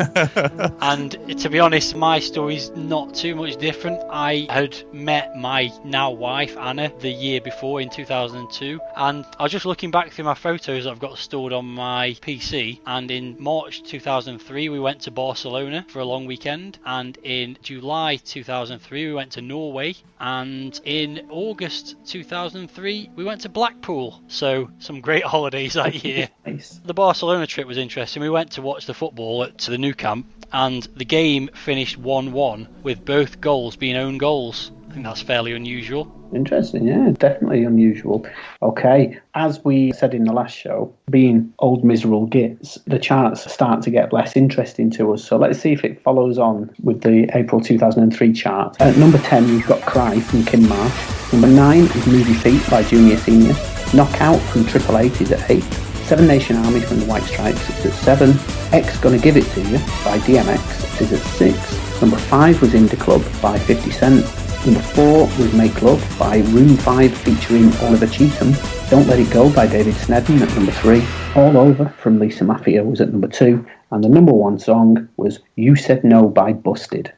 and 0.81 1.39
to 1.39 1.49
be 1.49 1.61
honest, 1.61 1.95
my 1.95 2.19
story's 2.19 2.71
not 2.71 3.15
too 3.15 3.35
much 3.35 3.57
different. 3.57 4.03
I 4.11 4.47
had 4.51 4.77
met 4.93 5.37
my 5.37 5.73
now 5.85 6.11
wife 6.11 6.57
Anna 6.57 6.93
the 7.01 7.11
year 7.11 7.41
before 7.41 7.81
in 7.81 7.89
2002, 7.89 8.81
and 8.97 9.25
I 9.39 9.43
was 9.43 9.53
just 9.53 9.67
looking 9.67 9.91
back 9.91 10.13
through 10.13 10.25
my 10.25 10.35
photos 10.35 10.87
I've 10.87 10.99
got 10.99 11.19
stored 11.19 11.53
on 11.53 11.67
my 11.67 12.17
PC. 12.21 12.81
And 12.87 13.11
in 13.11 13.37
March 13.39 13.83
2003, 13.85 14.69
we 14.69 14.81
went 14.81 15.01
to 15.03 15.11
Barcelona 15.11 15.87
for 15.89 16.01
a 16.01 16.05
long 16.05 16.27
weekend, 16.27 16.79
and 16.85 17.17
in 17.23 17.59
July 17.63 18.17
2003, 18.17 19.07
we 19.07 19.15
went 19.15 19.33
to 19.33 19.43
Norway, 19.43 19.95
and 20.21 20.81
in 20.85 21.27
August 21.31 21.97
2003, 22.07 23.11
we 23.15 23.25
went 23.25 23.43
to 23.43 23.49
Blackpool. 23.49 24.21
So, 24.29 24.71
some 24.79 25.01
great 25.01 25.25
holidays 25.33 25.75
that 25.75 26.05
year. 26.05 26.29
Nice. 26.63 26.81
The 26.85 26.95
Barcelona 26.95 27.45
trip 27.49 27.67
was 27.67 27.77
interesting. 27.77 28.23
We 28.23 28.31
went 28.31 28.53
to 28.53 28.63
watch 28.63 28.87
the 28.87 28.95
football 28.95 29.43
at 29.43 29.59
to 29.59 29.73
the 29.73 29.79
Nou 29.79 29.95
Camp, 29.95 30.27
and 30.53 30.85
the 30.95 31.05
game 31.05 31.51
finished 31.55 31.99
1 31.99 32.31
1 32.31 32.69
with 32.85 33.05
both 33.05 33.41
goals 33.41 33.75
being 33.75 33.97
own 33.97 34.17
goals. 34.17 34.71
I 34.89 34.93
think 34.93 35.05
that's 35.05 35.23
fairly 35.23 35.55
unusual. 35.55 36.07
Interesting, 36.33 36.87
yeah, 36.87 37.11
definitely 37.19 37.65
unusual. 37.65 38.25
Okay, 38.63 39.19
as 39.35 39.65
we 39.65 39.91
said 39.91 40.15
in 40.15 40.23
the 40.23 40.33
last 40.33 40.57
show, 40.57 40.95
being 41.11 41.53
old 41.59 41.83
miserable 41.83 42.27
gits, 42.27 42.79
the 42.87 42.99
charts 42.99 43.53
start 43.53 43.83
to 43.83 43.91
get 43.91 44.13
less 44.13 44.37
interesting 44.37 44.89
to 44.93 45.15
us. 45.15 45.25
So 45.25 45.39
let's 45.39 45.59
see 45.59 45.73
if 45.73 45.85
it 45.85 46.01
follows 46.05 46.39
on 46.39 46.71
with 46.81 47.01
the 47.01 47.29
April 47.35 47.61
2003 47.61 48.33
chart. 48.35 48.77
At 48.81 48.97
number 48.97 49.19
10, 49.19 49.47
we've 49.49 49.67
got 49.67 49.83
Cry 49.83 50.21
from 50.21 50.45
Kim 50.45 50.69
Marsh. 50.69 51.33
Number 51.33 51.49
9 51.49 51.81
is 51.81 52.07
Move 52.07 52.29
Your 52.29 52.39
Feet 52.39 52.71
by 52.71 52.85
Junior 52.85 53.17
Senior. 53.17 53.55
Knockout 53.95 54.41
from 54.53 54.65
Triple 54.65 54.99
Eight 54.99 55.21
is 55.21 55.33
at 55.33 55.51
8. 55.51 55.92
Seven 56.13 56.27
Nation 56.27 56.57
Army 56.57 56.81
from 56.81 57.01
the 57.01 57.07
White 57.07 57.23
Stripes 57.23 57.71
is 57.71 57.87
at 57.87 57.93
7. 57.95 58.35
X 58.71 58.99
Gonna 58.99 59.17
Give 59.17 59.35
It 59.39 59.47
To 59.53 59.63
You 59.63 59.79
by 60.05 60.19
DMX 60.19 61.01
is 61.01 61.11
at 61.11 61.21
6. 61.21 62.03
Number 62.03 62.19
5 62.19 62.61
was 62.61 62.75
In 62.75 62.87
Da 62.87 62.97
Club 62.97 63.25
by 63.41 63.59
50 63.59 63.91
Cent. 63.91 64.23
Number 64.67 64.83
4 64.83 65.21
was 65.39 65.55
Make 65.55 65.81
Love 65.81 66.05
by 66.19 66.41
Room 66.49 66.77
5 66.77 67.17
featuring 67.17 67.75
Oliver 67.77 68.07
Cheatham. 68.07 68.53
Don't 68.91 69.07
Let 69.07 69.21
It 69.21 69.31
Go 69.31 69.51
by 69.55 69.67
David 69.67 69.95
Sneddon 69.95 70.43
at 70.43 70.55
number 70.55 70.73
3. 70.73 71.03
All 71.35 71.57
Over 71.57 71.89
from 71.97 72.19
Lisa 72.19 72.45
Maffia 72.45 72.85
was 72.85 73.01
at 73.01 73.11
number 73.11 73.29
2. 73.29 73.65
And 73.91 74.05
the 74.05 74.11
number 74.11 74.35
1 74.35 74.59
song 74.59 75.09
was 75.17 75.41
You 75.57 75.77
Said 75.77 76.05
No 76.05 76.29
by 76.29 76.53
Busted. 76.53 77.11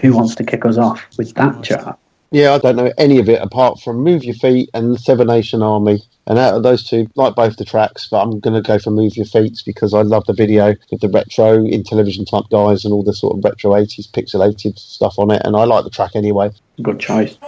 Who 0.00 0.14
wants 0.14 0.34
to 0.36 0.44
kick 0.44 0.64
us 0.64 0.78
off 0.78 1.06
with 1.16 1.34
that 1.34 1.62
chart? 1.62 1.98
Yeah, 2.30 2.54
I 2.54 2.58
don't 2.58 2.74
know 2.74 2.92
any 2.98 3.20
of 3.20 3.28
it 3.28 3.40
apart 3.40 3.80
from 3.80 3.98
Move 3.98 4.24
Your 4.24 4.34
Feet 4.34 4.68
and 4.74 4.98
Seven 4.98 5.28
Nation 5.28 5.62
Army. 5.62 6.02
And 6.26 6.36
out 6.36 6.54
of 6.54 6.62
those 6.62 6.82
two, 6.82 7.06
like 7.14 7.36
both 7.36 7.58
the 7.58 7.64
tracks, 7.64 8.08
but 8.10 8.22
I'm 8.22 8.40
going 8.40 8.60
to 8.60 8.66
go 8.66 8.78
for 8.78 8.90
Move 8.90 9.16
Your 9.16 9.26
Feet 9.26 9.62
because 9.64 9.94
I 9.94 10.02
love 10.02 10.24
the 10.26 10.32
video 10.32 10.74
with 10.90 11.00
the 11.00 11.08
retro 11.08 11.58
Intellivision 11.58 12.28
type 12.28 12.50
guys 12.50 12.84
and 12.84 12.92
all 12.92 13.04
the 13.04 13.12
sort 13.12 13.36
of 13.38 13.44
retro 13.44 13.72
80s 13.72 14.10
pixelated 14.10 14.78
stuff 14.78 15.18
on 15.18 15.30
it. 15.30 15.42
And 15.44 15.54
I 15.54 15.62
like 15.64 15.84
the 15.84 15.90
track 15.90 16.16
anyway. 16.16 16.50
Good 16.82 16.98
choice. 16.98 17.38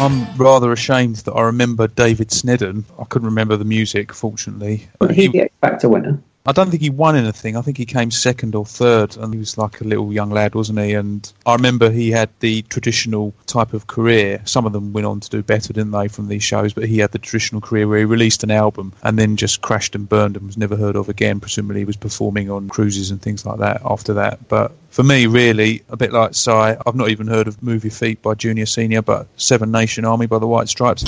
I'm 0.00 0.34
rather 0.38 0.72
ashamed 0.72 1.16
that 1.16 1.32
I 1.32 1.42
remember 1.42 1.86
David 1.86 2.28
Sneddon. 2.30 2.84
I 2.98 3.04
couldn't 3.04 3.26
remember 3.26 3.58
the 3.58 3.66
music, 3.66 4.14
fortunately. 4.14 4.88
Was 4.98 5.10
uh, 5.10 5.12
he 5.12 5.28
the 5.28 5.42
X 5.42 5.54
Factor 5.60 5.90
winner? 5.90 6.22
I 6.46 6.52
don't 6.52 6.70
think 6.70 6.82
he 6.82 6.88
won 6.88 7.16
anything. 7.16 7.54
I 7.56 7.60
think 7.60 7.76
he 7.76 7.84
came 7.84 8.10
second 8.10 8.54
or 8.54 8.64
third, 8.64 9.16
and 9.18 9.32
he 9.32 9.38
was 9.38 9.58
like 9.58 9.82
a 9.82 9.84
little 9.84 10.10
young 10.10 10.30
lad, 10.30 10.54
wasn't 10.54 10.78
he? 10.78 10.94
And 10.94 11.30
I 11.44 11.52
remember 11.52 11.90
he 11.90 12.10
had 12.10 12.30
the 12.40 12.62
traditional 12.62 13.34
type 13.46 13.74
of 13.74 13.88
career. 13.88 14.40
Some 14.46 14.64
of 14.64 14.72
them 14.72 14.94
went 14.94 15.06
on 15.06 15.20
to 15.20 15.28
do 15.28 15.42
better, 15.42 15.74
didn't 15.74 15.90
they, 15.90 16.08
from 16.08 16.28
these 16.28 16.42
shows? 16.42 16.72
But 16.72 16.86
he 16.86 16.98
had 16.98 17.12
the 17.12 17.18
traditional 17.18 17.60
career 17.60 17.86
where 17.86 17.98
he 17.98 18.04
released 18.06 18.42
an 18.42 18.50
album 18.50 18.94
and 19.02 19.18
then 19.18 19.36
just 19.36 19.60
crashed 19.60 19.94
and 19.94 20.08
burned 20.08 20.36
and 20.36 20.46
was 20.46 20.56
never 20.56 20.76
heard 20.76 20.96
of 20.96 21.10
again. 21.10 21.40
Presumably, 21.40 21.80
he 21.80 21.84
was 21.84 21.96
performing 21.96 22.50
on 22.50 22.70
cruises 22.70 23.10
and 23.10 23.20
things 23.20 23.44
like 23.44 23.58
that 23.58 23.82
after 23.84 24.14
that. 24.14 24.48
But 24.48 24.72
for 24.88 25.02
me, 25.02 25.26
really, 25.26 25.82
a 25.90 25.96
bit 25.96 26.10
like 26.10 26.34
Si, 26.34 26.50
I've 26.50 26.94
not 26.94 27.10
even 27.10 27.26
heard 27.26 27.48
of 27.48 27.62
Move 27.62 27.84
Your 27.84 27.90
Feet 27.90 28.22
by 28.22 28.32
Junior 28.34 28.66
Senior, 28.66 29.02
but 29.02 29.28
Seven 29.36 29.70
Nation 29.70 30.06
Army 30.06 30.26
by 30.26 30.38
the 30.38 30.46
White 30.46 30.70
Stripes. 30.70 31.04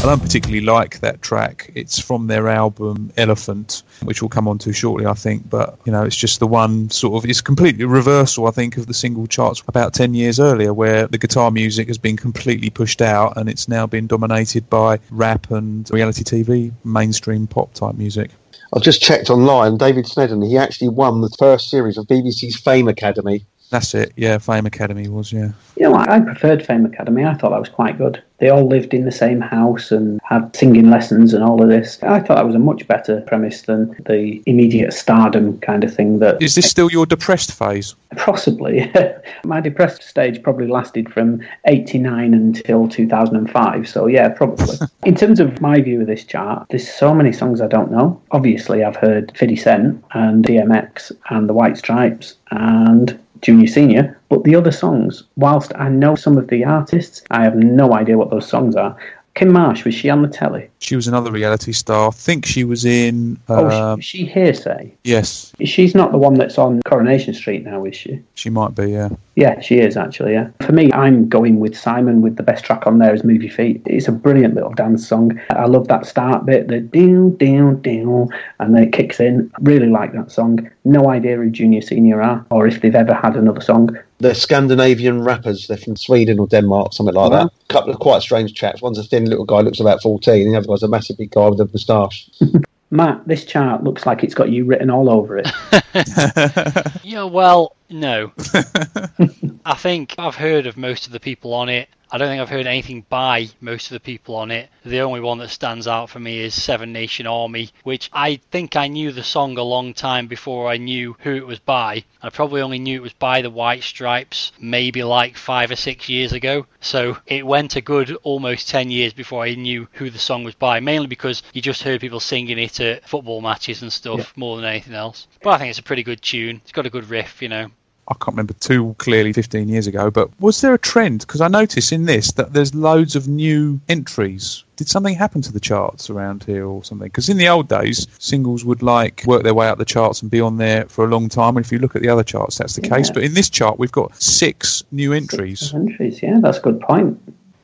I 0.00 0.06
don't 0.06 0.22
particularly 0.22 0.64
like 0.64 1.00
that 1.00 1.20
track. 1.20 1.70
It's 1.74 1.98
from 1.98 2.26
their 2.26 2.48
album 2.48 3.12
Elephant, 3.18 3.82
which 4.02 4.22
we'll 4.22 4.30
come 4.30 4.48
on 4.48 4.56
to 4.60 4.72
shortly, 4.72 5.04
I 5.04 5.12
think. 5.12 5.50
But 5.50 5.78
you 5.84 5.92
know, 5.92 6.04
it's 6.04 6.16
just 6.16 6.40
the 6.40 6.46
one 6.46 6.88
sort 6.88 7.22
of. 7.22 7.28
It's 7.28 7.42
completely 7.42 7.84
reversal, 7.84 8.46
I 8.46 8.50
think, 8.50 8.78
of 8.78 8.86
the 8.86 8.94
single 8.94 9.26
charts 9.26 9.62
about 9.68 9.92
ten 9.92 10.14
years 10.14 10.40
earlier, 10.40 10.72
where 10.72 11.06
the 11.06 11.18
guitar 11.18 11.50
music 11.50 11.88
has 11.88 11.98
been 11.98 12.16
completely 12.16 12.70
pushed 12.70 13.02
out 13.02 13.36
and 13.36 13.50
it's 13.50 13.68
now 13.68 13.86
been 13.86 14.06
dominated 14.06 14.70
by 14.70 15.00
rap 15.10 15.50
and 15.50 15.90
reality 15.90 16.24
TV, 16.24 16.72
mainstream 16.82 17.46
pop 17.46 17.74
type 17.74 17.94
music. 17.94 18.30
I've 18.72 18.82
just 18.82 19.02
checked 19.02 19.28
online. 19.28 19.76
David 19.76 20.06
Sneddon, 20.06 20.46
he 20.48 20.56
actually 20.56 20.88
won 20.88 21.20
the 21.20 21.34
first 21.38 21.68
series 21.68 21.98
of 21.98 22.06
BBC's 22.06 22.56
Fame 22.56 22.88
Academy. 22.88 23.44
That's 23.70 23.94
it. 23.94 24.12
Yeah, 24.16 24.38
Fame 24.38 24.66
Academy 24.66 25.08
was. 25.08 25.32
Yeah. 25.32 25.50
You 25.76 25.84
know, 25.84 25.94
I 25.94 26.16
I 26.16 26.20
preferred 26.20 26.66
Fame 26.66 26.84
Academy. 26.84 27.24
I 27.24 27.34
thought 27.34 27.50
that 27.50 27.60
was 27.60 27.68
quite 27.68 27.96
good. 27.96 28.22
They 28.38 28.48
all 28.48 28.66
lived 28.66 28.94
in 28.94 29.04
the 29.04 29.12
same 29.12 29.40
house 29.40 29.92
and 29.92 30.18
had 30.24 30.56
singing 30.56 30.90
lessons 30.90 31.34
and 31.34 31.44
all 31.44 31.62
of 31.62 31.68
this. 31.68 32.02
I 32.02 32.20
thought 32.20 32.36
that 32.36 32.46
was 32.46 32.54
a 32.54 32.58
much 32.58 32.88
better 32.88 33.20
premise 33.20 33.62
than 33.62 33.90
the 34.06 34.42
immediate 34.46 34.92
stardom 34.92 35.58
kind 35.60 35.84
of 35.84 35.94
thing 35.94 36.18
that. 36.18 36.42
Is 36.42 36.54
this 36.54 36.68
still 36.68 36.90
your 36.90 37.06
depressed 37.06 37.52
phase? 37.52 37.94
Possibly. 38.16 38.90
My 39.44 39.60
depressed 39.60 40.02
stage 40.02 40.42
probably 40.42 40.66
lasted 40.66 41.12
from 41.12 41.40
89 41.66 42.34
until 42.34 42.88
2005. 42.88 43.88
So, 43.88 44.06
yeah, 44.06 44.30
probably. 44.30 44.76
In 45.04 45.14
terms 45.14 45.38
of 45.38 45.60
my 45.60 45.80
view 45.80 46.00
of 46.00 46.06
this 46.06 46.24
chart, 46.24 46.66
there's 46.70 46.90
so 46.90 47.14
many 47.14 47.32
songs 47.32 47.60
I 47.60 47.66
don't 47.66 47.90
know. 47.92 48.20
Obviously, 48.32 48.82
I've 48.84 48.96
heard 48.96 49.32
50 49.36 49.56
Cent 49.56 50.04
and 50.12 50.44
DMX 50.44 51.12
and 51.30 51.48
the 51.48 51.54
White 51.54 51.76
Stripes 51.76 52.36
and 52.50 53.18
Junior 53.42 53.66
Senior, 53.66 54.20
but 54.28 54.44
the 54.44 54.54
other 54.54 54.70
songs, 54.70 55.24
whilst 55.36 55.72
I 55.76 55.88
know 55.88 56.14
some 56.14 56.36
of 56.36 56.48
the 56.48 56.64
artists, 56.64 57.22
I 57.30 57.42
have 57.44 57.56
no 57.56 57.94
idea 57.94 58.18
what 58.18 58.30
those 58.30 58.46
songs 58.46 58.76
are. 58.76 58.96
Kim 59.34 59.52
Marsh, 59.52 59.84
was 59.84 59.94
she 59.94 60.10
on 60.10 60.22
the 60.22 60.28
telly? 60.28 60.68
She 60.80 60.96
was 60.96 61.06
another 61.06 61.30
reality 61.30 61.72
star. 61.72 62.08
I 62.08 62.10
think 62.10 62.44
she 62.44 62.64
was 62.64 62.84
in. 62.84 63.38
Oh, 63.48 63.68
Um, 63.70 64.00
she, 64.00 64.18
she 64.18 64.26
Hear'Say. 64.26 64.90
yes, 65.04 65.52
She's 65.64 65.94
not 65.94 66.10
the 66.12 66.18
one 66.18 66.34
that's 66.34 66.58
on 66.58 66.80
Coronation 66.84 67.32
Street 67.32 67.64
now, 67.64 67.84
is 67.84 67.94
she? 67.96 68.20
she 68.34 68.50
might 68.50 68.74
be. 68.74 68.90
Yeah. 68.90 69.10
Yeah, 69.36 69.60
she 69.60 69.78
is 69.78 69.96
actually. 69.96 70.32
Yeah. 70.32 70.48
For 70.60 70.72
me, 70.72 70.92
I'm 70.92 71.28
going 71.28 71.60
with 71.60 71.76
Simon 71.78 72.20
with 72.22 72.36
the 72.36 72.42
best 72.42 72.64
track 72.64 72.86
on 72.86 72.98
there 72.98 73.14
is 73.14 73.22
"Move 73.24 73.42
Your 73.42 73.52
Feet." 73.52 73.80
It's 73.86 74.08
a 74.08 74.12
brilliant 74.12 74.54
little 74.54 74.72
dance 74.74 75.06
song. 75.06 75.40
I 75.50 75.66
love 75.66 75.88
that 75.88 76.04
start 76.06 76.44
bit, 76.44 76.68
the 76.68 76.80
ding 76.80 77.30
ding 77.36 77.76
ding, 77.76 78.28
and 78.58 78.74
then 78.74 78.82
it 78.82 78.92
kicks 78.92 79.20
in. 79.20 79.50
Really 79.60 79.88
like 79.88 80.12
that 80.12 80.30
song. 80.30 80.68
No 80.84 81.08
idea 81.08 81.36
who 81.36 81.48
Junior 81.50 81.80
Senior 81.82 82.20
are, 82.20 82.44
or 82.50 82.66
if 82.66 82.80
they've 82.82 82.94
ever 82.94 83.14
had 83.14 83.36
another 83.36 83.60
song. 83.60 83.96
They're 84.20 84.34
Scandinavian 84.34 85.22
rappers. 85.22 85.66
They're 85.66 85.78
from 85.78 85.96
Sweden 85.96 86.38
or 86.38 86.46
Denmark, 86.46 86.92
something 86.92 87.14
like 87.14 87.32
that. 87.32 87.46
A 87.46 87.72
couple 87.72 87.90
of 87.92 87.98
quite 88.00 88.22
strange 88.22 88.54
chaps. 88.54 88.82
One's 88.82 88.98
a 88.98 89.04
thin 89.04 89.24
little 89.24 89.46
guy, 89.46 89.60
looks 89.60 89.80
about 89.80 90.02
14, 90.02 90.46
and 90.46 90.54
the 90.54 90.58
other 90.58 90.68
guy's 90.68 90.82
a 90.82 90.88
massive 90.88 91.16
big 91.16 91.30
guy 91.30 91.48
with 91.48 91.60
a 91.60 91.66
moustache. 91.66 92.28
Matt, 92.90 93.26
this 93.26 93.44
chart 93.44 93.84
looks 93.84 94.04
like 94.04 94.22
it's 94.24 94.34
got 94.34 94.50
you 94.50 94.64
written 94.64 94.90
all 94.90 95.08
over 95.08 95.38
it. 95.38 95.48
Yeah, 97.04 97.24
well, 97.24 97.76
no. 97.90 98.32
I 99.64 99.74
think 99.74 100.14
I've 100.18 100.36
heard 100.36 100.66
of 100.66 100.76
most 100.76 101.06
of 101.06 101.12
the 101.12 101.20
people 101.20 101.54
on 101.54 101.68
it. 101.68 101.88
I 102.12 102.18
don't 102.18 102.28
think 102.28 102.42
I've 102.42 102.48
heard 102.48 102.66
anything 102.66 103.06
by 103.08 103.50
most 103.60 103.86
of 103.86 103.92
the 103.92 104.00
people 104.00 104.34
on 104.34 104.50
it. 104.50 104.68
The 104.84 105.00
only 105.00 105.20
one 105.20 105.38
that 105.38 105.50
stands 105.50 105.86
out 105.86 106.10
for 106.10 106.18
me 106.18 106.40
is 106.40 106.60
Seven 106.60 106.92
Nation 106.92 107.28
Army, 107.28 107.70
which 107.84 108.10
I 108.12 108.40
think 108.50 108.74
I 108.74 108.88
knew 108.88 109.12
the 109.12 109.22
song 109.22 109.56
a 109.56 109.62
long 109.62 109.94
time 109.94 110.26
before 110.26 110.68
I 110.68 110.76
knew 110.76 111.16
who 111.20 111.36
it 111.36 111.46
was 111.46 111.60
by. 111.60 112.02
I 112.20 112.30
probably 112.30 112.62
only 112.62 112.80
knew 112.80 112.96
it 112.96 113.02
was 113.02 113.12
by 113.12 113.42
the 113.42 113.50
White 113.50 113.84
Stripes 113.84 114.50
maybe 114.58 115.04
like 115.04 115.36
five 115.36 115.70
or 115.70 115.76
six 115.76 116.08
years 116.08 116.32
ago. 116.32 116.66
So 116.80 117.18
it 117.26 117.46
went 117.46 117.76
a 117.76 117.80
good 117.80 118.16
almost 118.24 118.68
10 118.68 118.90
years 118.90 119.12
before 119.12 119.44
I 119.44 119.54
knew 119.54 119.86
who 119.92 120.10
the 120.10 120.18
song 120.18 120.42
was 120.42 120.56
by, 120.56 120.80
mainly 120.80 121.06
because 121.06 121.44
you 121.52 121.62
just 121.62 121.84
heard 121.84 122.00
people 122.00 122.18
singing 122.18 122.58
it 122.58 122.80
at 122.80 123.08
football 123.08 123.40
matches 123.40 123.82
and 123.82 123.92
stuff 123.92 124.36
more 124.36 124.56
than 124.56 124.64
anything 124.64 124.94
else. 124.94 125.28
But 125.42 125.50
I 125.50 125.58
think 125.58 125.70
it's 125.70 125.78
a 125.78 125.84
pretty 125.84 126.02
good 126.02 126.22
tune. 126.22 126.60
It's 126.64 126.72
got 126.72 126.86
a 126.86 126.90
good 126.90 127.08
riff, 127.08 127.40
you 127.40 127.48
know. 127.48 127.70
I 128.10 128.14
can't 128.14 128.34
remember 128.34 128.54
too 128.54 128.96
clearly 128.98 129.32
15 129.32 129.68
years 129.68 129.86
ago, 129.86 130.10
but 130.10 130.28
was 130.40 130.60
there 130.60 130.74
a 130.74 130.78
trend? 130.78 131.20
Because 131.20 131.40
I 131.40 131.46
notice 131.46 131.92
in 131.92 132.06
this 132.06 132.32
that 132.32 132.52
there's 132.52 132.74
loads 132.74 133.14
of 133.14 133.28
new 133.28 133.80
entries. 133.88 134.64
Did 134.74 134.88
something 134.88 135.14
happen 135.14 135.42
to 135.42 135.52
the 135.52 135.60
charts 135.60 136.10
around 136.10 136.42
here 136.42 136.66
or 136.66 136.82
something? 136.82 137.06
Because 137.06 137.28
in 137.28 137.36
the 137.36 137.48
old 137.48 137.68
days, 137.68 138.08
singles 138.18 138.64
would 138.64 138.82
like 138.82 139.22
work 139.26 139.44
their 139.44 139.54
way 139.54 139.68
up 139.68 139.78
the 139.78 139.84
charts 139.84 140.22
and 140.22 140.30
be 140.30 140.40
on 140.40 140.56
there 140.56 140.86
for 140.86 141.04
a 141.04 141.08
long 141.08 141.28
time. 141.28 141.56
And 141.56 141.64
if 141.64 141.70
you 141.70 141.78
look 141.78 141.94
at 141.94 142.02
the 142.02 142.08
other 142.08 142.24
charts, 142.24 142.58
that's 142.58 142.74
the 142.74 142.80
case. 142.80 143.10
But 143.10 143.22
in 143.22 143.34
this 143.34 143.48
chart, 143.48 143.78
we've 143.78 143.92
got 143.92 144.20
six 144.20 144.82
new 144.90 145.12
entries. 145.12 145.72
Entries, 145.72 146.20
yeah, 146.20 146.40
that's 146.40 146.58
a 146.58 146.62
good 146.62 146.80
point. 146.80 147.20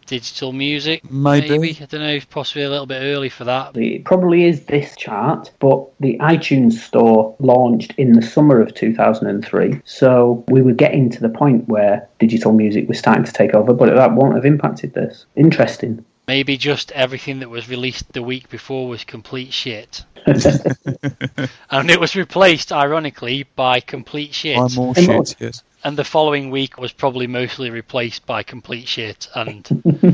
Digital 0.07 0.53
music, 0.53 1.11
Maybe. 1.11 1.77
I 1.81 1.85
don't 1.87 2.01
know, 2.01 2.09
if 2.09 2.31
possibly 2.31 2.63
a 2.63 2.71
little 2.71 2.87
bit 2.87 3.03
early 3.03 3.29
for 3.29 3.45
that. 3.45 3.77
It 3.77 4.05
probably 4.05 4.45
is 4.45 4.65
this 4.67 4.95
chart, 4.97 5.51
but 5.59 5.85
the 6.01 6.17
iTunes 6.19 6.75
store 6.75 7.35
launched 7.39 7.93
in 7.97 8.13
the 8.13 8.23
summer 8.23 8.61
of 8.61 8.75
2003. 8.75 9.81
So 9.85 10.45
we 10.49 10.63
were 10.63 10.73
getting 10.73 11.11
to 11.11 11.21
the 11.21 11.29
point 11.29 11.69
where 11.69 12.09
digital 12.19 12.53
music 12.53 12.89
was 12.89 12.99
starting 12.99 13.25
to 13.25 13.33
take 13.33 13.55
over, 13.55 13.73
but 13.73 13.95
that 13.95 14.13
won't 14.13 14.35
have 14.35 14.45
impacted 14.45 14.95
this. 14.95 15.27
Interesting. 15.35 16.05
Maybe 16.29 16.57
just 16.57 16.91
everything 16.93 17.41
that 17.41 17.51
was 17.51 17.69
released 17.69 18.13
the 18.13 18.23
week 18.23 18.49
before 18.49 18.89
was 18.89 19.05
complete 19.05 19.53
shit. 19.53 20.05
and 20.27 21.91
it 21.91 22.01
was 22.01 22.17
replaced, 22.17 22.73
ironically, 22.73 23.47
by 23.55 23.81
complete 23.81 24.35
shit. 24.35 24.57
By 24.57 24.69
more 24.75 24.95
shit, 24.95 25.37
yes. 25.39 25.63
And 25.87 25.97
the 25.97 26.03
following 26.03 26.51
week 26.51 26.79
was 26.79 26.91
probably 26.91 27.29
mostly 27.29 27.71
replaced 27.71 28.27
by 28.27 28.43
complete 28.43 28.89
shit. 28.89 29.29
And 29.37 29.65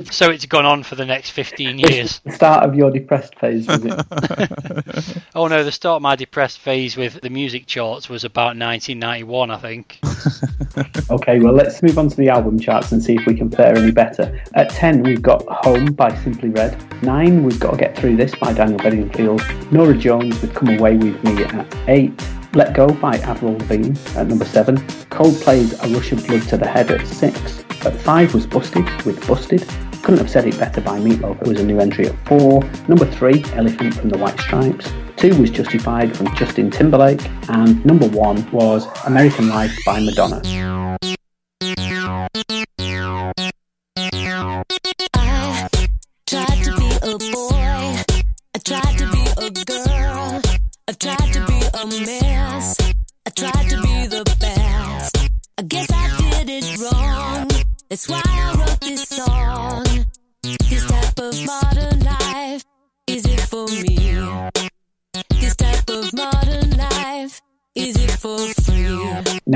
so 0.13 0.29
it's 0.29 0.45
gone 0.45 0.67
on 0.67 0.83
for 0.83 0.97
the 0.97 1.07
next 1.07 1.31
15 1.31 1.79
years. 1.79 2.19
The 2.19 2.33
start 2.33 2.67
of 2.67 2.75
your 2.75 2.91
depressed 2.91 3.39
phase, 3.39 3.67
was 3.67 3.83
it? 3.83 5.23
Oh 5.35 5.47
no, 5.47 5.65
the 5.65 5.73
start 5.73 5.97
of 5.97 6.03
my 6.03 6.15
depressed 6.15 6.59
phase 6.59 6.95
with 6.95 7.23
the 7.23 7.31
music 7.31 7.65
charts 7.65 8.11
was 8.11 8.23
about 8.23 8.55
1991, 8.59 9.51
I 9.51 9.57
think. 9.57 9.99
okay, 11.11 11.39
well, 11.39 11.55
let's 11.55 11.83
move 11.83 11.97
on 11.97 12.11
to 12.11 12.17
the 12.17 12.29
album 12.29 12.61
charts 12.61 12.93
and 12.93 13.03
see 13.03 13.15
if 13.15 13.25
we 13.25 13.35
can 13.35 13.51
fare 13.51 13.75
any 13.75 13.93
better. 13.93 14.39
At 14.53 14.69
10, 14.69 15.03
we've 15.03 15.23
got 15.23 15.43
Home 15.65 15.87
by 15.87 16.15
Simply 16.23 16.51
Red. 16.51 17.03
9, 17.03 17.45
we've 17.45 17.59
got 17.59 17.71
to 17.71 17.77
Get 17.79 17.97
Through 17.97 18.17
This 18.17 18.35
by 18.35 18.53
Daniel 18.53 18.79
Bedingfield. 18.79 19.43
Norah 19.73 19.97
Jones 19.97 20.39
with 20.43 20.55
Come 20.55 20.69
Away 20.69 20.99
With 20.99 21.25
Me 21.25 21.45
at 21.45 21.89
8. 21.89 22.42
Let 22.55 22.75
Go 22.75 22.87
by 22.87 23.17
Avril 23.19 23.55
Lavigne 23.55 23.99
at 24.15 24.27
number 24.27 24.45
7. 24.45 24.77
Coldplay's 25.09 25.73
A 25.83 25.89
Rush 25.89 26.13
of 26.13 26.27
Blood 26.27 26.43
to 26.49 26.59
the 26.59 26.67
Head 26.67 26.91
at 26.91 27.07
6. 27.07 27.65
At 27.87 27.99
5 27.99 28.35
was 28.35 28.47
Busted 28.47 28.87
with 29.07 29.27
Busted. 29.27 29.67
Couldn't 30.03 30.19
have 30.19 30.29
said 30.29 30.47
it 30.47 30.59
better 30.59 30.83
by 30.83 30.99
Meatloaf. 30.99 31.41
It 31.41 31.49
was 31.49 31.61
a 31.61 31.65
new 31.65 31.81
entry 31.81 32.09
at 32.09 32.29
4. 32.29 32.63
Number 32.89 33.07
3, 33.07 33.43
Elephant 33.55 33.95
from 33.95 34.11
the 34.11 34.19
White 34.19 34.39
Stripes. 34.39 34.93
2 35.17 35.41
was 35.41 35.51
Justified 35.51 36.15
from 36.15 36.35
Justin 36.37 36.71
Timberlake. 36.71 37.27
And 37.49 37.83
number 37.87 38.09
1 38.09 38.51
was 38.51 38.87
American 39.07 39.49
Life 39.49 39.75
by 39.87 40.01
Madonna. 40.01 40.43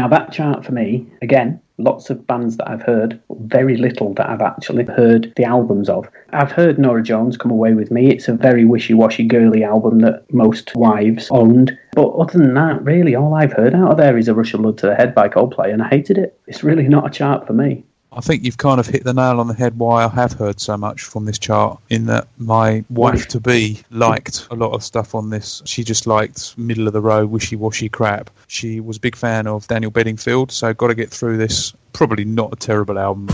Now, 0.06 0.18
that 0.18 0.30
chart 0.30 0.64
for 0.64 0.70
me, 0.70 1.04
again, 1.20 1.60
lots 1.78 2.10
of 2.10 2.28
bands 2.28 2.58
that 2.58 2.70
I've 2.70 2.82
heard, 2.82 3.20
very 3.40 3.76
little 3.76 4.14
that 4.14 4.30
I've 4.30 4.40
actually 4.40 4.84
heard 4.84 5.32
the 5.34 5.42
albums 5.42 5.88
of. 5.88 6.08
I've 6.32 6.52
heard 6.52 6.78
Norah 6.78 7.02
Jones 7.02 7.36
come 7.36 7.50
away 7.50 7.74
with 7.74 7.90
me. 7.90 8.12
It's 8.12 8.28
a 8.28 8.34
very 8.34 8.64
wishy 8.64 8.94
washy 8.94 9.24
girly 9.24 9.64
album 9.64 9.98
that 10.02 10.32
most 10.32 10.70
wives 10.76 11.26
owned. 11.32 11.76
But 11.96 12.10
other 12.10 12.38
than 12.38 12.54
that, 12.54 12.84
really, 12.84 13.16
all 13.16 13.34
I've 13.34 13.54
heard 13.54 13.74
out 13.74 13.90
of 13.90 13.96
there 13.96 14.16
is 14.16 14.28
A 14.28 14.34
Rush 14.34 14.54
of 14.54 14.62
Blood 14.62 14.78
to 14.78 14.86
the 14.86 14.94
Head 14.94 15.12
by 15.12 15.28
Coldplay, 15.28 15.72
and 15.72 15.82
I 15.82 15.88
hated 15.88 16.18
it. 16.18 16.38
It's 16.46 16.62
really 16.62 16.86
not 16.86 17.08
a 17.08 17.10
chart 17.10 17.44
for 17.44 17.52
me. 17.52 17.84
I 18.16 18.20
think 18.22 18.44
you've 18.44 18.56
kind 18.56 18.80
of 18.80 18.86
hit 18.86 19.04
the 19.04 19.12
nail 19.12 19.40
on 19.40 19.46
the 19.46 19.52
head 19.52 19.78
why 19.78 20.06
I 20.06 20.08
have 20.08 20.32
heard 20.32 20.58
so 20.58 20.78
much 20.78 21.02
from 21.02 21.26
this 21.26 21.38
chart, 21.38 21.78
in 21.90 22.06
that 22.06 22.28
my 22.38 22.82
wife 22.88 23.28
to 23.28 23.40
be 23.40 23.82
liked 23.90 24.48
a 24.50 24.54
lot 24.54 24.72
of 24.72 24.82
stuff 24.82 25.14
on 25.14 25.28
this. 25.28 25.60
She 25.66 25.84
just 25.84 26.06
liked 26.06 26.56
middle 26.56 26.86
of 26.86 26.94
the 26.94 27.02
road, 27.02 27.28
wishy 27.28 27.56
washy 27.56 27.90
crap. 27.90 28.30
She 28.46 28.80
was 28.80 28.96
a 28.96 29.00
big 29.00 29.16
fan 29.16 29.46
of 29.46 29.68
Daniel 29.68 29.90
Bedingfield, 29.90 30.50
so 30.50 30.72
got 30.72 30.86
to 30.86 30.94
get 30.94 31.10
through 31.10 31.36
this. 31.36 31.74
Probably 31.92 32.24
not 32.24 32.54
a 32.54 32.56
terrible 32.56 32.98
album. 32.98 33.28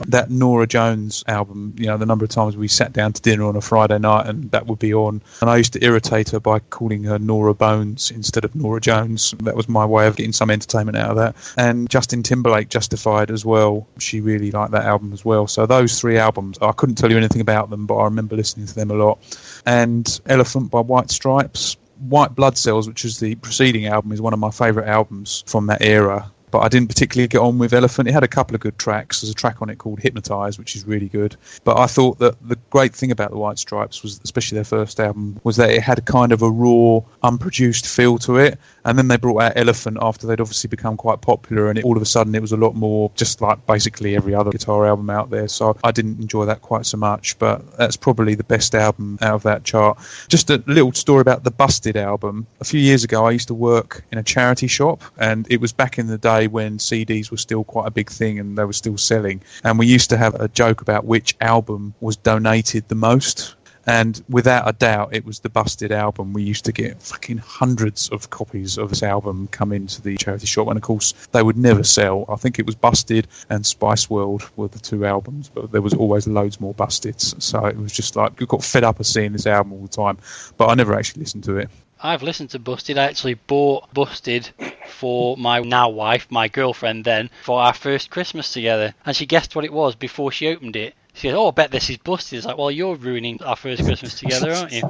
But 0.00 0.10
that 0.10 0.30
Norah 0.30 0.66
Jones 0.66 1.24
album, 1.26 1.74
you 1.78 1.86
know, 1.86 1.96
the 1.96 2.06
number 2.06 2.24
of 2.24 2.30
times 2.30 2.56
we 2.56 2.68
sat 2.68 2.92
down 2.92 3.12
to 3.12 3.22
dinner 3.22 3.44
on 3.44 3.56
a 3.56 3.60
Friday 3.60 3.98
night 3.98 4.26
and 4.26 4.50
that 4.50 4.66
would 4.66 4.78
be 4.78 4.94
on. 4.94 5.22
And 5.40 5.50
I 5.50 5.56
used 5.56 5.72
to 5.74 5.84
irritate 5.84 6.30
her 6.30 6.40
by 6.40 6.58
calling 6.58 7.04
her 7.04 7.18
Nora 7.18 7.54
Bones 7.54 8.10
instead 8.10 8.44
of 8.44 8.54
Norah 8.54 8.80
Jones. 8.80 9.34
That 9.42 9.56
was 9.56 9.68
my 9.68 9.84
way 9.84 10.06
of 10.06 10.16
getting 10.16 10.32
some 10.32 10.50
entertainment 10.50 10.96
out 10.96 11.10
of 11.10 11.16
that. 11.16 11.36
And 11.56 11.88
Justin 11.88 12.22
Timberlake 12.22 12.68
Justified 12.68 13.30
as 13.30 13.44
well. 13.44 13.86
She 13.98 14.20
really 14.20 14.50
liked 14.50 14.72
that 14.72 14.84
album 14.84 15.12
as 15.12 15.24
well. 15.24 15.46
So 15.46 15.66
those 15.66 15.98
three 15.98 16.18
albums, 16.18 16.58
I 16.60 16.72
couldn't 16.72 16.96
tell 16.96 17.10
you 17.10 17.16
anything 17.16 17.40
about 17.40 17.70
them, 17.70 17.86
but 17.86 17.96
I 17.96 18.04
remember 18.04 18.36
listening 18.36 18.66
to 18.66 18.74
them 18.74 18.90
a 18.90 18.94
lot. 18.94 19.18
And 19.64 20.20
Elephant 20.26 20.70
by 20.70 20.80
White 20.80 21.10
Stripes. 21.10 21.76
White 21.98 22.34
Blood 22.34 22.58
Cells, 22.58 22.86
which 22.86 23.06
is 23.06 23.20
the 23.20 23.36
preceding 23.36 23.86
album, 23.86 24.12
is 24.12 24.20
one 24.20 24.34
of 24.34 24.38
my 24.38 24.50
favourite 24.50 24.86
albums 24.86 25.42
from 25.46 25.68
that 25.68 25.82
era 25.82 26.30
but 26.56 26.64
I 26.64 26.68
didn't 26.68 26.88
particularly 26.88 27.28
get 27.28 27.42
on 27.42 27.58
with 27.58 27.74
Elephant. 27.74 28.08
It 28.08 28.12
had 28.12 28.24
a 28.24 28.28
couple 28.28 28.54
of 28.54 28.62
good 28.62 28.78
tracks. 28.78 29.20
There's 29.20 29.30
a 29.30 29.34
track 29.34 29.60
on 29.60 29.68
it 29.68 29.76
called 29.76 30.00
Hypnotize, 30.00 30.58
which 30.58 30.74
is 30.74 30.86
really 30.86 31.08
good. 31.08 31.36
But 31.64 31.78
I 31.78 31.86
thought 31.86 32.18
that 32.20 32.36
the 32.48 32.56
great 32.70 32.94
thing 32.94 33.10
about 33.10 33.30
the 33.30 33.36
White 33.36 33.58
Stripes 33.58 34.02
was, 34.02 34.22
especially 34.24 34.56
their 34.56 34.64
first 34.64 34.98
album, 34.98 35.38
was 35.44 35.56
that 35.56 35.68
it 35.68 35.82
had 35.82 36.02
kind 36.06 36.32
of 36.32 36.40
a 36.40 36.50
raw, 36.50 37.00
unproduced 37.22 37.86
feel 37.86 38.16
to 38.20 38.38
it. 38.38 38.58
And 38.86 38.96
then 38.96 39.08
they 39.08 39.16
brought 39.16 39.42
out 39.42 39.52
Elephant 39.56 39.98
after 40.00 40.26
they'd 40.26 40.40
obviously 40.40 40.68
become 40.68 40.96
quite 40.96 41.20
popular, 41.20 41.68
and 41.68 41.78
it, 41.78 41.84
all 41.84 41.96
of 41.96 42.02
a 42.02 42.06
sudden 42.06 42.34
it 42.36 42.40
was 42.40 42.52
a 42.52 42.56
lot 42.56 42.76
more 42.76 43.10
just 43.16 43.40
like 43.40 43.66
basically 43.66 44.14
every 44.14 44.32
other 44.32 44.50
guitar 44.50 44.86
album 44.86 45.10
out 45.10 45.28
there. 45.28 45.48
So 45.48 45.76
I 45.82 45.90
didn't 45.90 46.20
enjoy 46.20 46.46
that 46.46 46.62
quite 46.62 46.86
so 46.86 46.96
much. 46.96 47.38
But 47.38 47.76
that's 47.76 47.96
probably 47.96 48.36
the 48.36 48.44
best 48.44 48.74
album 48.74 49.18
out 49.20 49.34
of 49.34 49.42
that 49.42 49.64
chart. 49.64 49.98
Just 50.28 50.50
a 50.50 50.62
little 50.66 50.92
story 50.92 51.20
about 51.20 51.42
the 51.42 51.50
Busted 51.50 51.96
album. 51.96 52.46
A 52.60 52.64
few 52.64 52.80
years 52.80 53.02
ago, 53.02 53.26
I 53.26 53.32
used 53.32 53.48
to 53.48 53.54
work 53.54 54.04
in 54.12 54.18
a 54.18 54.22
charity 54.22 54.68
shop, 54.68 55.02
and 55.18 55.46
it 55.50 55.60
was 55.60 55.72
back 55.72 55.98
in 55.98 56.06
the 56.06 56.18
day 56.18 56.46
when 56.46 56.78
CDs 56.78 57.30
were 57.32 57.36
still 57.36 57.64
quite 57.64 57.88
a 57.88 57.90
big 57.90 58.08
thing 58.08 58.38
and 58.38 58.56
they 58.56 58.64
were 58.64 58.72
still 58.72 58.96
selling. 58.96 59.42
And 59.64 59.80
we 59.80 59.86
used 59.86 60.10
to 60.10 60.16
have 60.16 60.36
a 60.36 60.46
joke 60.46 60.80
about 60.80 61.04
which 61.04 61.34
album 61.40 61.92
was 62.00 62.16
donated 62.16 62.88
the 62.88 62.94
most. 62.94 63.56
And 63.86 64.22
without 64.28 64.68
a 64.68 64.72
doubt, 64.72 65.14
it 65.14 65.24
was 65.24 65.40
the 65.40 65.48
Busted 65.48 65.92
album. 65.92 66.32
We 66.32 66.42
used 66.42 66.64
to 66.64 66.72
get 66.72 67.00
fucking 67.00 67.38
hundreds 67.38 68.08
of 68.08 68.30
copies 68.30 68.78
of 68.78 68.90
this 68.90 69.02
album 69.02 69.48
come 69.50 69.72
into 69.72 70.02
the 70.02 70.16
charity 70.16 70.46
shop. 70.46 70.68
And 70.68 70.76
of 70.76 70.82
course, 70.82 71.14
they 71.32 71.42
would 71.42 71.56
never 71.56 71.84
sell. 71.84 72.24
I 72.28 72.36
think 72.36 72.58
it 72.58 72.66
was 72.66 72.74
Busted 72.74 73.28
and 73.48 73.64
Spice 73.64 74.10
World 74.10 74.48
were 74.56 74.68
the 74.68 74.80
two 74.80 75.06
albums, 75.06 75.48
but 75.48 75.70
there 75.70 75.82
was 75.82 75.94
always 75.94 76.26
loads 76.26 76.60
more 76.60 76.74
Busteds. 76.74 77.40
So 77.40 77.64
it 77.66 77.76
was 77.76 77.92
just 77.92 78.16
like, 78.16 78.38
we 78.40 78.46
got 78.46 78.64
fed 78.64 78.84
up 78.84 78.98
of 78.98 79.06
seeing 79.06 79.32
this 79.32 79.46
album 79.46 79.74
all 79.74 79.82
the 79.82 79.88
time. 79.88 80.18
But 80.56 80.68
I 80.68 80.74
never 80.74 80.94
actually 80.94 81.20
listened 81.20 81.44
to 81.44 81.58
it. 81.58 81.70
I've 82.00 82.22
listened 82.22 82.50
to 82.50 82.58
Busted. 82.58 82.98
I 82.98 83.04
actually 83.04 83.34
bought 83.34 83.92
Busted 83.94 84.50
for 84.88 85.36
my 85.36 85.60
now 85.60 85.88
wife, 85.88 86.26
my 86.30 86.48
girlfriend 86.48 87.04
then, 87.04 87.30
for 87.42 87.60
our 87.60 87.72
first 87.72 88.10
Christmas 88.10 88.52
together. 88.52 88.94
And 89.04 89.16
she 89.16 89.26
guessed 89.26 89.56
what 89.56 89.64
it 89.64 89.72
was 89.72 89.94
before 89.94 90.30
she 90.32 90.48
opened 90.48 90.76
it. 90.76 90.94
She 91.16 91.28
goes, 91.28 91.36
Oh, 91.36 91.48
I 91.48 91.50
bet 91.50 91.70
this 91.70 91.88
is 91.88 91.96
Busted. 91.96 92.36
It's 92.36 92.46
like, 92.46 92.58
Well, 92.58 92.70
you're 92.70 92.94
ruining 92.94 93.42
our 93.42 93.56
first 93.56 93.82
Christmas 93.84 94.18
together, 94.18 94.52
aren't 94.52 94.72
you? 94.72 94.82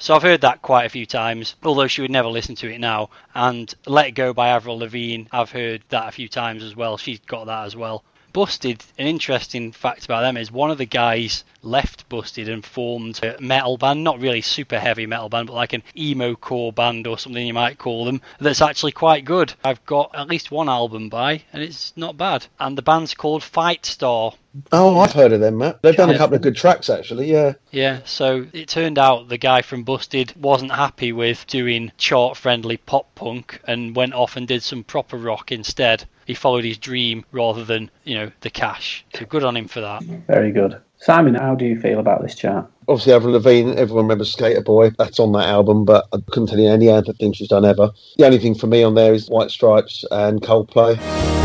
so 0.00 0.14
I've 0.14 0.22
heard 0.22 0.42
that 0.42 0.60
quite 0.60 0.84
a 0.84 0.90
few 0.90 1.06
times, 1.06 1.56
although 1.62 1.86
she 1.86 2.02
would 2.02 2.10
never 2.10 2.28
listen 2.28 2.54
to 2.56 2.70
it 2.72 2.78
now. 2.78 3.08
And 3.34 3.74
Let 3.86 4.08
It 4.08 4.12
Go 4.12 4.34
by 4.34 4.48
Avril 4.48 4.78
Lavigne, 4.78 5.24
I've 5.32 5.50
heard 5.50 5.82
that 5.88 6.08
a 6.08 6.12
few 6.12 6.28
times 6.28 6.62
as 6.62 6.76
well. 6.76 6.98
She's 6.98 7.18
got 7.20 7.46
that 7.46 7.64
as 7.64 7.74
well. 7.74 8.04
Busted, 8.34 8.84
an 8.98 9.06
interesting 9.06 9.70
fact 9.70 10.04
about 10.04 10.22
them 10.22 10.36
is 10.36 10.50
one 10.50 10.70
of 10.72 10.76
the 10.76 10.86
guys 10.86 11.44
left 11.62 12.08
Busted 12.08 12.48
and 12.48 12.66
formed 12.66 13.20
a 13.22 13.40
metal 13.40 13.78
band, 13.78 14.02
not 14.02 14.20
really 14.20 14.40
super 14.42 14.78
heavy 14.78 15.06
metal 15.06 15.28
band, 15.28 15.46
but 15.46 15.54
like 15.54 15.72
an 15.72 15.84
emo 15.96 16.34
core 16.34 16.72
band 16.72 17.06
or 17.06 17.16
something 17.16 17.46
you 17.46 17.54
might 17.54 17.78
call 17.78 18.04
them, 18.04 18.20
that's 18.40 18.60
actually 18.60 18.90
quite 18.90 19.24
good. 19.24 19.54
I've 19.64 19.86
got 19.86 20.10
at 20.14 20.28
least 20.28 20.50
one 20.50 20.68
album 20.68 21.08
by, 21.08 21.42
and 21.52 21.62
it's 21.62 21.92
not 21.96 22.16
bad. 22.16 22.44
And 22.58 22.76
the 22.76 22.82
band's 22.82 23.14
called 23.14 23.44
Fight 23.44 23.86
Star. 23.86 24.32
Oh, 24.72 24.98
I've 24.98 25.12
heard 25.12 25.32
of 25.32 25.40
them, 25.40 25.58
Matt. 25.58 25.82
They've 25.82 25.96
done 25.96 26.10
a 26.10 26.18
couple 26.18 26.36
of 26.36 26.42
good 26.42 26.56
tracks, 26.56 26.88
actually. 26.88 27.30
Yeah. 27.30 27.54
Yeah, 27.70 28.00
so 28.04 28.46
it 28.52 28.68
turned 28.68 28.98
out 28.98 29.28
the 29.28 29.38
guy 29.38 29.62
from 29.62 29.82
Busted 29.82 30.32
wasn't 30.36 30.72
happy 30.72 31.12
with 31.12 31.46
doing 31.46 31.90
chart 31.98 32.36
friendly 32.36 32.76
pop 32.76 33.14
punk 33.14 33.60
and 33.66 33.96
went 33.96 34.14
off 34.14 34.36
and 34.36 34.46
did 34.46 34.62
some 34.62 34.84
proper 34.84 35.16
rock 35.16 35.50
instead. 35.50 36.04
He 36.26 36.34
followed 36.34 36.64
his 36.64 36.78
dream 36.78 37.24
rather 37.32 37.64
than, 37.64 37.90
you 38.04 38.14
know, 38.14 38.30
the 38.40 38.50
cash. 38.50 39.04
So 39.14 39.26
good 39.26 39.44
on 39.44 39.56
him 39.56 39.68
for 39.68 39.80
that. 39.80 40.02
Very 40.02 40.52
good. 40.52 40.80
Simon, 40.98 41.34
how 41.34 41.54
do 41.54 41.66
you 41.66 41.78
feel 41.78 41.98
about 41.98 42.22
this 42.22 42.34
chart? 42.34 42.70
Obviously, 42.88 43.12
Avril 43.12 43.34
Lavigne, 43.34 43.72
everyone 43.72 44.04
remembers 44.04 44.32
Skater 44.32 44.62
Boy. 44.62 44.90
That's 44.96 45.20
on 45.20 45.32
that 45.32 45.48
album, 45.48 45.84
but 45.84 46.06
I 46.12 46.18
couldn't 46.30 46.48
tell 46.48 46.58
you 46.58 46.68
any 46.68 46.88
other 46.88 47.12
thing 47.12 47.32
she's 47.32 47.48
done 47.48 47.64
ever. 47.64 47.90
The 48.16 48.24
only 48.24 48.38
thing 48.38 48.54
for 48.54 48.68
me 48.68 48.82
on 48.82 48.94
there 48.94 49.12
is 49.12 49.28
White 49.28 49.50
Stripes 49.50 50.04
and 50.10 50.40
Coldplay. 50.40 51.43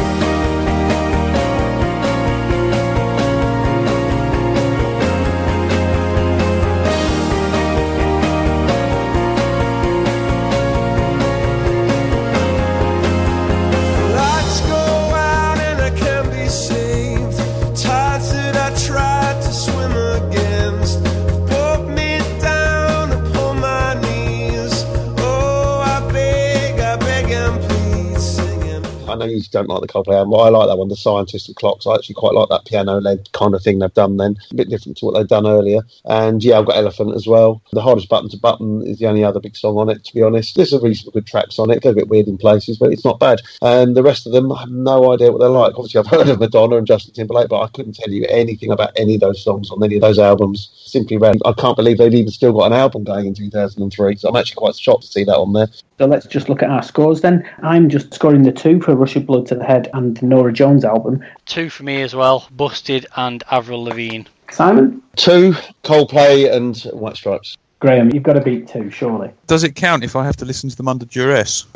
Don't 29.52 29.70
like 29.70 29.82
the 29.82 29.88
Coldplay 29.88 30.16
album, 30.16 30.34
I 30.36 30.50
like 30.50 30.68
that 30.68 30.78
one, 30.78 30.90
The 30.90 30.96
Scientist 30.96 31.48
and 31.48 31.56
Clocks. 31.56 31.88
I 31.88 31.96
actually 31.96 32.16
quite 32.16 32.34
like 32.34 32.50
that 32.50 32.66
piano-led 32.66 33.32
kind 33.32 33.54
of 33.54 33.64
thing 33.64 33.80
they've 33.80 33.94
done 33.94 34.18
then. 34.18 34.38
A 34.52 34.56
bit 34.56 34.70
different 34.70 34.98
to 34.98 35.06
what 35.06 35.14
they've 35.16 35.28
done 35.28 35.48
earlier. 35.48 35.82
And 36.06 36.44
yeah, 36.44 36.60
I've 36.60 36.66
got 36.66 36.78
Elephant 36.78 37.16
as 37.16 37.28
well. 37.28 37.62
The 37.72 37.82
Hardest 37.82 38.10
Button 38.10 38.30
to 38.30 38.38
Button 38.38 38.84
is 38.86 39.00
the 39.00 39.08
only 39.08 39.24
other 39.24 39.40
big 39.40 39.56
song 39.56 39.78
on 39.78 39.90
it, 39.90 40.04
to 40.06 40.14
be 40.14 40.24
honest. 40.24 40.56
There's 40.56 40.72
some 40.72 40.84
reasonable 40.84 41.14
good 41.14 41.28
tracks 41.28 41.60
on 41.60 41.72
it. 41.72 41.82
They're 41.82 41.92
a 41.92 41.96
bit 41.96 42.10
weird 42.10 42.28
in 42.28 42.38
places, 42.38 42.78
but 42.78 42.92
it's 42.92 43.06
not 43.06 43.20
bad. 43.20 43.42
And 43.62 43.96
the 43.96 44.04
rest 44.04 44.26
of 44.26 44.34
them, 44.34 44.52
I 44.52 44.62
have 44.62 44.70
no 44.70 45.14
idea 45.14 45.32
what 45.32 45.40
they're 45.40 45.50
like. 45.50 45.74
Obviously, 45.76 46.00
I've 46.00 46.08
heard 46.20 46.30
of 46.30 46.40
Madonna 46.40 46.78
and 46.78 46.88
Justin 46.88 47.14
Timberlake, 47.14 47.50
but 47.50 47.62
I 47.62 47.68
couldn't 47.68 47.96
tell 47.96 48.10
you 48.10 48.26
anything 48.30 48.72
about 48.72 48.92
any 48.96 49.16
of 49.16 49.22
those 49.22 49.44
songs 49.44 49.70
on 49.72 49.84
any 49.84 49.96
of 49.96 50.02
those 50.02 50.20
albums. 50.20 50.72
Simply 50.86 51.18
random. 51.18 51.42
I 51.46 51.54
can't 51.54 51.76
believe 51.76 51.98
they've 51.98 52.14
even 52.14 52.32
still 52.32 52.54
got 52.54 52.68
an 52.68 52.74
album 52.74 53.04
going 53.04 53.26
in 53.26 53.34
2003, 53.34 54.16
so 54.16 54.30
I'm 54.30 54.36
actually 54.36 54.56
quite 54.56 54.76
shocked 54.76 55.04
to 55.04 55.08
see 55.08 55.24
that 55.24 55.38
on 55.38 55.54
there. 55.54 55.68
So 56.00 56.06
let's 56.06 56.26
just 56.26 56.48
look 56.48 56.64
at 56.64 56.70
our 56.70 56.82
scores 56.82 57.20
then. 57.20 57.46
I'm 57.62 57.90
just 57.90 58.14
scoring 58.14 58.44
the 58.44 58.54
two 58.54 58.80
for 58.80 58.96
Rush 58.96 59.18
of 59.18 59.26
Blood 59.26 59.48
to 59.48 59.56
the 59.56 59.66
Head 59.66 59.90
and 59.94 60.16
the 60.16 60.28
Norah 60.28 60.54
Jones 60.54 60.86
album. 60.86 61.22
Two 61.46 61.70
for 61.70 61.84
me 61.84 62.02
as 62.02 62.16
well 62.16 62.48
Busted 62.52 63.06
and 63.18 63.44
Avril 63.52 63.84
Lavigne. 63.84 64.24
Simon? 64.50 65.04
Two, 65.18 65.52
Coldplay 65.84 66.50
and 66.50 66.78
White 66.98 67.18
Stripes. 67.18 67.58
Graham, 67.80 68.14
you've 68.14 68.24
got 68.24 68.34
to 68.34 68.42
beat 68.42 68.70
two, 68.70 68.90
surely. 68.90 69.30
Does 69.48 69.66
it 69.66 69.76
count 69.76 70.06
if 70.06 70.16
I 70.16 70.24
have 70.24 70.38
to 70.38 70.46
listen 70.46 70.70
to 70.70 70.76
them 70.78 70.88
under 70.88 71.06
duress? 71.06 71.66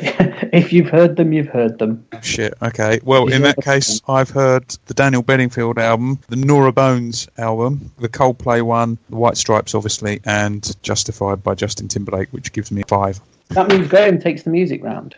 If 0.52 0.72
you've 0.72 0.88
heard 0.88 1.16
them, 1.16 1.32
you've 1.32 1.48
heard 1.48 1.80
them. 1.80 2.06
Shit. 2.22 2.54
Okay. 2.62 3.00
Well, 3.02 3.26
in 3.26 3.42
that 3.42 3.56
case, 3.56 4.00
I've 4.06 4.30
heard 4.30 4.68
the 4.86 4.94
Daniel 4.94 5.22
Bedingfield 5.22 5.78
album, 5.78 6.20
the 6.28 6.36
Nora 6.36 6.70
Bones 6.70 7.26
album, 7.38 7.90
the 7.98 8.08
Coldplay 8.08 8.62
one, 8.62 8.96
the 9.10 9.16
White 9.16 9.36
Stripes, 9.36 9.74
obviously, 9.74 10.20
and 10.24 10.80
Justified 10.82 11.42
by 11.42 11.56
Justin 11.56 11.88
Timberlake, 11.88 12.28
which 12.30 12.52
gives 12.52 12.70
me 12.70 12.84
five. 12.86 13.20
That 13.50 13.68
means 13.68 13.88
Graham 13.88 14.18
takes 14.18 14.42
the 14.42 14.50
music 14.50 14.82
round. 14.82 15.14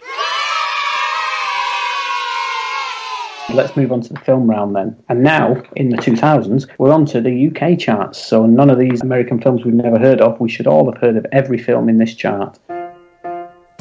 Let's 3.55 3.77
move 3.77 3.93
on 3.93 4.01
to 4.03 4.13
the 4.13 4.21
film 4.21 4.51
round 4.51 4.75
then. 4.75 4.97
And 5.09 5.23
now, 5.23 5.63
in 5.77 5.91
the 5.91 5.97
2000s, 5.97 6.67
we're 6.79 6.93
on 6.93 7.07
to 7.07 7.21
the 7.21 7.47
UK 7.49 7.79
charts. 7.79 8.23
So, 8.23 8.45
none 8.45 8.71
of 8.71 8.79
these 8.79 9.03
American 9.03 9.41
films 9.41 9.65
we've 9.65 9.73
never 9.73 9.99
heard 9.99 10.21
of. 10.21 10.41
We 10.41 10.49
should 10.49 10.67
all 10.67 10.91
have 10.93 11.01
heard 11.01 11.17
of 11.17 11.25
every 11.31 11.57
film 11.57 11.89
in 11.89 11.99
this 11.99 12.15
chart. 12.15 12.59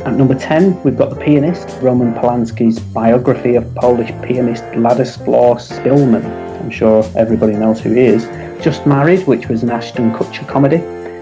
At 0.05 0.13
number 0.13 0.35
10, 0.35 0.83
we've 0.83 0.95
got 0.95 1.09
The 1.09 1.15
Pianist, 1.15 1.77
Roman 1.81 2.13
Polanski's 2.13 2.79
biography 2.79 3.55
of 3.55 3.73
Polish 3.73 4.11
pianist 4.21 4.63
Władysław 4.75 5.59
Szpilman. 5.59 6.23
I'm 6.61 6.69
sure 6.69 7.03
everybody 7.15 7.53
knows 7.53 7.81
who 7.81 7.91
he 7.91 8.01
is. 8.01 8.25
Just 8.63 8.85
Married, 8.85 9.25
which 9.25 9.47
was 9.47 9.63
an 9.63 9.71
Ashton 9.71 10.11
Kutcher 10.13 10.47
comedy. 10.47 10.77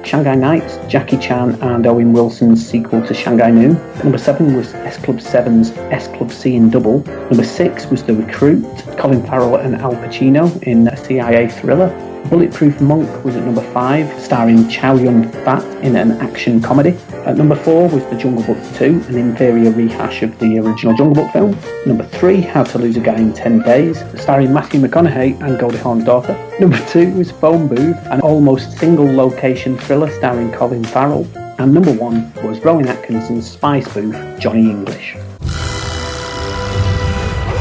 Shanghai 0.06 0.36
Nights, 0.36 0.78
Jackie 0.88 1.18
Chan 1.18 1.62
and 1.62 1.88
Owen 1.88 2.14
Wilson's 2.14 2.66
sequel 2.66 3.02
to 3.08 3.14
Shanghai 3.14 3.50
Noon. 3.50 3.74
Number 4.04 4.18
7 4.18 4.56
was 4.56 4.74
S 4.74 4.98
Club 4.98 5.18
7's 5.18 5.72
S 5.92 6.08
Club 6.10 6.32
Seeing 6.32 6.70
Double. 6.70 7.00
Number 7.30 7.44
6 7.44 7.88
was 7.88 8.04
The 8.04 8.14
Recruit, 8.14 8.66
Colin 8.98 9.26
Farrell 9.26 9.56
and 9.56 9.76
Al 9.76 9.94
Pacino 9.94 10.62
in 10.64 10.88
a 10.88 10.98
CIA 10.98 11.48
thriller. 11.48 12.13
Bulletproof 12.30 12.82
Monk 12.82 13.24
was 13.24 13.36
at 13.36 13.44
number 13.44 13.62
5, 13.62 14.22
starring 14.22 14.68
Chow 14.68 14.96
Yun 14.96 15.30
Fat 15.44 15.64
in 15.84 15.96
an 15.96 16.14
action 16.14 16.62
comedy. 16.62 16.98
At 17.26 17.38
number 17.38 17.56
4 17.56 17.90
was 17.90 18.04
The 18.06 18.16
Jungle 18.16 18.44
Book 18.44 18.58
2, 18.76 19.06
an 19.10 19.18
inferior 19.18 19.72
rehash 19.72 20.24
of 20.24 20.38
the 20.40 20.58
original 20.60 20.96
Jungle 20.96 21.24
Book 21.24 21.32
film. 21.32 21.56
Number 21.86 22.06
3, 22.06 22.42
How 22.42 22.64
to 22.64 22.80
Lose 22.80 22.98
a 22.98 23.02
Guy 23.02 23.18
in 23.18 23.34
10 23.34 23.60
Days, 23.62 24.04
starring 24.20 24.54
Matthew 24.54 24.82
McConaughey 24.82 25.40
and 25.42 25.60
Goldie 25.60 25.78
Hawn's 25.78 26.06
daughter. 26.06 26.34
Number 26.60 26.80
2 26.88 27.12
was 27.14 27.32
Phone 27.32 27.68
Booth, 27.68 27.98
an 28.08 28.22
almost 28.22 28.78
single 28.78 29.06
location 29.06 29.78
thriller 29.78 30.10
starring 30.10 30.52
Colin 30.52 30.84
Farrell. 30.84 31.28
And 31.60 31.74
number 31.74 31.94
1 31.94 32.34
was 32.44 32.60
Rowan 32.62 32.88
Atkinson's 32.88 33.52
spy 33.52 33.82
spoof, 33.82 34.16
Johnny 34.40 34.70
English. 34.70 35.16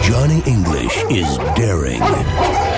Johnny 0.02 0.42
English 0.46 1.04
is 1.10 1.36
daring. 1.56 2.71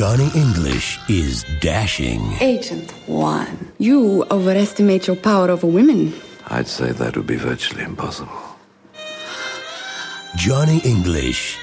Johnny 0.00 0.30
English 0.34 0.98
is 1.10 1.44
dashing. 1.60 2.22
Agent 2.40 2.90
One, 3.06 3.70
you 3.76 4.24
overestimate 4.30 5.06
your 5.06 5.16
power 5.16 5.50
over 5.50 5.66
women. 5.66 6.14
I'd 6.46 6.68
say 6.68 6.92
that 6.92 7.18
would 7.18 7.26
be 7.26 7.36
virtually 7.36 7.82
impossible. 7.82 8.32
Johnny 10.36 10.78
English 10.86 11.58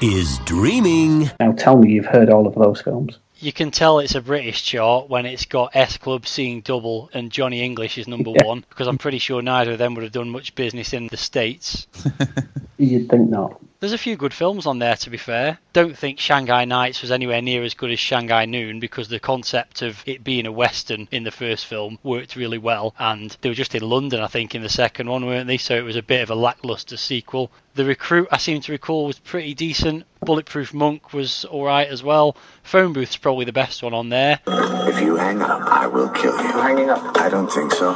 is 0.00 0.38
dreaming. 0.46 1.30
Now 1.38 1.52
tell 1.52 1.76
me 1.76 1.92
you've 1.92 2.06
heard 2.06 2.30
all 2.30 2.46
of 2.46 2.54
those 2.54 2.80
films. 2.80 3.18
You 3.42 3.52
can 3.52 3.72
tell 3.72 3.98
it's 3.98 4.14
a 4.14 4.20
British 4.20 4.62
chart 4.62 5.08
when 5.08 5.26
it's 5.26 5.46
got 5.46 5.74
S 5.74 5.96
Club 5.96 6.28
seeing 6.28 6.60
double 6.60 7.10
and 7.12 7.28
Johnny 7.32 7.60
English 7.60 7.98
is 7.98 8.06
number 8.06 8.30
Yeah. 8.30 8.46
one, 8.46 8.64
because 8.68 8.86
I'm 8.86 8.98
pretty 8.98 9.18
sure 9.18 9.42
neither 9.42 9.72
of 9.72 9.78
them 9.78 9.94
would 9.96 10.04
have 10.04 10.12
done 10.12 10.30
much 10.30 10.54
business 10.54 10.92
in 10.92 11.08
the 11.08 11.16
States. 11.16 11.88
You'd 12.78 13.08
think 13.10 13.28
not. 13.30 13.60
There's 13.80 13.92
a 13.92 13.98
few 13.98 14.14
good 14.14 14.32
films 14.32 14.64
on 14.64 14.78
there, 14.78 14.94
to 14.94 15.10
be 15.10 15.16
fair. 15.16 15.58
Don't 15.72 15.98
think 15.98 16.20
Shanghai 16.20 16.64
Nights 16.64 17.02
was 17.02 17.10
anywhere 17.10 17.42
near 17.42 17.64
as 17.64 17.74
good 17.74 17.90
as 17.90 17.98
Shanghai 17.98 18.44
Noon 18.44 18.78
because 18.78 19.08
the 19.08 19.18
concept 19.18 19.82
of 19.82 20.04
it 20.06 20.22
being 20.22 20.46
a 20.46 20.52
western 20.52 21.08
in 21.10 21.24
the 21.24 21.32
first 21.32 21.66
film 21.66 21.98
worked 22.04 22.36
really 22.36 22.58
well, 22.58 22.94
and 22.96 23.36
they 23.40 23.48
were 23.48 23.56
just 23.56 23.74
in 23.74 23.82
London, 23.82 24.20
I 24.20 24.28
think, 24.28 24.54
in 24.54 24.62
the 24.62 24.68
second 24.68 25.08
one, 25.10 25.26
weren't 25.26 25.48
they? 25.48 25.56
So 25.58 25.74
it 25.74 25.82
was 25.82 25.96
a 25.96 26.02
bit 26.02 26.22
of 26.22 26.30
a 26.30 26.36
lackluster 26.36 26.96
sequel. 26.96 27.50
The 27.74 27.86
Recruit, 27.86 28.28
I 28.30 28.36
seem 28.36 28.60
to 28.60 28.72
recall, 28.72 29.06
was 29.06 29.18
pretty 29.18 29.54
decent. 29.54 30.04
Bulletproof 30.20 30.74
Monk 30.74 31.14
was 31.14 31.46
alright 31.46 31.88
as 31.88 32.02
well. 32.02 32.36
Phone 32.62 32.92
Booth's 32.92 33.16
probably 33.16 33.46
the 33.46 33.52
best 33.52 33.82
one 33.82 33.94
on 33.94 34.10
there. 34.10 34.40
If 34.46 35.00
you 35.00 35.16
hang 35.16 35.40
up, 35.40 35.62
I 35.62 35.86
will 35.86 36.10
kill 36.10 36.36
you. 36.36 36.52
Hanging 36.52 36.90
up? 36.90 37.16
I 37.16 37.30
don't 37.30 37.50
think 37.50 37.72
so. 37.72 37.94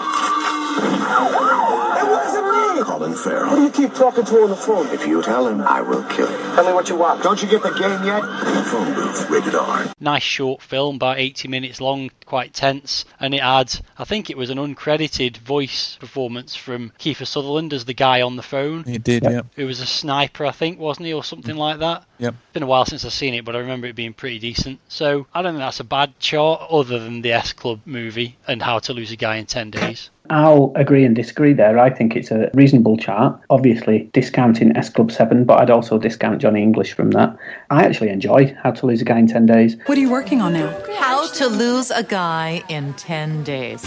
It 2.86 2.90
wasn't! 2.90 3.06
Colin 3.06 3.14
Farrell. 3.14 3.50
Who 3.50 3.56
do 3.56 3.62
you 3.82 3.88
keep 3.88 3.96
talking 3.96 4.24
to 4.24 4.42
on 4.42 4.50
the 4.50 4.56
phone? 4.56 4.86
If 4.88 5.06
you 5.06 5.22
tell 5.22 5.46
him, 5.46 5.60
I 5.60 5.80
will 5.80 6.02
kill 6.04 6.30
you. 6.30 6.36
Tell 6.36 6.66
me 6.66 6.72
what 6.72 6.88
you 6.88 6.96
want. 6.96 7.22
Don't 7.22 7.42
you 7.42 7.48
get 7.48 7.62
the 7.62 7.70
game 7.70 8.04
yet? 8.04 8.22
Phone 8.66 8.94
booth, 8.94 9.30
rated 9.30 9.54
R. 9.54 9.86
Nice 10.00 10.22
short 10.22 10.62
film, 10.62 10.96
about 10.96 11.18
80 11.18 11.48
minutes 11.48 11.80
long, 11.80 12.10
quite 12.24 12.52
tense, 12.52 13.04
and 13.20 13.34
it 13.34 13.42
had, 13.42 13.72
I 13.98 14.04
think 14.04 14.30
it 14.30 14.36
was 14.36 14.50
an 14.50 14.58
uncredited 14.58 15.36
voice 15.38 15.96
performance 15.96 16.56
from 16.56 16.92
Kiefer 16.98 17.26
Sutherland 17.26 17.72
as 17.72 17.84
the 17.84 17.94
guy 17.94 18.22
on 18.22 18.36
the 18.36 18.42
phone. 18.42 18.84
He 18.84 18.98
did, 18.98 19.22
yeah. 19.24 19.42
Who 19.54 19.66
was 19.66 19.80
a 19.80 19.86
sniper, 19.86 20.46
I 20.46 20.52
think, 20.52 20.78
wasn't 20.78 21.06
he, 21.06 21.12
or 21.12 21.24
something 21.24 21.54
mm. 21.54 21.58
like 21.58 21.78
that? 21.80 22.04
Yep. 22.18 22.34
It's 22.34 22.52
been 22.52 22.62
a 22.62 22.66
while 22.66 22.86
since 22.86 23.04
I've 23.04 23.12
seen 23.12 23.34
it, 23.34 23.44
but 23.44 23.54
I 23.54 23.60
remember 23.60 23.86
it 23.86 23.96
being 23.96 24.14
pretty 24.14 24.38
decent. 24.38 24.80
So 24.88 25.26
I 25.34 25.42
don't 25.42 25.52
think 25.52 25.60
that's 25.60 25.80
a 25.80 25.84
bad 25.84 26.18
chart, 26.18 26.62
other 26.70 26.98
than 26.98 27.22
the 27.22 27.32
S 27.32 27.52
Club 27.52 27.80
movie 27.84 28.36
and 28.48 28.62
How 28.62 28.78
to 28.80 28.92
Lose 28.92 29.12
a 29.12 29.16
Guy 29.16 29.36
in 29.36 29.46
10 29.46 29.70
Days. 29.70 30.10
I'll 30.30 30.72
agree 30.74 31.04
and 31.04 31.14
disagree 31.14 31.52
there. 31.52 31.78
I 31.78 31.90
think 31.90 32.16
it's 32.16 32.30
a 32.30 32.50
reasonable 32.54 32.96
chart. 32.96 33.40
Obviously, 33.50 34.10
discounting 34.12 34.76
S 34.76 34.88
Club 34.90 35.10
7, 35.12 35.44
but 35.44 35.60
I'd 35.60 35.70
also 35.70 35.98
discount 35.98 36.40
Johnny 36.40 36.62
English 36.62 36.92
from 36.92 37.10
that. 37.12 37.36
I 37.70 37.84
actually 37.84 38.10
enjoy 38.10 38.54
How 38.62 38.72
to 38.72 38.86
Lose 38.86 39.02
a 39.02 39.04
Guy 39.04 39.18
in 39.18 39.26
10 39.26 39.46
Days. 39.46 39.76
What 39.86 39.98
are 39.98 40.00
you 40.00 40.10
working 40.10 40.40
on 40.40 40.52
now? 40.54 40.74
How 40.98 41.28
to 41.34 41.46
lose 41.46 41.90
a 41.90 42.02
guy 42.02 42.62
in 42.68 42.94
10 42.94 43.44
days. 43.44 43.84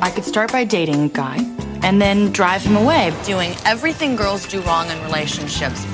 I 0.00 0.10
could 0.14 0.24
start 0.24 0.52
by 0.52 0.64
dating 0.64 1.04
a 1.04 1.08
guy 1.08 1.38
and 1.82 2.00
then 2.00 2.32
drive 2.32 2.62
him 2.62 2.76
away. 2.76 3.14
Doing 3.24 3.54
everything 3.64 4.16
girls 4.16 4.46
do 4.46 4.60
wrong 4.62 4.90
in 4.90 5.02
relationships. 5.04 5.84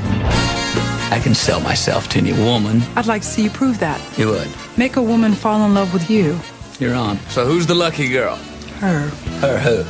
I 1.10 1.20
can 1.22 1.34
sell 1.34 1.60
myself 1.60 2.09
to 2.10 2.18
any 2.18 2.32
woman. 2.32 2.82
I'd 2.97 3.06
like 3.06 3.22
to 3.22 3.28
see 3.28 3.44
you 3.44 3.51
prove 3.51 3.78
that. 3.80 4.01
You 4.18 4.28
would. 4.28 4.48
Make 4.76 4.97
a 4.97 5.02
woman 5.02 5.34
fall 5.34 5.64
in 5.66 5.74
love 5.74 5.93
with 5.93 6.09
you. 6.10 6.39
You're 6.80 6.94
on. 6.94 7.18
So 7.28 7.44
who's 7.44 7.66
the 7.66 7.74
lucky 7.74 8.09
girl? 8.09 8.39
Her. 8.83 9.11
Her 9.39 9.59
who? 9.61 9.83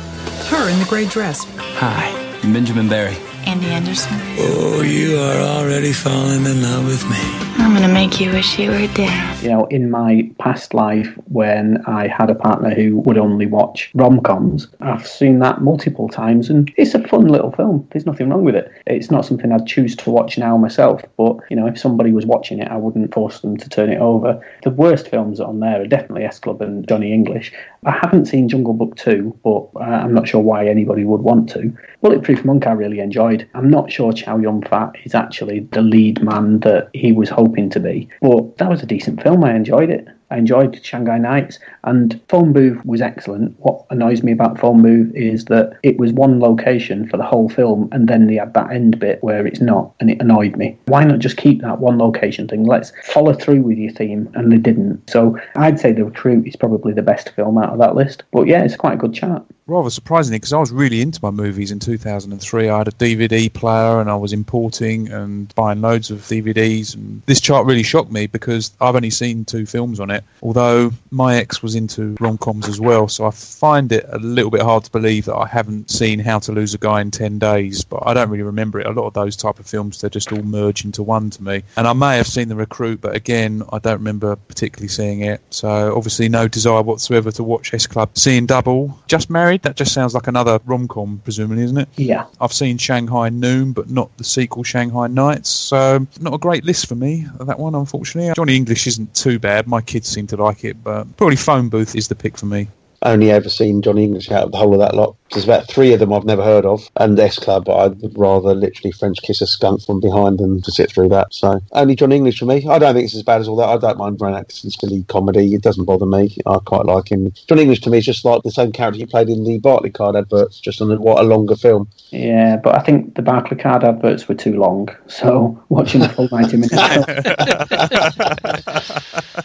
Her 0.55 0.69
in 0.69 0.77
the 0.77 0.85
gray 0.85 1.07
dress. 1.07 1.45
Hi, 1.57 2.13
I'm 2.43 2.53
Benjamin 2.53 2.87
Barry. 2.87 3.17
Andy 3.47 3.65
Anderson. 3.65 4.19
Oh, 4.37 4.83
you 4.83 5.17
are 5.17 5.41
already 5.41 5.91
falling 5.91 6.45
in 6.45 6.61
love 6.61 6.85
with 6.85 7.03
me. 7.09 7.52
I'm 7.63 7.73
gonna 7.73 7.87
make 7.87 8.19
you 8.19 8.29
wish 8.29 8.59
you 8.59 8.71
were 8.71 8.87
dead. 8.87 9.41
You 9.41 9.49
know, 9.49 9.65
in 9.67 9.89
my 9.89 10.29
past 10.37 10.73
life, 10.73 11.07
when 11.29 11.77
I 11.85 12.07
had 12.09 12.29
a 12.29 12.35
partner 12.35 12.75
who 12.75 12.99
would 12.99 13.17
only 13.17 13.45
watch 13.45 13.89
rom 13.93 14.19
coms, 14.19 14.67
I've 14.81 15.07
seen 15.07 15.39
that 15.39 15.61
multiple 15.61 16.09
times, 16.09 16.49
and 16.49 16.69
it's 16.75 16.93
a 16.93 17.07
fun 17.07 17.29
little 17.29 17.53
film. 17.53 17.87
There's 17.91 18.05
nothing 18.05 18.29
wrong 18.29 18.43
with 18.43 18.55
it. 18.55 18.69
It's 18.85 19.09
not 19.09 19.25
something 19.25 19.53
I'd 19.53 19.65
choose 19.65 19.95
to 19.95 20.11
watch 20.11 20.37
now 20.37 20.57
myself, 20.57 21.03
but 21.15 21.37
you 21.49 21.55
know, 21.55 21.65
if 21.65 21.79
somebody 21.79 22.11
was 22.11 22.25
watching 22.25 22.59
it, 22.59 22.67
I 22.67 22.75
wouldn't 22.75 23.13
force 23.13 23.39
them 23.39 23.55
to 23.55 23.69
turn 23.69 23.89
it 23.89 23.99
over. 23.99 24.45
The 24.63 24.69
worst 24.69 25.07
films 25.07 25.39
on 25.39 25.61
there 25.61 25.81
are 25.81 25.87
definitely 25.87 26.25
S 26.25 26.39
Club 26.39 26.61
and 26.61 26.85
Johnny 26.85 27.13
English. 27.13 27.53
I 27.85 27.91
haven't 27.91 28.25
seen 28.25 28.49
Jungle 28.49 28.73
Book 28.73 28.97
2, 28.97 29.39
but 29.41 29.69
uh, 29.77 29.79
I'm 29.79 30.13
not 30.13 30.27
sure 30.27 30.41
why 30.41 30.67
anybody 30.67 31.05
would 31.05 31.21
want 31.21 31.49
to. 31.51 31.73
Bulletproof 32.03 32.43
Monk, 32.43 32.67
I 32.67 32.73
really 32.73 32.99
enjoyed. 32.99 33.47
I'm 33.53 33.69
not 33.69 33.89
sure 33.89 34.11
Chow 34.11 34.37
Yun 34.37 34.61
Fat 34.63 34.91
is 35.05 35.15
actually 35.15 35.61
the 35.71 35.81
lead 35.81 36.21
man 36.21 36.59
that 36.59 36.89
he 36.93 37.13
was 37.13 37.29
hoping 37.29 37.69
to 37.69 37.79
be, 37.79 38.09
but 38.21 38.57
that 38.57 38.69
was 38.69 38.83
a 38.83 38.85
decent 38.85 39.23
film. 39.23 39.41
I 39.45 39.55
enjoyed 39.55 39.89
it. 39.89 40.09
I 40.29 40.37
enjoyed 40.37 40.83
Shanghai 40.83 41.17
Nights, 41.17 41.59
and 41.83 42.19
Phone 42.27 42.51
Booth 42.51 42.83
was 42.85 43.01
excellent. 43.01 43.55
What 43.59 43.85
annoys 43.89 44.21
me 44.21 44.33
about 44.33 44.59
Phone 44.59 44.81
Booth 44.81 45.15
is 45.15 45.45
that 45.45 45.77
it 45.83 45.97
was 45.97 46.11
one 46.11 46.41
location 46.41 47.07
for 47.07 47.15
the 47.15 47.23
whole 47.23 47.47
film, 47.47 47.87
and 47.93 48.09
then 48.09 48.27
they 48.27 48.35
had 48.35 48.53
that 48.55 48.71
end 48.71 48.99
bit 48.99 49.23
where 49.23 49.47
it's 49.47 49.61
not, 49.61 49.93
and 50.01 50.09
it 50.09 50.19
annoyed 50.19 50.57
me. 50.57 50.77
Why 50.87 51.05
not 51.05 51.19
just 51.19 51.37
keep 51.37 51.61
that 51.61 51.79
one 51.79 51.99
location 51.99 52.49
thing? 52.49 52.65
Let's 52.65 52.91
follow 53.03 53.31
through 53.33 53.61
with 53.61 53.77
your 53.77 53.93
theme, 53.93 54.29
and 54.33 54.51
they 54.51 54.57
didn't. 54.57 55.09
So 55.09 55.39
I'd 55.55 55.79
say 55.79 55.93
The 55.93 56.03
Recruit 56.03 56.47
is 56.47 56.57
probably 56.57 56.91
the 56.91 57.01
best 57.01 57.29
film 57.29 57.57
out 57.59 57.71
of 57.71 57.79
that 57.79 57.95
list. 57.95 58.23
But 58.31 58.47
yeah, 58.47 58.63
it's 58.63 58.75
quite 58.75 58.95
a 58.95 58.97
good 58.97 59.13
chart 59.13 59.45
rather 59.65 59.89
surprisingly, 59.89 60.37
because 60.37 60.53
I 60.53 60.59
was 60.59 60.71
really 60.71 61.01
into 61.01 61.19
my 61.23 61.31
movies 61.31 61.71
in 61.71 61.79
2003. 61.79 62.69
I 62.69 62.77
had 62.77 62.87
a 62.87 62.91
DVD 62.91 63.51
player 63.51 63.99
and 64.01 64.09
I 64.09 64.15
was 64.15 64.33
importing 64.33 65.11
and 65.11 65.53
buying 65.55 65.81
loads 65.81 66.11
of 66.11 66.19
DVDs. 66.19 66.95
And 66.95 67.21
this 67.25 67.39
chart 67.39 67.65
really 67.65 67.83
shocked 67.83 68.11
me 68.11 68.27
because 68.27 68.71
I've 68.81 68.95
only 68.95 69.09
seen 69.09 69.45
two 69.45 69.65
films 69.65 69.99
on 69.99 70.11
it. 70.11 70.23
Although 70.41 70.91
my 71.11 71.37
ex 71.37 71.63
was 71.63 71.75
into 71.75 72.15
rom 72.19 72.37
coms 72.37 72.67
as 72.67 72.79
well, 72.79 73.07
so 73.07 73.25
I 73.25 73.31
find 73.31 73.91
it 73.91 74.05
a 74.09 74.17
little 74.19 74.51
bit 74.51 74.61
hard 74.61 74.83
to 74.83 74.91
believe 74.91 75.25
that 75.25 75.35
I 75.35 75.47
haven't 75.47 75.89
seen 75.89 76.19
How 76.19 76.39
to 76.39 76.51
Lose 76.51 76.73
a 76.73 76.77
Guy 76.77 77.01
in 77.01 77.11
10 77.11 77.39
Days. 77.39 77.83
But 77.83 78.05
I 78.05 78.13
don't 78.13 78.29
really 78.29 78.43
remember 78.43 78.79
it. 78.79 78.87
A 78.87 78.91
lot 78.91 79.07
of 79.07 79.13
those 79.13 79.35
type 79.35 79.59
of 79.59 79.65
films, 79.65 80.01
they're 80.01 80.09
just 80.09 80.31
all 80.31 80.43
merge 80.43 80.83
into 80.83 81.03
one 81.03 81.29
to 81.29 81.43
me. 81.43 81.63
And 81.77 81.87
I 81.87 81.93
may 81.93 82.17
have 82.17 82.27
seen 82.27 82.49
The 82.49 82.55
Recruit, 82.55 82.99
but 83.01 83.15
again, 83.15 83.63
I 83.71 83.79
don't 83.79 83.99
remember 83.99 84.35
particularly 84.35 84.89
seeing 84.89 85.21
it. 85.21 85.41
So 85.51 85.95
obviously, 85.95 86.27
no 86.27 86.47
desire 86.47 86.81
whatsoever 86.81 87.31
to 87.31 87.43
watch 87.43 87.73
S 87.73 87.87
Club. 87.87 88.17
Seeing 88.17 88.45
Double, 88.45 88.99
Just 89.07 89.29
Married 89.29 89.52
that 89.61 89.75
just 89.75 89.93
sounds 89.93 90.13
like 90.13 90.27
another 90.27 90.59
rom 90.65 90.87
com, 90.87 91.21
presumably, 91.23 91.63
isn't 91.63 91.77
it? 91.77 91.89
Yeah. 91.95 92.25
I've 92.41 92.53
seen 92.53 92.77
Shanghai 92.77 93.29
Noon, 93.29 93.71
but 93.73 93.89
not 93.89 94.15
the 94.17 94.23
sequel 94.23 94.63
Shanghai 94.63 95.07
Nights. 95.07 95.49
So, 95.49 96.05
not 96.19 96.33
a 96.33 96.37
great 96.37 96.65
list 96.65 96.87
for 96.87 96.95
me, 96.95 97.27
that 97.39 97.59
one, 97.59 97.75
unfortunately. 97.75 98.33
Johnny 98.35 98.55
English 98.55 98.87
isn't 98.87 99.13
too 99.15 99.39
bad. 99.39 99.67
My 99.67 99.81
kids 99.81 100.09
seem 100.09 100.27
to 100.27 100.37
like 100.37 100.65
it, 100.65 100.83
but 100.83 101.15
probably 101.17 101.35
Phone 101.35 101.69
Booth 101.69 101.95
is 101.95 102.07
the 102.07 102.15
pick 102.15 102.37
for 102.37 102.47
me 102.47 102.67
only 103.03 103.31
ever 103.31 103.49
seen 103.49 103.81
Johnny 103.81 104.03
English 104.03 104.31
out 104.31 104.45
of 104.45 104.51
the 104.51 104.57
whole 104.57 104.73
of 104.73 104.79
that 104.79 104.95
lot. 104.95 105.15
There's 105.31 105.45
about 105.45 105.67
three 105.67 105.93
of 105.93 105.99
them 105.99 106.13
I've 106.13 106.25
never 106.25 106.43
heard 106.43 106.65
of, 106.65 106.87
and 106.97 107.19
S 107.19 107.39
Club, 107.39 107.65
but 107.65 107.77
I'd 107.77 108.17
rather 108.17 108.53
literally 108.53 108.91
French 108.91 109.21
kiss 109.21 109.41
a 109.41 109.47
skunk 109.47 109.81
from 109.81 109.99
behind 109.99 110.37
than 110.39 110.61
to 110.61 110.71
sit 110.71 110.91
through 110.91 111.09
that. 111.09 111.33
So 111.33 111.59
only 111.71 111.95
Johnny 111.95 112.17
English 112.17 112.39
for 112.39 112.45
me. 112.45 112.67
I 112.67 112.77
don't 112.77 112.93
think 112.93 113.05
it's 113.05 113.15
as 113.15 113.23
bad 113.23 113.41
as 113.41 113.47
all 113.47 113.55
that. 113.57 113.69
I 113.69 113.77
don't 113.77 113.97
mind 113.97 114.19
Brian 114.19 114.35
Atkinson's 114.35 114.77
silly 114.79 115.03
comedy. 115.09 115.55
It 115.55 115.61
doesn't 115.61 115.85
bother 115.85 116.05
me. 116.05 116.37
I 116.45 116.59
quite 116.59 116.85
like 116.85 117.11
him. 117.11 117.33
John 117.47 117.59
English 117.59 117.81
to 117.81 117.89
me 117.89 117.97
is 117.97 118.05
just 118.05 118.25
like 118.25 118.43
the 118.43 118.51
same 118.51 118.71
character 118.71 118.99
he 118.99 119.05
played 119.05 119.29
in 119.29 119.43
the 119.43 119.59
Barclaycard 119.59 120.17
adverts, 120.17 120.59
just 120.59 120.81
on 120.81 120.91
a, 120.91 120.97
what 120.97 121.19
a 121.19 121.27
longer 121.27 121.55
film. 121.55 121.89
Yeah, 122.11 122.57
but 122.57 122.77
I 122.77 122.83
think 122.83 123.15
the 123.15 123.23
Barclaycard 123.23 123.83
adverts 123.83 124.27
were 124.27 124.35
too 124.35 124.55
long, 124.55 124.89
so 125.07 125.61
watching 125.69 126.01
the 126.01 126.09
full 126.09 126.29
ninety 126.31 126.57
minutes. 126.57 126.73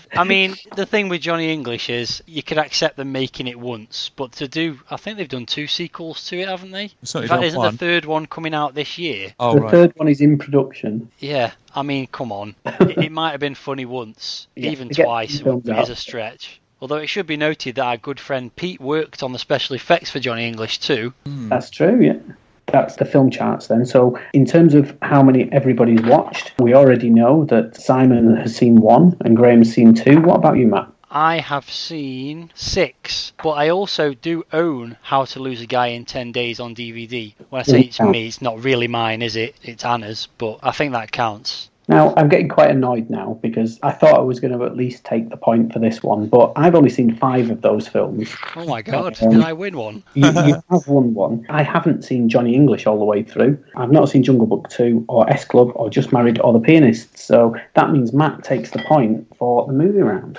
I 0.12 0.24
mean, 0.24 0.54
the 0.76 0.86
thing 0.86 1.08
with 1.08 1.22
Johnny 1.22 1.52
English 1.52 1.88
is 1.88 2.22
you 2.26 2.42
could 2.42 2.58
accept 2.58 2.96
them 2.96 3.12
making 3.12 3.46
it 3.48 3.58
once, 3.58 4.10
but 4.14 4.32
to 4.32 4.48
do, 4.48 4.78
I 4.90 4.96
think 4.96 5.18
they've 5.18 5.28
done 5.28 5.46
two 5.46 5.66
sequels 5.66 6.24
to 6.28 6.38
it, 6.38 6.48
haven't 6.48 6.70
they? 6.70 6.90
So 7.02 7.20
In 7.20 7.28
fact, 7.28 7.44
isn't 7.44 7.60
the 7.60 7.72
third 7.72 8.04
one 8.04 8.26
coming 8.26 8.54
out 8.54 8.74
this 8.74 8.98
year? 8.98 9.34
Oh, 9.40 9.54
the 9.54 9.60
right. 9.62 9.70
third 9.70 9.92
one 9.96 10.08
is 10.08 10.20
in 10.20 10.38
production. 10.38 11.10
Yeah, 11.18 11.52
I 11.74 11.82
mean, 11.82 12.06
come 12.06 12.32
on. 12.32 12.54
it, 12.64 12.98
it 12.98 13.12
might 13.12 13.32
have 13.32 13.40
been 13.40 13.54
funny 13.54 13.84
once, 13.84 14.46
Yeah, 14.54 14.70
even 14.70 14.88
twice 14.90 15.40
filmed 15.40 15.68
is 15.68 15.90
a 15.90 15.96
stretch. 15.96 16.60
Although 16.80 16.96
it 16.96 17.08
should 17.08 17.26
be 17.26 17.36
noted 17.36 17.74
that 17.74 17.84
our 17.84 17.96
good 17.96 18.20
friend 18.20 18.54
Pete 18.54 18.80
worked 18.80 19.22
on 19.22 19.32
the 19.32 19.38
special 19.38 19.74
effects 19.74 20.10
for 20.10 20.20
Johnny 20.20 20.46
English 20.46 20.78
too. 20.78 21.12
That's 21.24 21.70
true, 21.70 22.00
yeah. 22.00 22.18
That's 22.66 22.96
the 22.96 23.04
film 23.04 23.30
charts 23.30 23.66
then. 23.68 23.86
So, 23.86 24.18
in 24.34 24.44
terms 24.44 24.74
of 24.74 24.96
how 25.00 25.22
many 25.22 25.50
everybody's 25.52 26.02
watched, 26.02 26.52
we 26.58 26.74
already 26.74 27.08
know 27.08 27.44
that 27.46 27.76
Simon 27.76 28.36
has 28.36 28.54
seen 28.54 28.76
one 28.76 29.16
and 29.24 29.36
Graham's 29.36 29.72
seen 29.72 29.94
two. 29.94 30.20
What 30.20 30.36
about 30.36 30.58
you, 30.58 30.66
Matt? 30.66 30.92
I 31.10 31.38
have 31.38 31.70
seen 31.70 32.50
six, 32.54 33.32
but 33.42 33.50
I 33.50 33.70
also 33.70 34.12
do 34.12 34.44
own 34.52 34.96
How 35.02 35.24
to 35.26 35.40
Lose 35.40 35.62
a 35.62 35.66
Guy 35.66 35.88
in 35.88 36.04
10 36.04 36.32
Days 36.32 36.60
on 36.60 36.74
DVD. 36.74 37.34
When 37.48 37.60
I 37.60 37.62
say 37.62 37.80
it's 37.82 38.00
me, 38.00 38.26
it's 38.26 38.42
not 38.42 38.62
really 38.62 38.88
mine, 38.88 39.22
is 39.22 39.34
it? 39.36 39.54
It's 39.62 39.84
Anna's, 39.84 40.28
but 40.36 40.58
I 40.62 40.72
think 40.72 40.92
that 40.92 41.10
counts. 41.10 41.70
Now, 41.90 42.12
I'm 42.18 42.28
getting 42.28 42.50
quite 42.50 42.70
annoyed 42.70 43.08
now 43.08 43.38
because 43.40 43.78
I 43.82 43.92
thought 43.92 44.18
I 44.18 44.20
was 44.20 44.40
going 44.40 44.52
to 44.52 44.62
at 44.66 44.76
least 44.76 45.04
take 45.04 45.30
the 45.30 45.38
point 45.38 45.72
for 45.72 45.78
this 45.78 46.02
one, 46.02 46.28
but 46.28 46.52
I've 46.54 46.74
only 46.74 46.90
seen 46.90 47.16
five 47.16 47.48
of 47.50 47.62
those 47.62 47.88
films. 47.88 48.28
Oh 48.54 48.66
my 48.66 48.82
god, 48.82 49.16
Um, 49.22 49.30
did 49.30 49.40
I 49.40 49.54
win 49.54 49.78
one? 49.78 50.02
you, 50.14 50.26
you 50.26 50.62
have 50.70 50.86
won 50.86 51.14
one. 51.14 51.46
I 51.48 51.62
haven't 51.62 52.04
seen 52.04 52.28
Johnny 52.28 52.54
English 52.54 52.86
all 52.86 52.98
the 52.98 53.06
way 53.06 53.22
through. 53.22 53.58
I've 53.74 53.90
not 53.90 54.10
seen 54.10 54.22
Jungle 54.22 54.46
Book 54.46 54.68
2 54.68 55.06
or 55.08 55.30
S 55.30 55.46
Club 55.46 55.72
or 55.76 55.88
Just 55.88 56.12
Married 56.12 56.38
or 56.40 56.52
The 56.52 56.60
Pianist. 56.60 57.16
So 57.16 57.56
that 57.72 57.90
means 57.90 58.12
Matt 58.12 58.44
takes 58.44 58.70
the 58.70 58.80
point 58.80 59.26
for 59.38 59.66
the 59.66 59.72
movie 59.72 60.02
round. 60.02 60.38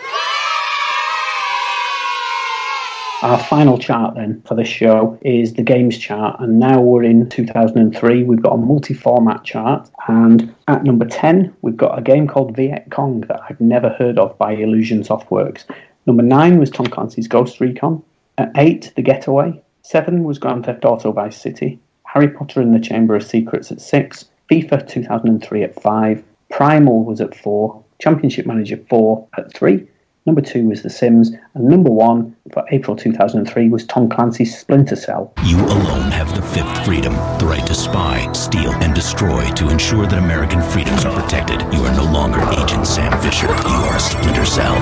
Our 3.21 3.37
final 3.37 3.77
chart 3.77 4.15
then 4.15 4.41
for 4.45 4.55
this 4.55 4.69
show 4.69 5.19
is 5.23 5.53
the 5.53 5.61
games 5.61 5.97
chart, 5.97 6.39
and 6.39 6.57
now 6.57 6.79
we're 6.79 7.03
in 7.03 7.27
2003. 7.27 8.23
We've 8.23 8.41
got 8.41 8.53
a 8.53 8.57
multi 8.57 8.93
format 8.93 9.43
chart, 9.43 9.89
and 10.07 10.55
at 10.69 10.85
number 10.85 11.05
10, 11.05 11.53
we've 11.61 11.75
got 11.75 11.99
a 11.99 12.01
game 12.01 12.27
called 12.27 12.55
Viet 12.55 12.85
Cong 12.91 13.19
that 13.21 13.41
I've 13.49 13.59
never 13.59 13.89
heard 13.89 14.17
of 14.19 14.37
by 14.37 14.53
Illusion 14.53 15.03
Softworks. 15.03 15.65
Number 16.05 16.23
9 16.23 16.59
was 16.59 16.69
Tom 16.69 16.87
Clancy's 16.87 17.27
Ghost 17.27 17.59
Recon. 17.59 18.01
At 18.37 18.53
8, 18.55 18.93
The 18.95 19.01
Getaway. 19.01 19.61
7 19.81 20.23
was 20.23 20.39
Grand 20.39 20.65
Theft 20.65 20.85
Auto 20.85 21.11
Vice 21.11 21.41
City. 21.41 21.77
Harry 22.05 22.29
Potter 22.29 22.61
and 22.61 22.73
the 22.73 22.79
Chamber 22.79 23.17
of 23.17 23.23
Secrets 23.23 23.69
at 23.69 23.81
6. 23.81 24.29
FIFA 24.49 24.87
2003 24.87 25.63
at 25.63 25.81
5. 25.81 26.23
Primal 26.51 27.03
was 27.03 27.19
at 27.19 27.35
4. 27.35 27.83
Championship 27.99 28.45
Manager 28.45 28.77
4 28.89 29.27
at 29.37 29.53
3. 29.53 29.85
Number 30.25 30.41
2 30.41 30.67
was 30.67 30.83
The 30.83 30.89
Sims. 30.89 31.31
And 31.53 31.65
number 31.65 31.89
1 31.89 32.35
for 32.53 32.65
April 32.71 32.95
2003 32.95 33.69
was 33.69 33.85
Tom 33.85 34.09
Clancy's 34.09 34.57
Splinter 34.57 34.95
Cell. 34.95 35.33
You 35.45 35.57
alone 35.57 36.11
have 36.11 36.35
the 36.35 36.41
fifth 36.41 36.85
freedom, 36.85 37.13
the 37.39 37.45
right 37.45 37.65
to 37.65 37.73
spy, 37.73 38.31
steal, 38.33 38.71
and 38.73 38.93
destroy 38.93 39.49
to 39.53 39.69
ensure 39.69 40.05
that 40.05 40.19
American 40.19 40.61
freedoms 40.61 41.05
are 41.05 41.21
protected. 41.21 41.61
You 41.73 41.83
are 41.85 41.95
no 41.95 42.03
longer 42.11 42.41
Agent 42.61 42.85
Sam 42.85 43.17
Fisher. 43.21 43.47
You 43.47 43.53
are 43.53 43.95
a 43.95 43.99
Splinter 43.99 44.45
Cell. 44.45 44.75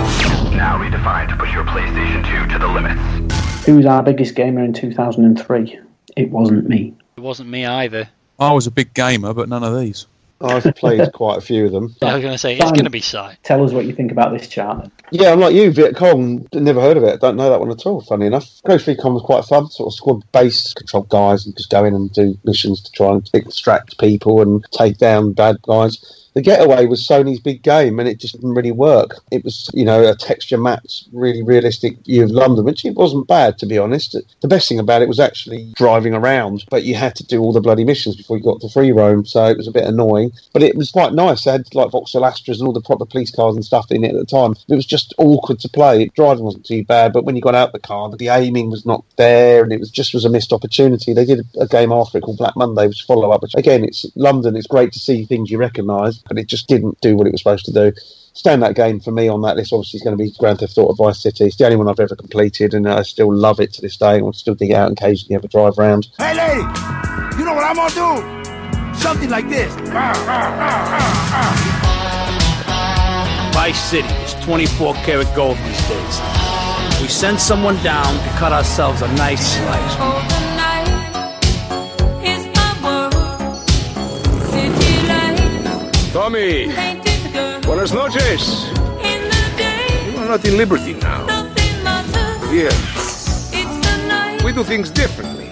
Now 0.52 0.78
redefined 0.78 1.30
to 1.30 1.38
push 1.38 1.54
your 1.54 1.66
PlayStation 1.66 2.48
2 2.48 2.54
to 2.54 2.60
the 2.60 2.68
limits. 2.68 3.66
Who's 3.66 3.86
our 3.86 4.02
biggest 4.02 4.36
gamer 4.36 4.64
in 4.64 4.74
2003? 4.74 5.80
It 6.16 6.32
wasn't 6.32 6.68
me. 6.68 6.96
It 7.16 7.22
wasn't 7.22 7.50
me 7.50 7.66
either. 7.66 8.10
I 8.40 8.52
was 8.52 8.68
a 8.68 8.72
big 8.72 8.94
gamer, 8.94 9.34
but 9.34 9.50
none 9.50 9.64
of 9.64 9.80
these. 9.80 10.08
I've 10.42 10.76
played 10.76 11.12
quite 11.14 11.38
a 11.38 11.42
few 11.42 11.66
of 11.66 11.72
them. 11.72 11.96
I 12.02 12.14
was 12.14 12.22
going 12.22 12.34
to 12.34 12.38
say, 12.38 12.56
it's 12.56 12.72
going 12.72 12.84
to 12.84 12.90
be 12.90 13.02
Si. 13.02 13.18
Tell 13.44 13.64
us 13.64 13.72
what 13.72 13.86
you 13.86 13.94
think 13.94 14.12
about 14.12 14.38
this 14.38 14.48
chart. 14.48 14.90
Yeah, 15.12 15.32
I'm 15.32 15.40
like 15.40 15.56
you, 15.56 15.72
Viet 15.72 15.96
Cong. 15.96 16.48
Never 16.54 16.82
heard 16.82 16.98
of 16.98 17.04
it. 17.04 17.22
Don't 17.22 17.38
know 17.38 17.50
that 17.50 17.60
one 17.60 17.72
at 17.72 17.86
all. 17.86 18.02
Funny 18.02 18.28
enough, 18.28 18.62
Ghost 18.66 18.88
Recon 18.88 19.14
was 19.14 19.24
quite 19.24 19.46
fun. 19.46 19.68
Sort 19.70 19.88
of 19.88 19.94
squad-based, 19.94 20.76
control 20.76 21.04
guys 21.04 21.46
and 21.46 21.56
just 21.56 21.70
go 21.70 21.86
in 21.86 21.94
and 21.94 22.12
do 22.14 22.38
missions 22.44 22.82
to 22.82 22.92
try 22.92 23.12
and 23.12 23.30
extract 23.34 24.00
people 24.00 24.42
and 24.42 24.64
take 24.72 24.98
down 24.98 25.34
bad 25.34 25.62
guys. 25.64 26.27
The 26.38 26.44
Getaway 26.44 26.86
was 26.86 27.02
Sony's 27.02 27.40
big 27.40 27.64
game, 27.64 27.98
and 27.98 28.08
it 28.08 28.20
just 28.20 28.36
didn't 28.36 28.54
really 28.54 28.72
work. 28.72 29.16
It 29.32 29.44
was, 29.44 29.72
you 29.74 29.84
know, 29.84 30.08
a 30.08 30.14
texture 30.14 30.60
matte, 30.60 31.02
really 31.12 31.42
realistic 31.42 31.98
view 32.06 32.24
of 32.24 32.30
London, 32.30 32.64
which 32.64 32.86
it 32.86 32.94
wasn't 32.94 33.28
bad, 33.28 33.58
to 33.58 33.66
be 33.66 33.80
honest. 33.80 34.16
The 34.42 34.48
best 34.48 34.70
thing 34.70 34.78
about 34.78 35.02
it 35.02 35.08
was 35.08 35.20
actually 35.20 35.74
driving 35.76 36.14
around, 36.14 36.64
but 36.70 36.84
you 36.84 36.94
had 36.94 37.16
to 37.16 37.26
do 37.26 37.42
all 37.42 37.54
the 37.54 37.60
bloody 37.60 37.84
missions 37.84 38.18
before 38.18 38.38
you 38.38 38.44
got 38.44 38.62
to 38.62 38.70
free 38.70 38.92
roam, 38.92 39.26
so 39.26 39.46
it 39.46 39.58
was 39.58 39.68
a 39.68 39.72
bit 39.72 39.86
annoying. 39.86 40.32
But 40.54 40.62
it 40.62 40.76
was 40.76 40.92
quite 40.92 41.14
nice. 41.14 41.44
They 41.44 41.54
had 41.54 41.74
like 41.74 41.90
Vauxhall 41.90 42.22
Astras 42.22 42.60
and 42.60 42.68
all 42.68 42.72
the 42.72 42.82
proper 42.82 43.08
police 43.08 43.32
cars 43.32 43.56
and 43.56 43.66
stuff 43.66 43.90
in 43.90 44.04
it 44.04 44.14
at 44.14 44.20
the 44.20 44.24
time. 44.24 44.54
It 44.70 44.76
was 44.76 44.86
just 44.86 45.16
awkward 45.18 45.60
to 45.62 45.70
play. 45.70 46.06
Driving 46.14 46.44
wasn't 46.44 46.68
too 46.68 46.84
bad, 46.84 47.14
but 47.14 47.26
when 47.26 47.36
you 47.36 47.42
got 47.42 47.56
out 47.56 47.72
the 47.72 47.80
car, 47.80 48.16
the 48.16 48.28
aiming 48.28 48.70
was 48.70 48.86
not 48.86 49.04
there, 49.16 49.64
and 49.64 49.74
it 49.74 49.80
was 49.80 49.90
just 49.90 50.14
was 50.14 50.24
a 50.24 50.30
missed 50.30 50.54
opportunity. 50.54 51.14
They 51.14 51.26
did 51.26 51.48
a 51.60 51.66
game 51.66 51.92
after 51.92 52.20
it 52.20 52.22
called 52.22 52.38
Black 52.38 52.56
Monday, 52.56 52.88
which 52.88 53.06
follow 53.08 53.32
up. 53.32 53.42
Which 53.42 53.56
again, 53.56 53.84
it's 53.84 54.06
London. 54.14 54.56
It's 54.56 54.68
great 54.68 54.94
to 54.94 55.00
see 55.00 55.26
things 55.26 55.50
you 55.50 55.58
recognise, 55.58 56.22
but 56.28 56.38
it 56.38 56.48
just 56.48 56.68
didn't 56.68 57.00
do 57.02 57.16
what 57.16 57.28
it 57.28 57.32
was 57.32 57.42
supposed 57.42 57.66
to 57.66 57.72
do. 57.72 57.92
Standout 58.36 58.76
game 58.76 59.00
for 59.00 59.12
me 59.12 59.28
on 59.28 59.42
that 59.42 59.56
list 59.56 59.74
obviously 59.74 59.98
is 59.98 60.04
going 60.04 60.16
to 60.16 60.24
be 60.24 60.32
Grand 60.38 60.60
Theft 60.60 60.78
Auto 60.78 60.94
Vice 60.94 61.22
City. 61.24 61.46
It's 61.46 61.56
the 61.56 61.66
only 61.66 61.78
one 61.78 61.88
I've 61.88 62.00
ever 62.00 62.16
completed, 62.16 62.74
and 62.74 62.88
I 62.88 63.02
still 63.02 63.34
love 63.34 63.60
it 63.60 63.74
to 63.74 63.82
this 63.82 63.98
day. 63.98 64.20
I'll 64.20 64.34
still 64.34 64.54
dig 64.54 64.70
it 64.72 64.76
out 64.76 64.90
and 64.90 64.98
occasionally 64.98 65.34
have 65.34 65.44
a 65.44 65.48
drive 65.48 65.78
around. 65.80 66.08
Hey, 66.20 66.36
lady, 66.36 66.62
you 67.40 67.46
know 67.46 67.56
what 67.56 67.64
I'm 67.64 67.76
gonna 67.76 68.94
do? 68.94 69.00
Something 69.00 69.30
like 69.30 69.50
this. 69.50 69.74
Vice 73.54 73.80
City 73.90 74.08
is 74.08 74.34
24 74.46 74.94
karat 74.96 75.36
gold 75.36 75.58
these 75.58 75.88
days. 75.88 76.22
We 77.02 77.08
send 77.08 77.40
someone 77.40 77.76
down 77.84 78.16
and 78.16 78.38
cut 78.38 78.52
ourselves 78.52 79.02
a 79.02 79.08
nice 79.16 79.56
slice. 79.56 80.27
Tommy, 86.14 86.68
buenas 87.64 87.92
noches. 87.92 88.72
You 90.06 90.18
are 90.18 90.28
not 90.28 90.46
in 90.46 90.58
Liberty 90.58 90.94
now. 90.94 91.28
Here, 92.50 92.72
we 94.44 94.54
do 94.54 94.64
things 94.64 94.90
differently. 94.90 95.50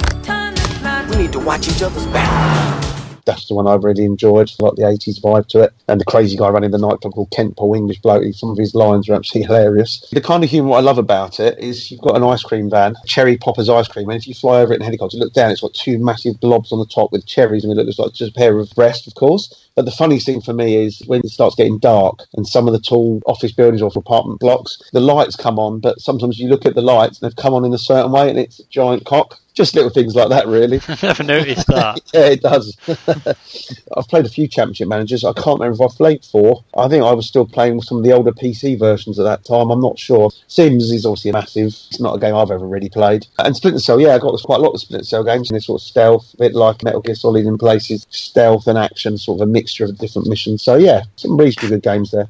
We 1.09 1.17
need 1.17 1.33
to 1.33 1.39
watch 1.39 1.67
each 1.67 1.83
other's 1.83 2.07
back. 2.07 2.94
That's 3.25 3.47
the 3.47 3.55
one 3.55 3.67
I've 3.67 3.83
really 3.83 4.05
enjoyed. 4.05 4.51
I 4.59 4.63
like 4.63 4.75
the 4.75 4.83
80s 4.83 5.21
vibe 5.21 5.47
to 5.49 5.63
it. 5.63 5.73
And 5.87 5.99
the 5.99 6.05
crazy 6.05 6.37
guy 6.37 6.49
running 6.49 6.71
the 6.71 6.77
nightclub 6.77 7.13
called 7.13 7.31
Kent 7.31 7.57
Paul, 7.57 7.75
English 7.75 8.01
bloke. 8.01 8.23
Some 8.33 8.49
of 8.49 8.57
his 8.57 8.75
lines 8.75 9.09
are 9.09 9.13
absolutely 9.13 9.47
hilarious. 9.47 10.07
The 10.11 10.21
kind 10.21 10.43
of 10.43 10.49
humour 10.49 10.73
I 10.73 10.79
love 10.79 10.97
about 10.97 11.39
it 11.39 11.57
is 11.59 11.91
you've 11.91 12.01
got 12.01 12.15
an 12.15 12.23
ice 12.23 12.43
cream 12.43 12.69
van, 12.69 12.95
Cherry 13.05 13.37
Poppers 13.37 13.69
ice 13.69 13.87
cream, 13.87 14.09
and 14.09 14.17
if 14.17 14.27
you 14.27 14.33
fly 14.33 14.61
over 14.61 14.73
it 14.73 14.77
in 14.77 14.81
a 14.81 14.85
helicopter, 14.85 15.17
look 15.17 15.33
down, 15.33 15.51
it's 15.51 15.61
got 15.61 15.73
two 15.73 15.97
massive 15.97 16.39
blobs 16.39 16.71
on 16.71 16.79
the 16.79 16.85
top 16.85 17.11
with 17.11 17.25
cherries, 17.25 17.63
and 17.63 17.71
it 17.73 17.83
looks 17.83 17.99
like 17.99 18.13
just 18.13 18.31
a 18.31 18.39
pair 18.39 18.57
of 18.59 18.69
breasts, 18.75 19.07
of 19.07 19.15
course. 19.15 19.65
But 19.75 19.85
the 19.85 19.91
funniest 19.91 20.25
thing 20.25 20.41
for 20.41 20.53
me 20.53 20.75
is 20.77 21.01
when 21.05 21.19
it 21.21 21.29
starts 21.29 21.55
getting 21.55 21.79
dark 21.79 22.23
and 22.35 22.47
some 22.47 22.67
of 22.67 22.73
the 22.73 22.79
tall 22.79 23.21
office 23.25 23.51
buildings 23.51 23.81
or 23.81 23.91
apartment 23.93 24.39
blocks, 24.39 24.81
the 24.93 25.01
lights 25.01 25.35
come 25.35 25.59
on, 25.59 25.79
but 25.79 25.99
sometimes 25.99 26.39
you 26.39 26.47
look 26.47 26.65
at 26.65 26.75
the 26.75 26.81
lights 26.81 27.19
and 27.19 27.29
they've 27.29 27.35
come 27.35 27.53
on 27.53 27.65
in 27.65 27.73
a 27.73 27.77
certain 27.77 28.11
way 28.11 28.29
and 28.29 28.39
it's 28.39 28.59
a 28.59 28.67
giant 28.67 29.05
cock. 29.05 29.37
Just 29.55 29.73
little 29.73 29.89
things 29.89 30.15
like 30.15 30.29
that, 30.29 30.47
really. 30.47 30.81
I've 30.87 31.01
never 31.03 31.23
noticed 31.23 31.67
that. 31.67 32.01
yeah, 32.13 32.25
it 32.27 32.41
does. 32.41 32.75
I've 33.97 34.07
played 34.09 34.25
a 34.25 34.29
few 34.29 34.47
championship 34.47 34.89
managers. 34.89 35.23
I 35.23 35.31
can't 35.33 35.59
remember 35.59 35.81
if 35.83 35.91
I 35.91 35.95
played 35.95 36.25
four. 36.25 36.63
I 36.77 36.89
think 36.89 37.03
I 37.03 37.13
was 37.13 37.25
still 37.25 37.45
playing 37.45 37.81
some 37.81 37.97
of 37.99 38.03
the 38.03 38.11
older 38.11 38.33
PC 38.33 38.77
versions 38.77 39.17
at 39.17 39.23
that 39.23 39.45
time. 39.45 39.71
I'm 39.71 39.79
not 39.79 39.97
sure. 39.97 40.29
Sims 40.47 40.91
is 40.91 41.05
obviously 41.05 41.31
massive. 41.31 41.67
It's 41.67 42.01
not 42.01 42.15
a 42.15 42.19
game 42.19 42.35
I've 42.35 42.51
ever 42.51 42.67
really 42.67 42.89
played. 42.89 43.25
And 43.39 43.55
Splinter 43.55 43.79
Cell, 43.79 44.01
yeah, 44.01 44.15
I 44.15 44.19
got 44.19 44.39
quite 44.43 44.59
a 44.59 44.63
lot 44.63 44.73
of 44.73 44.81
Splinter 44.81 45.05
Cell 45.05 45.23
games. 45.23 45.49
And 45.49 45.55
this 45.55 45.67
sort 45.67 45.81
of 45.81 45.87
stealth, 45.87 46.33
a 46.33 46.37
bit 46.37 46.53
like 46.53 46.83
Metal 46.83 47.01
Gear 47.01 47.15
Solid 47.15 47.45
in 47.45 47.57
places, 47.57 48.05
stealth 48.09 48.67
and 48.67 48.77
action, 48.77 49.17
sort 49.17 49.39
of 49.39 49.47
a 49.47 49.51
mixture 49.51 49.85
of 49.85 49.97
different 49.97 50.27
missions. 50.27 50.63
So 50.63 50.75
yeah, 50.75 51.03
some 51.15 51.37
reasonably 51.37 51.69
good 51.69 51.83
games 51.83 52.11
there. 52.11 52.27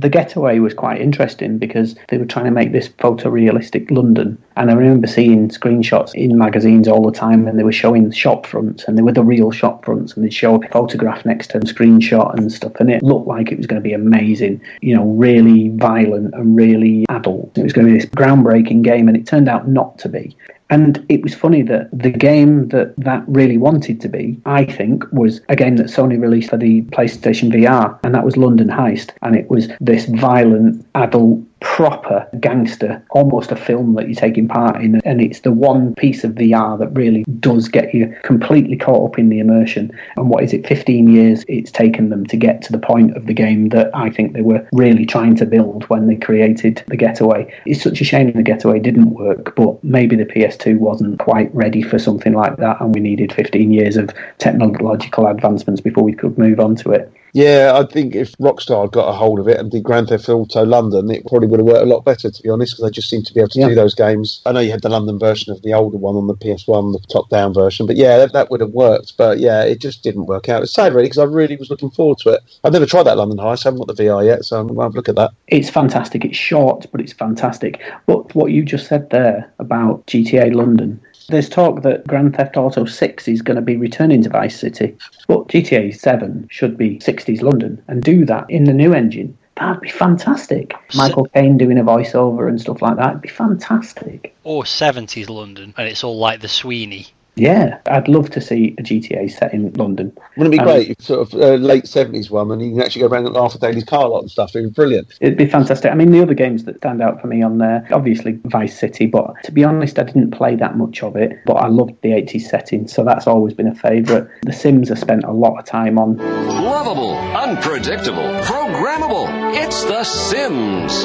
The 0.00 0.08
Getaway 0.08 0.60
was 0.60 0.74
quite 0.74 1.00
interesting 1.00 1.58
because 1.58 1.96
they 2.06 2.18
were 2.18 2.24
trying 2.24 2.44
to 2.44 2.52
make 2.52 2.70
this 2.70 2.88
photorealistic 2.88 3.90
London. 3.90 4.40
And 4.56 4.70
I 4.70 4.74
remember 4.74 5.08
seeing 5.08 5.48
screenshots 5.48 6.14
in 6.14 6.38
magazines 6.38 6.86
all 6.86 7.04
the 7.04 7.10
time 7.10 7.48
and 7.48 7.58
they 7.58 7.64
were 7.64 7.72
showing 7.72 8.12
shop 8.12 8.46
fronts 8.46 8.84
and 8.84 8.96
they 8.96 9.02
were 9.02 9.12
the 9.12 9.24
real 9.24 9.50
shop 9.50 9.84
fronts 9.84 10.14
and 10.14 10.24
they'd 10.24 10.32
show 10.32 10.62
a 10.62 10.68
photograph 10.68 11.26
next 11.26 11.48
to 11.50 11.58
a 11.58 11.62
screenshot 11.62 12.32
and 12.38 12.52
stuff. 12.52 12.74
And 12.78 12.90
it 12.90 13.02
looked 13.02 13.26
like 13.26 13.50
it 13.50 13.58
was 13.58 13.66
going 13.66 13.82
to 13.82 13.88
be 13.88 13.92
amazing, 13.92 14.60
you 14.82 14.94
know, 14.94 15.04
really 15.04 15.70
violent 15.70 16.32
and 16.32 16.54
really 16.54 17.04
adult. 17.08 17.58
It 17.58 17.64
was 17.64 17.72
going 17.72 17.88
to 17.88 17.92
be 17.92 17.98
this 17.98 18.08
groundbreaking 18.10 18.82
game 18.82 19.08
and 19.08 19.16
it 19.16 19.26
turned 19.26 19.48
out 19.48 19.66
not 19.66 19.98
to 19.98 20.08
be. 20.08 20.36
And 20.70 21.04
it 21.08 21.22
was 21.22 21.34
funny 21.34 21.62
that 21.62 21.88
the 21.92 22.10
game 22.10 22.68
that 22.68 22.94
that 22.98 23.24
really 23.26 23.56
wanted 23.56 24.00
to 24.02 24.08
be, 24.08 24.40
I 24.44 24.64
think, 24.64 25.04
was 25.12 25.40
a 25.48 25.56
game 25.56 25.76
that 25.76 25.86
Sony 25.86 26.20
released 26.20 26.50
for 26.50 26.58
the 26.58 26.82
PlayStation 26.82 27.50
VR, 27.50 27.98
and 28.04 28.14
that 28.14 28.24
was 28.24 28.36
London 28.36 28.68
Heist. 28.68 29.10
And 29.22 29.34
it 29.34 29.48
was 29.50 29.68
this 29.80 30.06
violent, 30.06 30.86
adult, 30.98 31.40
proper 31.60 32.28
gangster, 32.40 33.04
almost 33.10 33.52
a 33.52 33.56
film 33.56 33.94
that 33.94 34.06
you're 34.06 34.14
taking 34.14 34.48
part 34.48 34.82
in. 34.82 35.00
And 35.04 35.20
it's 35.20 35.40
the 35.40 35.52
one 35.52 35.94
piece 35.94 36.24
of 36.24 36.32
VR 36.32 36.78
that 36.78 36.88
really 36.88 37.24
does 37.40 37.68
get 37.68 37.94
you 37.94 38.14
completely 38.22 38.76
caught 38.76 39.12
up 39.12 39.18
in 39.18 39.28
the 39.28 39.38
immersion. 39.38 39.90
And 40.16 40.28
what 40.28 40.42
is 40.44 40.52
it, 40.52 40.66
15 40.66 41.08
years 41.08 41.44
it's 41.48 41.70
taken 41.70 42.10
them 42.10 42.26
to 42.26 42.36
get 42.36 42.62
to 42.62 42.72
the 42.72 42.78
point 42.78 43.16
of 43.16 43.26
the 43.26 43.34
game 43.34 43.68
that 43.70 43.90
I 43.94 44.10
think 44.10 44.32
they 44.32 44.42
were 44.42 44.66
really 44.72 45.06
trying 45.06 45.36
to 45.36 45.46
build 45.46 45.84
when 45.84 46.06
they 46.06 46.16
created 46.16 46.82
The 46.88 46.96
Getaway. 46.96 47.52
It's 47.64 47.82
such 47.82 48.00
a 48.00 48.04
shame 48.04 48.32
The 48.32 48.42
Getaway 48.42 48.80
didn't 48.80 49.10
work, 49.10 49.54
but 49.56 49.82
maybe 49.82 50.16
the 50.16 50.26
PS2 50.26 50.78
wasn't 50.78 51.18
quite 51.18 51.54
ready 51.54 51.82
for 51.82 51.98
something 51.98 52.34
like 52.34 52.56
that, 52.56 52.80
and 52.80 52.94
we 52.94 53.00
needed 53.00 53.32
15 53.32 53.70
years 53.70 53.96
of 53.96 54.10
technological 54.38 55.26
advancements 55.26 55.80
before 55.80 56.04
we 56.04 56.12
could 56.12 56.36
move 56.38 56.60
on 56.60 56.76
to 56.76 56.92
it. 56.92 57.12
Yeah, 57.32 57.72
I 57.74 57.84
think 57.86 58.14
if 58.14 58.32
Rockstar 58.38 58.90
got 58.90 59.08
a 59.08 59.12
hold 59.12 59.38
of 59.38 59.48
it 59.48 59.58
and 59.58 59.70
did 59.70 59.82
Grand 59.82 60.08
Theft 60.08 60.28
Auto 60.28 60.64
London, 60.64 61.10
it 61.10 61.26
probably 61.26 61.48
would 61.48 61.60
have 61.60 61.66
worked 61.66 61.82
a 61.82 61.88
lot 61.88 62.04
better, 62.04 62.30
to 62.30 62.42
be 62.42 62.48
honest, 62.48 62.72
because 62.74 62.84
they 62.84 62.94
just 62.94 63.10
seem 63.10 63.22
to 63.22 63.34
be 63.34 63.40
able 63.40 63.50
to 63.50 63.60
Yeah. 63.60 63.68
do 63.68 63.74
those 63.74 63.94
games. 63.94 64.40
I 64.46 64.52
know 64.52 64.60
you 64.60 64.70
had 64.70 64.82
the 64.82 64.88
London 64.88 65.18
version 65.18 65.52
of 65.52 65.62
the 65.62 65.74
older 65.74 65.98
one 65.98 66.16
on 66.16 66.26
the 66.26 66.34
PS1, 66.34 66.92
the 66.92 66.98
top-down 67.08 67.54
version, 67.54 67.86
but 67.86 67.96
yeah, 67.96 68.18
that, 68.18 68.32
that 68.32 68.50
would 68.50 68.60
have 68.60 68.70
worked. 68.72 69.16
But 69.16 69.38
yeah, 69.38 69.62
it 69.62 69.80
just 69.80 70.02
didn't 70.02 70.26
work 70.26 70.48
out. 70.48 70.62
It's 70.62 70.72
sad, 70.72 70.94
really, 70.94 71.06
because 71.06 71.18
I 71.18 71.24
really 71.24 71.56
was 71.56 71.70
looking 71.70 71.90
forward 71.90 72.18
to 72.18 72.30
it. 72.30 72.42
I've 72.64 72.72
never 72.72 72.86
tried 72.86 73.04
that 73.04 73.18
London 73.18 73.38
Heist. 73.38 73.66
I 73.66 73.68
haven't 73.68 73.86
got 73.86 73.94
the 73.94 74.02
VR 74.02 74.24
yet, 74.24 74.44
so 74.44 74.58
I'm 74.60 74.66
going 74.66 74.76
to 74.78 74.82
have 74.82 74.94
a 74.94 74.96
look 74.96 75.08
at 75.08 75.16
that. 75.16 75.32
It's 75.48 75.68
fantastic. 75.70 76.24
It's 76.24 76.36
short, 76.36 76.86
but 76.90 77.00
it's 77.00 77.12
fantastic. 77.12 77.80
But 78.06 78.34
what 78.34 78.52
you 78.52 78.64
just 78.64 78.86
said 78.86 79.10
there 79.10 79.52
about 79.58 80.06
GTA 80.06 80.54
London, 80.54 81.00
there's 81.28 81.48
talk 81.48 81.82
that 81.82 82.06
Grand 82.06 82.34
Theft 82.34 82.56
Auto 82.56 82.86
6 82.86 83.28
is 83.28 83.42
going 83.42 83.56
to 83.56 83.62
be 83.62 83.76
returning 83.76 84.22
to 84.22 84.30
Vice 84.30 84.58
City, 84.58 84.96
but 85.26 85.48
GTA 85.48 85.94
7 85.94 86.48
should 86.50 86.76
be 86.76 86.98
60s 86.98 87.42
London 87.42 87.82
and 87.86 88.02
do 88.02 88.24
that 88.24 88.48
in 88.48 88.64
the 88.64 88.72
new 88.72 88.94
engine. 88.94 89.36
That'd 89.56 89.82
be 89.82 89.90
fantastic. 89.90 90.72
Michael 90.94 91.26
Caine 91.26 91.58
doing 91.58 91.78
a 91.78 91.84
voiceover 91.84 92.48
and 92.48 92.60
stuff 92.60 92.80
like 92.80 92.96
that. 92.96 93.10
It'd 93.10 93.22
be 93.22 93.28
fantastic. 93.28 94.34
Or 94.44 94.62
70s 94.62 95.28
London, 95.28 95.74
and 95.76 95.88
it's 95.88 96.04
all 96.04 96.16
like 96.16 96.40
the 96.40 96.48
Sweeney. 96.48 97.08
Yeah, 97.38 97.78
I'd 97.86 98.08
love 98.08 98.30
to 98.30 98.40
see 98.40 98.74
a 98.78 98.82
GTA 98.82 99.30
set 99.30 99.54
in 99.54 99.72
London. 99.74 100.12
Wouldn't 100.36 100.54
it 100.54 100.58
be 100.58 100.60
Um, 100.60 100.66
great 100.66 101.00
sort 101.00 101.20
of 101.20 101.40
uh, 101.40 101.54
late 101.54 101.84
70s 101.84 102.30
one 102.30 102.50
and 102.50 102.60
you 102.60 102.72
can 102.72 102.82
actually 102.82 103.02
go 103.02 103.08
around 103.08 103.26
and 103.26 103.34
laugh 103.34 103.54
at 103.54 103.60
Daley's 103.60 103.84
car 103.84 104.08
lot 104.08 104.20
and 104.22 104.30
stuff? 104.30 104.56
It'd 104.56 104.70
be 104.70 104.74
brilliant. 104.74 105.08
It'd 105.20 105.38
be 105.38 105.46
fantastic. 105.46 105.92
I 105.92 105.94
mean, 105.94 106.10
the 106.10 106.20
other 106.20 106.34
games 106.34 106.64
that 106.64 106.78
stand 106.78 107.00
out 107.00 107.20
for 107.20 107.28
me 107.28 107.40
on 107.42 107.58
there, 107.58 107.86
obviously 107.92 108.38
Vice 108.46 108.76
City, 108.78 109.06
but 109.06 109.34
to 109.44 109.52
be 109.52 109.62
honest, 109.62 109.98
I 109.98 110.02
didn't 110.02 110.32
play 110.32 110.56
that 110.56 110.76
much 110.76 111.02
of 111.02 111.14
it. 111.16 111.38
But 111.46 111.54
I 111.54 111.68
loved 111.68 111.92
the 112.02 112.10
80s 112.10 112.42
setting, 112.48 112.88
so 112.88 113.04
that's 113.04 113.26
always 113.28 113.54
been 113.54 113.68
a 113.68 113.74
favourite. 113.74 114.26
The 114.42 114.52
Sims 114.52 114.90
I 114.90 114.94
spent 114.96 115.22
a 115.24 115.32
lot 115.32 115.58
of 115.58 115.64
time 115.64 115.98
on. 115.98 116.16
Lovable, 116.16 117.14
unpredictable, 117.14 118.22
programmable. 118.42 119.28
It's 119.54 119.84
The 119.84 120.02
Sims. 120.02 121.04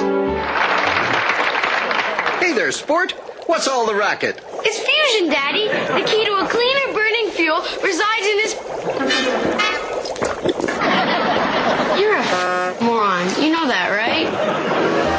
Hey 2.44 2.54
there, 2.54 2.72
sport. 2.72 3.14
What's 3.46 3.68
all 3.68 3.86
the 3.86 3.94
racket? 3.96 4.40
It's 4.64 4.80
fusion, 4.80 5.30
Daddy. 5.30 5.68
The 5.68 6.04
key 6.08 6.24
to 6.26 6.38
a 6.38 6.48
cleaner 6.48 6.94
burning 6.94 7.30
fuel 7.32 7.60
resides 7.84 8.26
in 8.26 8.38
this. 8.38 8.56
You're 12.00 12.16
a 12.16 12.78
moron. 12.82 13.28
You 13.44 13.52
know 13.52 13.68
that, 13.68 13.90
right? 13.92 14.30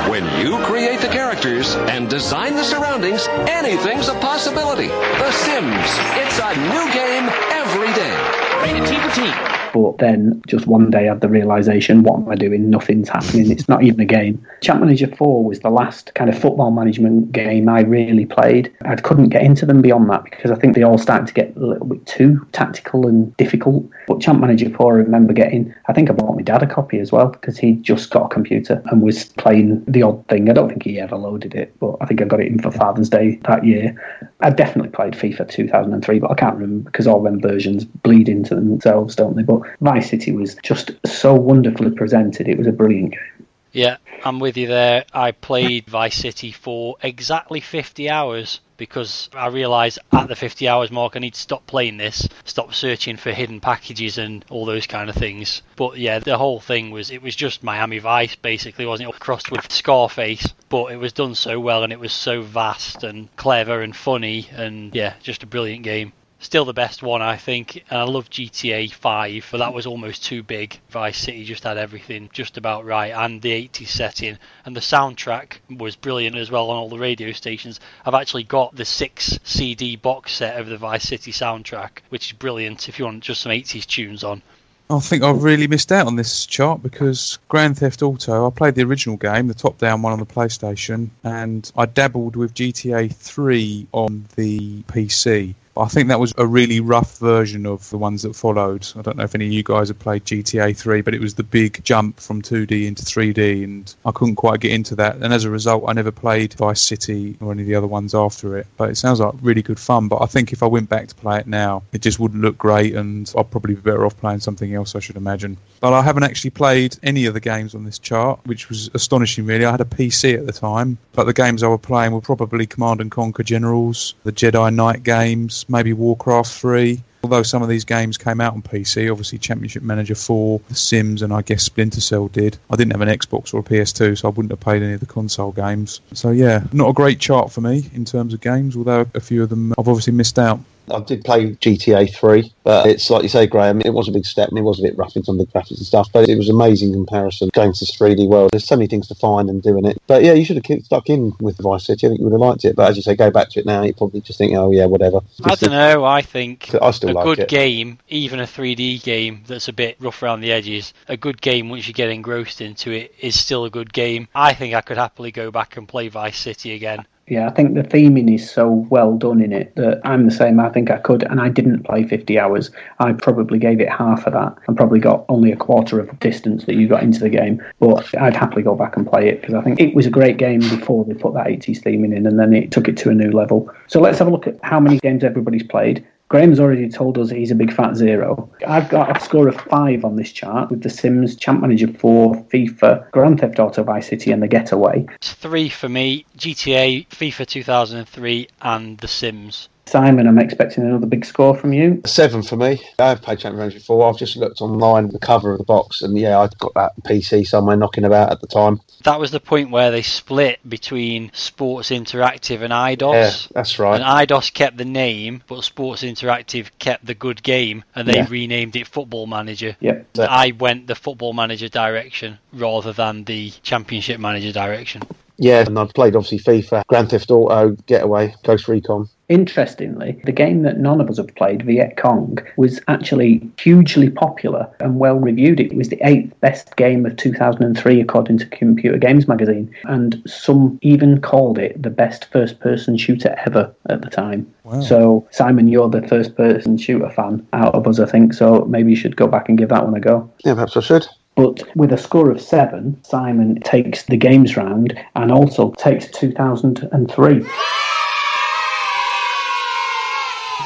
When 0.09 0.25
you 0.41 0.57
create 0.65 1.01
the 1.01 1.09
characters 1.09 1.75
and 1.75 2.09
design 2.09 2.55
the 2.55 2.65
surroundings, 2.65 3.29
anything's 3.47 4.09
a 4.09 4.15
possibility. 4.21 4.89
The 4.89 5.31
Sims. 5.31 5.99
It's 6.17 6.39
a 6.39 6.55
new 6.73 6.91
game 6.93 7.29
every 7.53 7.93
day. 7.93 8.17
Rated 8.63 8.87
T 8.89 8.99
for 9.01 9.11
T. 9.15 9.54
But 9.75 9.99
then 9.99 10.41
just 10.47 10.69
one 10.69 10.89
day 10.89 11.09
I 11.09 11.15
had 11.15 11.21
the 11.21 11.29
realization, 11.29 12.05
what 12.05 12.21
am 12.21 12.29
I 12.29 12.37
doing? 12.37 12.71
Nothing's 12.71 13.09
happening. 13.09 13.51
It's 13.51 13.69
not 13.69 13.83
even 13.83 13.99
a 13.99 14.05
game. 14.05 14.41
Champ 14.61 14.79
Manager 14.79 15.09
4 15.09 15.45
was 15.45 15.59
the 15.61 15.69
last 15.69 16.15
kind 16.15 16.31
of 16.31 16.39
football 16.39 16.71
management 16.71 17.33
game 17.33 17.69
I 17.69 17.81
really 17.81 18.25
played. 18.25 18.73
I 18.85 18.95
couldn't 18.95 19.31
get 19.31 19.43
into 19.43 19.67
them 19.67 19.83
beyond 19.83 20.09
that 20.11 20.23
because 20.23 20.53
I 20.53 20.55
think 20.55 20.77
they 20.77 20.85
all 20.85 20.97
started 20.97 21.27
to 21.27 21.35
get 21.35 21.57
a 21.57 21.67
little 21.67 21.87
bit 21.87 22.07
too 22.07 22.47
tactical 22.53 23.09
and 23.09 23.37
difficult. 23.37 23.85
But 24.07 24.21
Champ 24.21 24.39
Manager 24.41 24.71
4, 24.71 24.93
I 24.93 24.97
remember 24.99 25.33
getting, 25.33 25.75
I 25.89 25.93
think 25.93 26.09
I 26.09 26.13
bought 26.13 26.37
my 26.37 26.43
dad 26.43 26.63
a 26.63 26.69
copy 26.69 27.01
as 27.01 27.11
well 27.11 27.27
because 27.27 27.59
he 27.59 27.73
just 27.73 28.11
got 28.11 28.27
a 28.27 28.29
computer 28.29 28.81
and 28.93 29.03
was 29.03 29.25
playing 29.25 29.85
the 29.87 30.05
odd 30.05 30.25
thing. 30.29 30.49
I 30.49 30.53
don't 30.53 30.69
think 30.69 30.85
he 30.85 31.01
ever 31.01 31.17
loaded 31.17 31.57
it, 31.57 31.77
but 31.81 31.97
I 32.01 32.07
think 32.07 32.23
I 32.23 32.27
got 32.27 32.39
it 32.39 32.47
in 32.47 32.61
for 32.61 32.71
Father's 32.71 33.11
Day 33.11 33.41
that 33.49 33.65
year. 33.65 33.93
I 34.39 34.51
definitely 34.51 34.91
played 34.91 35.15
FIFA 35.15 35.49
2003, 35.49 36.21
but 36.21 36.31
I 36.31 36.35
can't 36.35 36.55
remember 36.55 36.89
because 36.89 37.09
all 37.09 37.25
them 37.25 37.41
versions 37.41 37.85
bleed 37.85 38.29
into 38.29 38.55
themselves, 38.55 39.17
don't 39.17 39.35
they? 39.35 39.43
But 39.43 39.64
Vice 39.81 40.11
City 40.11 40.33
was 40.33 40.57
just 40.63 40.93
so 41.07 41.35
wonderfully 41.35 41.91
presented. 41.91 42.49
It 42.49 42.59
was 42.59 42.67
a 42.67 42.73
brilliant 42.73 43.13
game. 43.13 43.47
Yeah, 43.75 43.97
I'm 44.25 44.39
with 44.39 44.57
you 44.57 44.69
there. 44.69 45.05
I 45.13 45.33
played 45.33 45.87
Vice 45.87 46.17
City 46.17 46.53
for 46.53 46.97
exactly 47.03 47.61
50 47.61 48.09
hours 48.09 48.61
because 48.77 49.29
I 49.35 49.49
realised 49.49 49.99
at 50.13 50.29
the 50.29 50.37
50 50.37 50.69
hours 50.69 50.93
mark 50.93 51.17
I 51.17 51.19
need 51.19 51.35
to 51.35 51.41
stop 51.41 51.67
playing 51.67 51.97
this, 51.97 52.29
stop 52.45 52.73
searching 52.73 53.17
for 53.17 53.33
hidden 53.33 53.61
packages 53.61 54.17
and 54.17 54.45
all 54.49 54.65
those 54.65 54.87
kind 54.87 55.11
of 55.11 55.17
things. 55.17 55.63
But 55.75 55.99
yeah, 55.99 56.21
the 56.21 56.39
whole 56.39 56.61
thing 56.61 56.93
was 56.93 57.11
it 57.11 57.21
was 57.21 57.35
just 57.35 57.65
Miami 57.65 57.99
Vice 57.99 58.37
basically, 58.37 58.87
wasn't 58.87 59.11
it? 59.11 59.19
Crossed 59.19 59.51
with 59.51 59.71
Scarface, 59.71 60.55
but 60.69 60.93
it 60.93 60.97
was 60.97 61.13
done 61.13 61.35
so 61.35 61.59
well 61.59 61.83
and 61.83 61.93
it 61.93 62.01
was 62.01 62.13
so 62.13 62.43
vast 62.43 63.03
and 63.03 63.35
clever 63.37 63.83
and 63.83 63.95
funny 63.95 64.49
and 64.53 64.95
yeah, 64.95 65.15
just 65.21 65.43
a 65.43 65.47
brilliant 65.47 65.83
game 65.83 66.13
still 66.39 66.65
the 66.65 66.73
best 66.73 67.03
one, 67.03 67.23
I 67.23 67.37
think. 67.37 67.85
And 67.91 67.99
I 67.99 68.05
love 68.05 68.31
GTA 68.31 68.93
5, 68.93 69.49
but 69.51 69.59
that 69.59 69.75
was 69.75 69.87
almost 69.87 70.25
too 70.25 70.43
big. 70.43 70.79
Vice 70.91 71.19
City 71.19 71.45
just 71.45 71.65
had 71.65 71.79
everything 71.79 72.29
just 72.33 72.57
about 72.57 72.85
right, 72.85 73.13
and 73.13 73.41
the 73.41 73.69
80s 73.69 73.89
setting, 73.89 74.39
and 74.65 74.77
the 74.77 74.81
soundtrack 74.81 75.59
was 75.77 75.97
brilliant 75.97 76.37
as 76.37 76.51
well 76.51 76.71
on 76.71 76.77
all 76.77 76.89
the 76.89 76.99
radio 76.99 77.33
stations. 77.33 77.81
I've 78.05 78.15
actually 78.15 78.45
got 78.45 78.75
the 78.75 78.85
six 78.85 79.39
CD 79.45 79.97
box 79.97 80.33
set 80.33 80.61
of 80.61 80.67
the 80.67 80.77
Vice 80.77 81.05
City 81.05 81.33
soundtrack, 81.33 81.99
which 82.11 82.27
is 82.27 82.33
brilliant 82.33 82.89
if 82.89 82.99
you 82.99 83.05
want 83.05 83.23
just 83.23 83.41
some 83.43 83.53
80s 83.53 83.87
tunes 83.87 84.25
on. 84.25 84.43
I 84.91 84.99
think 84.99 85.23
I've 85.23 85.43
really 85.43 85.67
missed 85.67 85.91
out 85.93 86.07
on 86.07 86.17
this 86.17 86.45
chart 86.45 86.83
because 86.83 87.39
Grand 87.49 87.79
Theft 87.79 88.03
Auto, 88.03 88.47
I 88.47 88.51
played 88.51 88.75
the 88.75 88.83
original 88.83 89.17
game, 89.17 89.49
the 89.49 89.55
top 89.55 89.79
down 89.79 90.03
one 90.03 90.13
on 90.13 90.19
the 90.19 90.27
PlayStation, 90.27 91.09
and 91.23 91.71
I 91.75 91.87
dabbled 91.87 92.37
with 92.37 92.53
GTA 92.53 93.13
3 93.15 93.87
on 93.93 94.27
the 94.37 94.83
PC. 94.83 95.55
I 95.77 95.87
think 95.89 96.09
that 96.09 96.21
was 96.21 96.33
a 96.39 96.47
really 96.47 96.79
rough 96.79 97.19
version 97.19 97.67
of 97.67 97.91
the 97.91 97.99
ones 97.99 98.23
that 98.23 98.37
followed. 98.37 98.87
I 98.97 99.03
don't 99.03 99.17
know 99.17 99.25
if 99.25 99.35
any 99.35 99.47
of 99.47 99.53
you 99.53 99.65
guys 99.65 99.89
have 99.89 99.99
played 99.99 100.25
GTA 100.25 100.77
3, 100.77 101.01
but 101.01 101.15
it 101.15 101.21
was 101.21 101.35
the 101.35 101.43
big 101.43 101.83
jump 101.83 102.21
from 102.21 102.43
2D 102.43 102.87
into 102.87 103.05
3D, 103.05 103.65
and 103.65 103.93
I 104.05 104.13
couldn't 104.13 104.37
quite 104.37 104.61
get 104.61 104.71
into 104.71 104.95
that. 104.97 105.17
And 105.17 105.35
as 105.35 105.45
a 105.45 105.51
result, 105.51 105.85
I 105.89 105.93
never 105.93 106.13
played 106.13 106.55
Vice 106.55 106.81
City 106.81 107.37
or 107.41 107.51
any 107.51 107.63
of 107.63 107.69
the 107.69 107.75
other 107.75 107.89
ones 107.89 108.15
after 108.15 108.57
it. 108.57 108.69
But 108.77 108.91
it 108.91 108.97
sounds 108.97 109.19
like 109.19 109.35
really 109.43 109.63
good 109.63 109.81
fun. 109.81 110.07
But 110.07 110.23
I 110.23 110.27
think 110.27 110.53
if 110.53 110.63
I 110.63 110.67
went 110.67 110.89
back 110.89 111.09
to 111.09 111.15
play 111.17 111.39
it 111.39 111.49
now, 111.49 111.83
it 111.93 112.03
just 112.03 112.21
wouldn't 112.21 112.43
look 112.43 112.57
great, 112.57 112.95
and 112.95 113.33
I'd 113.37 113.51
probably 113.51 113.75
be 113.75 113.81
better 113.81 114.07
off 114.07 114.17
playing 114.19 114.41
something 114.41 114.73
else, 114.73 114.95
I 114.95 115.01
should 115.01 115.17
imagine. 115.17 115.57
But 115.81 115.93
I 115.93 116.03
haven't 116.03 116.23
actually 116.23 116.51
played 116.51 116.97
any 117.03 117.27
of 117.27 117.35
the 117.35 117.41
games 117.41 117.75
on 117.75 117.85
this 117.85 117.99
chart, 117.99 118.39
which 118.45 118.69
was 118.69 118.91
astonishing, 118.95 119.45
really. 119.45 119.65
I 119.65 119.73
had 119.73 119.81
a 119.81 119.85
PC 119.85 120.39
at 120.39 120.47
the 120.47 120.53
time, 120.53 120.99
but 121.15 121.25
the 121.25 121.33
games 121.33 121.65
I 121.65 121.69
was 121.69 121.81
playing 121.81 122.13
were 122.13 122.21
probably 122.21 122.67
Command 122.67 123.01
and 123.01 123.11
Conquer 123.11 123.43
Generals, 123.43 124.15
the 124.23 124.33
Jedi 124.33 124.73
Knight 124.73 125.03
games 125.03 125.64
maybe 125.69 125.93
Warcraft 125.93 126.53
3. 126.53 127.03
Although 127.25 127.43
some 127.43 127.63
of 127.63 127.71
these 127.71 127.87
games 127.87 128.19
came 128.19 128.39
out 128.41 128.53
on 128.53 128.61
PC, 128.61 129.11
obviously 129.11 129.39
Championship 129.39 129.83
Manager 129.83 130.15
4, 130.15 130.61
The 130.69 130.75
Sims, 130.75 131.23
and 131.23 131.33
I 131.33 131.41
guess 131.41 131.63
Splinter 131.63 132.03
Cell 132.03 132.29
did. 132.29 132.59
I 132.71 132.77
didn't 132.77 132.93
have 132.93 133.01
an 133.01 133.09
Xbox 133.09 133.55
or 133.55 133.61
a 133.61 133.63
PS2, 133.63 134.19
so 134.19 134.29
I 134.29 134.31
wouldn't 134.31 134.53
have 134.53 134.61
played 134.61 134.83
any 134.83 134.93
of 134.93 135.01
the 135.01 135.07
console 135.07 135.51
games. 135.51 136.03
So 136.13 136.33
yeah, 136.33 136.65
not 136.73 136.91
a 136.91 136.93
great 136.93 137.21
chart 137.21 137.51
for 137.51 137.63
me 137.63 137.89
in 137.95 138.05
terms 138.05 138.35
of 138.35 138.43
games, 138.43 138.77
although 138.77 139.07
a 139.15 139.21
few 139.21 139.43
of 139.43 139.49
them 139.49 139.73
I've 139.79 139.89
obviously 139.89 140.13
missed 140.13 140.39
out. 140.39 140.61
I 140.91 141.01
did 141.01 141.25
play 141.25 141.53
GTA 141.53 142.15
3, 142.15 142.53
but 142.63 142.87
it's 142.87 143.09
like 143.09 143.23
you 143.23 143.29
say, 143.29 143.47
Graham, 143.47 143.81
it 143.81 143.93
was 143.93 144.09
a 144.09 144.13
big 144.13 144.27
step 144.27 144.49
and 144.49 144.59
it 144.59 144.63
was 144.63 144.81
a 144.81 144.83
bit 144.83 144.97
rough 144.99 145.17
in 145.17 145.25
some 145.25 145.39
of 145.41 145.47
the 145.47 145.53
graphics 145.53 145.79
and 145.79 145.87
stuff, 145.87 146.09
but 146.13 146.29
it 146.29 146.37
was 146.37 146.49
amazing 146.49 146.93
comparison 146.93 147.51
going 147.53 147.73
to 147.73 147.81
this 147.81 147.97
3D 147.97 148.29
world. 148.29 148.51
There's 148.53 148.67
so 148.67 148.77
many 148.77 148.87
things 148.87 149.09
to 149.09 149.15
find 149.15 149.49
and 149.49 149.63
doing 149.63 149.87
it. 149.87 149.99
But 150.07 150.23
yeah, 150.23 150.35
you 150.35 150.45
should 150.45 150.63
have 150.63 150.85
stuck 150.85 151.09
in 151.09 151.33
with 151.41 151.59
Vice 151.59 151.87
City. 151.87 152.07
I 152.07 152.11
think 152.11 152.21
you 152.21 152.25
would 152.27 152.33
have 152.33 152.41
liked 152.41 152.65
it. 152.65 152.77
But 152.77 152.91
as 152.91 152.97
you 152.97 153.03
say, 153.03 153.17
go 153.17 153.31
back 153.31 153.51
to 153.51 153.61
it 153.61 153.67
now, 153.67 153.83
you 153.83 153.95
probably 153.95 154.21
just 154.21 154.39
think, 154.39 154.55
oh 154.57 154.71
yeah, 154.73 154.87
whatever. 154.87 155.21
I 155.43 155.55
don't 155.55 155.71
know. 155.71 156.05
I 156.05 156.23
think 156.23 156.75
I 156.81 156.91
still 156.91 157.11
a 157.11 157.13
like 157.13 157.25
good 157.25 157.41
it. 157.41 157.49
game, 157.49 157.99
even 158.09 158.41
a 158.41 158.45
3D 158.45 159.03
game 159.03 159.43
that's 159.47 159.69
a 159.69 159.73
bit 159.73 159.97
rough 160.01 160.23
around 160.23 160.41
the 160.41 160.53
edges, 160.53 160.93
a 161.09 161.17
good 161.17 161.41
game 161.41 161.69
once 161.69 161.89
you 161.89 161.95
get 161.95 162.11
engrossed 162.11 162.61
into 162.61 162.91
it 162.91 163.15
is 163.21 163.39
still 163.39 163.65
a 163.65 163.71
good 163.71 163.93
game. 163.93 164.29
I 164.35 164.55
think 164.55 164.75
I 164.75 164.81
could 164.81 164.99
happily 164.99 165.33
go 165.33 165.51
back 165.51 165.77
and 165.77 165.89
play 165.89 166.09
Vice 166.09 166.39
City 166.39 166.73
again. 166.73 167.07
Yeah, 167.27 167.47
I 167.47 167.51
think 167.51 167.75
the 167.75 167.83
theming 167.83 168.35
is 168.35 168.51
so 168.51 168.87
well 168.91 169.17
done 169.17 169.41
in 169.41 169.53
it 169.53 169.75
that 169.77 170.01
I'm 170.05 170.27
the 170.27 170.31
same. 170.31 170.61
I 170.61 170.69
think 170.69 170.91
I 170.91 170.99
could, 170.99 171.23
and 171.23 171.41
I 171.41 171.49
didn't 171.49 171.85
play 171.85 172.05
50 172.05 172.39
hours. 172.39 172.71
I 172.99 173.13
probably 173.13 173.59
gave 173.59 173.81
it 173.81 173.89
half 173.89 174.27
of 174.27 174.35
that 174.35 174.55
and 174.67 174.77
probably 174.77 175.01
got 175.01 175.25
only 175.31 175.51
a 175.51 175.57
quarter 175.57 175.99
of 175.99 176.09
the 176.09 176.17
distance 176.17 176.67
that 176.67 176.75
you 176.75 176.87
got 176.87 177.03
into 177.03 177.21
the 177.21 177.31
game. 177.31 177.63
But 177.81 178.15
I'd 178.17 178.37
happily 178.37 178.63
go 178.63 178.75
back 178.75 178.97
and 178.97 179.07
play 179.07 179.29
it 179.29 179.41
because 179.41 179.55
I 179.55 179.63
think 179.63 179.81
it 179.81 179.95
was 179.95 180.05
a 180.05 180.11
great 180.11 180.37
game 180.37 180.61
before 180.61 181.05
they 181.07 181.15
put 181.15 181.33
that 181.35 181.47
80s 181.47 181.83
theming 181.83 182.15
in 182.15 182.27
and 182.27 182.39
then 182.39 182.53
it 182.53 182.71
took 182.71 182.89
it 182.89 182.97
to 182.99 183.11
a 183.11 183.15
new 183.15 183.31
level. 183.31 183.73
So 183.87 184.01
let's 184.01 184.19
have 184.19 184.29
a 184.29 184.31
look 184.31 184.47
at 184.47 184.59
how 184.63 184.79
many 184.79 184.99
games 184.99 185.25
everybody's 185.25 185.63
played. 185.63 186.07
Graham's 186.29 186.59
already 186.59 186.89
told 186.89 187.19
us 187.19 187.31
he's 187.31 187.51
a 187.51 187.55
big 187.55 187.73
fat 187.73 187.97
zero. 187.97 188.51
I've 188.67 188.89
got 188.89 189.17
a 189.17 189.21
score 189.21 189.47
of 189.49 189.61
five 189.61 190.05
on 190.05 190.17
this 190.17 190.33
chart 190.33 190.71
with 190.71 190.83
The 190.83 190.91
Sims, 190.91 191.37
Champ 191.37 191.61
Manager 191.61 191.89
4, 191.89 192.35
FIFA, 192.45 193.11
Grand 193.11 193.41
Theft 193.41 193.59
Auto 193.59 193.83
Vice 193.83 194.09
City, 194.09 194.33
and 194.33 194.43
The 194.43 194.49
Getaway. 194.49 195.07
It's 195.15 195.35
three 195.35 195.69
for 195.69 195.89
me 195.89 196.25
GTA, 196.39 197.09
FIFA 197.09 197.47
2003, 197.47 198.49
and 198.63 198.99
The 198.99 199.09
Sims. 199.09 199.69
Simon, 199.87 200.27
I'm 200.27 200.39
expecting 200.39 200.85
another 200.85 201.07
big 201.07 201.25
score 201.25 201.57
from 201.57 201.73
you. 201.73 202.01
Seven 202.07 202.43
for 202.43 202.57
me. 202.57 202.81
I've 202.99 203.21
played 203.23 203.39
Champion 203.39 203.59
Manager 203.59 203.79
before. 203.79 204.09
I've 204.09 204.19
just 204.19 204.37
looked 204.37 204.61
online 204.61 205.09
the 205.09 205.19
cover 205.19 205.53
of 205.53 205.59
the 205.59 205.65
box, 205.65 206.03
and 206.03 206.17
yeah, 206.19 206.39
I'd 206.41 206.57
got 206.59 206.75
that 206.75 206.93
PC 207.05 207.47
somewhere 207.47 207.77
knocking 207.77 208.05
about 208.05 208.33
at 208.33 208.41
the 208.41 208.47
time. 208.47 208.81
That 209.05 209.21
was 209.21 209.31
the 209.31 209.41
point 209.41 209.71
where 209.71 209.91
they 209.91 210.03
split 210.03 210.59
between 210.69 211.31
Sports 211.35 211.91
Interactive 211.91 212.63
and 212.63 212.73
Eidos. 212.73 213.13
Yeah, 213.13 213.49
that's 213.55 213.79
right. 213.79 214.01
And 214.01 214.05
Eidos 214.05 214.53
kept 214.53 214.79
the 214.79 214.85
name, 214.85 215.43
but 215.47 215.63
Sports 215.63 216.03
Interactive 216.03 216.71
kept 216.79 217.05
the 217.05 217.15
good 217.15 217.43
game, 217.43 217.85
and 217.95 218.09
they 218.09 218.17
Yeah. 218.17 218.27
renamed 218.29 218.77
it 218.77 218.87
Football 218.89 219.27
Manager. 219.27 219.77
Yep. 219.81 220.19
I 220.19 220.53
went 220.59 220.87
the 220.87 220.95
Football 220.95 221.35
Manager 221.35 221.69
direction 221.69 222.39
rather 222.53 222.93
than 222.93 223.25
the 223.25 223.51
Championship 223.63 224.19
Manager 224.19 224.53
direction. 224.53 225.03
Yeah, 225.39 225.65
and 225.67 225.79
I've 225.79 225.93
played 225.95 226.15
obviously 226.17 226.39
FIFA, 226.39 226.87
Grand 226.87 227.11
Theft 227.11 227.31
Auto, 227.31 227.71
Getaway, 227.87 228.35
Ghost 228.45 228.69
Recon. 228.69 229.09
Interestingly, 229.29 230.21
the 230.25 230.33
game 230.33 230.63
that 230.63 230.79
none 230.79 231.01
of 231.01 231.09
us 231.09 231.17
have 231.17 231.35
played, 231.35 231.63
Viet 231.63 231.97
Cong, 231.97 232.39
was 232.57 232.79
actually 232.89 233.51
hugely 233.59 234.11
popular 234.11 234.69
and 234.81 234.99
well 234.99 235.17
reviewed. 235.17 235.61
It 235.61 235.75
was 235.75 235.89
the 235.89 235.99
eighth 236.07 236.39
best 236.41 236.77
game 236.77 237.07
of 237.07 237.17
2003, 237.17 238.01
according 238.01 238.39
to 238.39 238.47
Computer 238.47 238.99
Games 238.99 239.27
magazine, 239.27 239.75
and 239.85 240.23
some 240.27 240.79
even 240.83 241.21
called 241.21 241.59
it 241.59 241.83
the 241.83 241.91
best 241.91 242.27
first 242.27 242.61
person 242.61 242.99
shooter 242.99 243.35
ever 243.47 243.75
at 243.89 244.03
the 244.03 244.11
time. 244.11 244.53
Wow. 244.65 244.83
So, 244.83 245.29
Simon, 245.31 245.69
you're 245.69 245.89
the 245.89 246.07
first 246.07 246.37
person 246.37 246.77
shooter 246.77 247.11
fan 247.11 247.47
out 247.55 247.75
of 247.75 247.87
us, 247.87 247.99
I 247.99 248.07
think, 248.07 248.35
so 248.35 248.67
maybe 248.67 248.91
you 248.91 248.97
should 248.97 249.17
go 249.17 249.27
back 249.27 249.49
and 249.49 249.57
give 249.57 249.71
that 249.71 249.85
one 249.85 249.97
a 249.97 250.01
go. 250.01 250.31
Yeah, 250.45 250.55
perhaps 250.55 250.77
I 250.77 250.81
should. 250.81 251.07
But 251.37 251.63
with 251.77 251.93
a 251.93 251.99
score 251.99 252.31
of 252.31 252.41
seven, 252.41 253.03
Simon 253.05 253.61
takes 253.61 254.05
the 254.05 254.17
games 254.17 254.57
round 254.57 254.99
and 255.17 255.33
also 255.33 255.73
takes 255.73 256.09
2003. 256.09 257.45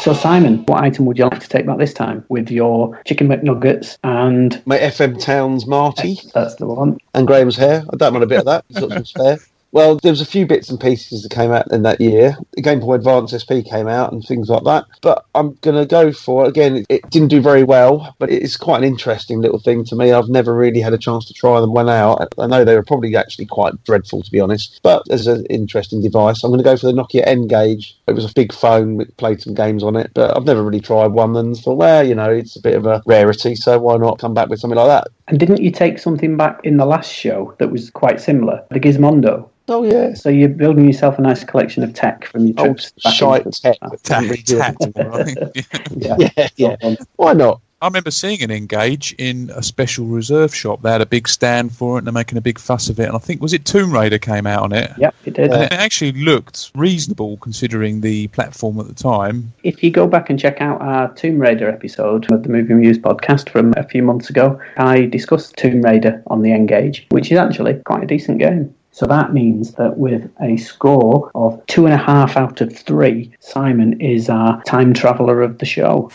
So, 0.00 0.12
Simon, 0.12 0.64
what 0.66 0.82
item 0.82 1.06
would 1.06 1.18
you 1.18 1.24
like 1.24 1.40
to 1.40 1.48
take 1.48 1.66
back 1.66 1.78
this 1.78 1.92
time 1.92 2.24
with 2.28 2.50
your 2.50 3.00
chicken 3.04 3.28
McNuggets 3.28 3.98
and. 4.04 4.62
My 4.64 4.78
FM 4.78 5.20
Towns 5.20 5.66
Marty. 5.66 6.18
That's 6.34 6.54
the 6.54 6.66
one. 6.66 6.98
And 7.14 7.26
Graham's 7.26 7.56
hair. 7.56 7.84
I 7.92 7.96
don't 7.96 8.12
mind 8.12 8.22
a 8.22 8.26
bit 8.28 8.40
of 8.40 8.44
that. 8.44 8.64
Some 8.70 9.04
spare. 9.04 9.38
Well, 9.70 9.96
there 10.02 10.12
was 10.12 10.20
a 10.20 10.26
few 10.26 10.46
bits 10.46 10.70
and 10.70 10.80
pieces 10.80 11.22
that 11.22 11.30
came 11.30 11.52
out 11.52 11.70
in 11.70 11.82
that 11.82 12.00
year. 12.00 12.36
The 12.54 12.62
Game 12.62 12.80
Boy 12.80 12.94
Advance 12.94 13.32
SP 13.36 13.60
came 13.68 13.86
out 13.86 14.12
and 14.12 14.24
things 14.24 14.48
like 14.48 14.64
that. 14.64 14.86
But 15.02 15.26
I'm 15.34 15.54
going 15.60 15.76
to 15.76 15.86
go 15.86 16.10
for 16.12 16.46
again. 16.46 16.84
It, 16.88 17.08
didn't 17.10 17.28
do 17.28 17.40
very 17.40 17.64
well, 17.64 18.14
but 18.18 18.30
it's 18.30 18.56
quite 18.56 18.78
an 18.78 18.84
interesting 18.84 19.40
little 19.40 19.58
thing 19.58 19.84
to 19.84 19.96
me. 19.96 20.12
I've 20.12 20.28
never 20.28 20.54
really 20.54 20.80
had 20.80 20.92
a 20.92 20.98
chance 20.98 21.26
to 21.26 21.34
try 21.34 21.60
them 21.60 21.72
when 21.72 21.88
out. 21.88 22.34
I 22.38 22.46
know 22.46 22.64
they 22.64 22.74
were 22.74 22.82
probably 22.82 23.16
actually 23.16 23.46
quite 23.46 23.82
dreadful 23.84 24.22
to 24.22 24.30
be 24.30 24.40
honest, 24.40 24.80
but 24.82 25.02
as 25.10 25.26
an 25.26 25.46
interesting 25.46 26.02
device, 26.02 26.44
I'm 26.44 26.50
going 26.50 26.58
to 26.58 26.64
go 26.64 26.76
for 26.76 26.86
the 26.86 26.92
Nokia 26.92 27.26
N-Gage. 27.26 27.98
It 28.06 28.12
was 28.12 28.24
a 28.24 28.34
big 28.34 28.52
phone. 28.52 28.96
We 28.96 29.04
played 29.06 29.40
some 29.40 29.54
games 29.54 29.82
on 29.82 29.96
it, 29.96 30.10
but 30.14 30.36
I've 30.36 30.44
never 30.44 30.62
really 30.62 30.80
tried 30.80 31.08
one 31.08 31.36
and 31.36 31.56
thought, 31.56 31.78
well, 31.78 32.06
you 32.06 32.14
know, 32.14 32.30
it's 32.30 32.56
a 32.56 32.60
bit 32.60 32.74
of 32.74 32.86
a 32.86 33.02
rarity, 33.06 33.54
so 33.54 33.78
why 33.78 33.96
not 33.96 34.18
come 34.18 34.34
back 34.34 34.48
with 34.48 34.60
something 34.60 34.78
like 34.78 34.88
that? 34.88 35.08
And 35.28 35.38
didn't 35.38 35.62
you 35.62 35.70
take 35.70 35.98
something 35.98 36.36
back 36.36 36.60
in 36.64 36.76
the 36.76 36.86
last 36.86 37.12
show 37.12 37.54
that 37.58 37.70
was 37.70 37.90
quite 37.90 38.20
similar? 38.20 38.64
The 38.70 38.80
Gizmondo. 38.80 39.48
Oh 39.68 39.84
yeah. 39.84 40.14
So 40.14 40.28
you're 40.28 40.48
building 40.48 40.86
yourself 40.86 41.18
a 41.18 41.22
nice 41.22 41.44
collection 41.44 41.82
of 41.82 41.94
tech 41.94 42.26
from 42.26 42.46
your 42.46 42.54
oh, 42.58 42.64
trips. 42.64 42.92
back 43.04 43.14
shite 43.14 43.46
into- 43.46 43.60
tech. 43.60 43.78
yeah. 45.96 46.16
Yeah, 46.36 46.48
yeah. 46.56 46.94
Why 47.16 47.34
not? 47.34 47.60
I 47.80 47.86
remember 47.86 48.10
seeing 48.10 48.42
an 48.42 48.50
N-Gage 48.50 49.14
in 49.18 49.52
a 49.54 49.62
special 49.62 50.06
reserve 50.06 50.52
shop. 50.52 50.82
They 50.82 50.90
had 50.90 51.00
a 51.00 51.06
big 51.06 51.28
stand 51.28 51.72
for 51.72 51.94
it 51.94 51.98
and 51.98 52.06
they're 52.08 52.12
making 52.12 52.36
a 52.36 52.40
big 52.40 52.58
fuss 52.58 52.88
of 52.88 52.98
it. 52.98 53.04
And 53.04 53.14
I 53.14 53.18
think, 53.18 53.40
was 53.40 53.52
it 53.52 53.64
Tomb 53.64 53.92
Raider 53.92 54.18
came 54.18 54.48
out 54.48 54.64
on 54.64 54.72
it? 54.72 54.90
Yep, 54.98 55.14
it 55.26 55.34
did. 55.34 55.52
And 55.52 55.62
it 55.62 55.72
actually 55.72 56.10
looked 56.10 56.72
reasonable 56.74 57.36
considering 57.36 58.00
the 58.00 58.26
platform 58.28 58.80
at 58.80 58.88
the 58.88 58.94
time. 58.94 59.52
If 59.62 59.84
you 59.84 59.92
go 59.92 60.08
back 60.08 60.28
and 60.28 60.40
check 60.40 60.60
out 60.60 60.82
our 60.82 61.14
Tomb 61.14 61.38
Raider 61.38 61.68
episode 61.68 62.30
of 62.32 62.42
the 62.42 62.48
Movie 62.48 62.74
Muse 62.74 62.98
podcast 62.98 63.48
from 63.48 63.72
a 63.76 63.84
few 63.84 64.02
months 64.02 64.28
ago, 64.28 64.60
I 64.76 65.06
discussed 65.06 65.56
Tomb 65.56 65.82
Raider 65.82 66.20
on 66.26 66.42
the 66.42 66.50
N-Gage, 66.50 67.06
which 67.10 67.30
is 67.30 67.38
actually 67.38 67.74
quite 67.84 68.02
a 68.02 68.06
decent 68.06 68.40
game. 68.40 68.74
So 68.92 69.06
that 69.06 69.32
means 69.32 69.72
that 69.72 69.96
with 69.96 70.30
a 70.40 70.56
score 70.56 71.30
of 71.34 71.64
two 71.66 71.84
and 71.84 71.94
a 71.94 71.98
half 71.98 72.36
out 72.36 72.60
of 72.60 72.76
three, 72.76 73.32
Simon 73.38 74.00
is 74.00 74.28
our 74.28 74.62
time 74.64 74.92
traveller 74.92 75.42
of 75.42 75.58
the 75.58 75.66
show. 75.66 76.10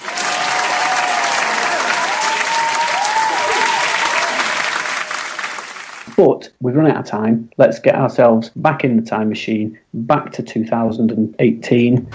But 6.15 6.51
we've 6.61 6.75
run 6.75 6.91
out 6.91 6.97
of 6.97 7.05
time. 7.05 7.49
Let's 7.57 7.79
get 7.79 7.95
ourselves 7.95 8.49
back 8.55 8.83
in 8.83 8.97
the 8.97 9.03
time 9.03 9.29
machine, 9.29 9.79
back 9.93 10.31
to 10.33 10.43
2018. 10.43 12.07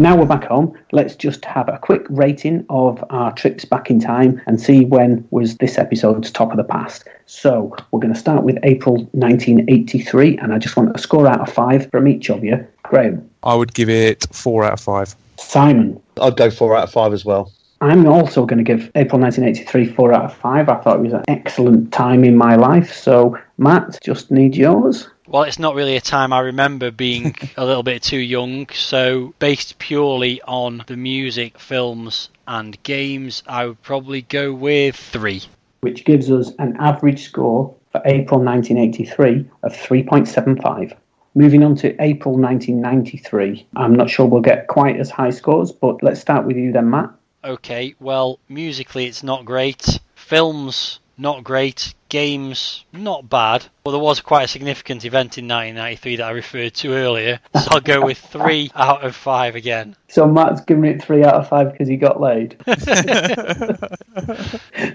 Now 0.00 0.16
we're 0.16 0.26
back 0.26 0.44
home. 0.44 0.78
Let's 0.92 1.16
just 1.16 1.44
have 1.44 1.68
a 1.68 1.76
quick 1.76 2.06
rating 2.08 2.64
of 2.70 3.04
our 3.10 3.32
trips 3.32 3.64
back 3.64 3.90
in 3.90 3.98
time 3.98 4.40
and 4.46 4.60
see 4.60 4.84
when 4.84 5.26
was 5.32 5.56
this 5.56 5.76
episode's 5.76 6.30
top 6.30 6.52
of 6.52 6.56
the 6.56 6.62
past. 6.62 7.02
So 7.26 7.74
we're 7.90 7.98
going 7.98 8.14
to 8.14 8.18
start 8.18 8.44
with 8.44 8.58
April 8.62 9.08
1983, 9.10 10.38
and 10.38 10.54
I 10.54 10.58
just 10.58 10.76
want 10.76 10.94
a 10.94 10.98
score 11.00 11.26
out 11.26 11.40
of 11.40 11.52
five 11.52 11.90
from 11.90 12.06
each 12.06 12.30
of 12.30 12.44
you. 12.44 12.64
Graham, 12.84 13.28
I 13.42 13.56
would 13.56 13.74
give 13.74 13.88
it 13.88 14.24
four 14.32 14.62
out 14.62 14.74
of 14.74 14.80
five. 14.80 15.16
Simon, 15.36 16.00
I'd 16.22 16.36
go 16.36 16.48
four 16.48 16.76
out 16.76 16.84
of 16.84 16.92
five 16.92 17.12
as 17.12 17.24
well. 17.24 17.52
I'm 17.80 18.06
also 18.06 18.46
going 18.46 18.58
to 18.58 18.64
give 18.64 18.92
April 18.94 19.20
1983 19.20 19.94
four 19.94 20.12
out 20.12 20.26
of 20.26 20.36
five. 20.36 20.68
I 20.68 20.76
thought 20.76 20.98
it 20.98 21.02
was 21.02 21.12
an 21.12 21.24
excellent 21.26 21.92
time 21.92 22.22
in 22.22 22.36
my 22.36 22.54
life. 22.54 22.92
So 22.92 23.36
Matt, 23.56 23.98
just 24.02 24.30
need 24.30 24.54
yours. 24.54 25.08
Well, 25.30 25.42
it's 25.42 25.58
not 25.58 25.74
really 25.74 25.96
a 25.96 26.00
time 26.00 26.32
I 26.32 26.40
remember 26.40 26.90
being 26.90 27.36
a 27.58 27.66
little 27.66 27.82
bit 27.82 28.02
too 28.02 28.18
young, 28.18 28.66
so 28.70 29.34
based 29.38 29.78
purely 29.78 30.40
on 30.40 30.82
the 30.86 30.96
music, 30.96 31.58
films, 31.58 32.30
and 32.46 32.82
games, 32.82 33.42
I 33.46 33.66
would 33.66 33.82
probably 33.82 34.22
go 34.22 34.54
with 34.54 34.96
three. 34.96 35.42
which 35.80 36.06
gives 36.06 36.30
us 36.30 36.52
an 36.58 36.76
average 36.80 37.24
score 37.24 37.74
for 37.92 38.00
April 38.06 38.40
1983 38.40 39.44
of 39.62 39.72
3.75. 39.74 40.96
Moving 41.34 41.62
on 41.62 41.76
to 41.76 42.02
April 42.02 42.34
1993, 42.36 43.66
I'm 43.76 43.94
not 43.94 44.08
sure 44.08 44.24
we'll 44.24 44.40
get 44.40 44.66
quite 44.66 44.98
as 44.98 45.10
high 45.10 45.30
scores, 45.30 45.72
but 45.72 46.02
let's 46.02 46.20
start 46.20 46.46
with 46.46 46.56
you 46.56 46.72
then, 46.72 46.88
Matt. 46.88 47.10
Okay, 47.44 47.94
well, 48.00 48.40
musically 48.48 49.06
it's 49.06 49.22
not 49.22 49.44
great. 49.44 50.00
Films, 50.16 51.00
not 51.18 51.44
great. 51.44 51.94
Games, 52.08 52.84
not 52.92 53.28
bad. 53.28 53.66
Well, 53.84 53.92
there 53.92 54.02
was 54.02 54.20
quite 54.20 54.44
a 54.44 54.48
significant 54.48 55.04
event 55.04 55.38
in 55.38 55.46
1993 55.46 56.16
that 56.16 56.26
I 56.26 56.30
referred 56.30 56.74
to 56.74 56.92
earlier, 56.94 57.40
so 57.54 57.68
I'll 57.70 57.80
go 57.80 58.04
with 58.04 58.18
three 58.18 58.70
out 58.74 59.04
of 59.04 59.14
five 59.14 59.54
again. 59.54 59.96
So 60.08 60.26
Matt's 60.26 60.62
giving 60.62 60.84
it 60.86 61.02
three 61.02 61.22
out 61.22 61.34
of 61.34 61.48
five 61.48 61.72
because 61.72 61.88
he 61.88 61.96
got 61.96 62.20
laid. 62.20 62.56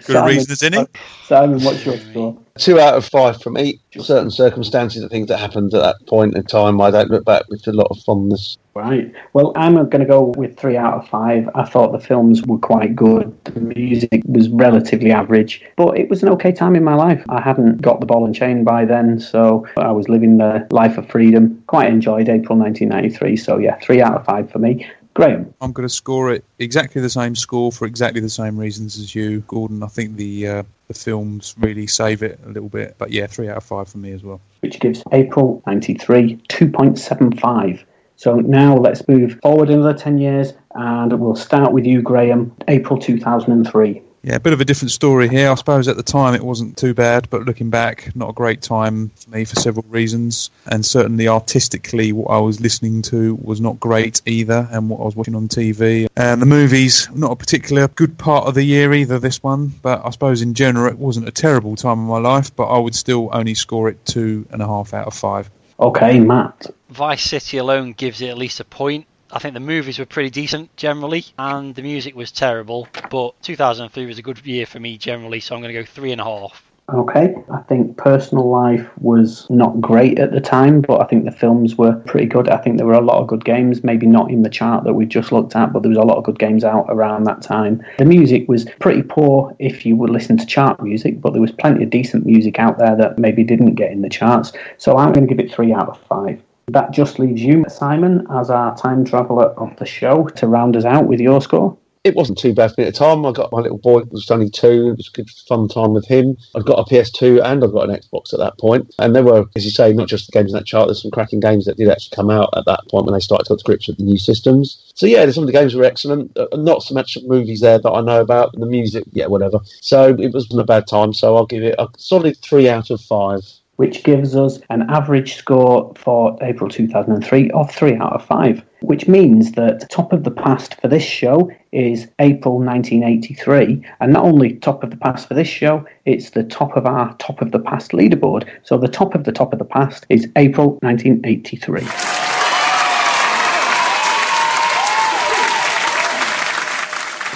Good 0.05 0.25
reason 0.25 0.51
as 0.51 0.63
any. 0.63 0.87
Simon, 1.25 1.63
what's 1.63 1.85
your 1.85 1.97
score? 1.97 2.37
Two 2.57 2.79
out 2.79 2.95
of 2.95 3.05
five 3.05 3.41
from 3.41 3.57
each. 3.57 3.79
Certain 3.99 4.29
circumstances 4.29 5.01
and 5.01 5.09
things 5.09 5.27
that 5.27 5.39
happened 5.39 5.73
at 5.73 5.81
that 5.81 6.07
point 6.07 6.35
in 6.35 6.43
time, 6.43 6.81
I 6.81 6.91
don't 6.91 7.09
look 7.09 7.25
back 7.25 7.47
with 7.49 7.67
a 7.67 7.71
lot 7.71 7.87
of 7.89 7.99
fondness. 7.99 8.57
Right. 8.75 9.13
Well, 9.33 9.53
I'm 9.55 9.75
going 9.75 9.99
to 9.99 10.05
go 10.05 10.33
with 10.35 10.57
three 10.57 10.77
out 10.77 10.95
of 10.95 11.07
five. 11.07 11.47
I 11.53 11.63
thought 11.63 11.91
the 11.91 11.99
films 11.99 12.43
were 12.43 12.57
quite 12.57 12.95
good. 12.95 13.35
The 13.45 13.59
music 13.59 14.23
was 14.25 14.49
relatively 14.49 15.11
average, 15.11 15.63
but 15.75 15.97
it 15.97 16.09
was 16.09 16.23
an 16.23 16.29
okay 16.29 16.51
time 16.51 16.75
in 16.75 16.83
my 16.83 16.95
life. 16.95 17.02
I 17.29 17.41
hadn't 17.41 17.81
got 17.81 17.99
the 17.99 18.05
ball 18.05 18.25
and 18.25 18.33
chain 18.33 18.63
by 18.63 18.85
then, 18.85 19.19
so 19.19 19.67
I 19.77 19.91
was 19.91 20.09
living 20.09 20.37
the 20.37 20.67
life 20.71 20.97
of 20.97 21.09
freedom. 21.09 21.63
Quite 21.67 21.87
enjoyed 21.87 22.29
April 22.29 22.57
1993. 22.57 23.35
So, 23.37 23.57
yeah, 23.57 23.77
three 23.79 24.01
out 24.01 24.15
of 24.15 24.25
five 24.25 24.51
for 24.51 24.59
me. 24.59 24.87
Graham. 25.13 25.53
I'm 25.61 25.71
going 25.71 25.87
to 25.87 25.93
score 25.93 26.31
it 26.31 26.43
exactly 26.57 26.99
the 26.99 27.09
same 27.09 27.35
score 27.35 27.71
for 27.71 27.85
exactly 27.85 28.19
the 28.19 28.29
same 28.29 28.57
reasons 28.57 28.97
as 28.97 29.13
you, 29.13 29.41
Gordon. 29.41 29.83
I 29.83 29.87
think 29.87 30.15
the 30.15 30.47
uh, 30.47 30.63
the 30.87 30.93
films 30.95 31.53
really 31.59 31.85
save 31.85 32.23
it 32.23 32.39
a 32.45 32.49
little 32.49 32.69
bit, 32.69 32.95
but 32.97 33.11
yeah, 33.11 33.27
three 33.27 33.47
out 33.47 33.57
of 33.57 33.63
five 33.63 33.87
for 33.87 33.99
me 33.99 34.11
as 34.11 34.23
well. 34.23 34.41
which 34.61 34.79
gives 34.79 35.03
April 35.11 35.61
93 35.67 36.37
2.75. 36.49 37.83
So 38.15 38.35
now 38.35 38.75
let's 38.75 39.07
move 39.07 39.39
forward 39.41 39.69
another 39.69 39.93
10 39.93 40.17
years 40.17 40.53
and 40.75 41.19
we'll 41.19 41.35
start 41.35 41.73
with 41.73 41.85
you, 41.85 42.01
Graham, 42.01 42.55
April 42.67 42.97
2003. 42.97 44.01
Yeah, 44.25 44.35
a 44.35 44.39
bit 44.39 44.53
of 44.53 44.61
a 44.61 44.65
different 44.65 44.91
story 44.91 45.27
here. 45.27 45.51
I 45.51 45.55
suppose 45.55 45.89
at 45.89 45.97
the 45.97 46.03
time 46.03 46.33
it 46.33 46.45
wasn't 46.45 46.77
too 46.77 46.93
bad, 46.93 47.29
but 47.29 47.43
looking 47.43 47.69
back, 47.69 48.15
not 48.15 48.29
a 48.29 48.33
great 48.33 48.61
time 48.61 49.09
for 49.09 49.29
me 49.31 49.43
for 49.43 49.55
several 49.55 49.83
reasons. 49.89 50.49
And 50.65 50.85
certainly 50.85 51.27
artistically, 51.27 52.13
what 52.13 52.31
I 52.31 52.39
was 52.39 52.61
listening 52.61 53.01
to 53.03 53.35
was 53.35 53.59
not 53.59 53.81
great 53.81 54.21
either, 54.25 54.65
and 54.71 54.89
what 54.89 55.01
I 55.01 55.03
was 55.03 55.17
watching 55.17 55.35
on 55.35 55.49
TV. 55.49 56.07
And 56.15 56.41
the 56.41 56.45
movies, 56.45 57.09
not 57.13 57.31
a 57.31 57.35
particular 57.35 57.89
good 57.89 58.17
part 58.17 58.47
of 58.47 58.55
the 58.55 58.63
year 58.63 58.93
either, 58.93 59.19
this 59.19 59.43
one. 59.43 59.67
But 59.67 60.05
I 60.05 60.09
suppose 60.11 60.41
in 60.41 60.53
general, 60.53 60.87
it 60.87 60.97
wasn't 60.97 61.27
a 61.27 61.31
terrible 61.31 61.75
time 61.75 61.99
in 61.99 62.05
my 62.05 62.19
life, 62.19 62.55
but 62.55 62.67
I 62.67 62.79
would 62.79 62.95
still 62.95 63.29
only 63.33 63.55
score 63.55 63.89
it 63.89 64.05
two 64.05 64.47
and 64.51 64.61
a 64.61 64.67
half 64.67 64.93
out 64.93 65.07
of 65.07 65.13
five. 65.13 65.51
Okay, 65.77 66.21
Matt. 66.21 66.67
Vice 66.89 67.23
City 67.23 67.57
alone 67.57 67.91
gives 67.91 68.21
it 68.21 68.29
at 68.29 68.37
least 68.37 68.61
a 68.61 68.63
point. 68.63 69.05
I 69.33 69.39
think 69.39 69.55
the 69.55 69.59
movies 69.59 69.97
were 69.97 70.05
pretty 70.05 70.29
decent 70.29 70.75
generally, 70.77 71.25
and 71.39 71.73
the 71.73 71.81
music 71.81 72.15
was 72.15 72.31
terrible. 72.31 72.87
But 73.09 73.41
2003 73.41 74.05
was 74.05 74.19
a 74.19 74.21
good 74.21 74.45
year 74.45 74.67
for 74.67 74.79
me 74.79 74.95
generally, 74.99 75.39
so 75.39 75.55
I'm 75.55 75.61
going 75.61 75.73
to 75.73 75.81
go 75.81 75.85
three 75.85 76.11
and 76.11 76.21
a 76.21 76.23
half. 76.23 76.63
Okay, 76.93 77.33
I 77.51 77.59
think 77.61 77.97
personal 77.97 78.47
life 78.47 78.87
was 78.99 79.47
not 79.49 79.81
great 79.81 80.19
at 80.19 80.33
the 80.33 80.41
time, 80.41 80.81
but 80.81 81.01
I 81.01 81.05
think 81.05 81.25
the 81.25 81.31
films 81.31 81.77
were 81.77 81.93
pretty 82.05 82.27
good. 82.27 82.47
I 82.47 82.57
think 82.57 82.77
there 82.77 82.85
were 82.85 82.93
a 82.93 83.01
lot 83.01 83.21
of 83.21 83.27
good 83.27 83.43
games, 83.43 83.83
maybe 83.83 84.05
not 84.05 84.29
in 84.29 84.43
the 84.43 84.49
chart 84.49 84.83
that 84.83 84.93
we 84.93 85.07
just 85.07 85.31
looked 85.31 85.55
at, 85.55 85.73
but 85.73 85.81
there 85.81 85.89
was 85.89 85.97
a 85.97 86.01
lot 86.01 86.17
of 86.17 86.25
good 86.25 86.37
games 86.37 86.63
out 86.63 86.85
around 86.89 87.23
that 87.23 87.41
time. 87.41 87.81
The 87.97 88.05
music 88.05 88.47
was 88.47 88.65
pretty 88.79 89.01
poor 89.01 89.55
if 89.57 89.83
you 89.83 89.95
would 89.95 90.11
listen 90.11 90.37
to 90.37 90.45
chart 90.45 90.83
music, 90.83 91.21
but 91.21 91.31
there 91.31 91.41
was 91.41 91.51
plenty 91.51 91.83
of 91.85 91.89
decent 91.89 92.27
music 92.27 92.59
out 92.59 92.77
there 92.77 92.95
that 92.97 93.17
maybe 93.17 93.43
didn't 93.43 93.75
get 93.75 93.91
in 93.91 94.03
the 94.03 94.09
charts. 94.09 94.51
So 94.77 94.97
I'm 94.97 95.11
going 95.11 95.25
to 95.27 95.33
give 95.33 95.43
it 95.43 95.51
three 95.51 95.73
out 95.73 95.89
of 95.89 95.99
five. 96.01 96.39
That 96.67 96.91
just 96.91 97.19
leaves 97.19 97.41
you, 97.43 97.65
Simon, 97.67 98.25
as 98.31 98.49
our 98.49 98.75
time 98.77 99.03
traveller 99.03 99.47
of 99.59 99.75
the 99.77 99.85
show, 99.85 100.27
to 100.27 100.47
round 100.47 100.77
us 100.77 100.85
out 100.85 101.07
with 101.07 101.19
your 101.19 101.41
score. 101.41 101.77
It 102.03 102.15
wasn't 102.15 102.37
too 102.37 102.53
bad 102.53 102.73
for 102.73 102.81
me 102.81 102.87
at 102.87 102.93
the 102.93 102.99
time. 102.99 103.25
I 103.25 103.31
got 103.31 103.53
my 103.53 103.61
little 103.61 103.77
boy, 103.77 104.01
was 104.11 104.29
only 104.29 104.49
two. 104.49 104.89
It 104.89 104.97
was 104.97 105.07
a 105.07 105.15
good 105.15 105.29
fun 105.47 105.69
time 105.69 105.93
with 105.93 106.05
him. 106.05 106.37
I've 106.53 106.65
got 106.65 106.79
a 106.79 106.83
PS2 106.83 107.41
and 107.41 107.63
I've 107.63 107.71
got 107.71 107.89
an 107.89 107.95
Xbox 107.95 108.33
at 108.33 108.39
that 108.39 108.57
point. 108.59 108.93
And 108.99 109.15
there 109.15 109.23
were, 109.23 109.45
as 109.55 109.63
you 109.63 109.71
say, 109.71 109.93
not 109.93 110.09
just 110.09 110.25
the 110.25 110.33
games 110.33 110.51
in 110.51 110.57
that 110.57 110.65
chart, 110.65 110.87
there's 110.87 111.01
some 111.01 111.11
cracking 111.11 111.39
games 111.39 111.63
that 111.63 111.77
did 111.77 111.87
actually 111.87 112.13
come 112.13 112.29
out 112.29 112.49
at 112.57 112.65
that 112.65 112.81
point 112.89 113.05
when 113.05 113.13
they 113.13 113.21
started 113.21 113.45
to 113.45 113.53
get 113.53 113.59
to 113.59 113.63
grips 113.63 113.87
with 113.87 113.97
the 113.97 114.03
new 114.03 114.17
systems. 114.17 114.91
So, 114.95 115.05
yeah, 115.05 115.29
some 115.31 115.43
of 115.43 115.47
the 115.47 115.53
games 115.53 115.75
were 115.75 115.85
excellent. 115.85 116.37
Uh, 116.37 116.47
Not 116.57 116.83
so 116.83 116.93
much 116.93 117.17
movies 117.23 117.61
there 117.61 117.79
that 117.79 117.89
I 117.89 118.01
know 118.01 118.19
about. 118.19 118.51
The 118.51 118.65
music, 118.65 119.05
yeah, 119.13 119.27
whatever. 119.27 119.59
So 119.79 120.13
it 120.19 120.33
wasn't 120.33 120.59
a 120.59 120.65
bad 120.65 120.87
time. 120.87 121.13
So 121.13 121.37
I'll 121.37 121.45
give 121.45 121.63
it 121.63 121.75
a 121.79 121.87
solid 121.97 122.35
three 122.37 122.67
out 122.67 122.89
of 122.89 122.99
five. 122.99 123.43
Which 123.77 124.03
gives 124.03 124.35
us 124.35 124.59
an 124.69 124.83
average 124.89 125.35
score 125.35 125.93
for 125.95 126.37
April 126.41 126.69
2003 126.69 127.49
of 127.51 127.71
3 127.73 127.95
out 127.95 128.13
of 128.13 128.25
5, 128.25 128.63
which 128.81 129.07
means 129.07 129.53
that 129.53 129.89
top 129.89 130.13
of 130.13 130.23
the 130.23 130.31
past 130.31 130.79
for 130.79 130.87
this 130.87 131.03
show 131.03 131.49
is 131.71 132.07
April 132.19 132.59
1983. 132.59 133.83
And 133.99 134.13
not 134.13 134.23
only 134.23 134.53
top 134.53 134.83
of 134.83 134.91
the 134.91 134.97
past 134.97 135.27
for 135.27 135.33
this 135.33 135.47
show, 135.47 135.85
it's 136.05 136.29
the 136.29 136.43
top 136.43 136.77
of 136.77 136.85
our 136.85 137.15
top 137.17 137.41
of 137.41 137.51
the 137.51 137.59
past 137.59 137.91
leaderboard. 137.91 138.47
So 138.63 138.77
the 138.77 138.87
top 138.87 139.15
of 139.15 139.23
the 139.23 139.31
top 139.31 139.53
of 139.53 139.59
the 139.59 139.65
past 139.65 140.05
is 140.09 140.27
April 140.35 140.77
1983. 140.81 141.81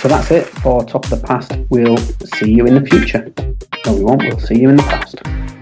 So 0.02 0.08
that's 0.08 0.30
it 0.30 0.46
for 0.46 0.86
Top 0.86 1.06
of 1.06 1.10
the 1.10 1.18
Past. 1.18 1.54
We'll 1.70 1.98
see 1.98 2.52
you 2.52 2.68
in 2.68 2.76
the 2.76 2.86
future. 2.86 3.34
No, 3.86 3.94
we 3.94 4.04
won't. 4.04 4.22
We'll 4.22 4.40
see 4.40 4.62
you 4.62 4.70
in 4.70 4.76
the 4.76 4.84
past. 4.84 5.57